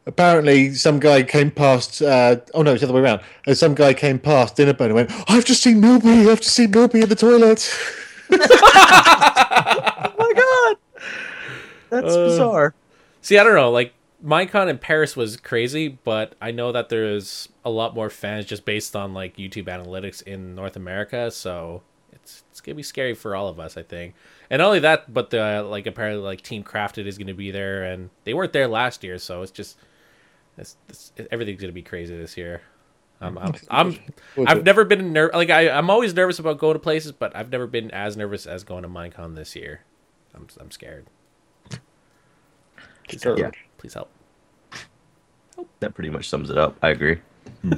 apparently 0.05 0.73
some 0.73 0.99
guy 0.99 1.23
came 1.23 1.51
past. 1.51 2.01
Uh, 2.01 2.37
oh 2.53 2.61
no, 2.61 2.71
it's 2.73 2.81
the 2.81 2.87
other 2.87 2.93
way 2.95 3.01
around. 3.01 3.21
And 3.45 3.57
some 3.57 3.75
guy 3.75 3.93
came 3.93 4.19
past 4.19 4.55
Dinnerbone 4.57 4.85
and 4.85 4.95
went, 4.95 5.11
"I've 5.27 5.45
just 5.45 5.61
seen 5.63 5.81
MillBee. 5.81 6.29
I've 6.29 6.41
just 6.41 6.55
seen 6.55 6.71
MillBee 6.71 7.03
in 7.03 7.09
the 7.09 7.15
toilet." 7.15 7.69
oh 8.31 10.13
my 10.17 10.33
god, 10.35 10.77
that's 11.89 12.13
Uh, 12.15 12.25
bizarre. 12.25 12.73
See, 13.21 13.37
I 13.37 13.43
don't 13.43 13.55
know. 13.55 13.71
Like 13.71 13.93
Minecon 14.23 14.69
in 14.69 14.77
Paris 14.77 15.15
was 15.15 15.37
crazy, 15.37 15.87
but 16.03 16.35
I 16.41 16.51
know 16.51 16.71
that 16.71 16.89
there's 16.89 17.49
a 17.63 17.69
lot 17.69 17.93
more 17.95 18.09
fans 18.09 18.45
just 18.45 18.65
based 18.65 18.95
on 18.95 19.13
like 19.13 19.37
YouTube 19.37 19.65
analytics 19.65 20.21
in 20.23 20.55
North 20.55 20.75
America. 20.75 21.29
So 21.31 21.81
it's 22.11 22.43
it's 22.51 22.61
gonna 22.61 22.75
be 22.75 22.83
scary 22.83 23.13
for 23.13 23.35
all 23.35 23.47
of 23.47 23.59
us, 23.59 23.77
I 23.77 23.83
think. 23.83 24.15
And 24.49 24.59
not 24.59 24.67
only 24.67 24.79
that, 24.79 25.11
but 25.13 25.29
the 25.31 25.63
like 25.63 25.85
apparently 25.87 26.23
like 26.23 26.41
Team 26.41 26.63
Crafted 26.63 27.05
is 27.07 27.17
gonna 27.17 27.33
be 27.33 27.51
there, 27.51 27.83
and 27.83 28.09
they 28.23 28.33
weren't 28.33 28.53
there 28.53 28.67
last 28.67 29.03
year, 29.03 29.17
so 29.17 29.41
it's 29.41 29.51
just 29.51 29.77
it's, 30.57 30.77
it's, 30.89 31.11
everything's 31.31 31.61
gonna 31.61 31.73
be 31.73 31.83
crazy 31.83 32.17
this 32.17 32.37
year. 32.37 32.61
Um, 33.21 33.37
I'm, 33.37 33.55
I'm 33.69 33.99
I've 34.45 34.63
never 34.65 34.83
been 34.83 35.13
ner- 35.13 35.31
like 35.33 35.49
I 35.49 35.69
I'm 35.69 35.89
always 35.89 36.13
nervous 36.13 36.37
about 36.37 36.57
going 36.57 36.73
to 36.73 36.79
places, 36.79 37.13
but 37.13 37.35
I've 37.35 37.49
never 37.49 37.65
been 37.65 37.89
as 37.91 38.17
nervous 38.17 38.45
as 38.45 38.63
going 38.63 38.83
to 38.83 38.89
Minecon 38.89 39.35
this 39.35 39.55
year. 39.55 39.81
I'm 40.33 40.47
I'm 40.59 40.71
scared. 40.71 41.07
Please 43.07 43.23
help. 43.23 43.39
Yeah. 43.39 43.51
Please 43.77 43.93
help. 43.93 44.09
That 45.79 45.93
pretty 45.93 46.09
much 46.09 46.27
sums 46.27 46.49
it 46.49 46.57
up. 46.57 46.75
I 46.81 46.89
agree. 46.89 47.19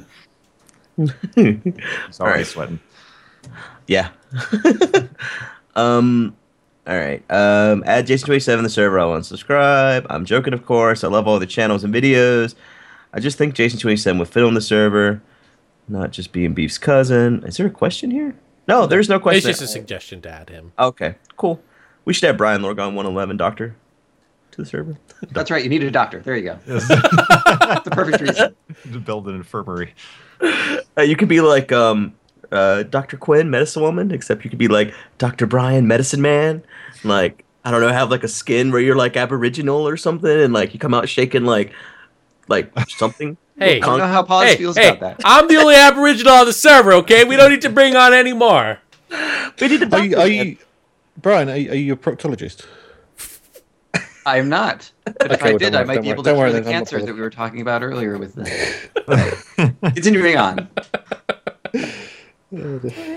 Sorry, 1.36 2.32
right. 2.32 2.46
sweating. 2.46 2.80
Yeah. 3.86 4.10
um. 5.76 6.36
All 6.88 6.96
right. 6.98 7.22
Um. 7.30 7.84
Add 7.86 8.06
Jason 8.06 8.26
twenty 8.26 8.40
seven 8.40 8.62
the 8.62 8.70
server. 8.70 8.98
I 8.98 9.04
want 9.04 9.22
to 9.22 9.28
subscribe. 9.28 10.06
I'm 10.08 10.24
joking, 10.24 10.54
of 10.54 10.64
course. 10.64 11.04
I 11.04 11.08
love 11.08 11.28
all 11.28 11.38
the 11.38 11.46
channels 11.46 11.84
and 11.84 11.94
videos. 11.94 12.54
I 13.12 13.20
just 13.20 13.36
think 13.36 13.54
Jason 13.54 13.78
twenty 13.78 13.98
seven 13.98 14.18
would 14.18 14.28
fit 14.28 14.42
on 14.42 14.54
the 14.54 14.62
server, 14.62 15.20
not 15.86 16.12
just 16.12 16.32
being 16.32 16.54
Beef's 16.54 16.78
cousin. 16.78 17.44
Is 17.44 17.58
there 17.58 17.66
a 17.66 17.70
question 17.70 18.10
here? 18.10 18.34
No, 18.66 18.86
there's 18.86 19.08
no 19.08 19.20
question. 19.20 19.50
It's 19.50 19.58
question. 19.58 19.64
just 19.66 19.76
a 19.76 19.78
suggestion 19.78 20.22
to 20.22 20.30
add 20.30 20.48
him. 20.48 20.72
Okay. 20.78 21.16
Cool. 21.36 21.60
We 22.06 22.14
should 22.14 22.26
have 22.26 22.38
Brian 22.38 22.62
Lorgon 22.62 22.94
one 22.94 23.04
eleven 23.04 23.36
doctor 23.36 23.76
to 24.52 24.62
the 24.62 24.66
server. 24.66 24.96
That's 25.30 25.50
right. 25.50 25.62
You 25.62 25.68
need 25.68 25.82
a 25.82 25.90
doctor. 25.90 26.20
There 26.20 26.36
you 26.36 26.42
go. 26.44 26.58
the 26.66 27.90
perfect 27.92 28.22
reason. 28.22 28.56
to 28.92 28.98
build 28.98 29.28
an 29.28 29.34
infirmary. 29.34 29.92
Uh, 30.40 31.02
you 31.02 31.16
could 31.16 31.28
be 31.28 31.42
like 31.42 31.70
um, 31.70 32.14
uh, 32.52 32.82
Dr. 32.84 33.16
Quinn, 33.16 33.50
medicine 33.50 33.82
woman, 33.82 34.10
except 34.10 34.44
you 34.44 34.50
could 34.50 34.58
be 34.58 34.68
like 34.68 34.94
Dr. 35.18 35.46
Brian, 35.46 35.86
medicine 35.86 36.22
man. 36.22 36.62
Like, 37.04 37.44
I 37.64 37.70
don't 37.70 37.80
know, 37.80 37.88
have 37.88 38.10
like 38.10 38.24
a 38.24 38.28
skin 38.28 38.70
where 38.70 38.80
you're 38.80 38.96
like 38.96 39.16
Aboriginal 39.16 39.86
or 39.86 39.96
something, 39.96 40.30
and 40.30 40.52
like 40.52 40.72
you 40.72 40.80
come 40.80 40.94
out 40.94 41.08
shaking 41.08 41.44
like, 41.44 41.72
like 42.48 42.72
something. 42.90 43.36
Hey. 43.58 43.78
I 43.78 43.86
don't 43.86 43.98
know 43.98 44.06
how 44.06 44.22
Paz 44.22 44.50
Hey, 44.50 44.56
feels 44.56 44.76
hey, 44.76 44.90
about 44.90 45.00
that. 45.00 45.20
I'm 45.24 45.48
the 45.48 45.56
only 45.56 45.74
Aboriginal 45.74 46.32
on 46.32 46.46
the 46.46 46.52
server. 46.52 46.92
Okay, 46.92 47.24
we 47.24 47.34
don't 47.34 47.50
need 47.50 47.62
to 47.62 47.68
bring 47.68 47.96
on 47.96 48.14
any 48.14 48.32
more. 48.32 48.78
We 49.60 49.66
need 49.66 49.82
a 49.82 49.96
Are 49.96 50.04
you, 50.04 50.16
are 50.16 50.28
you 50.28 50.56
Brian? 51.16 51.48
Are 51.48 51.56
you, 51.56 51.70
are 51.72 51.74
you 51.74 51.92
a 51.94 51.96
proctologist? 51.96 52.64
I 54.26 54.38
am 54.38 54.48
not. 54.48 54.90
But 55.04 55.32
if 55.32 55.42
I 55.42 55.48
well, 55.48 55.58
did, 55.58 55.72
don't 55.72 55.82
I 55.82 55.84
might 55.84 56.02
be 56.02 56.08
worry, 56.08 56.10
able 56.10 56.22
to 56.22 56.30
don't 56.30 56.36
cure 56.36 56.52
the 56.52 56.60
then, 56.60 56.72
cancer 56.72 57.04
that 57.04 57.12
we 57.12 57.20
were 57.20 57.30
talking 57.30 57.60
about 57.60 57.82
earlier 57.82 58.16
with 58.16 58.34
the. 58.34 59.74
Continuing 59.94 60.36
on. 60.36 60.68
All 62.52 62.58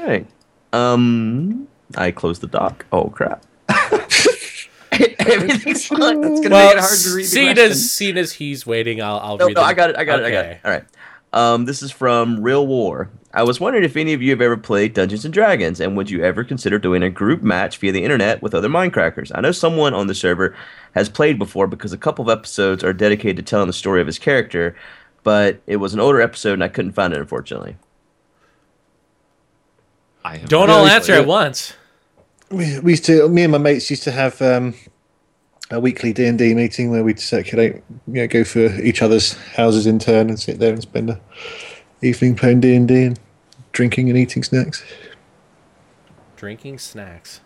right. 0.07 0.27
Um, 0.73 1.67
I 1.95 2.11
closed 2.11 2.41
the 2.41 2.47
dock. 2.47 2.85
Oh 2.91 3.05
crap. 3.09 3.45
Everything's 4.91 5.85
fine. 5.87 6.23
It's 6.23 6.41
gonna 6.41 6.55
Well, 6.55 6.67
make 6.67 6.77
it 6.77 6.79
hard 6.79 6.99
to 6.99 7.15
read 7.15 7.55
the 7.55 7.61
as 7.61 7.91
seeing 7.91 8.17
as 8.17 8.33
he's 8.33 8.65
waiting, 8.65 9.01
I'll 9.01 9.19
I'll 9.19 9.37
No, 9.37 9.47
read. 9.47 9.55
no, 9.55 9.61
the- 9.61 9.67
I 9.67 9.73
got 9.73 9.89
it. 9.91 9.95
I 9.97 10.03
got 10.03 10.19
it. 10.19 10.25
I 10.25 10.31
got 10.31 10.45
Okay. 10.45 10.51
it. 10.53 10.59
All 10.65 10.71
right. 10.71 10.83
Um, 11.33 11.63
this 11.65 11.81
is 11.81 11.91
from 11.91 12.41
Real 12.43 12.67
War. 12.67 13.09
I 13.33 13.43
was 13.43 13.61
wondering 13.61 13.85
if 13.85 13.95
any 13.95 14.11
of 14.11 14.21
you 14.21 14.31
have 14.31 14.41
ever 14.41 14.57
played 14.57 14.93
Dungeons 14.93 15.23
and 15.23 15.33
Dragons, 15.33 15.79
and 15.79 15.95
would 15.95 16.09
you 16.09 16.21
ever 16.25 16.43
consider 16.43 16.77
doing 16.77 17.01
a 17.03 17.09
group 17.09 17.41
match 17.41 17.77
via 17.77 17.93
the 17.93 18.03
internet 18.03 18.41
with 18.41 18.53
other 18.53 18.67
Mindcrackers? 18.67 19.31
I 19.33 19.39
know 19.39 19.53
someone 19.53 19.93
on 19.93 20.07
the 20.07 20.13
server 20.15 20.53
has 20.93 21.07
played 21.07 21.39
before 21.39 21.67
because 21.67 21.93
a 21.93 21.97
couple 21.97 22.29
of 22.29 22.37
episodes 22.37 22.83
are 22.83 22.91
dedicated 22.91 23.37
to 23.37 23.43
telling 23.43 23.67
the 23.67 23.73
story 23.73 24.01
of 24.01 24.07
his 24.07 24.19
character, 24.19 24.75
but 25.23 25.61
it 25.67 25.77
was 25.77 25.93
an 25.93 26.01
older 26.01 26.19
episode 26.19 26.53
and 26.55 26.63
I 26.65 26.67
couldn't 26.67 26.91
find 26.91 27.13
it, 27.13 27.19
unfortunately. 27.21 27.77
I 30.23 30.37
have 30.37 30.49
Don't 30.49 30.69
all 30.69 30.85
answer 30.85 31.13
at 31.13 31.25
once. 31.27 31.73
We, 32.49 32.79
we 32.79 32.91
used 32.93 33.05
to. 33.05 33.27
Me 33.29 33.43
and 33.43 33.51
my 33.51 33.57
mates 33.57 33.89
used 33.89 34.03
to 34.03 34.11
have 34.11 34.41
um, 34.41 34.75
a 35.71 35.79
weekly 35.79 36.13
D 36.13 36.25
and 36.25 36.37
D 36.37 36.53
meeting 36.53 36.91
where 36.91 37.03
we'd 37.03 37.19
circulate, 37.19 37.75
you 38.07 38.13
know, 38.13 38.27
go 38.27 38.43
for 38.43 38.65
each 38.81 39.01
other's 39.01 39.33
houses 39.55 39.87
in 39.87 39.99
turn 39.99 40.29
and 40.29 40.39
sit 40.39 40.59
there 40.59 40.73
and 40.73 40.81
spend 40.81 41.09
a 41.09 41.21
evening 42.01 42.35
playing 42.35 42.59
D 42.59 42.75
and 42.75 42.87
D 42.87 43.03
and 43.03 43.19
drinking 43.71 44.09
and 44.09 44.17
eating 44.17 44.43
snacks. 44.43 44.83
Drinking 46.35 46.79
snacks. 46.79 47.41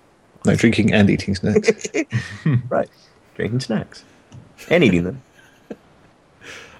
No, 0.46 0.56
drinking 0.56 0.94
and 0.94 1.10
eating 1.10 1.36
snacks. 1.36 1.88
Right. 2.70 2.90
Drinking 3.36 3.60
snacks 3.60 4.04
and 4.70 4.84
eating 4.84 5.04
them. 5.04 5.22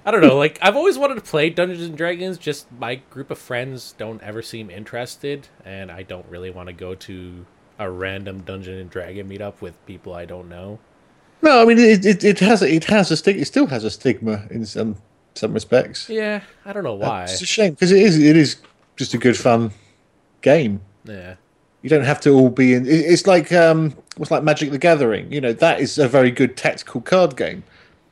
I 0.06 0.12
don't 0.12 0.20
know. 0.22 0.36
Like 0.38 0.58
I've 0.62 0.76
always 0.76 0.96
wanted 0.96 1.16
to 1.16 1.20
play 1.20 1.50
Dungeons 1.50 1.82
and 1.84 1.96
Dragons. 1.98 2.38
Just 2.38 2.70
my 2.72 2.94
group 3.10 3.30
of 3.30 3.38
friends 3.38 3.94
don't 3.98 4.22
ever 4.22 4.40
seem 4.40 4.70
interested, 4.70 5.48
and 5.64 5.90
I 5.90 6.02
don't 6.04 6.24
really 6.28 6.50
want 6.50 6.68
to 6.68 6.72
go 6.72 6.94
to 6.94 7.44
a 7.78 7.90
random 7.90 8.40
Dungeon 8.42 8.78
and 8.78 8.88
Dragon 8.88 9.28
meetup 9.28 9.60
with 9.60 9.74
people 9.84 10.14
I 10.14 10.24
don't 10.24 10.48
know. 10.48 10.78
no, 11.42 11.60
I 11.60 11.64
mean 11.66 11.78
it, 11.78 12.06
it, 12.06 12.24
it 12.24 12.38
has 12.38 12.62
it 12.62 12.84
has 12.84 13.10
a 13.10 13.16
stig- 13.16 13.38
It 13.40 13.44
still 13.46 13.66
has 13.66 13.84
a 13.84 13.90
stigma 13.90 14.46
in 14.50 14.64
some 14.64 14.96
some 15.34 15.52
respects. 15.52 16.08
Yeah, 16.08 16.40
I 16.64 16.72
don't 16.72 16.84
know 16.84 16.94
why. 16.94 17.24
It's 17.24 17.42
a 17.42 17.46
shame 17.46 17.72
because 17.72 17.90
it 17.92 18.00
is 18.00 18.16
it 18.22 18.36
is 18.36 18.56
just 18.96 19.12
a 19.12 19.18
good 19.18 19.36
fun 19.36 19.72
game. 20.40 20.80
Yeah. 21.04 21.34
You 21.82 21.90
don't 21.90 22.04
have 22.04 22.20
to 22.22 22.30
all 22.30 22.48
be 22.48 22.74
in. 22.74 22.86
it- 22.86 22.90
It's 22.90 23.26
like 23.26 23.52
um, 23.52 23.94
what's 24.16 24.30
like 24.30 24.42
Magic 24.42 24.70
the 24.70 24.78
Gathering. 24.78 25.30
You 25.32 25.40
know 25.40 25.52
that 25.52 25.80
is 25.80 25.98
a 25.98 26.08
very 26.08 26.30
good 26.30 26.56
tactical 26.56 27.00
card 27.00 27.36
game, 27.36 27.62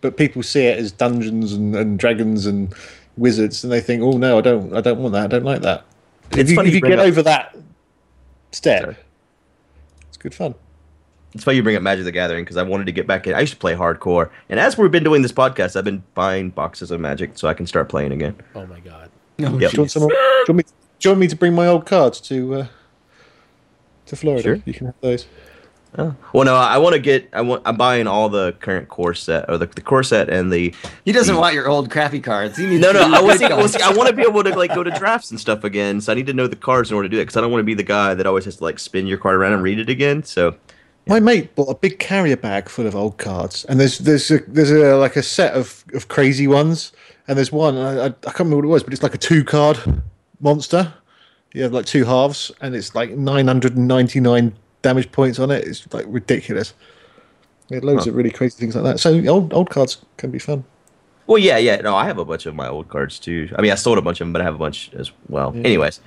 but 0.05 0.19
people 0.19 0.43
see 0.43 0.67
it 0.67 0.79
as 0.79 0.93
Dungeons 0.93 1.55
and, 1.55 1.75
and 1.75 1.99
Dragons 1.99 2.45
and 2.45 2.75
Wizards, 3.17 3.65
and 3.65 3.73
they 3.73 3.81
think, 3.81 4.03
"Oh 4.03 4.19
no, 4.19 4.37
I 4.37 4.43
don't, 4.43 4.77
I 4.77 4.83
don't 4.83 4.99
want 4.99 5.15
that. 5.15 5.25
I 5.25 5.27
don't 5.29 5.45
like 5.45 5.63
that." 5.63 5.83
It's 6.33 6.41
if 6.41 6.51
you, 6.51 6.57
funny 6.57 6.69
if 6.69 6.75
you 6.75 6.81
you 6.85 6.89
get 6.91 6.99
up- 6.99 7.07
over 7.07 7.23
that 7.23 7.57
step, 8.53 8.83
Sorry. 8.83 8.97
it's 10.09 10.19
good 10.19 10.35
fun. 10.35 10.55
It's 11.33 11.47
why 11.47 11.55
you 11.55 11.63
bring 11.63 11.75
up 11.75 11.81
Magic 11.83 12.05
the 12.05 12.13
Gathering 12.13 12.45
because 12.45 12.59
I 12.59 12.63
wanted 12.65 12.85
to 12.85 12.93
get 12.93 13.07
back 13.07 13.27
in. 13.27 13.33
I 13.35 13.41
used 13.41 13.55
to 13.55 13.59
play 13.59 13.75
hardcore, 13.75 14.29
and 14.51 14.61
as 14.61 14.77
we've 14.77 14.91
been 14.91 15.05
doing 15.05 15.23
this 15.23 15.33
podcast, 15.33 15.75
I've 15.75 15.85
been 15.87 16.03
buying 16.13 16.51
boxes 16.51 16.91
of 16.91 17.01
Magic 17.01 17.39
so 17.39 17.49
I 17.49 17.55
can 17.55 17.67
start 17.67 17.89
playing 17.89 18.13
again. 18.13 18.37
Oh 18.55 18.67
my 18.67 18.81
god. 18.81 19.11
No, 19.39 19.59
Yep. 19.59 19.71
Do 19.71 19.77
you 19.77 19.81
want 19.85 19.91
some? 19.91 20.07
Do 20.07 20.15
you 20.15 20.45
want 20.49 20.57
me? 20.59 20.63
Do 20.65 21.09
you 21.09 21.11
want 21.13 21.21
me 21.21 21.29
to 21.29 21.37
bring 21.37 21.55
my 21.55 21.67
old 21.67 21.87
cards 21.87 22.21
to 22.21 22.55
uh, 22.57 22.67
to 24.05 24.17
Florida? 24.17 24.43
Sure. 24.43 24.63
You 24.67 24.75
can 24.75 24.87
have 24.87 25.01
those. 25.01 25.27
Oh. 25.97 26.14
Well, 26.32 26.45
no, 26.45 26.57
I 26.57 26.78
want 26.78 26.95
to 26.95 26.99
get. 26.99 27.28
I 27.32 27.40
want. 27.40 27.62
I'm 27.64 27.76
buying 27.76 28.09
all 28.09 28.28
the 28.28 28.53
current 28.61 28.88
core 28.88 29.14
set 29.14 29.49
or 29.49 29.59
the, 29.59 29.66
the 29.66 29.80
core 29.80 30.03
set 30.03 30.28
and 30.28 30.53
the. 30.53 30.74
He 31.05 31.12
doesn't 31.12 31.36
want 31.36 31.55
your 31.55 31.68
old 31.68 31.88
crappy 31.90 32.20
cards. 32.20 32.57
He 32.57 32.66
needs 32.66 32.82
No, 32.82 32.90
no. 32.90 33.03
I 33.03 33.20
good 33.20 33.24
was. 33.24 33.40
Well, 33.40 33.68
see, 33.68 33.80
I 33.80 33.92
want 33.92 34.09
to 34.09 34.14
be 34.14 34.22
able 34.22 34.42
to 34.42 34.51
like 34.57 34.74
go 34.74 34.82
to 34.82 34.90
drafts 34.90 35.30
and 35.30 35.38
stuff 35.38 35.62
again. 35.62 36.01
So 36.01 36.11
I 36.11 36.16
need 36.16 36.26
to 36.26 36.32
know 36.32 36.49
the 36.49 36.57
cards 36.57 36.90
in 36.90 36.97
order 36.97 37.09
to 37.09 37.14
do 37.14 37.18
it. 37.18 37.22
Because 37.22 37.36
I 37.36 37.40
don't 37.42 37.53
want 37.53 37.61
to 37.61 37.64
be 37.66 37.74
the 37.74 37.84
guy 37.84 38.14
that 38.14 38.26
always 38.26 38.45
has 38.47 38.57
to 38.57 38.64
like 38.64 38.80
spin 38.80 39.07
your 39.07 39.18
card 39.18 39.36
around 39.36 39.53
and 39.53 39.62
read 39.62 39.78
it 39.78 39.88
again. 39.88 40.24
So 40.24 40.57
My 41.07 41.20
mate 41.20 41.55
bought 41.55 41.68
a 41.68 41.74
big 41.76 42.01
carrier 42.01 42.36
bag 42.36 42.68
full 42.68 42.86
of 42.88 42.97
old 42.97 43.18
cards, 43.18 43.64
and 43.66 43.78
there's 43.78 43.99
there's 43.99 44.30
a, 44.32 44.38
there's 44.49 44.72
a 44.72 44.97
like 44.97 45.14
a 45.14 45.22
set 45.22 45.55
of, 45.55 45.84
of 45.95 46.09
crazy 46.09 46.49
ones, 46.49 46.92
and 47.28 47.36
there's 47.38 47.53
one 47.53 47.76
I, 47.76 47.90
I, 47.90 48.07
I 48.07 48.11
can't 48.11 48.40
remember 48.40 48.57
what 48.57 48.64
it 48.64 48.68
was, 48.68 48.82
but 48.82 48.92
it's 48.92 49.03
like 49.05 49.14
a 49.14 49.18
two 49.18 49.45
card 49.45 49.78
monster. 50.40 50.92
You 51.53 51.62
have 51.62 51.72
like 51.72 51.86
two 51.86 52.05
halves, 52.05 52.51
and 52.61 52.74
it's 52.74 52.97
like 52.97 53.11
999 53.11 54.55
damage 54.85 55.11
points 55.11 55.39
on 55.41 55.51
it. 55.51 55.66
It's 55.66 55.93
like 55.93 56.05
ridiculous. 56.07 56.74
There 57.68 57.78
are 57.78 57.82
loads 57.82 58.07
of 58.07 58.14
really 58.14 58.30
crazy 58.30 58.57
things 58.61 58.76
like 58.76 58.85
that. 58.85 59.01
So 59.01 59.11
old 59.26 59.53
old 59.53 59.70
cards 59.70 59.97
can 60.18 60.30
be 60.30 60.39
fun. 60.39 60.62
Well, 61.26 61.39
yeah, 61.39 61.57
yeah. 61.57 61.76
No, 61.80 61.97
I 61.97 62.05
have 62.05 62.18
a 62.18 62.24
bunch 62.24 62.45
of 62.47 62.55
my 62.55 62.68
old 62.68 62.89
cards 62.91 63.18
too. 63.18 63.49
I 63.59 63.62
mean, 63.62 63.72
I 63.72 63.76
sold 63.76 63.97
a 63.99 64.03
bunch 64.03 64.20
of 64.20 64.26
them, 64.26 64.32
but 64.35 64.43
I 64.43 64.45
have 64.45 64.55
a 64.55 64.59
bunch 64.59 64.91
as 64.93 65.11
well. 65.30 65.55
Anyways, 65.57 66.01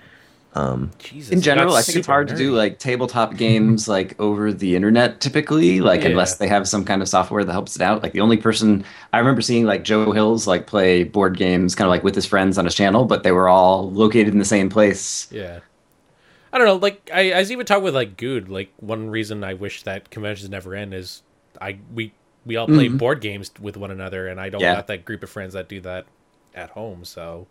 um, 0.53 0.91
Jesus, 0.99 1.31
in 1.31 1.41
general, 1.41 1.73
I 1.73 1.81
think 1.81 1.97
it's 1.97 2.05
super 2.05 2.11
hard 2.11 2.27
to 2.27 2.35
do 2.35 2.53
like 2.55 2.77
tabletop 2.77 3.35
games 3.35 3.87
like 3.87 4.19
over 4.19 4.53
the 4.53 4.75
internet 4.75 5.19
typically, 5.19 5.81
like 5.81 6.01
Yeah. 6.01 6.09
unless 6.09 6.35
they 6.37 6.47
have 6.47 6.67
some 6.67 6.85
kind 6.85 7.01
of 7.01 7.07
software 7.09 7.43
that 7.43 7.51
helps 7.51 7.75
it 7.75 7.81
out. 7.81 8.03
Like 8.03 8.13
the 8.13 8.21
only 8.21 8.37
person 8.37 8.85
I 9.11 9.17
remember 9.17 9.41
seeing 9.41 9.65
like 9.65 9.83
Joe 9.83 10.11
Hills 10.11 10.45
like 10.45 10.67
play 10.67 11.03
board 11.03 11.35
games 11.35 11.73
kind 11.73 11.87
of 11.87 11.91
like 11.91 12.03
with 12.03 12.13
his 12.13 12.27
friends 12.27 12.59
on 12.59 12.65
his 12.65 12.75
channel, 12.75 13.05
but 13.05 13.23
they 13.23 13.31
were 13.31 13.49
all 13.49 13.89
located 13.91 14.29
in 14.33 14.37
the 14.39 14.45
same 14.45 14.69
place. 14.69 15.27
Yeah. 15.31 15.59
I 16.53 16.57
don't 16.57 16.67
know. 16.67 16.75
Like 16.75 17.09
I, 17.13 17.31
I 17.33 17.39
was 17.39 17.51
even 17.51 17.65
talking 17.65 17.83
with 17.83 17.95
like 17.95 18.17
Guude. 18.17 18.49
Like 18.49 18.71
one 18.77 19.09
reason 19.09 19.43
I 19.43 19.53
wish 19.53 19.83
that 19.83 20.09
conventions 20.09 20.49
never 20.49 20.73
end 20.75 20.93
is 20.93 21.23
I 21.61 21.79
we 21.93 22.13
we 22.45 22.55
all 22.55 22.67
play 22.67 22.87
board 22.87 23.21
games 23.21 23.51
with 23.59 23.75
one 23.77 23.91
another, 23.91 24.27
and 24.27 24.39
I 24.39 24.49
don't 24.49 24.61
Yeah. 24.61 24.75
got 24.75 24.87
that 24.87 25.03
group 25.05 25.23
of 25.23 25.29
friends 25.29 25.53
that 25.53 25.67
do 25.67 25.81
that 25.81 26.05
at 26.55 26.69
home. 26.71 27.03
So 27.05 27.47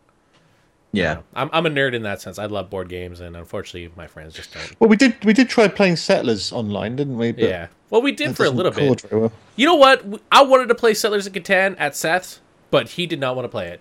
yeah. 0.92 1.18
I'm 1.34 1.50
I'm 1.52 1.66
a 1.66 1.70
nerd 1.70 1.94
in 1.94 2.02
that 2.02 2.22
sense. 2.22 2.38
I 2.38 2.46
love 2.46 2.70
board 2.70 2.88
games, 2.88 3.20
and 3.20 3.36
unfortunately, 3.36 3.92
my 3.96 4.06
friends 4.06 4.34
just 4.34 4.54
don't. 4.54 4.80
Well, 4.80 4.88
we 4.88 4.96
did 4.96 5.22
we 5.24 5.32
did 5.32 5.48
try 5.48 5.68
playing 5.68 5.96
Settlers 5.96 6.52
online, 6.52 6.96
didn't 6.96 7.18
we? 7.18 7.32
But 7.32 7.44
Yeah. 7.44 7.66
Well, 7.90 8.02
we 8.02 8.12
did 8.12 8.36
for 8.36 8.44
a 8.44 8.50
little 8.50 8.72
bit. 8.72 9.04
well. 9.12 9.30
You 9.54 9.66
know 9.66 9.74
what? 9.76 10.04
I 10.32 10.42
wanted 10.42 10.68
to 10.68 10.74
play 10.74 10.94
Settlers 10.94 11.26
of 11.26 11.32
Catan 11.34 11.76
at 11.78 11.94
Seth's, 11.94 12.40
but 12.70 12.88
he 12.90 13.06
did 13.06 13.20
not 13.20 13.36
want 13.36 13.44
to 13.44 13.48
play 13.50 13.68
it. 13.68 13.80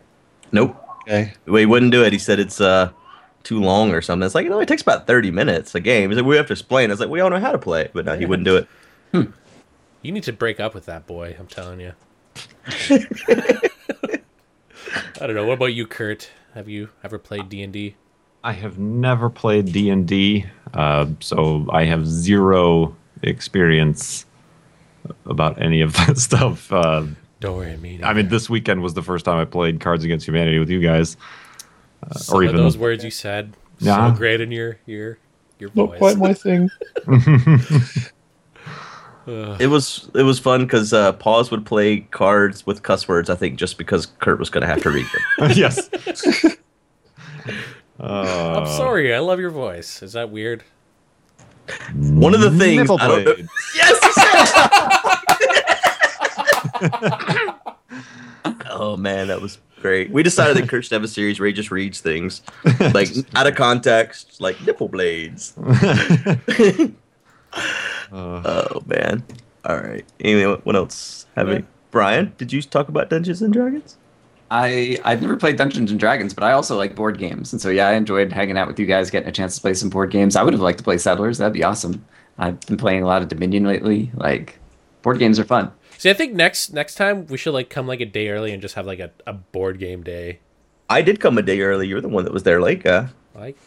Nope. 0.52 0.76
Okay. 1.08 1.34
We 1.46 1.66
wouldn't 1.66 1.92
do 1.92 2.04
it. 2.04 2.12
He 2.14 2.20
said 2.20 2.40
it's 2.40 2.60
uh 2.60 2.92
too 3.46 3.62
long 3.62 3.94
or 3.94 4.02
something. 4.02 4.26
It's 4.26 4.36
like, 4.36 4.44
you 4.44 4.50
know, 4.50 4.60
it 4.60 4.68
takes 4.68 4.82
about 4.82 5.08
30 5.08 5.32
minutes 5.32 5.74
a 5.76 5.80
game. 5.80 6.10
He's 6.10 6.18
like, 6.18 6.26
we 6.26 6.36
have 6.36 6.48
to 6.48 6.54
explain. 6.54 6.92
It's 6.92 7.00
like, 7.00 7.10
we 7.10 7.22
all 7.22 7.30
know 7.30 7.40
how 7.40 7.54
to 7.54 7.58
play 7.58 7.84
it. 7.84 7.92
But 7.94 8.06
no, 8.06 8.18
he 8.18 8.26
wouldn't 8.26 8.46
do 8.46 8.58
it. 8.58 8.68
You 10.02 10.12
need 10.12 10.24
to 10.24 10.34
break 10.34 10.60
up 10.60 10.74
with 10.74 10.86
that 10.88 11.08
boy. 11.08 11.36
I'm 11.40 11.48
telling 11.48 11.80
you. 11.80 11.94
I 15.22 15.28
don't 15.28 15.36
know. 15.36 15.46
What 15.46 15.54
about 15.54 15.74
you, 15.74 15.88
Kurt? 15.88 16.30
Have 16.54 16.68
you 16.68 16.90
ever 17.04 17.18
played 17.18 17.50
D 17.50 17.64
and 17.64 17.72
D? 17.72 17.96
I 18.44 18.52
have 18.52 18.78
never 18.78 19.30
played 19.30 19.72
D 19.72 19.90
and 19.90 20.08
D, 20.08 20.46
uh, 20.74 21.08
so 21.20 21.68
I 21.72 21.86
have 21.86 22.06
zero 22.06 22.96
experience 23.24 24.26
about 25.26 25.60
any 25.62 25.82
of 25.82 25.94
that 25.98 26.18
stuff. 26.18 26.72
Uh, 26.72 27.06
Don't 27.40 27.58
worry, 27.58 27.76
me. 27.78 28.00
I 28.04 28.14
mean, 28.14 28.28
this 28.28 28.50
weekend 28.50 28.84
was 28.84 28.94
the 28.94 29.02
first 29.02 29.26
time 29.26 29.38
I 29.40 29.46
played 29.46 29.80
Cards 29.80 30.04
Against 30.04 30.28
Humanity 30.28 30.60
with 30.60 30.70
you 30.70 30.80
guys, 30.80 31.18
uh, 32.12 32.18
Some 32.18 32.38
or 32.38 32.44
of 32.44 32.50
even 32.50 32.62
those 32.62 32.78
words 32.78 33.04
you 33.04 33.12
said 33.12 33.54
Yeah. 33.80 34.12
so 34.12 34.18
great 34.18 34.42
in 34.42 34.52
your 34.52 34.78
your 34.86 35.18
your 35.60 35.70
voice. 35.70 35.90
Not 35.90 35.98
quite 36.00 36.18
my 36.18 36.34
thing. 36.34 36.70
It 39.28 39.72
was 39.72 40.08
it 40.14 40.22
was 40.22 40.38
fun 40.38 40.66
because 40.66 40.94
uh, 40.94 41.12
Pause 41.14 41.50
would 41.50 41.66
play 41.66 42.02
cards 42.02 42.64
with 42.68 42.84
cuss 42.84 43.08
words. 43.08 43.28
I 43.28 43.34
think 43.36 43.58
just 43.58 43.80
because 43.80 44.06
Kurt 44.06 44.38
was 44.38 44.52
going 44.52 44.62
to 44.62 44.68
have 44.68 44.84
to 44.84 44.92
read 44.92 45.08
them. 45.40 45.52
yes. 45.56 45.90
I'm 48.00 48.68
sorry. 48.68 49.16
I 49.16 49.20
love 49.20 49.40
your 49.40 49.50
voice. 49.50 50.04
Is 50.04 50.14
that 50.14 50.30
weird? 50.30 50.64
One 51.96 52.36
of 52.36 52.42
the 52.42 52.52
things 52.52 52.88
I 52.92 53.08
don't 53.08 53.26
know. 53.26 53.34
blades. 53.34 53.50
Yes. 53.76 54.00
Oh 58.76 58.98
man, 58.98 59.28
that 59.28 59.42
was 59.42 59.58
great. 59.82 60.10
We 60.12 60.22
decided 60.24 60.58
that 60.58 60.70
Kurt 60.70 60.84
should 60.86 60.94
have 60.94 61.04
a 61.04 61.08
series 61.08 61.40
where 61.40 61.48
he 61.48 61.54
just 61.54 61.72
reads 61.72 62.02
things 62.02 62.42
like 62.94 63.10
out 63.36 63.48
of 63.48 63.56
context, 63.56 64.40
like 64.42 64.62
nipple 64.66 64.88
blades. 64.88 65.54
oh 68.12 68.82
man. 68.86 69.24
All 69.66 69.78
right. 69.78 70.06
Anyway, 70.20 70.46
what- 70.46 70.66
what 70.66 70.76
else? 70.76 71.26
Have 71.36 71.48
we? 71.50 71.64
Brian, 71.92 72.34
did 72.38 72.52
you 72.52 72.62
talk 72.62 72.90
about 72.90 73.10
Dungeons 73.10 73.42
and 73.42 73.54
Dragons? 73.54 73.98
I 74.52 75.00
I've 75.04 75.22
never 75.22 75.38
played 75.38 75.56
Dungeons 75.58 75.90
and 75.92 76.00
Dragons, 76.00 76.34
but 76.34 76.44
I 76.44 76.52
also 76.52 76.78
like 76.78 76.94
board 76.96 77.18
games, 77.18 77.52
and 77.54 77.62
so 77.62 77.70
yeah, 77.70 77.88
I 77.88 77.94
enjoyed 77.94 78.32
hanging 78.32 78.58
out 78.58 78.68
with 78.68 78.78
you 78.80 78.86
guys, 78.86 79.10
getting 79.10 79.30
a 79.30 79.32
chance 79.32 79.56
to 79.56 79.62
play 79.62 79.74
some 79.74 79.90
board 79.90 80.12
games. 80.12 80.36
I 80.36 80.44
would 80.44 80.54
have 80.54 80.62
liked 80.62 80.78
to 80.80 80.84
play 80.84 80.98
Settlers. 80.98 81.38
That'd 81.40 81.54
be 81.54 81.64
awesome. 81.64 82.06
I've 82.38 82.60
been 82.62 82.78
playing 82.78 83.02
a 83.02 83.08
lot 83.08 83.22
of 83.22 83.30
Dominion 83.30 83.64
lately. 83.64 84.12
Like 84.14 84.60
board 85.02 85.18
games 85.20 85.40
are 85.40 85.46
fun. 85.46 85.72
See, 86.06 86.12
I 86.12 86.14
think 86.14 86.36
next 86.36 86.72
next 86.72 86.94
time 86.94 87.26
we 87.26 87.36
should 87.36 87.56
like 87.56 87.72
come 87.72 87.88
like 87.88 88.00
a 88.00 88.06
day 88.06 88.30
early 88.30 88.52
and 88.52 88.62
just 88.62 88.76
have 88.76 88.86
like 88.86 89.00
a, 89.00 89.10
a 89.26 89.34
board 89.34 89.80
game 89.80 90.04
day. 90.04 90.38
I 90.88 91.02
did 91.02 91.20
come 91.20 91.36
a 91.40 91.42
day 91.42 91.62
early. 91.62 91.88
You're 91.88 92.00
the 92.00 92.10
one 92.10 92.26
that 92.26 92.32
was 92.32 92.44
there 92.44 92.62
late, 92.62 92.84
guy. 92.84 93.08
Like, 93.34 93.58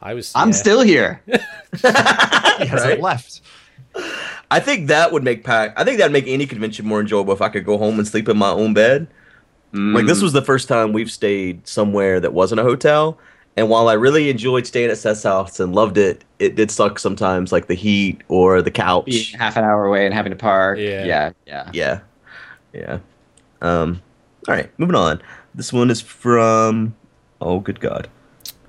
I 0.00 0.14
was. 0.14 0.30
I'm 0.36 0.50
yeah. 0.50 0.54
still 0.54 0.82
here. 0.82 1.22
He 1.26 1.88
hasn't 2.68 2.70
Right? 2.70 3.00
left. 3.00 3.40
I 4.48 4.60
think 4.60 4.86
that 4.86 5.10
would 5.10 5.24
make 5.24 5.42
pack. 5.42 5.72
I 5.76 5.82
think 5.82 5.98
that'd 5.98 6.12
make 6.12 6.28
any 6.28 6.46
convention 6.46 6.86
more 6.86 7.00
enjoyable 7.00 7.32
if 7.32 7.42
I 7.42 7.48
could 7.48 7.64
go 7.64 7.76
home 7.78 7.98
and 7.98 8.06
sleep 8.06 8.28
in 8.28 8.38
my 8.38 8.50
own 8.50 8.74
bed. 8.74 9.08
Like 9.72 10.06
this 10.06 10.20
mm. 10.20 10.22
was 10.22 10.32
the 10.32 10.42
first 10.42 10.68
time 10.68 10.92
we've 10.92 11.10
stayed 11.10 11.66
somewhere 11.66 12.20
that 12.20 12.32
wasn't 12.32 12.60
a 12.60 12.62
hotel. 12.62 13.18
And 13.56 13.68
while 13.68 13.88
I 13.88 13.92
really 13.94 14.30
enjoyed 14.30 14.66
staying 14.66 14.90
at 14.90 14.96
Seth's 14.96 15.24
house 15.24 15.60
and 15.60 15.74
loved 15.74 15.98
it, 15.98 16.24
it 16.38 16.54
did 16.54 16.70
suck 16.70 16.98
sometimes, 16.98 17.52
like 17.52 17.66
the 17.66 17.74
heat 17.74 18.22
or 18.28 18.62
the 18.62 18.70
Being 18.70 18.86
couch. 18.86 19.32
half 19.38 19.56
an 19.58 19.64
hour 19.64 19.84
away 19.84 20.06
and 20.06 20.14
having 20.14 20.30
to 20.30 20.36
park. 20.36 20.78
Yeah. 20.78 21.04
yeah, 21.04 21.32
yeah. 21.46 21.70
Yeah, 21.74 22.00
yeah. 22.72 22.98
Um, 23.60 24.00
all 24.48 24.54
right, 24.54 24.70
moving 24.78 24.96
on. 24.96 25.20
This 25.54 25.72
one 25.72 25.90
is 25.90 26.00
from. 26.00 26.94
Oh, 27.42 27.60
good 27.60 27.78
God, 27.80 28.08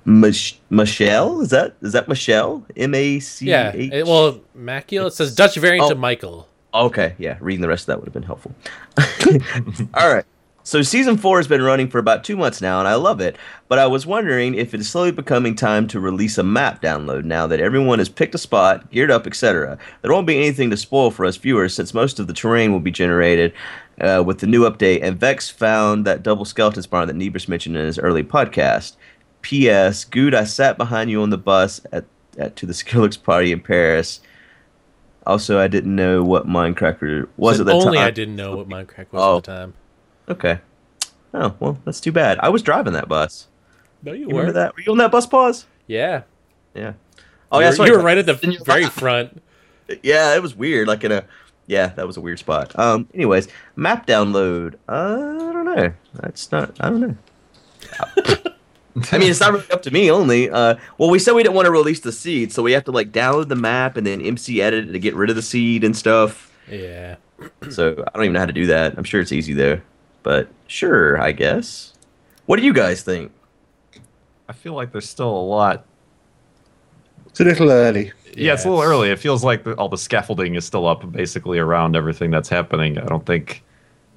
Mich- 0.04 0.60
Michelle. 0.68 1.40
Is 1.40 1.48
that 1.50 1.76
is 1.80 1.92
that 1.94 2.06
Michelle? 2.06 2.64
M 2.76 2.94
A 2.94 3.20
C 3.20 3.46
Yeah. 3.46 3.72
It- 3.74 4.06
well, 4.06 4.40
Maciel. 4.56 5.06
It 5.06 5.14
says 5.14 5.34
Dutch 5.34 5.56
variant 5.56 5.88
Oh. 5.88 5.92
of 5.92 5.98
Michael. 5.98 6.46
Okay, 6.74 7.14
yeah, 7.18 7.38
reading 7.40 7.62
the 7.62 7.68
rest 7.68 7.84
of 7.84 7.86
that 7.86 7.98
would 8.00 8.06
have 8.06 8.12
been 8.12 8.22
helpful. 8.24 8.52
All 9.94 10.12
right. 10.12 10.24
So 10.66 10.80
season 10.80 11.18
four 11.18 11.36
has 11.36 11.46
been 11.46 11.60
running 11.60 11.88
for 11.88 11.98
about 11.98 12.24
two 12.24 12.38
months 12.38 12.62
now, 12.62 12.78
and 12.78 12.88
I 12.88 12.94
love 12.94 13.20
it. 13.20 13.36
But 13.68 13.78
I 13.78 13.86
was 13.86 14.06
wondering 14.06 14.54
if 14.54 14.72
it 14.72 14.80
is 14.80 14.88
slowly 14.88 15.10
becoming 15.12 15.54
time 15.54 15.86
to 15.88 16.00
release 16.00 16.38
a 16.38 16.42
map 16.42 16.80
download 16.80 17.24
now 17.24 17.46
that 17.46 17.60
everyone 17.60 17.98
has 17.98 18.08
picked 18.08 18.34
a 18.34 18.38
spot, 18.38 18.90
geared 18.90 19.10
up, 19.10 19.26
etc. 19.26 19.76
There 20.00 20.10
won't 20.10 20.26
be 20.26 20.38
anything 20.38 20.70
to 20.70 20.76
spoil 20.78 21.10
for 21.10 21.26
us 21.26 21.36
viewers 21.36 21.74
since 21.74 21.92
most 21.92 22.18
of 22.18 22.28
the 22.28 22.32
terrain 22.32 22.72
will 22.72 22.80
be 22.80 22.90
generated 22.90 23.52
uh, 24.00 24.22
with 24.24 24.38
the 24.38 24.46
new 24.46 24.62
update. 24.62 25.00
And 25.02 25.20
Vechs 25.20 25.52
found 25.52 26.06
that 26.06 26.22
double 26.22 26.46
skeleton 26.46 26.82
spawn 26.82 27.08
that 27.08 27.16
Nebris 27.16 27.46
mentioned 27.46 27.76
in 27.76 27.84
his 27.84 27.98
early 27.98 28.24
podcast. 28.24 28.96
P.S. 29.42 30.06
Guude, 30.06 30.32
I 30.34 30.44
sat 30.44 30.78
behind 30.78 31.10
you 31.10 31.20
on 31.20 31.28
the 31.28 31.36
bus 31.36 31.82
at, 31.92 32.06
at 32.38 32.56
to 32.56 32.64
the 32.64 32.72
Skillix 32.72 33.22
party 33.22 33.52
in 33.52 33.60
Paris. 33.60 34.20
Also, 35.26 35.58
I 35.58 35.68
didn't 35.68 35.94
know 35.94 36.24
what 36.24 36.46
Minecraft 36.46 37.28
was 37.36 37.56
Said 37.58 37.60
at 37.62 37.66
the 37.66 37.72
only 37.74 37.98
time. 37.98 38.06
I 38.06 38.10
didn't 38.10 38.36
know 38.36 38.56
what 38.56 38.68
Minecraft 38.68 39.12
was 39.12 39.22
Oh. 39.22 39.36
at 39.36 39.44
the 39.44 39.52
time. 39.52 39.74
Okay. 40.28 40.58
Oh 41.32 41.54
well, 41.60 41.78
that's 41.84 42.00
too 42.00 42.12
bad. 42.12 42.38
I 42.38 42.48
was 42.48 42.62
driving 42.62 42.92
that 42.92 43.08
bus. 43.08 43.48
No, 44.02 44.12
you, 44.12 44.20
You 44.20 44.26
were. 44.28 44.40
remember 44.42 44.52
that? 44.52 44.76
Were 44.76 44.82
you 44.82 44.92
on 44.92 44.98
that 44.98 45.10
bus 45.10 45.26
pause? 45.26 45.66
Yeah. 45.86 46.22
Yeah. 46.74 46.92
Oh 47.50 47.58
you 47.58 47.66
yeah, 47.66 47.78
were, 47.78 47.86
you 47.86 47.92
were 47.96 48.02
right 48.02 48.18
at 48.18 48.26
the 48.26 48.34
very 48.64 48.86
front. 48.86 49.42
Yeah, 50.02 50.34
it 50.34 50.42
was 50.42 50.54
weird. 50.54 50.88
Like 50.88 51.04
in 51.04 51.12
a. 51.12 51.24
Yeah, 51.66 51.86
that 51.88 52.06
was 52.06 52.16
a 52.16 52.20
weird 52.20 52.38
spot. 52.38 52.78
Um. 52.78 53.08
Anyways, 53.14 53.48
map 53.76 54.06
download. 54.06 54.74
Uh, 54.88 55.48
I 55.48 55.52
don't 55.52 55.64
know. 55.64 55.92
That's 56.14 56.52
not. 56.52 56.76
I 56.80 56.90
don't 56.90 57.00
know. 57.00 57.16
I 59.12 59.18
mean, 59.18 59.28
it's 59.30 59.40
not 59.40 59.52
really 59.52 59.70
up 59.70 59.82
to 59.82 59.90
me 59.90 60.10
only. 60.10 60.48
Uh, 60.50 60.76
well, 60.98 61.10
we 61.10 61.18
said 61.18 61.32
we 61.32 61.42
didn't 61.42 61.54
want 61.56 61.66
to 61.66 61.72
release 61.72 62.00
the 62.00 62.12
seed, 62.12 62.52
so 62.52 62.62
we 62.62 62.72
have 62.72 62.84
to 62.84 62.92
like 62.92 63.10
download 63.12 63.48
the 63.48 63.56
map 63.56 63.96
and 63.96 64.06
then 64.06 64.20
MCEdit 64.20 64.72
it 64.88 64.92
to 64.92 64.98
get 64.98 65.14
rid 65.14 65.30
of 65.30 65.36
the 65.36 65.42
seed 65.42 65.82
and 65.84 65.96
stuff. 65.96 66.52
Yeah. 66.70 67.16
So 67.70 67.92
I 68.06 68.10
don't 68.16 68.24
even 68.24 68.34
know 68.34 68.40
how 68.40 68.46
to 68.46 68.52
do 68.52 68.66
that. 68.66 68.96
I'm 68.96 69.04
sure 69.04 69.20
it's 69.20 69.32
easy 69.32 69.52
though. 69.52 69.80
But 70.24 70.48
sure, 70.66 71.20
I 71.22 71.30
guess. 71.30 71.92
What 72.46 72.56
do 72.58 72.64
you 72.64 72.72
guys 72.72 73.02
think? 73.02 73.30
I 74.48 74.52
feel 74.52 74.72
like 74.74 74.90
there's 74.90 75.08
still 75.08 75.30
a 75.30 75.46
lot. 75.46 75.84
It's 77.26 77.38
a 77.40 77.44
little 77.44 77.70
early. 77.70 78.10
Yeah, 78.36 78.54
it's 78.54 78.64
a 78.64 78.68
little 78.70 78.82
early. 78.82 79.10
It 79.10 79.18
feels 79.20 79.44
like 79.44 79.64
all 79.78 79.88
the 79.88 79.96
scaffolding 79.98 80.54
is 80.56 80.64
still 80.64 80.86
up, 80.88 81.10
basically 81.12 81.58
around 81.58 81.94
everything 81.94 82.30
that's 82.32 82.48
happening. 82.48 82.98
I 82.98 83.04
don't 83.04 83.24
think. 83.24 83.62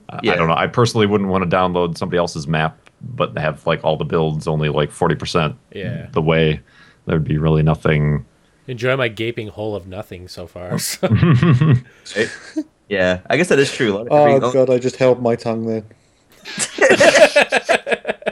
I- 0.09 0.19
Yeah. 0.23 0.33
I 0.33 0.35
don't 0.37 0.47
know. 0.47 0.55
I 0.55 0.67
personally 0.67 1.05
wouldn't 1.05 1.29
want 1.29 1.49
to 1.49 1.55
download 1.55 1.97
somebody 1.97 2.17
else's 2.17 2.47
map, 2.47 2.77
but 3.01 3.37
have 3.37 3.65
like 3.67 3.83
all 3.83 3.97
the 3.97 4.05
builds 4.05 4.47
only 4.47 4.69
like 4.69 4.91
forty 4.91 5.15
percent 5.15 5.55
Yeah. 5.73 6.07
the 6.13 6.21
way. 6.21 6.61
There'd 7.05 7.23
be 7.23 7.37
really 7.37 7.61
nothing 7.63 8.25
Enjoy 8.67 8.97
my 8.97 9.07
gaping 9.07 9.47
hole 9.47 9.75
of 9.75 9.87
nothing 9.87 10.27
so 10.27 10.45
far. 10.47 10.77
So. 12.03 12.63
Yeah, 12.89 13.19
I 13.29 13.35
guess 13.37 13.49
that 13.49 13.59
is 13.59 13.71
true. 13.71 13.97
A 13.97 14.05
Oh 14.09 14.51
god, 14.51 14.69
I 14.69 14.77
just 14.77 14.95
held 14.95 15.21
my 15.21 15.35
tongue 15.35 15.65
there. 15.65 15.83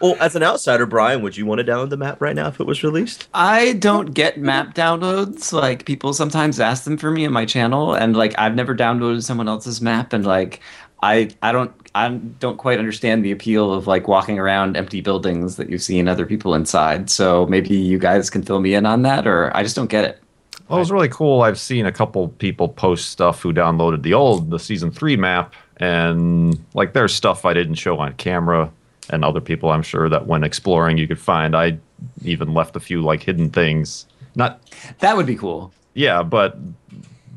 Well, 0.00 0.16
as 0.20 0.36
an 0.36 0.42
outsider, 0.42 0.84
Brian, 0.84 1.22
would 1.22 1.36
you 1.36 1.46
want 1.46 1.60
to 1.60 1.64
download 1.64 1.90
the 1.90 1.96
map 1.96 2.20
right 2.20 2.36
now 2.36 2.48
if 2.48 2.60
it 2.60 2.66
was 2.66 2.82
released? 2.82 3.28
I 3.32 3.74
don't 3.74 4.12
get 4.12 4.38
map 4.38 4.74
downloads. 4.74 5.52
Like 5.52 5.86
people 5.86 6.12
sometimes 6.12 6.60
ask 6.60 6.84
them 6.84 6.98
for 6.98 7.10
me 7.10 7.24
in 7.24 7.32
my 7.32 7.46
channel, 7.46 7.94
and 7.94 8.14
like 8.14 8.34
I've 8.38 8.54
never 8.54 8.76
downloaded 8.76 9.22
someone 9.22 9.48
else's 9.48 9.80
map, 9.80 10.12
and 10.12 10.26
like 10.26 10.60
I 11.02 11.30
I 11.42 11.52
don't 11.52 11.72
I 11.94 12.08
don't 12.10 12.58
quite 12.58 12.78
understand 12.78 13.24
the 13.24 13.32
appeal 13.32 13.72
of 13.72 13.86
like 13.86 14.06
walking 14.06 14.38
around 14.38 14.76
empty 14.76 15.00
buildings 15.00 15.56
that 15.56 15.70
you've 15.70 15.82
seen 15.82 16.08
other 16.08 16.26
people 16.26 16.54
inside. 16.54 17.08
So 17.08 17.46
maybe 17.46 17.74
you 17.74 17.98
guys 17.98 18.28
can 18.28 18.42
fill 18.42 18.60
me 18.60 18.74
in 18.74 18.84
on 18.84 19.02
that, 19.02 19.26
or 19.26 19.56
I 19.56 19.62
just 19.62 19.76
don't 19.76 19.90
get 19.90 20.04
it. 20.04 20.20
Well, 20.68 20.78
it 20.78 20.80
was 20.80 20.90
really 20.90 21.08
cool. 21.08 21.42
I've 21.42 21.60
seen 21.60 21.86
a 21.86 21.92
couple 21.92 22.28
people 22.28 22.68
post 22.68 23.10
stuff 23.10 23.40
who 23.40 23.52
downloaded 23.52 24.02
the 24.02 24.14
old, 24.14 24.50
the 24.50 24.58
season 24.58 24.90
three 24.90 25.16
map, 25.16 25.54
and 25.78 26.58
like 26.74 26.92
there's 26.92 27.14
stuff 27.14 27.44
I 27.44 27.52
didn't 27.54 27.74
show 27.76 27.98
on 27.98 28.12
camera, 28.14 28.70
and 29.10 29.24
other 29.24 29.40
people 29.40 29.70
I'm 29.70 29.82
sure 29.82 30.08
that 30.08 30.26
when 30.26 30.44
exploring 30.44 30.98
you 30.98 31.06
could 31.08 31.20
find. 31.20 31.54
I 31.56 31.78
even 32.24 32.52
left 32.54 32.76
a 32.76 32.80
few 32.80 33.02
like 33.02 33.22
hidden 33.22 33.50
things. 33.50 34.06
Not, 34.34 34.60
That 34.98 35.16
would 35.16 35.24
be 35.26 35.36
cool. 35.36 35.72
yeah, 35.94 36.22
but 36.22 36.58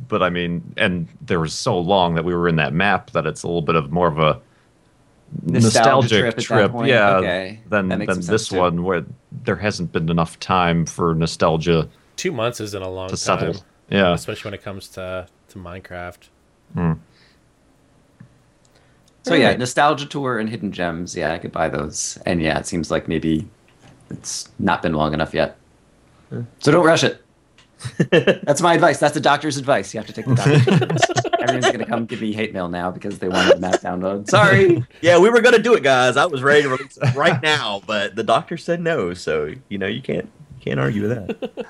but 0.09 0.21
I 0.23 0.29
mean, 0.29 0.73
and 0.75 1.07
there 1.21 1.39
was 1.39 1.53
so 1.53 1.79
long 1.79 2.15
that 2.15 2.25
we 2.25 2.33
were 2.33 2.47
in 2.49 2.55
that 2.57 2.73
map 2.73 3.11
that 3.11 3.25
it's 3.25 3.43
a 3.43 3.47
little 3.47 3.61
bit 3.61 3.75
of 3.75 3.91
more 3.91 4.07
of 4.07 4.19
a 4.19 4.41
Nostalgia 5.43 5.61
nostalgic 6.23 6.33
trip 6.33 6.71
trip, 6.71 6.71
yeah, 6.87 7.15
Okay. 7.17 7.59
than 7.69 7.87
than 7.89 7.99
this 8.07 8.25
sense, 8.25 8.47
too. 8.49 8.57
one 8.57 8.83
where 8.83 9.05
there 9.43 9.55
hasn't 9.57 9.91
been 9.91 10.09
enough 10.09 10.39
time 10.39 10.85
for 10.87 11.13
nostalgia 11.13 11.87
Two 12.15 12.31
months 12.31 12.59
isn't 12.59 12.81
a 12.81 12.89
long 12.89 13.09
to 13.09 13.15
time, 13.15 13.39
settle. 13.53 13.63
Yeah, 13.89 14.11
especially 14.13 14.49
when 14.49 14.53
it 14.55 14.63
comes 14.63 14.87
to 14.89 15.27
to 15.49 15.57
Minecraft. 15.59 16.29
Hmm. 16.73 16.93
So 19.23 19.35
yeah, 19.35 19.55
nostalgia 19.55 20.05
tour 20.05 20.39
and 20.39 20.49
hidden 20.49 20.71
gems. 20.71 21.15
Yeah, 21.15 21.33
I 21.33 21.37
could 21.37 21.51
buy 21.51 21.67
those. 21.69 22.17
And 22.25 22.41
yeah, 22.41 22.57
it 22.59 22.65
seems 22.65 22.89
like 22.89 23.07
maybe 23.07 23.47
it's 24.09 24.49
not 24.59 24.81
been 24.81 24.93
long 24.93 25.13
enough 25.13 25.33
yet. 25.33 25.57
So 26.59 26.71
don't 26.71 26.85
rush 26.85 27.03
it. 27.03 27.23
That's 28.11 28.61
my 28.61 28.73
advice. 28.73 28.99
That's 28.99 29.13
the 29.13 29.19
doctor's 29.21 29.57
advice. 29.57 29.93
You 29.93 29.99
have 29.99 30.07
to 30.07 30.13
take 30.13 30.25
the 30.25 30.35
doctor's 30.35 30.67
advice. 30.81 31.01
Everyone's 31.39 31.71
gonna 31.71 31.85
come 31.85 32.05
give 32.05 32.21
me 32.21 32.33
hate 32.33 32.53
mail 32.53 32.67
now 32.67 32.91
because 32.91 33.19
they 33.19 33.29
wanted 33.29 33.59
map 33.59 33.75
download. 33.81 34.29
Sorry. 34.29 34.85
Yeah, 35.01 35.17
we 35.19 35.29
were 35.29 35.41
gonna 35.41 35.59
do 35.59 35.73
it, 35.75 35.83
guys. 35.83 36.17
I 36.17 36.25
was 36.25 36.41
ready 36.43 36.63
to 36.63 36.69
release 36.69 36.97
it 37.01 37.15
right 37.15 37.41
now, 37.41 37.81
but 37.87 38.15
the 38.15 38.23
doctor 38.23 38.57
said 38.57 38.81
no. 38.81 39.13
So 39.13 39.53
you 39.69 39.77
know 39.77 39.87
you 39.87 40.01
can't 40.01 40.29
you 40.57 40.63
can't 40.65 40.79
argue 40.79 41.07
with 41.07 41.11
that. 41.11 41.65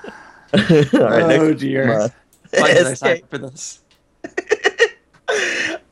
All 0.94 1.00
right, 1.08 1.22
Oh, 1.22 1.48
next, 1.48 1.60
dear. 1.60 2.10
Why 2.54 2.74
did 2.74 2.86
I 2.86 2.94
sign 2.94 3.22
for 3.30 3.38
this? 3.38 3.80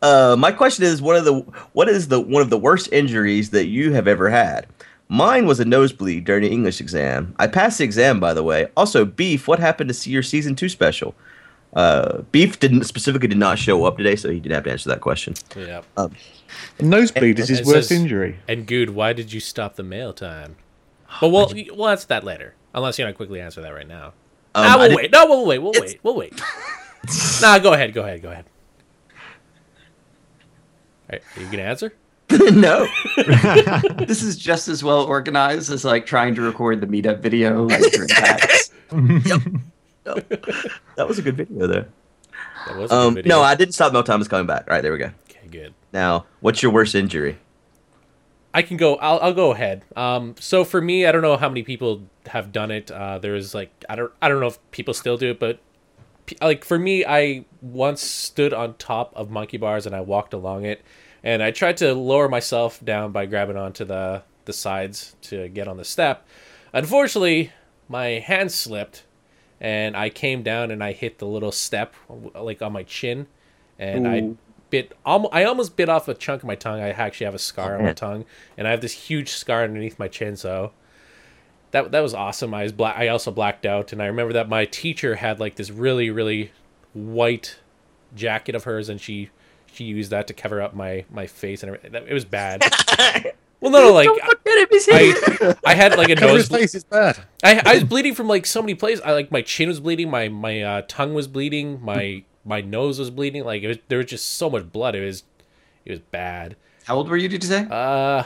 Uh, 0.01 0.37
my 0.39 0.53
question 0.53 0.85
is 0.85 1.03
one 1.03 1.16
of 1.16 1.25
the 1.25 1.35
what 1.73 1.89
is 1.89 2.09
the 2.09 2.20
one 2.20 2.43
of 2.43 2.51
the 2.51 2.59
worst 2.59 2.89
injuries 2.93 3.51
that 3.51 3.66
you 3.66 3.93
have 3.93 4.07
ever 4.07 4.29
had? 4.31 4.66
Mine 5.09 5.47
was 5.47 5.59
a 5.59 5.65
nosebleed 5.65 6.25
during 6.25 6.43
the 6.43 6.51
English 6.51 6.81
exam. 6.81 7.35
I 7.39 7.47
passed 7.47 7.79
the 7.79 7.85
exam, 7.85 8.20
by 8.20 8.35
the 8.35 8.43
way. 8.43 8.69
Also, 8.77 9.05
Beef, 9.05 9.49
what 9.49 9.59
happened 9.59 9.89
to 9.89 9.95
see 9.95 10.11
your 10.11 10.23
season 10.23 10.55
two 10.55 10.69
special? 10.69 11.15
Uh, 11.75 12.23
Beef 12.33 12.59
didn't 12.61 12.85
specifically 12.85 13.29
did 13.29 13.39
not 13.39 13.59
show 13.59 13.85
up 13.85 13.97
today, 13.97 14.16
so 14.16 14.31
he 14.31 14.39
didn't 14.41 14.55
have 14.55 14.65
to 14.65 14.70
answer 14.70 14.89
that 14.91 15.01
question. 15.01 15.35
Yeah. 15.57 15.83
Um, 15.97 16.12
Nosebleed 16.81 17.39
is 17.39 17.49
his 17.49 17.62
worst 17.65 17.89
says- 17.89 18.01
injury. 18.01 18.39
And 18.49 18.66
Guude, 18.66 18.91
why 18.91 19.12
did 19.12 19.33
you 19.33 19.41
stop 19.41 19.77
the 19.77 19.83
mail 19.83 20.12
time? 20.12 20.57
But 21.20 21.29
we'll 21.31 21.51
we'll 21.75 21.89
answer 21.89 22.07
that 22.09 22.23
later. 22.25 22.55
Unless 22.75 22.99
you 22.99 23.05
want 23.05 23.15
to 23.15 23.16
quickly 23.16 23.41
answer 23.41 23.61
that 23.62 23.73
right 23.73 23.89
now. 23.89 24.12
Um, 24.55 24.65
nah, 24.65 24.75
I 24.75 24.77
we'll 24.77 24.97
wait. 24.97 25.11
No, 25.11 25.27
we'll 25.27 25.47
wait. 25.47 25.59
We'll 25.59 25.70
It's- 25.73 25.93
wait. 25.93 26.01
We'll 26.03 26.16
wait. 26.16 26.41
nah, 27.41 27.59
go 27.59 27.73
ahead. 27.73 27.93
Go 27.95 28.03
ahead. 28.03 28.23
Go 28.23 28.31
ahead. 28.31 28.45
All 31.11 31.15
right, 31.19 31.23
are 31.37 31.43
you 31.43 31.51
gonna 31.51 31.63
answer? 31.65 31.93
no. 32.31 32.87
This 34.07 34.23
is 34.23 34.37
just 34.37 34.69
as 34.69 34.83
well 34.85 35.05
organized 35.05 35.71
as 35.73 35.85
like 35.85 36.07
trying 36.07 36.35
to 36.35 36.43
record 36.43 36.81
the 36.81 36.87
meetup 36.87 37.21
video 37.21 37.65
like 37.65 37.81
during 37.93 38.09
PAX. 38.09 38.71
no. 38.93 39.39
That 40.97 41.07
was 41.09 41.19
a 41.19 41.23
good 41.23 41.37
video 41.37 41.67
there. 41.67 41.89
That 42.67 42.77
was 42.77 42.91
a 42.91 42.95
good 42.95 43.07
Um, 43.09 43.15
video. 43.15 43.37
no, 43.37 43.43
I 43.43 43.55
didn't 43.55 43.75
stop. 43.75 43.93
No 43.93 44.03
time 44.03 44.21
is 44.21 44.29
coming 44.29 44.47
back. 44.47 44.65
All 44.69 44.75
right, 44.75 44.83
there 44.83 44.93
we 44.93 44.99
go. 44.99 45.11
Okay, 45.31 45.47
good. 45.51 45.75
Now, 45.93 46.27
what's 46.41 46.63
your 46.63 46.73
worst 46.73 46.95
injury? 46.95 47.39
I 48.55 48.63
can 48.63 48.77
go. 48.77 48.97
I'll, 48.97 49.19
I'll 49.21 49.35
go 49.35 49.53
ahead. 49.53 49.85
Um, 49.97 50.35
so 50.41 50.65
for 50.65 50.81
me, 50.81 51.07
I 51.07 51.13
don't 51.13 51.23
know 51.23 51.37
how 51.37 51.49
many 51.49 51.63
people 51.63 52.03
have 52.27 52.51
done 52.53 52.71
it. 52.71 52.91
Uh, 52.91 53.19
there's 53.19 53.55
like 53.55 53.71
I 53.89 53.97
don't 53.97 54.13
I 54.23 54.29
don't 54.29 54.41
know 54.41 54.47
if 54.49 54.59
people 54.71 54.95
still 54.95 55.17
do 55.17 55.31
it, 55.31 55.39
but 55.41 55.57
p- 55.57 55.63
like 56.41 56.65
for 56.65 56.79
me, 56.79 57.05
I 57.05 57.45
once 57.61 58.01
stood 58.03 58.53
on 58.53 58.75
top 58.75 59.13
of 59.15 59.31
monkey 59.31 59.57
bars 59.57 59.87
and 59.87 59.95
I 59.95 60.01
walked 60.01 60.33
along 60.35 60.65
it, 60.65 60.83
and 61.23 61.43
I 61.43 61.51
tried 61.51 61.77
to 61.79 61.95
lower 61.95 62.29
myself 62.29 62.83
down 62.85 63.13
by 63.13 63.27
grabbing 63.27 63.57
onto 63.57 63.85
the 63.85 64.23
the 64.45 64.53
sides 64.53 65.15
to 65.23 65.49
get 65.49 65.69
on 65.69 65.77
the 65.77 65.85
step. 65.85 66.27
Unfortunately, 66.73 67.53
my 67.89 68.07
hand 68.21 68.51
slipped, 68.53 69.05
and 69.61 69.97
I 69.97 70.09
came 70.11 70.43
down 70.43 70.71
and 70.71 70.83
I 70.83 70.93
hit 70.93 71.19
the 71.19 71.27
little 71.27 71.53
step 71.53 71.95
like 72.35 72.63
on 72.63 72.73
my 72.73 72.83
chin, 72.83 73.27
and 73.79 74.09
I 74.09 74.31
bit 74.71 74.93
almost 75.05 75.35
I 75.35 75.45
almost 75.45 75.77
bit 75.77 75.89
off 75.89 76.09
a 76.09 76.15
chunk 76.15 76.43
of 76.43 76.47
my 76.47 76.55
tongue. 76.55 76.81
I 76.81 76.91
actually 76.91 77.27
have 77.27 77.35
a 77.35 77.39
scar 77.39 77.77
on 77.77 77.83
my 77.83 77.89
mm-hmm. 77.91 77.95
tongue, 77.95 78.25
and 78.57 78.67
I 78.67 78.71
have 78.71 78.81
this 78.81 78.93
huge 78.93 79.31
scar 79.31 79.65
underneath 79.65 79.99
my 79.99 80.09
chin. 80.09 80.37
So 80.37 80.73
that 81.70 81.93
that 81.93 82.01
was 82.01 82.15
awesome. 82.15 82.55
I 82.55 82.62
was 82.62 82.73
black. 82.73 82.97
I 82.97 83.09
also 83.09 83.31
blacked 83.31 83.66
out, 83.66 83.93
and 83.93 84.03
I 84.03 84.07
remember 84.07 84.32
that 84.35 84.49
my 84.49 84.65
teacher 84.65 85.16
had 85.16 85.40
like 85.40 85.57
this 85.57 85.70
really 85.70 86.11
really 86.11 86.53
white 86.95 87.59
jacket 88.15 88.55
of 88.55 88.65
hers, 88.65 88.89
and 88.89 89.01
she 89.01 89.31
she 89.73 89.85
used 89.85 90.11
that 90.11 90.27
to 90.28 90.35
cover 90.35 90.61
up 90.61 90.74
my 90.74 91.05
my 91.11 91.27
face 91.27 91.62
and 91.62 91.74
everything. 91.74 91.95
It 91.95 92.15
was 92.15 92.24
bad. 92.24 92.62
well, 93.61 93.70
no, 93.73 93.81
no, 93.89 93.93
like 93.93 94.09
I 94.09 95.55
I 95.65 95.74
had 95.74 95.97
like 95.97 96.09
a 96.09 96.16
Cover 96.16 96.36
his 96.36 96.51
nose. 96.51 96.61
face 96.61 96.74
is 96.74 96.85
bad. 96.85 97.19
I, 97.43 97.62
I 97.65 97.74
was 97.74 97.85
bleeding 97.85 98.15
from 98.15 98.28
like 98.28 98.47
so 98.47 98.62
many 98.62 98.74
places. 98.74 99.03
I 99.05 99.12
like 99.12 99.31
my 99.31 99.43
chin 99.43 99.69
was 99.69 99.81
bleeding, 99.81 100.11
my 100.11 100.28
my 100.28 100.62
uh, 100.62 100.82
tongue 100.89 101.15
was 101.15 101.28
bleeding, 101.28 101.82
my 101.82 102.24
my 102.45 102.61
nose 102.61 102.99
was 102.99 103.11
bleeding. 103.11 103.45
Like 103.45 103.62
it 103.62 103.69
was, 103.69 103.78
there 103.89 103.99
was 103.99 104.07
just 104.07 104.27
so 104.35 104.49
much 104.49 104.73
blood. 104.73 104.95
It 104.95 105.05
was 105.05 105.24
it 105.85 105.90
was 105.90 106.01
bad. 106.01 106.57
How 106.85 106.97
old 106.97 107.09
were 107.09 107.16
you? 107.16 107.28
Did 107.28 107.43
you 107.45 107.49
say? 107.51 107.66
Uh, 107.70 108.24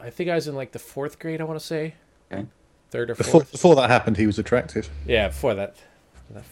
I 0.00 0.10
think 0.10 0.30
I 0.30 0.36
was 0.36 0.46
in 0.46 0.54
like 0.54 0.70
the 0.72 0.78
fourth 0.78 1.18
grade. 1.18 1.40
I 1.40 1.44
want 1.44 1.58
to 1.58 1.66
say 1.66 1.94
Okay. 2.32 2.46
Third 2.94 3.10
or 3.10 3.16
Before, 3.16 3.40
fourth. 3.40 3.50
before 3.50 3.74
that 3.74 3.90
happened, 3.90 4.18
he 4.18 4.26
was 4.26 4.38
attractive. 4.38 4.88
Yeah, 5.04 5.26
before 5.26 5.54
that. 5.54 5.74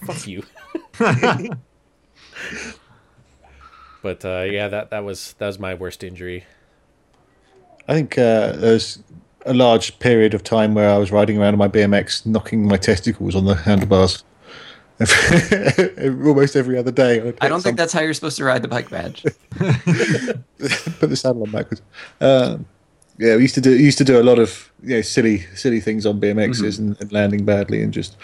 Fuck 0.05 0.27
you. 0.27 0.43
but 4.03 4.25
uh, 4.25 4.43
yeah, 4.51 4.67
that 4.67 4.91
that 4.91 5.05
was 5.05 5.37
that 5.39 5.47
was 5.47 5.61
my 5.61 5.75
worst 5.75 6.03
injury. 6.03 6.45
I 7.87 7.95
think 7.95 8.19
uh, 8.19 8.57
there's 8.57 9.05
a 9.47 9.55
large 9.55 10.01
period 10.01 10.35
of 10.35 10.43
time 10.43 10.75
where 10.75 10.91
I 10.91 10.99
was 10.99 11.13
riding 11.13 11.39
around 11.39 11.55
on 11.55 11.59
my 11.59 11.69
BMX, 11.69 12.27
knocking 12.27 12.67
my 12.67 12.77
testicles 12.77 13.37
on 13.37 13.45
the 13.45 13.55
handlebars. 13.55 14.25
Almost 16.27 16.57
every 16.57 16.77
other 16.77 16.91
day. 16.91 17.35
I 17.41 17.49
don't 17.49 17.63
think 17.63 17.77
that's 17.77 17.93
how 17.93 18.01
you're 18.01 18.15
supposed 18.15 18.39
to 18.39 18.45
ride 18.45 18.63
the 18.63 18.69
bike 18.69 18.89
Baj. 18.89 19.23
put 20.99 21.09
the 21.09 21.17
saddle 21.17 21.45
on 21.45 21.53
backwards. 21.53 21.83
Um, 22.21 22.67
yeah, 23.23 23.37
we 23.37 23.43
used 23.43 23.55
to 23.55 23.61
do 23.61 23.71
used 23.79 23.99
to 23.99 24.05
do 24.05 24.21
a 24.21 24.23
lot 24.25 24.39
of 24.39 24.71
you 24.83 24.97
know 24.97 25.01
silly 25.03 25.39
silly 25.55 25.81
things 25.81 26.05
on 26.05 26.21
BMXs 26.21 26.79
and, 26.79 27.01
and 27.01 27.13
landing 27.13 27.45
badly 27.45 27.81
and 27.83 27.93
just 27.93 28.17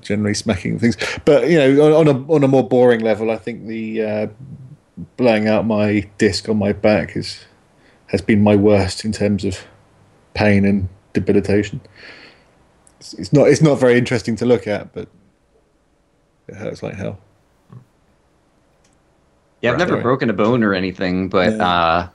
generally 0.00 0.34
smacking 0.34 0.78
things. 0.78 0.96
But 1.24 1.48
you 1.50 1.58
know, 1.58 1.84
on, 1.94 2.08
on 2.08 2.16
a 2.16 2.32
on 2.32 2.44
a 2.44 2.48
more 2.48 2.66
boring 2.66 3.00
level, 3.00 3.30
I 3.30 3.36
think 3.36 3.66
the 3.66 4.02
uh, 4.02 4.26
blowing 5.16 5.48
out 5.48 5.66
my 5.66 6.08
disc 6.18 6.48
on 6.48 6.56
my 6.56 6.72
back 6.72 7.14
is 7.16 7.44
has 8.06 8.22
been 8.22 8.42
my 8.42 8.56
worst 8.56 9.04
in 9.04 9.12
terms 9.12 9.44
of 9.44 9.66
pain 10.34 10.64
and 10.64 10.88
debilitation. 11.12 11.80
It's, 13.00 13.12
it's 13.14 13.32
not 13.32 13.48
it's 13.48 13.60
not 13.62 13.78
very 13.78 13.98
interesting 13.98 14.34
to 14.36 14.46
look 14.46 14.66
at, 14.66 14.92
but 14.94 15.08
it 16.48 16.56
hurts 16.56 16.82
like 16.82 16.94
hell. 16.94 17.18
Yeah, 19.60 19.70
I've 19.70 19.78
Right. 19.78 19.88
never 19.88 20.02
broken 20.02 20.28
a 20.30 20.32
bone 20.32 20.64
or 20.64 20.74
anything, 20.74 21.28
but 21.28 21.52
Yeah. 21.52 21.64
uh, 21.66 22.08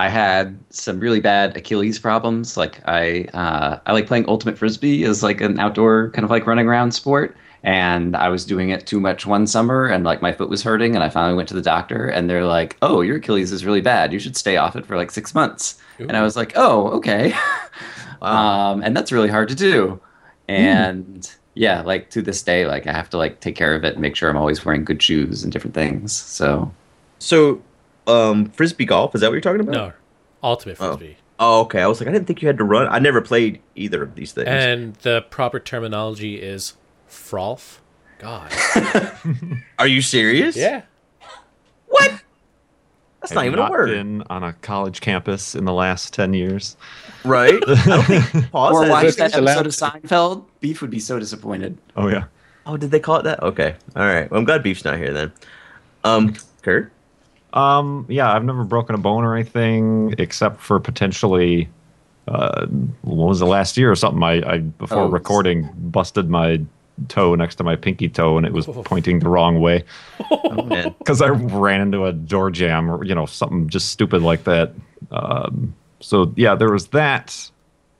I 0.00 0.08
had 0.08 0.58
some 0.70 0.98
really 1.00 1.20
bad 1.20 1.56
Achilles 1.56 1.98
problems. 1.98 2.56
Like 2.56 2.80
I, 2.88 3.24
uh, 3.34 3.78
I 3.86 3.92
like 3.92 4.06
playing 4.06 4.24
ultimate 4.28 4.56
frisbee 4.58 5.04
as 5.04 5.22
like 5.22 5.40
an 5.42 5.58
outdoor 5.60 6.10
kind 6.10 6.24
of 6.24 6.30
like 6.30 6.46
running 6.46 6.66
around 6.66 6.92
sport, 6.92 7.36
and 7.62 8.16
I 8.16 8.28
was 8.30 8.44
doing 8.46 8.70
it 8.70 8.86
too 8.86 8.98
much 9.00 9.26
one 9.26 9.46
summer, 9.46 9.86
and 9.86 10.02
like 10.04 10.22
my 10.22 10.32
foot 10.32 10.48
was 10.48 10.62
hurting, 10.62 10.94
and 10.94 11.04
I 11.04 11.10
finally 11.10 11.34
went 11.36 11.48
to 11.50 11.54
the 11.54 11.62
doctor, 11.62 12.08
and 12.08 12.30
they're 12.30 12.46
like, 12.46 12.76
"Oh, 12.82 13.02
your 13.02 13.16
Achilles 13.16 13.52
is 13.52 13.64
really 13.66 13.82
bad. 13.82 14.12
You 14.12 14.18
should 14.18 14.36
stay 14.36 14.56
off 14.56 14.74
it 14.76 14.86
for 14.86 14.96
like 14.96 15.10
six 15.10 15.34
months." 15.34 15.78
And 16.08 16.16
I 16.16 16.22
was 16.22 16.36
like, 16.36 16.52
"Oh, 16.56 16.88
okay." 16.98 17.34
Wow. 18.22 18.72
um, 18.74 18.82
and 18.82 18.94
that's 18.96 19.12
really 19.12 19.28
hard 19.30 19.48
to 19.48 19.54
do. 19.54 20.00
And 20.48 21.30
yeah, 21.54 21.82
like 21.82 22.10
to 22.10 22.22
this 22.22 22.42
day, 22.42 22.66
like 22.66 22.86
I 22.86 22.92
have 22.92 23.08
to 23.10 23.16
like 23.18 23.40
take 23.40 23.56
care 23.56 23.74
of 23.74 23.84
it 23.84 23.94
and 23.94 24.02
make 24.02 24.16
sure 24.16 24.28
I'm 24.30 24.36
always 24.36 24.64
wearing 24.64 24.84
good 24.84 25.02
shoes 25.02 25.42
and 25.42 25.52
different 25.52 25.74
things. 25.74 26.12
So 26.12 26.74
So, 27.18 27.62
um, 28.10 28.46
frisbee 28.50 28.84
golf 28.84 29.14
is 29.14 29.20
that 29.20 29.28
what 29.28 29.34
you're 29.34 29.40
talking 29.40 29.60
about? 29.60 29.72
No, 29.74 29.92
ultimate 30.42 30.76
Oh. 30.80 30.96
frisbee. 30.96 31.16
Oh, 31.38 31.60
okay. 31.62 31.80
I 31.80 31.86
was 31.86 32.00
like, 32.00 32.08
I 32.08 32.12
didn't 32.12 32.26
think 32.26 32.42
you 32.42 32.48
had 32.48 32.58
to 32.58 32.64
run. 32.64 32.86
I 32.88 32.98
never 32.98 33.20
played 33.22 33.60
either 33.74 34.02
of 34.02 34.14
these 34.14 34.32
things. 34.32 34.48
And 34.48 34.94
the 34.96 35.22
proper 35.30 35.58
terminology 35.58 36.34
is 36.40 36.74
frolf. 37.08 37.78
God. 38.18 38.52
Are 39.78 39.86
you 39.86 40.02
serious? 40.02 40.54
Yeah. 40.54 40.82
What? 41.86 42.10
That's 43.20 43.30
Have 43.32 43.36
not 43.36 43.44
you 43.44 43.50
even 43.52 43.58
a 43.60 43.70
word, 43.70 43.86
Been 43.88 44.22
on 44.28 44.42
a 44.44 44.52
college 44.54 45.00
campus 45.00 45.54
in 45.54 45.64
the 45.64 45.72
last 45.72 46.12
ten 46.12 46.34
years. 46.34 46.76
right? 47.24 47.58
I 47.68 48.02
think 48.02 48.50
Pause 48.50 48.74
Or 48.74 48.82
has- 48.84 48.90
watch 48.90 49.14
that 49.16 49.34
episode 49.36 49.66
of 49.66 49.72
Seinfeld. 49.72 50.44
Beef 50.60 50.82
would 50.82 50.90
be 50.90 51.00
so 51.00 51.18
disappointed. 51.18 51.78
Oh 51.96 52.08
yeah. 52.08 52.24
Oh, 52.66 52.76
did 52.76 52.90
they 52.90 53.00
call 53.00 53.16
it 53.16 53.24
that? 53.24 53.42
Okay. 53.42 53.74
All 53.96 54.02
right. 54.04 54.30
Well, 54.30 54.38
I'm 54.38 54.44
glad 54.44 54.62
Beef's 54.62 54.84
not 54.84 54.98
here 54.98 55.12
then. 55.14 55.32
Um, 56.04 56.34
Kurt. 56.62 56.92
Um, 57.52 58.06
yeah, 58.08 58.32
I've 58.32 58.44
never 58.44 58.64
broken 58.64 58.94
a 58.94 58.98
bone 58.98 59.24
or 59.24 59.34
anything 59.34 60.14
except 60.18 60.60
for 60.60 60.78
potentially. 60.80 61.68
Uh, 62.28 62.66
what 63.02 63.26
was 63.28 63.42
it 63.42 63.46
last 63.46 63.76
year 63.76 63.90
or 63.90 63.96
something? 63.96 64.22
I, 64.22 64.40
I 64.54 64.58
before 64.58 64.98
Oh. 65.04 65.08
recording 65.08 65.68
busted 65.76 66.28
my 66.30 66.60
toe 67.08 67.34
next 67.34 67.56
to 67.56 67.64
my 67.64 67.74
pinky 67.76 68.08
toe 68.10 68.36
and 68.36 68.44
it 68.46 68.52
was 68.52 68.66
pointing 68.66 69.20
the 69.20 69.28
wrong 69.28 69.58
way 69.58 69.84
Oh, 70.30 70.62
man. 70.64 70.94
because 70.98 71.22
I 71.22 71.28
ran 71.28 71.80
into 71.80 72.04
a 72.04 72.12
door 72.12 72.50
jam 72.50 72.90
or 72.90 73.02
you 73.04 73.14
know 73.14 73.24
something 73.26 73.68
just 73.68 73.88
stupid 73.88 74.22
like 74.22 74.44
that. 74.44 74.74
Um, 75.10 75.74
so 76.00 76.32
yeah, 76.36 76.54
there 76.54 76.70
was 76.70 76.88
that. 76.88 77.50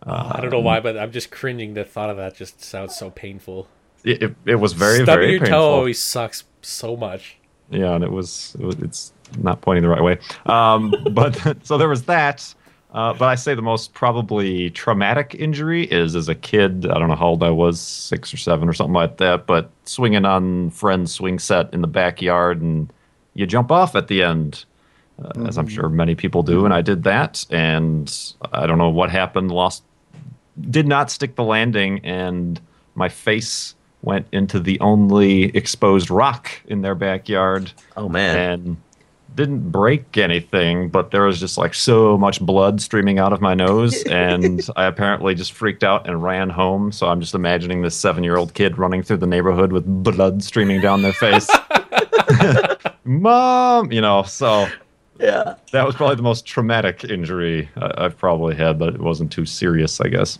I 0.03 0.41
don't 0.41 0.51
know 0.51 0.61
why, 0.61 0.81
but 0.81 0.97
I'm 0.97 1.13
just 1.13 1.31
cringing. 1.31 1.75
The 1.75 1.85
thought 1.85 2.09
of 2.11 2.17
that 2.19 2.35
just 2.37 2.63
sounds 2.63 2.95
so 2.97 3.11
painful. 3.11 3.69
It, 4.05 4.23
it, 4.23 4.35
it 4.47 4.55
was 4.57 4.73
very 4.75 4.97
Stubbing 5.03 5.07
very 5.07 5.31
your 5.33 5.41
painful. 5.41 5.59
toe 5.59 5.71
always 5.71 6.01
sucks 6.01 6.45
so 6.63 6.97
much. 6.97 7.37
Yeah, 7.71 7.95
and 7.95 8.03
it 8.05 8.11
was, 8.11 8.57
it 8.59 8.65
was 8.65 8.77
it's 8.77 9.13
not 9.39 9.61
pointing 9.61 9.83
the 9.83 9.89
right 9.89 10.03
way. 10.03 10.19
Um, 10.47 10.95
but 11.13 11.39
so 11.67 11.79
there 11.79 11.89
was 11.89 12.05
that. 12.05 12.55
Uh, 12.93 13.13
but 13.15 13.27
I 13.29 13.37
say 13.37 13.55
the 13.55 13.63
most 13.63 13.95
probably 13.95 14.69
traumatic 14.71 15.37
injury 15.39 15.85
is 15.85 16.17
as 16.17 16.29
a 16.29 16.35
kid. 16.35 16.87
I 16.91 16.99
don't 16.99 17.09
know 17.09 17.15
how 17.15 17.29
old 17.29 17.43
I 17.45 17.51
was, 17.51 17.79
six 17.81 18.35
or 18.35 18.37
seven 18.37 18.69
or 18.69 18.73
something 18.73 18.95
like 18.95 19.19
that. 19.19 19.47
But 19.47 19.71
swinging 19.85 20.25
on 20.25 20.71
friend's 20.71 21.13
swing 21.15 21.39
set 21.39 21.73
in 21.73 21.83
the 21.83 21.87
backyard, 21.87 22.61
and 22.61 22.93
you 23.35 23.47
jump 23.47 23.71
off 23.71 23.95
at 23.95 24.09
the 24.09 24.25
end, 24.25 24.65
uh, 25.23 25.47
as 25.47 25.57
I'm 25.57 25.69
sure 25.69 25.89
many 25.89 26.17
people 26.17 26.43
do. 26.43 26.65
And 26.65 26.75
I 26.75 26.81
did 26.83 27.05
that, 27.05 27.47
and 27.49 28.13
I 28.53 28.67
don't 28.67 28.79
know 28.79 28.91
what 28.91 29.09
happened. 29.09 29.53
Lost, 29.53 29.85
did 30.69 30.89
not 30.89 31.13
stick 31.13 31.37
the 31.37 31.45
landing, 31.45 32.01
and 32.05 32.61
my 32.97 33.09
face 33.09 33.77
went 34.03 34.27
into 34.33 34.59
the 34.59 34.81
only 34.81 35.45
exposed 35.57 36.11
rock 36.11 36.51
in 36.67 36.81
their 36.83 36.97
backyard 36.97 37.71
Oh 37.97 38.09
man. 38.09 38.37
and 38.37 38.77
didn't 39.35 39.71
break 39.71 40.19
anything, 40.19 40.89
but 40.89 41.11
there 41.13 41.23
was 41.23 41.39
just 41.41 41.57
like 41.57 41.73
so 41.75 42.19
much 42.19 42.41
blood 42.41 42.81
streaming 42.81 43.19
out 43.19 43.33
of 43.33 43.41
my 43.41 43.55
nose, 43.55 44.03
and 44.11 44.61
I 44.77 44.85
apparently 44.87 45.35
just 45.35 45.53
freaked 45.53 45.85
out 45.85 46.09
and 46.09 46.23
ran 46.23 46.51
home. 46.51 46.93
So 46.93 47.09
I'm 47.09 47.21
just 47.21 47.35
imagining 47.35 47.83
this 47.83 47.97
seven-year-old 47.97 48.55
kid 48.55 48.77
running 48.79 49.03
through 49.03 49.19
the 49.19 49.27
neighborhood 49.27 49.73
with 49.73 49.85
blood 49.87 50.43
streaming 50.43 50.81
down 50.81 51.03
their 51.03 51.13
face. 51.13 51.49
Mom, 53.05 53.93
you 53.93 54.01
know, 54.01 54.23
so 54.23 54.69
Yeah. 55.19 55.55
that 55.73 55.87
was 55.87 55.95
probably 55.97 56.17
the 56.17 56.23
most 56.23 56.47
traumatic 56.47 57.05
injury 57.05 57.69
I- 57.77 58.05
I've 58.05 58.17
probably 58.17 58.55
had, 58.55 58.79
but 58.79 58.95
it 58.95 59.01
wasn't 59.01 59.33
too 59.33 59.47
serious, 59.47 60.01
I 60.01 60.09
guess. 60.09 60.39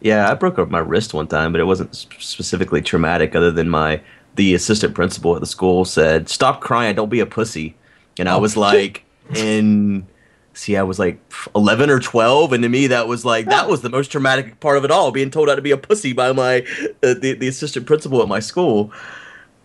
Yeah, 0.00 0.30
I 0.30 0.34
broke 0.34 0.58
up 0.58 0.68
my 0.70 0.78
wrist 0.78 1.14
one 1.14 1.26
time, 1.26 1.52
but 1.52 1.60
it 1.60 1.64
wasn't 1.64 1.94
sp- 1.96 2.20
specifically 2.20 2.82
traumatic. 2.82 3.34
Other 3.34 3.50
than 3.50 3.68
my 3.70 4.00
the 4.36 4.54
assistant 4.54 4.94
principal 4.94 5.34
at 5.34 5.40
the 5.40 5.46
school 5.46 5.84
said, 5.84 6.28
"Stop 6.28 6.60
crying, 6.60 6.94
don't 6.94 7.08
be 7.08 7.20
a 7.20 7.26
pussy," 7.26 7.74
and 8.18 8.28
I 8.28 8.36
was 8.36 8.56
like, 8.56 9.04
in 9.34 10.06
see, 10.54 10.76
I 10.76 10.82
was 10.82 10.98
like 10.98 11.18
eleven 11.54 11.90
or 11.90 12.00
twelve, 12.00 12.52
and 12.52 12.62
to 12.62 12.68
me 12.68 12.86
that 12.88 13.08
was 13.08 13.24
like 13.24 13.46
that 13.46 13.68
was 13.68 13.82
the 13.82 13.90
most 13.90 14.10
traumatic 14.10 14.60
part 14.60 14.76
of 14.76 14.84
it 14.84 14.90
all, 14.90 15.10
being 15.10 15.30
told 15.30 15.48
how 15.48 15.54
to 15.54 15.62
be 15.62 15.70
a 15.70 15.76
pussy 15.76 16.12
by 16.12 16.32
my 16.32 16.60
uh, 17.02 17.14
the 17.14 17.36
the 17.38 17.48
assistant 17.48 17.86
principal 17.86 18.22
at 18.22 18.28
my 18.28 18.40
school. 18.40 18.92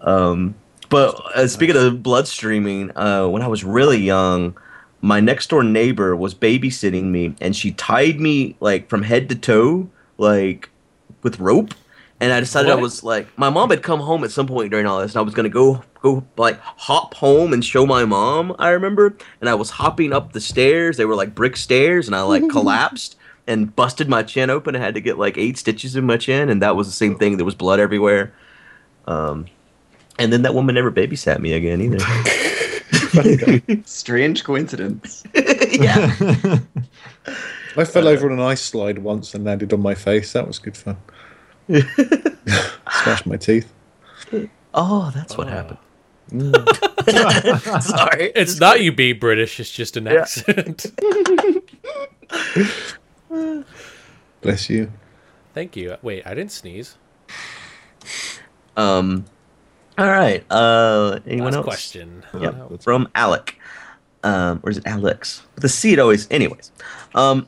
Um, 0.01 0.55
but 0.89 1.15
uh, 1.35 1.47
speaking 1.47 1.77
of 1.77 2.03
blood 2.03 2.27
streaming, 2.27 2.95
uh, 2.97 3.27
when 3.27 3.41
I 3.41 3.47
was 3.47 3.63
really 3.63 3.99
young, 3.99 4.57
my 5.01 5.19
next 5.19 5.49
door 5.49 5.63
neighbor 5.63 6.15
was 6.15 6.35
babysitting 6.35 7.05
me, 7.05 7.35
and 7.39 7.55
she 7.55 7.71
tied 7.71 8.19
me 8.19 8.55
like 8.59 8.89
from 8.89 9.03
head 9.03 9.29
to 9.29 9.35
toe, 9.35 9.89
like 10.17 10.69
with 11.23 11.39
rope. 11.39 11.73
And 12.21 12.31
I 12.31 12.39
decided 12.39 12.69
I 12.69 12.75
was 12.75 13.03
like, 13.03 13.35
my 13.35 13.49
mom 13.49 13.71
had 13.71 13.81
come 13.81 13.99
home 13.99 14.23
at 14.23 14.29
some 14.29 14.45
point 14.45 14.69
during 14.69 14.85
all 14.85 15.01
this, 15.01 15.13
and 15.13 15.19
I 15.19 15.23
was 15.23 15.33
gonna 15.33 15.49
go 15.49 15.83
go 16.03 16.23
like 16.37 16.59
hop 16.59 17.15
home 17.15 17.51
and 17.51 17.65
show 17.65 17.83
my 17.87 18.05
mom. 18.05 18.55
I 18.59 18.69
remember, 18.69 19.17
and 19.41 19.49
I 19.49 19.55
was 19.55 19.71
hopping 19.71 20.13
up 20.13 20.33
the 20.33 20.39
stairs. 20.39 20.97
They 20.97 21.05
were 21.05 21.15
like 21.15 21.33
brick 21.33 21.57
stairs, 21.57 22.05
and 22.05 22.15
I 22.15 22.21
like 22.21 22.47
collapsed 22.51 23.17
and 23.47 23.75
busted 23.75 24.07
my 24.07 24.21
chin 24.21 24.51
open. 24.51 24.75
I 24.75 24.79
had 24.79 24.93
to 24.93 25.01
get 25.01 25.17
like 25.17 25.35
eight 25.39 25.57
stitches 25.57 25.95
in 25.95 26.05
my 26.05 26.17
chin, 26.17 26.49
and 26.49 26.61
that 26.61 26.75
was 26.75 26.85
the 26.85 26.93
same 26.93 27.17
thing. 27.17 27.37
There 27.37 27.45
was 27.45 27.55
blood 27.55 27.79
everywhere. 27.79 28.31
Um, 29.07 29.47
and 30.19 30.31
then 30.31 30.43
that 30.43 30.53
woman 30.53 30.75
never 30.75 30.91
babysat 30.91 31.39
me 31.39 31.53
again 31.53 31.81
either. 31.81 31.97
Strange 33.85 34.43
coincidence. 34.43 35.23
yeah. 35.33 36.15
I 37.75 37.83
fell 37.85 38.07
over 38.07 38.27
on 38.27 38.37
an 38.37 38.45
ice 38.45 38.61
slide 38.61 38.99
once 38.99 39.33
and 39.33 39.43
landed 39.43 39.73
on 39.73 39.81
my 39.81 39.95
face. 39.95 40.33
That 40.33 40.47
was 40.47 40.59
good 40.59 40.77
fun. 40.77 40.97
Smashed 43.03 43.25
my 43.25 43.37
teeth. 43.37 43.71
Oh, 44.73 45.11
that's 45.13 45.37
what 45.37 45.47
happened. 45.47 45.77
Sorry. 47.83 48.31
It's 48.35 48.59
not 48.59 48.81
you 48.81 48.91
being 48.93 49.19
British. 49.19 49.59
It's 49.59 49.69
just 49.71 49.97
an 49.97 50.05
Yeah. 50.05 50.21
accident. 50.21 50.85
Bless 54.41 54.69
you. 54.69 54.91
Thank 55.53 55.75
you. 55.75 55.97
Wait, 56.01 56.25
I 56.25 56.33
didn't 56.33 56.51
sneeze. 56.51 56.95
Um. 58.77 59.25
All 59.97 60.07
right. 60.07 60.43
Uh. 60.49 61.19
Anyone 61.27 61.47
Last 61.51 61.55
else? 61.57 61.65
question. 61.65 62.23
Yep. 62.39 62.71
Uh, 62.71 62.77
From 62.77 63.09
Alec. 63.15 63.57
Um. 64.23 64.61
Or 64.63 64.69
is 64.71 64.77
it 64.77 64.87
Alex? 64.87 65.43
The 65.55 65.67
seed 65.69 65.99
always. 65.99 66.27
Anyways. 66.31 66.71
Um. 67.13 67.47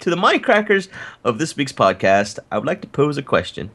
To 0.00 0.08
the 0.08 0.16
mindcrackers 0.16 0.88
of 1.24 1.38
this 1.38 1.56
week's 1.56 1.72
podcast, 1.72 2.38
I 2.50 2.56
would 2.56 2.66
like 2.66 2.80
to 2.80 2.88
pose 2.88 3.18
a 3.18 3.22
question. 3.22 3.70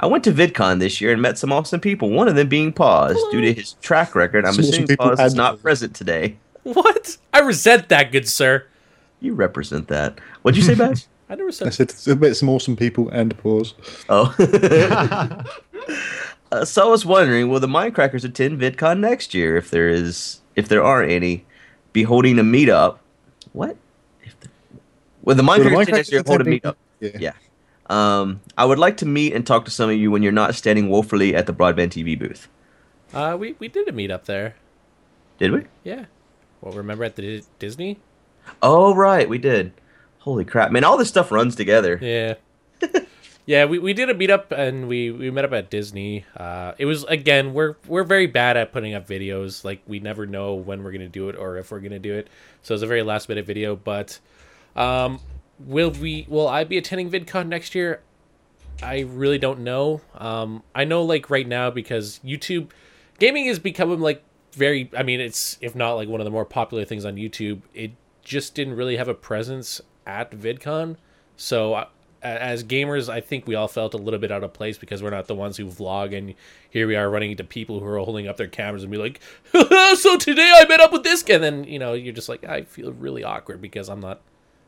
I 0.00 0.06
went 0.06 0.24
to 0.24 0.32
VidCon 0.32 0.80
this 0.80 1.00
year 1.00 1.12
and 1.12 1.22
met 1.22 1.38
some 1.38 1.52
awesome 1.52 1.78
people. 1.80 2.10
One 2.10 2.26
of 2.26 2.34
them 2.34 2.48
being 2.48 2.72
Pause. 2.72 3.16
Due 3.30 3.40
to 3.40 3.54
his 3.54 3.74
track 3.74 4.16
record, 4.16 4.44
I'm 4.44 4.54
Some 4.54 4.64
assuming 4.64 4.88
people 4.88 5.08
Pause 5.08 5.20
is 5.20 5.34
not 5.34 5.62
present 5.62 5.94
today. 5.94 6.36
What? 6.64 7.16
I 7.32 7.40
resent 7.40 7.88
that, 7.90 8.10
good 8.10 8.28
sir. 8.28 8.66
You 9.20 9.34
represent 9.34 9.86
that. 9.88 10.18
What'd 10.42 10.56
you 10.56 10.64
say, 10.64 10.74
Baj? 10.84 11.06
I 11.28 11.36
never 11.36 11.52
said. 11.52 11.68
I 11.68 11.70
said. 11.70 11.90
said 11.92 12.16
I 12.16 12.20
met 12.20 12.36
some 12.36 12.48
awesome 12.48 12.74
people 12.74 13.08
and 13.10 13.36
pause. 13.38 13.74
Oh. 14.08 14.34
uh, 16.52 16.64
so 16.64 16.86
I 16.86 16.90
was 16.90 17.06
wondering, 17.06 17.48
will 17.48 17.60
the 17.60 17.68
Mindcrackers 17.68 18.24
attend 18.24 18.60
VidCon 18.60 18.98
next 18.98 19.32
year? 19.32 19.56
If 19.56 19.70
there 19.70 19.88
is, 19.88 20.40
if 20.56 20.68
there 20.68 20.82
are 20.82 21.04
any, 21.04 21.44
be 21.92 22.02
holding 22.02 22.38
a 22.40 22.42
meetup. 22.42 22.98
What? 23.52 23.76
If 25.26 25.36
the, 25.36 25.42
will 25.42 25.56
the 25.56 25.64
Will 25.64 25.64
the 25.64 25.70
Mindcrackers 25.70 25.82
attend 25.82 25.96
next 25.96 26.10
Mindcrackers 26.10 26.12
year 26.12 26.22
hold 26.26 26.40
a 26.40 26.44
meetup? 26.44 26.76
Yeah. 27.00 27.10
Yeah. 27.18 27.32
Um, 27.90 28.40
I 28.56 28.64
would 28.64 28.78
like 28.78 28.98
to 28.98 29.06
meet 29.06 29.32
and 29.32 29.46
talk 29.46 29.64
to 29.64 29.70
some 29.70 29.88
of 29.90 29.96
you 29.96 30.10
when 30.10 30.22
you're 30.22 30.32
not 30.32 30.54
standing 30.54 30.88
woefully 30.88 31.34
at 31.34 31.46
the 31.46 31.54
Broadband 31.54 31.88
TV 31.88 32.18
booth. 32.18 32.48
Uh, 33.14 33.36
we 33.38 33.54
we 33.58 33.68
did 33.68 33.88
a 33.88 33.92
meet 33.92 34.10
up 34.10 34.26
there. 34.26 34.56
Did 35.38 35.52
we? 35.52 35.64
Yeah. 35.84 36.06
Well, 36.60 36.74
remember 36.74 37.04
at 37.04 37.16
the 37.16 37.22
Di- 37.22 37.46
Disney? 37.58 37.98
Oh, 38.62 38.94
right, 38.94 39.28
we 39.28 39.38
did. 39.38 39.72
Holy 40.20 40.44
crap, 40.44 40.70
man! 40.70 40.84
All 40.84 40.98
this 40.98 41.08
stuff 41.08 41.30
runs 41.32 41.54
together. 41.56 41.98
Yeah. 42.02 42.34
yeah, 43.46 43.64
we, 43.64 43.78
we 43.78 43.94
did 43.94 44.10
a 44.10 44.14
meetup 44.14 44.50
and 44.50 44.88
we, 44.88 45.10
we 45.10 45.30
met 45.30 45.44
up 45.44 45.52
at 45.52 45.70
Disney. 45.70 46.26
Uh, 46.36 46.72
it 46.76 46.84
was 46.84 47.04
again 47.04 47.54
we're 47.54 47.76
we're 47.86 48.04
very 48.04 48.26
bad 48.26 48.56
at 48.56 48.72
putting 48.72 48.94
up 48.94 49.08
videos. 49.08 49.64
Like 49.64 49.80
we 49.86 50.00
never 50.00 50.26
know 50.26 50.54
when 50.54 50.82
we're 50.82 50.92
gonna 50.92 51.08
do 51.08 51.28
it 51.30 51.36
or 51.36 51.56
if 51.56 51.70
we're 51.70 51.80
gonna 51.80 51.98
do 51.98 52.14
it. 52.14 52.28
So 52.62 52.74
it's 52.74 52.82
a 52.82 52.86
very 52.86 53.02
last 53.02 53.28
minute 53.28 53.46
video. 53.46 53.74
But 53.74 54.18
um, 54.78 55.20
will 55.58 55.90
we? 55.90 56.26
Will 56.28 56.48
I 56.48 56.64
be 56.64 56.78
attending 56.78 57.10
VidCon 57.10 57.48
next 57.48 57.74
year? 57.74 58.00
I 58.82 59.00
really 59.00 59.38
don't 59.38 59.60
know. 59.60 60.00
Um, 60.14 60.62
I 60.74 60.84
know 60.84 61.02
like 61.02 61.30
right 61.30 61.46
now 61.46 61.70
because 61.70 62.20
YouTube 62.24 62.70
gaming 63.18 63.46
is 63.46 63.58
becoming 63.58 64.00
like 64.00 64.22
very. 64.52 64.90
I 64.96 65.02
mean, 65.02 65.20
it's 65.20 65.58
if 65.60 65.74
not 65.74 65.94
like 65.94 66.08
one 66.08 66.20
of 66.20 66.24
the 66.24 66.30
more 66.30 66.44
popular 66.44 66.84
things 66.84 67.04
on 67.04 67.16
YouTube. 67.16 67.62
It 67.74 67.92
just 68.22 68.54
didn't 68.54 68.76
really 68.76 68.96
have 68.96 69.08
a 69.08 69.14
presence 69.14 69.80
at 70.06 70.30
VidCon. 70.30 70.96
So 71.36 71.74
uh, 71.74 71.86
as 72.22 72.64
gamers, 72.64 73.08
I 73.08 73.20
think 73.20 73.46
we 73.46 73.54
all 73.54 73.68
felt 73.68 73.94
a 73.94 73.98
little 73.98 74.18
bit 74.20 74.30
out 74.30 74.42
of 74.42 74.52
place 74.52 74.78
because 74.78 75.02
we're 75.02 75.10
not 75.10 75.26
the 75.26 75.34
ones 75.34 75.56
who 75.56 75.66
vlog, 75.66 76.16
and 76.16 76.34
here 76.68 76.86
we 76.86 76.96
are 76.96 77.08
running 77.10 77.30
into 77.32 77.44
people 77.44 77.80
who 77.80 77.86
are 77.86 77.98
holding 77.98 78.26
up 78.26 78.36
their 78.36 78.48
cameras 78.48 78.82
and 78.82 78.92
be 78.92 78.98
like, 78.98 79.20
"So 79.96 80.16
today 80.16 80.52
I 80.56 80.66
met 80.68 80.80
up 80.80 80.92
with 80.92 81.04
this," 81.04 81.22
guy." 81.22 81.34
and 81.34 81.44
then 81.44 81.64
you 81.64 81.78
know 81.78 81.94
you're 81.94 82.14
just 82.14 82.28
like, 82.28 82.44
I 82.44 82.62
feel 82.62 82.92
really 82.92 83.24
awkward 83.24 83.60
because 83.60 83.88
I'm 83.88 84.00
not, 84.00 84.20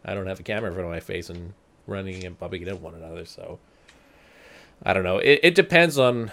I 0.05 0.15
don't 0.15 0.27
have 0.27 0.41
a 0.41 0.43
camera 0.43 0.69
in 0.71 0.75
front 0.75 0.87
of 0.87 0.93
my 0.93 1.01
face 1.01 1.31
and 1.31 1.53
running 1.87 2.25
and 2.25 2.39
bumping 2.39 2.63
into 2.63 2.77
one 2.77 2.95
another. 2.95 3.25
So 3.25 3.59
I 4.83 4.93
don't 4.93 5.05
know. 5.05 5.19
It 5.19 5.41
it 5.43 5.55
depends 5.55 5.99
on 5.99 6.33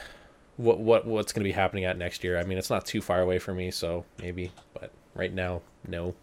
what 0.57 0.79
what 0.79 1.05
what's 1.05 1.31
going 1.33 1.43
to 1.43 1.47
be 1.47 1.53
happening 1.53 1.85
at 1.85 1.97
next 1.97 2.23
year. 2.23 2.37
I 2.39 2.43
mean, 2.43 2.57
it's 2.57 2.69
not 2.69 2.85
too 2.85 3.01
far 3.01 3.21
away 3.21 3.39
for 3.39 3.53
me, 3.53 3.71
so 3.71 4.05
maybe, 4.19 4.51
but 4.73 4.91
right 5.15 5.33
now, 5.33 5.61
no. 5.87 6.15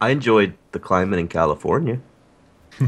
I 0.00 0.10
enjoyed 0.10 0.54
the 0.72 0.78
climate 0.78 1.18
in 1.18 1.28
California. 1.28 2.00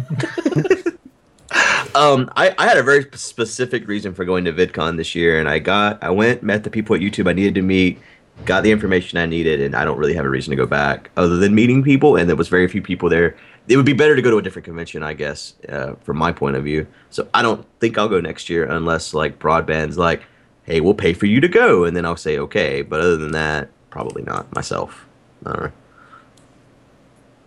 um, 1.95 2.29
I, 2.37 2.55
I 2.59 2.67
had 2.67 2.77
a 2.77 2.83
very 2.83 3.07
specific 3.15 3.87
reason 3.87 4.13
for 4.15 4.25
going 4.25 4.45
to 4.45 4.53
VidCon 4.53 4.97
this 4.97 5.15
year, 5.15 5.39
and 5.39 5.49
I 5.49 5.59
got 5.59 6.03
I 6.03 6.11
went 6.11 6.43
met 6.43 6.65
the 6.65 6.71
people 6.71 6.95
at 6.97 7.03
YouTube 7.03 7.29
I 7.29 7.33
needed 7.33 7.55
to 7.55 7.63
meet, 7.63 8.01
got 8.45 8.63
the 8.63 8.71
information 8.71 9.19
I 9.19 9.27
needed, 9.27 9.61
and 9.61 9.75
I 9.75 9.85
don't 9.85 9.99
really 9.99 10.15
have 10.15 10.25
a 10.25 10.29
reason 10.29 10.51
to 10.51 10.57
go 10.57 10.67
back 10.67 11.11
other 11.17 11.37
than 11.37 11.55
meeting 11.55 11.83
people, 11.83 12.17
and 12.17 12.29
there 12.29 12.37
was 12.37 12.49
very 12.49 12.69
few 12.69 12.83
people 12.83 13.09
there. 13.09 13.37
It 13.69 13.77
would 13.77 13.87
be 13.87 13.93
better 13.93 14.15
to 14.15 14.23
go 14.23 14.31
to 14.31 14.39
a 14.39 14.43
different 14.43 14.65
convention, 14.65 15.03
I 15.03 15.15
guess, 15.15 15.55
uh, 15.69 15.95
from 16.05 16.19
my 16.19 16.31
point 16.31 16.57
of 16.57 16.63
view. 16.63 16.87
So 17.11 17.27
I 17.35 17.43
don't 17.43 17.67
think 17.81 17.99
I'll 17.99 18.09
go 18.09 18.21
next 18.21 18.49
year 18.49 18.65
unless 18.65 19.13
like 19.15 19.39
Broadband's 19.39 19.99
like, 19.99 20.23
hey, 20.65 20.81
we'll 20.81 20.95
pay 20.95 21.13
for 21.13 21.27
you 21.27 21.41
to 21.41 21.49
go, 21.49 21.85
and 21.85 21.97
then 21.97 22.05
I'll 22.05 22.17
say 22.17 22.39
okay. 22.39 22.83
But 22.83 23.01
other 23.01 23.17
than 23.17 23.33
that, 23.33 23.71
probably 23.91 24.23
not 24.23 24.55
myself. 24.55 25.07
All 25.45 25.53
right. 25.55 25.73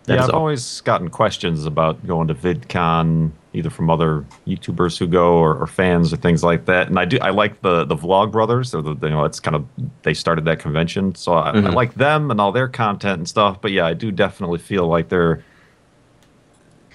That 0.04 0.16
yeah, 0.16 0.24
I've 0.24 0.30
all. 0.30 0.40
always 0.40 0.80
gotten 0.80 1.08
questions 1.08 1.66
about 1.66 2.06
going 2.06 2.28
to 2.28 2.34
VidCon, 2.34 3.30
either 3.52 3.70
from 3.70 3.90
other 3.90 4.24
YouTubers 4.46 4.96
who 4.98 5.06
go 5.08 5.34
or, 5.38 5.56
or 5.56 5.66
fans 5.66 6.12
or 6.12 6.16
things 6.16 6.44
like 6.44 6.66
that. 6.66 6.86
And 6.88 6.98
I 6.98 7.04
do, 7.04 7.18
I 7.20 7.30
like 7.30 7.60
the 7.62 7.84
the 7.84 7.96
Vlog 7.96 8.30
Brothers. 8.30 8.74
Or 8.74 8.80
the, 8.82 8.94
you 9.02 9.10
know, 9.10 9.24
it's 9.24 9.40
kind 9.40 9.56
of 9.56 9.64
they 10.02 10.14
started 10.14 10.44
that 10.44 10.60
convention, 10.60 11.14
so 11.16 11.32
I, 11.34 11.50
I 11.50 11.52
Mhm. 11.54 11.74
like 11.74 11.94
them 11.94 12.30
and 12.30 12.40
all 12.40 12.52
their 12.52 12.68
content 12.68 13.18
and 13.18 13.28
stuff. 13.28 13.60
But 13.60 13.72
yeah, 13.72 13.86
I 13.86 13.94
do 13.94 14.12
definitely 14.12 14.58
feel 14.60 14.86
like 14.86 15.08
there 15.08 15.42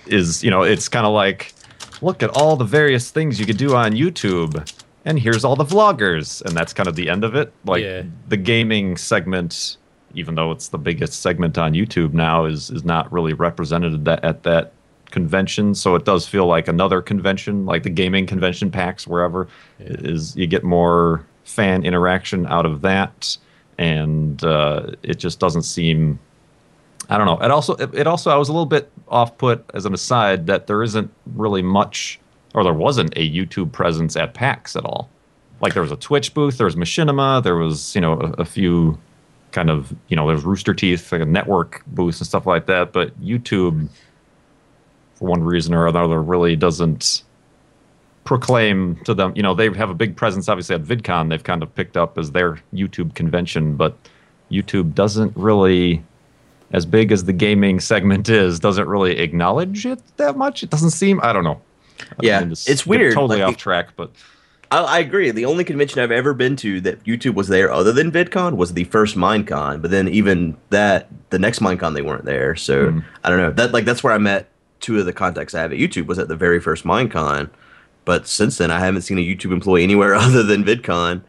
is, 0.07 0.44
you 0.44 0.52
know, 0.52 0.64
it's 0.64 0.88
kind 0.88 1.06
of 1.06 1.14
like 1.14 1.53
look 2.02 2.22
at 2.23 2.30
all 2.32 2.56
the 2.56 2.65
various 2.65 3.10
things 3.11 3.40
you 3.40 3.45
could 3.45 3.57
do 3.57 3.76
on 3.76 3.94
YouTube. 3.94 4.69
And 5.06 5.19
here's 5.19 5.45
all 5.45 5.56
the 5.56 5.65
vloggers, 5.65 6.41
and 6.44 6.56
that's 6.56 6.73
kind 6.73 6.88
of 6.88 6.95
the 6.95 7.10
end 7.10 7.23
of 7.23 7.36
it. 7.36 7.53
Like 7.65 7.84
Yeah. 7.84 8.03
the 8.27 8.38
gaming 8.38 8.98
segment, 8.98 9.77
even 10.14 10.36
though 10.36 10.52
it's 10.52 10.69
the 10.69 10.77
biggest 10.77 11.22
segment 11.22 11.57
on 11.57 11.73
YouTube 11.73 12.14
now, 12.14 12.45
is 12.45 12.69
is 12.72 12.84
not 12.86 13.11
really 13.11 13.34
represented 13.34 14.06
that, 14.06 14.23
at 14.23 14.44
that 14.44 14.72
convention. 15.11 15.76
So 15.76 15.95
it 15.95 16.06
does 16.06 16.27
feel 16.27 16.45
like 16.45 16.68
another 16.68 17.02
convention, 17.02 17.65
like 17.65 17.84
the 17.84 17.90
gaming 17.90 18.26
convention 18.26 18.72
PAX, 18.72 19.07
wherever 19.07 19.48
is 19.80 20.36
you 20.36 20.48
get 20.48 20.64
more 20.64 21.26
fan 21.44 21.86
interaction 21.86 22.45
out 22.48 22.65
of 22.65 22.82
that, 22.82 23.38
and 23.77 24.44
uh, 24.44 24.91
it 25.03 25.15
just 25.15 25.40
doesn't 25.40 25.64
seem. 25.64 26.19
I 27.10 27.18
don't 27.18 27.27
know. 27.27 27.40
It 27.40 27.52
also 27.52 27.76
it, 27.76 27.94
it 27.94 28.07
also 28.07 28.32
I 28.32 28.36
was 28.36 28.49
a 28.49 28.52
little 28.52 28.65
bit 28.65 28.91
off 29.07 29.38
put 29.38 29.64
as 29.73 29.86
an 29.86 29.94
aside 29.94 30.48
that 30.48 30.68
there 30.68 30.82
isn't 30.82 31.11
really 31.36 31.61
much 31.61 32.19
or 32.56 32.64
there 32.64 32.73
wasn't 32.73 33.14
a 33.18 33.30
YouTube 33.30 33.72
presence 33.73 34.15
at 34.15 34.34
PAX 34.34 34.76
at 34.76 34.86
all. 34.86 35.10
Like 35.61 35.73
there 35.73 35.84
was 35.84 35.91
a 35.91 35.98
Twitch 35.98 36.34
booth, 36.34 36.57
there 36.57 36.65
was 36.65 36.76
Machinima, 36.76 37.44
there 37.44 37.56
was 37.56 37.94
you 37.94 38.02
know 38.02 38.14
a, 38.14 38.41
a 38.41 38.45
few 38.45 38.98
kind 39.52 39.69
of 39.69 39.94
you 40.07 40.15
know 40.15 40.27
there's 40.27 40.44
Rooster 40.44 40.73
Teeth, 40.73 41.11
like 41.11 41.22
a 41.22 41.26
network 41.26 41.84
booth 41.88 42.19
and 42.19 42.27
stuff 42.27 42.45
like 42.45 42.65
that. 42.68 42.91
But 42.91 43.19
YouTube, 43.22 43.90
for 45.26 45.31
one 45.31 45.43
reason 45.43 45.73
or 45.73 45.88
another, 45.88 46.22
really 46.22 46.56
doesn't 46.56 47.23
proclaim 48.23 48.95
to 49.06 49.14
them. 49.14 49.34
You 49.35 49.43
know 49.43 49.53
they 49.53 49.69
have 49.73 49.89
a 49.89 49.93
big 49.93 50.15
presence 50.15 50.47
obviously 50.49 50.76
at 50.76 50.84
VidCon. 50.84 51.30
They've 51.30 51.43
kind 51.43 51.64
of 51.64 51.73
picked 51.76 51.97
up 51.97 52.18
as 52.18 52.31
their 52.31 52.60
YouTube 52.73 53.15
convention, 53.15 53.76
but 53.76 53.97
YouTube 54.52 54.93
doesn't 54.93 55.35
really 55.35 56.03
as 56.72 56.85
big 56.85 57.11
as 57.11 57.26
the 57.26 57.34
gaming 57.34 57.80
segment 57.80 58.27
is, 58.27 58.60
doesn't 58.60 58.88
really 58.88 59.19
acknowledge 59.19 59.85
it 59.85 60.02
that 60.18 60.35
much. 60.35 60.64
It 60.64 60.69
doesn't 60.69 60.91
seem. 60.91 61.19
I 61.23 61.31
don't 61.34 61.43
know. 61.43 61.61
I 62.02 62.15
Yeah, 62.22 62.43
it's 62.49 62.85
weird, 62.85 63.14
Totally 63.14 63.41
like, 63.41 63.53
off 63.53 63.57
track, 63.57 63.89
but 63.95 64.11
I, 64.72 64.80
I 64.80 64.99
agree. 64.99 65.30
The 65.31 65.45
only 65.45 65.64
convention 65.64 66.02
I've 66.02 66.11
ever 66.11 66.34
been 66.34 66.56
to 66.57 66.81
that 66.81 67.03
YouTube 67.03 67.35
was 67.35 67.47
there, 67.47 67.72
other 67.72 67.93
than 67.93 68.11
VidCon, 68.11 68.57
was 68.57 68.73
the 68.73 68.84
first 68.85 69.15
Minecon. 69.15 69.81
But 69.81 69.91
then 69.91 70.07
even 70.07 70.57
that, 70.72 71.07
the 71.30 71.39
next 71.39 71.60
Minecon, 71.60 71.93
they 71.93 72.02
weren't 72.02 72.26
there. 72.26 72.56
So 72.56 72.89
Hmm. 72.89 72.99
I 73.23 73.30
don't 73.30 73.39
know. 73.39 73.52
That 73.52 73.72
like 73.72 73.85
that's 73.85 74.03
where 74.03 74.14
I 74.14 74.18
met 74.18 74.49
two 74.85 74.99
of 74.99 75.07
the 75.07 75.13
contacts 75.13 75.55
I 75.55 75.61
have 75.61 75.71
at 75.71 75.79
YouTube 75.79 76.05
was 76.05 76.19
at 76.19 76.27
the 76.27 76.35
very 76.35 76.59
first 76.61 76.83
Minecon. 76.83 77.49
But 78.05 78.27
since 78.27 78.59
then, 78.59 78.69
I 78.69 78.79
haven't 78.79 79.01
seen 79.01 79.17
a 79.17 79.21
YouTube 79.21 79.51
employee 79.51 79.83
anywhere 79.83 80.13
other 80.15 80.43
than 80.43 80.63
VidCon. 80.63 81.21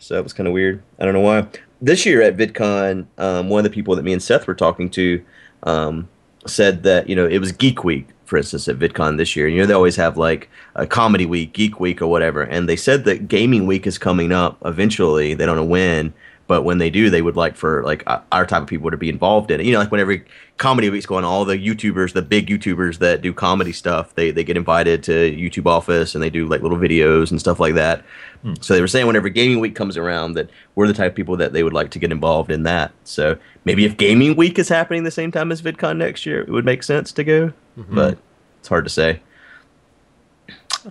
So 0.00 0.14
that 0.14 0.24
was 0.24 0.32
kind 0.32 0.48
of 0.48 0.52
weird. 0.52 0.82
I 0.98 1.04
don't 1.04 1.14
know 1.14 1.20
why. 1.20 1.46
This 1.80 2.04
year 2.04 2.22
at 2.22 2.36
VidCon, 2.36 3.06
um, 3.18 3.48
one 3.50 3.60
of 3.60 3.64
the 3.64 3.74
people 3.74 3.94
that 3.94 4.02
me 4.02 4.12
and 4.12 4.22
Seth 4.22 4.48
were 4.48 4.54
talking 4.54 4.90
to 4.90 5.24
um, 5.62 6.08
said 6.44 6.82
that 6.82 7.08
you 7.08 7.14
know 7.14 7.26
it 7.26 7.38
was 7.38 7.52
Geek 7.52 7.84
Week, 7.84 8.08
for 8.24 8.36
instance, 8.36 8.66
at 8.66 8.80
VidCon 8.80 9.16
this 9.16 9.36
year. 9.36 9.46
You 9.46 9.60
know 9.60 9.66
they 9.66 9.74
always 9.74 9.96
have 9.96 10.16
like 10.16 10.50
a 10.74 10.84
Comedy 10.84 11.24
Week, 11.24 11.52
Geek 11.52 11.78
Week, 11.78 12.02
or 12.02 12.08
whatever, 12.08 12.42
and 12.42 12.68
they 12.68 12.76
said 12.76 13.04
that 13.04 13.28
Gaming 13.28 13.66
Week 13.66 13.86
is 13.86 13.96
coming 13.96 14.32
up 14.32 14.58
eventually. 14.64 15.34
They 15.34 15.46
don't 15.46 15.56
know 15.56 15.64
when, 15.64 16.12
but 16.46 16.62
when 16.62 16.78
they 16.78 16.90
do, 16.90 17.08
they 17.08 17.22
would 17.22 17.36
like 17.36 17.56
for 17.56 17.82
like 17.84 18.04
our 18.06 18.44
type 18.46 18.62
of 18.62 18.68
people 18.68 18.90
to 18.90 18.96
be 18.96 19.08
involved 19.08 19.50
in 19.50 19.60
it. 19.60 19.66
You 19.66 19.72
know, 19.72 19.78
like 19.78 19.90
whenever 19.90 20.22
Comedy 20.58 20.90
Week's 20.90 21.06
going, 21.06 21.24
on, 21.24 21.30
all 21.30 21.44
the 21.44 21.56
YouTubers, 21.56 22.12
the 22.12 22.22
big 22.22 22.48
YouTubers 22.48 22.98
that 22.98 23.22
do 23.22 23.32
comedy 23.32 23.72
stuff, 23.72 24.14
they 24.14 24.30
they 24.30 24.44
get 24.44 24.56
invited 24.56 25.02
to 25.04 25.12
YouTube 25.12 25.66
office 25.66 26.14
and 26.14 26.22
they 26.22 26.30
do 26.30 26.46
like 26.46 26.60
little 26.60 26.78
videos 26.78 27.30
and 27.30 27.40
stuff 27.40 27.58
like 27.58 27.74
that. 27.74 28.04
Hmm. 28.42 28.54
So 28.60 28.74
they 28.74 28.80
were 28.80 28.88
saying 28.88 29.06
whenever 29.06 29.28
Gaming 29.30 29.60
Week 29.60 29.74
comes 29.74 29.96
around 29.96 30.34
that 30.34 30.50
we're 30.74 30.86
the 30.86 30.94
type 30.94 31.12
of 31.12 31.16
people 31.16 31.36
that 31.38 31.52
they 31.52 31.62
would 31.62 31.72
like 31.72 31.90
to 31.92 31.98
get 31.98 32.12
involved 32.12 32.50
in 32.50 32.64
that. 32.64 32.92
So 33.04 33.38
maybe 33.64 33.84
if 33.84 33.96
Gaming 33.96 34.36
Week 34.36 34.58
is 34.58 34.68
happening 34.68 35.04
the 35.04 35.10
same 35.10 35.32
time 35.32 35.50
as 35.50 35.62
VidCon 35.62 35.96
next 35.96 36.26
year, 36.26 36.42
it 36.42 36.50
would 36.50 36.64
make 36.64 36.82
sense 36.82 37.10
to 37.12 37.24
go. 37.24 37.52
Mm-hmm. 37.78 37.94
But 37.94 38.18
it's 38.60 38.68
hard 38.68 38.84
to 38.84 38.90
say. 38.90 39.20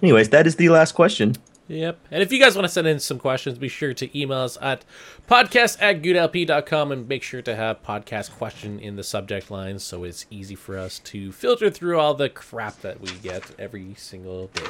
Anyways, 0.02 0.30
that 0.30 0.48
is 0.48 0.56
the 0.56 0.70
last 0.70 0.94
question. 0.94 1.36
Yep. 1.70 1.98
And 2.12 2.22
if 2.22 2.32
you 2.32 2.40
guys 2.40 2.56
want 2.56 2.66
to 2.66 2.70
send 2.74 2.88
in 2.88 3.00
some 3.00 3.20
questions, 3.20 3.58
be 3.58 3.70
sure 3.70 3.94
to 3.94 4.20
email 4.20 4.40
us 4.40 4.58
at 4.62 4.84
podcast 5.30 5.78
at 5.82 6.02
goodlp.com 6.02 6.92
and 6.92 7.08
make 7.08 7.24
sure 7.24 7.42
to 7.42 7.56
have 7.56 7.82
podcast 7.84 8.32
question 8.32 8.80
in 8.80 8.98
the 8.98 9.04
subject 9.04 9.50
line 9.50 9.80
so 9.80 10.04
it's 10.04 10.26
easy 10.30 10.56
for 10.56 10.78
us 10.78 11.00
to 11.00 11.32
filter 11.32 11.70
through 11.70 11.98
all 12.00 12.14
the 12.14 12.28
crap 12.30 12.82
that 12.82 13.00
we 13.00 13.12
get 13.24 13.52
every 13.58 13.94
single 13.96 14.48
day. 14.48 14.64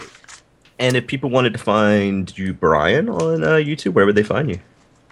And 0.80 0.96
if 0.96 1.08
people 1.08 1.30
wanted 1.32 1.54
to 1.54 1.60
find 1.60 2.36
you, 2.38 2.54
Brian, 2.54 3.10
on 3.10 3.44
uh, 3.44 3.48
YouTube, 3.56 3.94
where 3.94 4.06
would 4.06 4.16
they 4.16 4.24
find 4.24 4.50
you? 4.50 4.60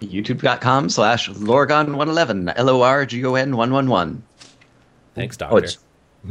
YouTube.com 0.02 0.90
slash 0.90 1.30
Lorgon111, 1.30 2.54
L 2.56 2.70
O 2.70 2.82
R 2.82 3.06
G 3.06 3.24
O 3.26 3.36
N 3.36 3.56
111. 3.58 4.24
Thanks, 5.16 5.36
Oh, 5.38 5.40
Doctor. 5.60 5.64
it's 5.66 5.78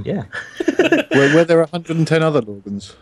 yeah. 0.05 0.24
Were, 1.14 1.35
were 1.35 1.44
there 1.44 1.59
110 1.59 2.22
other 2.22 2.40
Lorgons? 2.43 2.94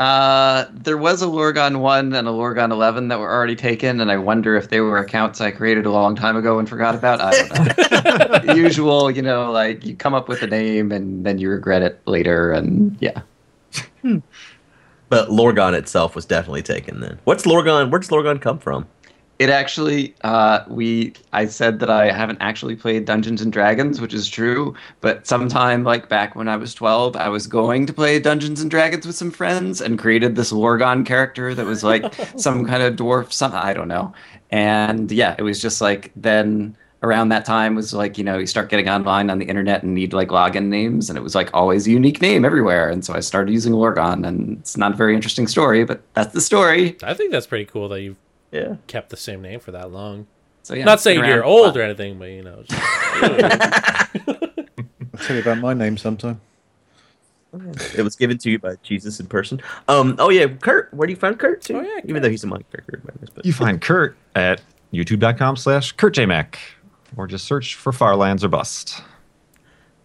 Uh, 0.00 0.64
there 0.72 0.96
was 0.96 1.20
a 1.20 1.26
Lorgon 1.26 1.80
1 1.80 2.14
and 2.14 2.26
a 2.26 2.30
Lorgon 2.30 2.72
11 2.72 3.08
that 3.08 3.18
were 3.18 3.30
already 3.30 3.54
taken, 3.54 4.00
and 4.00 4.10
I 4.10 4.16
wonder 4.16 4.56
if 4.56 4.70
they 4.70 4.80
were 4.80 4.96
accounts 4.96 5.42
I 5.42 5.50
created 5.50 5.84
a 5.84 5.90
long 5.90 6.16
time 6.16 6.38
ago 6.38 6.58
and 6.58 6.66
forgot 6.66 6.94
about. 6.94 7.20
I 7.20 7.32
don't 7.32 8.46
know. 8.46 8.54
Usual, 8.54 9.10
you 9.10 9.20
know, 9.20 9.52
like 9.52 9.84
you 9.84 9.94
come 9.94 10.14
up 10.14 10.26
with 10.26 10.40
a 10.40 10.46
name 10.46 10.90
and 10.90 11.26
then 11.26 11.36
you 11.36 11.50
regret 11.50 11.82
it 11.82 12.00
later, 12.06 12.50
and 12.50 12.96
yeah. 12.98 13.20
But 15.10 15.28
Lorgon 15.28 15.74
itself 15.74 16.14
was 16.16 16.24
definitely 16.24 16.62
taken 16.62 17.00
then. 17.00 17.18
What's 17.24 17.44
Lorgon? 17.44 17.90
Where 17.90 18.00
does 18.00 18.08
Lorgon 18.08 18.40
come 18.40 18.58
from? 18.58 18.88
It 19.40 19.48
actually, 19.48 20.14
uh, 20.20 20.64
we, 20.68 21.14
I 21.32 21.46
said 21.46 21.80
that 21.80 21.88
I 21.88 22.10
haven't 22.12 22.42
actually 22.42 22.76
played 22.76 23.06
Dungeons 23.06 23.40
and 23.40 23.50
Dragons, 23.50 23.98
which 23.98 24.12
is 24.12 24.28
true. 24.28 24.74
But 25.00 25.26
sometime 25.26 25.82
like 25.82 26.10
back 26.10 26.36
when 26.36 26.46
I 26.46 26.58
was 26.58 26.74
12, 26.74 27.16
I 27.16 27.30
was 27.30 27.46
going 27.46 27.86
to 27.86 27.92
play 27.94 28.20
Dungeons 28.20 28.60
and 28.60 28.70
Dragons 28.70 29.06
with 29.06 29.16
some 29.16 29.30
friends 29.30 29.80
and 29.80 29.98
created 29.98 30.36
this 30.36 30.52
Lorgon 30.52 31.06
character 31.06 31.54
that 31.54 31.64
was 31.64 31.82
like 31.82 32.14
some 32.36 32.66
kind 32.66 32.82
of 32.82 32.96
dwarf, 32.96 33.32
some 33.32 33.54
I 33.54 33.72
don't 33.72 33.88
know. 33.88 34.12
And 34.50 35.10
yeah, 35.10 35.36
it 35.38 35.42
was 35.42 35.58
just 35.58 35.80
like 35.80 36.12
then 36.14 36.76
around 37.02 37.30
that 37.30 37.46
time 37.46 37.74
was 37.74 37.94
like 37.94 38.18
you 38.18 38.24
know 38.24 38.36
you 38.36 38.46
start 38.46 38.68
getting 38.68 38.90
online 38.90 39.30
on 39.30 39.38
the 39.38 39.46
internet 39.46 39.82
and 39.82 39.94
need 39.94 40.12
like 40.12 40.28
login 40.28 40.66
names 40.66 41.08
and 41.08 41.16
it 41.16 41.22
was 41.22 41.34
like 41.34 41.48
always 41.54 41.86
a 41.86 41.90
unique 41.90 42.20
name 42.20 42.44
everywhere 42.44 42.90
and 42.90 43.06
so 43.06 43.14
i 43.14 43.20
started 43.20 43.50
using 43.50 43.72
lorgon 43.72 44.26
and 44.26 44.58
it's 44.58 44.76
not 44.76 44.92
a 44.92 44.96
very 44.96 45.14
interesting 45.14 45.46
story 45.46 45.82
but 45.82 46.02
that's 46.12 46.34
the 46.34 46.42
story 46.42 46.98
I 47.02 47.14
think 47.14 47.32
that's 47.32 47.46
pretty 47.46 47.64
cool 47.64 47.88
that 47.88 48.02
you've 48.02 48.18
Yeah. 48.52 48.76
kept 48.86 49.10
the 49.10 49.16
same 49.16 49.42
name 49.42 49.60
for 49.60 49.70
that 49.72 49.90
long. 49.92 50.26
so 50.62 50.74
yeah 50.74 50.84
Not 50.84 51.00
saying 51.00 51.18
you're 51.24 51.38
around- 51.40 51.48
old 51.48 51.76
or 51.76 51.82
anything, 51.82 52.18
but 52.18 52.30
you 52.30 52.42
know. 52.42 52.62
just- 52.66 52.82
I'll 54.28 55.18
tell 55.22 55.36
you 55.36 55.42
about 55.42 55.58
my 55.58 55.74
name 55.74 55.96
sometime. 55.96 56.40
It 57.96 58.02
was 58.02 58.14
given 58.14 58.38
to 58.38 58.50
you 58.50 58.58
by 58.60 58.76
Jesus 58.82 59.18
in 59.18 59.26
person. 59.26 59.60
Um. 59.88 60.14
Oh 60.20 60.30
yeah, 60.30 60.46
Kurt. 60.46 60.94
Where 60.94 61.06
do 61.08 61.12
you 61.12 61.16
find 61.18 61.36
Kurt 61.36 61.62
too? 61.62 61.78
Oh, 61.78 61.80
yeah, 61.80 61.98
Even 62.04 62.22
though 62.22 62.30
he's 62.30 62.44
a 62.44 62.46
Mike 62.46 62.70
character, 62.70 63.00
but 63.34 63.44
you 63.44 63.52
find 63.52 63.80
Kurt 63.80 64.16
at 64.36 64.60
youtube.com 64.92 65.56
slash 65.56 65.94
kurtjmac 65.96 66.54
or 67.16 67.26
just 67.26 67.44
search 67.46 67.74
for 67.74 67.90
Farlands 67.92 68.44
or 68.44 68.48
Bust. 68.48 69.02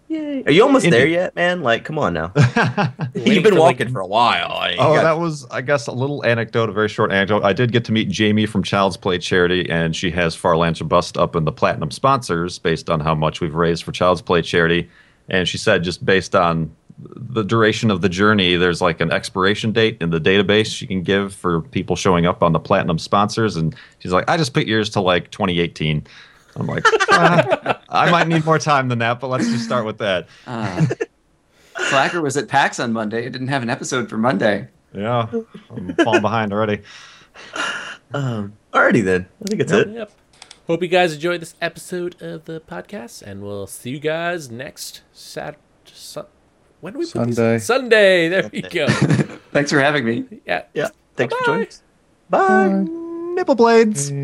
Yay. 0.07 0.43
Are 0.45 0.51
you 0.51 0.61
almost 0.63 0.85
Indie. 0.85 0.91
there 0.91 1.07
yet, 1.07 1.35
man? 1.35 1.61
Like, 1.63 1.83
come 1.83 1.97
on 1.97 2.13
now. 2.13 2.31
You've 3.15 3.25
been 3.43 3.43
for, 3.43 3.49
like, 3.51 3.59
walking 3.79 3.89
for 3.91 4.01
a 4.01 4.07
while. 4.07 4.51
I- 4.51 4.75
Oh, 4.77 4.93
got- 4.95 5.03
that 5.03 5.17
was, 5.19 5.45
I 5.49 5.61
guess, 5.61 5.87
a 5.87 5.91
little 5.91 6.23
anecdote, 6.25 6.69
a 6.69 6.73
very 6.73 6.89
short 6.89 7.11
anecdote. 7.11 7.43
I 7.43 7.53
did 7.53 7.71
get 7.71 7.85
to 7.85 7.91
meet 7.91 8.09
Jamie 8.09 8.45
from 8.45 8.61
Child's 8.61 8.97
Play 8.97 9.17
Charity, 9.17 9.67
and 9.69 9.95
she 9.95 10.11
has 10.11 10.35
Farlands 10.35 10.79
or 10.79 10.85
Bust 10.85 11.17
up 11.17 11.35
in 11.35 11.45
the 11.45 11.51
platinum 11.51 11.89
sponsors 11.91 12.59
based 12.59 12.89
on 12.89 12.99
how 12.99 13.15
much 13.15 13.41
we've 13.41 13.55
raised 13.55 13.83
for 13.83 13.91
Child's 13.91 14.21
Play 14.21 14.41
Charity. 14.43 14.89
And 15.29 15.47
she 15.47 15.57
said, 15.57 15.83
just 15.83 16.05
based 16.05 16.35
on 16.35 16.71
the 16.99 17.43
duration 17.43 17.89
of 17.91 18.01
the 18.01 18.07
journey, 18.07 18.55
there's 18.55 18.81
like 18.81 19.01
an 19.01 19.11
expiration 19.11 19.71
date 19.73 19.97
in 19.99 20.11
the 20.11 20.19
database 20.21 20.67
she 20.67 20.87
can 20.87 21.01
give 21.03 21.33
for 21.33 21.59
people 21.61 21.95
showing 21.95 22.25
up 22.25 22.41
on 22.43 22.53
the 22.53 22.59
platinum 22.59 22.99
sponsors. 22.99 23.55
And 23.57 23.75
she's 23.99 24.11
like, 24.13 24.29
I 24.29 24.37
just 24.37 24.53
put 24.53 24.65
yours 24.67 24.89
to 24.91 25.01
like 25.01 25.29
2018. 25.31 26.05
I'm 26.55 26.67
like, 26.67 26.85
"Ah, 27.11 27.81
I 27.89 28.09
might 28.11 28.27
need 28.27 28.45
more 28.45 28.59
time 28.59 28.87
than 28.89 28.99
that, 28.99 29.19
but 29.19 29.27
let's 29.29 29.47
just 29.49 29.65
start 29.65 29.85
with 29.85 29.97
that. 29.99 30.27
Uh, 30.47 30.85
Slacker 31.89 32.21
was 32.21 32.37
at 32.37 32.47
PAX 32.47 32.79
on 32.79 32.93
Monday. 32.93 33.25
It 33.25 33.31
didn't 33.31 33.49
have 33.49 33.61
an 33.61 33.69
episode 33.69 34.09
for 34.09 34.17
Monday. 34.17 34.69
Yeah, 34.93 35.27
I'm 35.69 35.93
falling 35.95 36.21
behind 36.21 36.53
already. 36.53 36.81
Um, 38.13 38.53
alrighty 38.71 39.03
then. 39.03 39.25
I 39.41 39.45
think 39.49 39.61
it's 39.61 39.71
it. 39.73 39.89
Yep. 39.89 40.11
Hope 40.67 40.81
you 40.81 40.87
guys 40.87 41.13
enjoyed 41.15 41.41
this 41.41 41.55
episode 41.61 42.21
of 42.21 42.45
the 42.45 42.61
podcast, 42.61 43.21
and 43.23 43.41
we'll 43.41 43.67
see 43.67 43.89
you 43.89 43.99
guys 43.99 44.49
next 44.49 45.01
Sat. 45.11 45.57
Su- 45.85 46.25
when 46.79 46.93
do 46.93 46.99
we 46.99 47.05
put 47.11 47.25
these- 47.25 47.35
Sunday. 47.35 47.57
Sunday. 47.59 48.29
There 48.29 48.49
we 48.53 48.61
go. 48.61 48.87
Thanks 49.51 49.71
for 49.71 49.79
having 49.81 50.05
me. 50.05 50.25
Yeah. 50.45 50.63
Yeah. 50.73 50.89
Thanks 51.17 51.33
for 51.35 51.41
Bye-bye. 51.41 51.45
joining 51.45 51.67
us. 51.67 51.83
Bye. 52.29 53.33
Nipple 53.35 53.55
blades. 53.55 54.13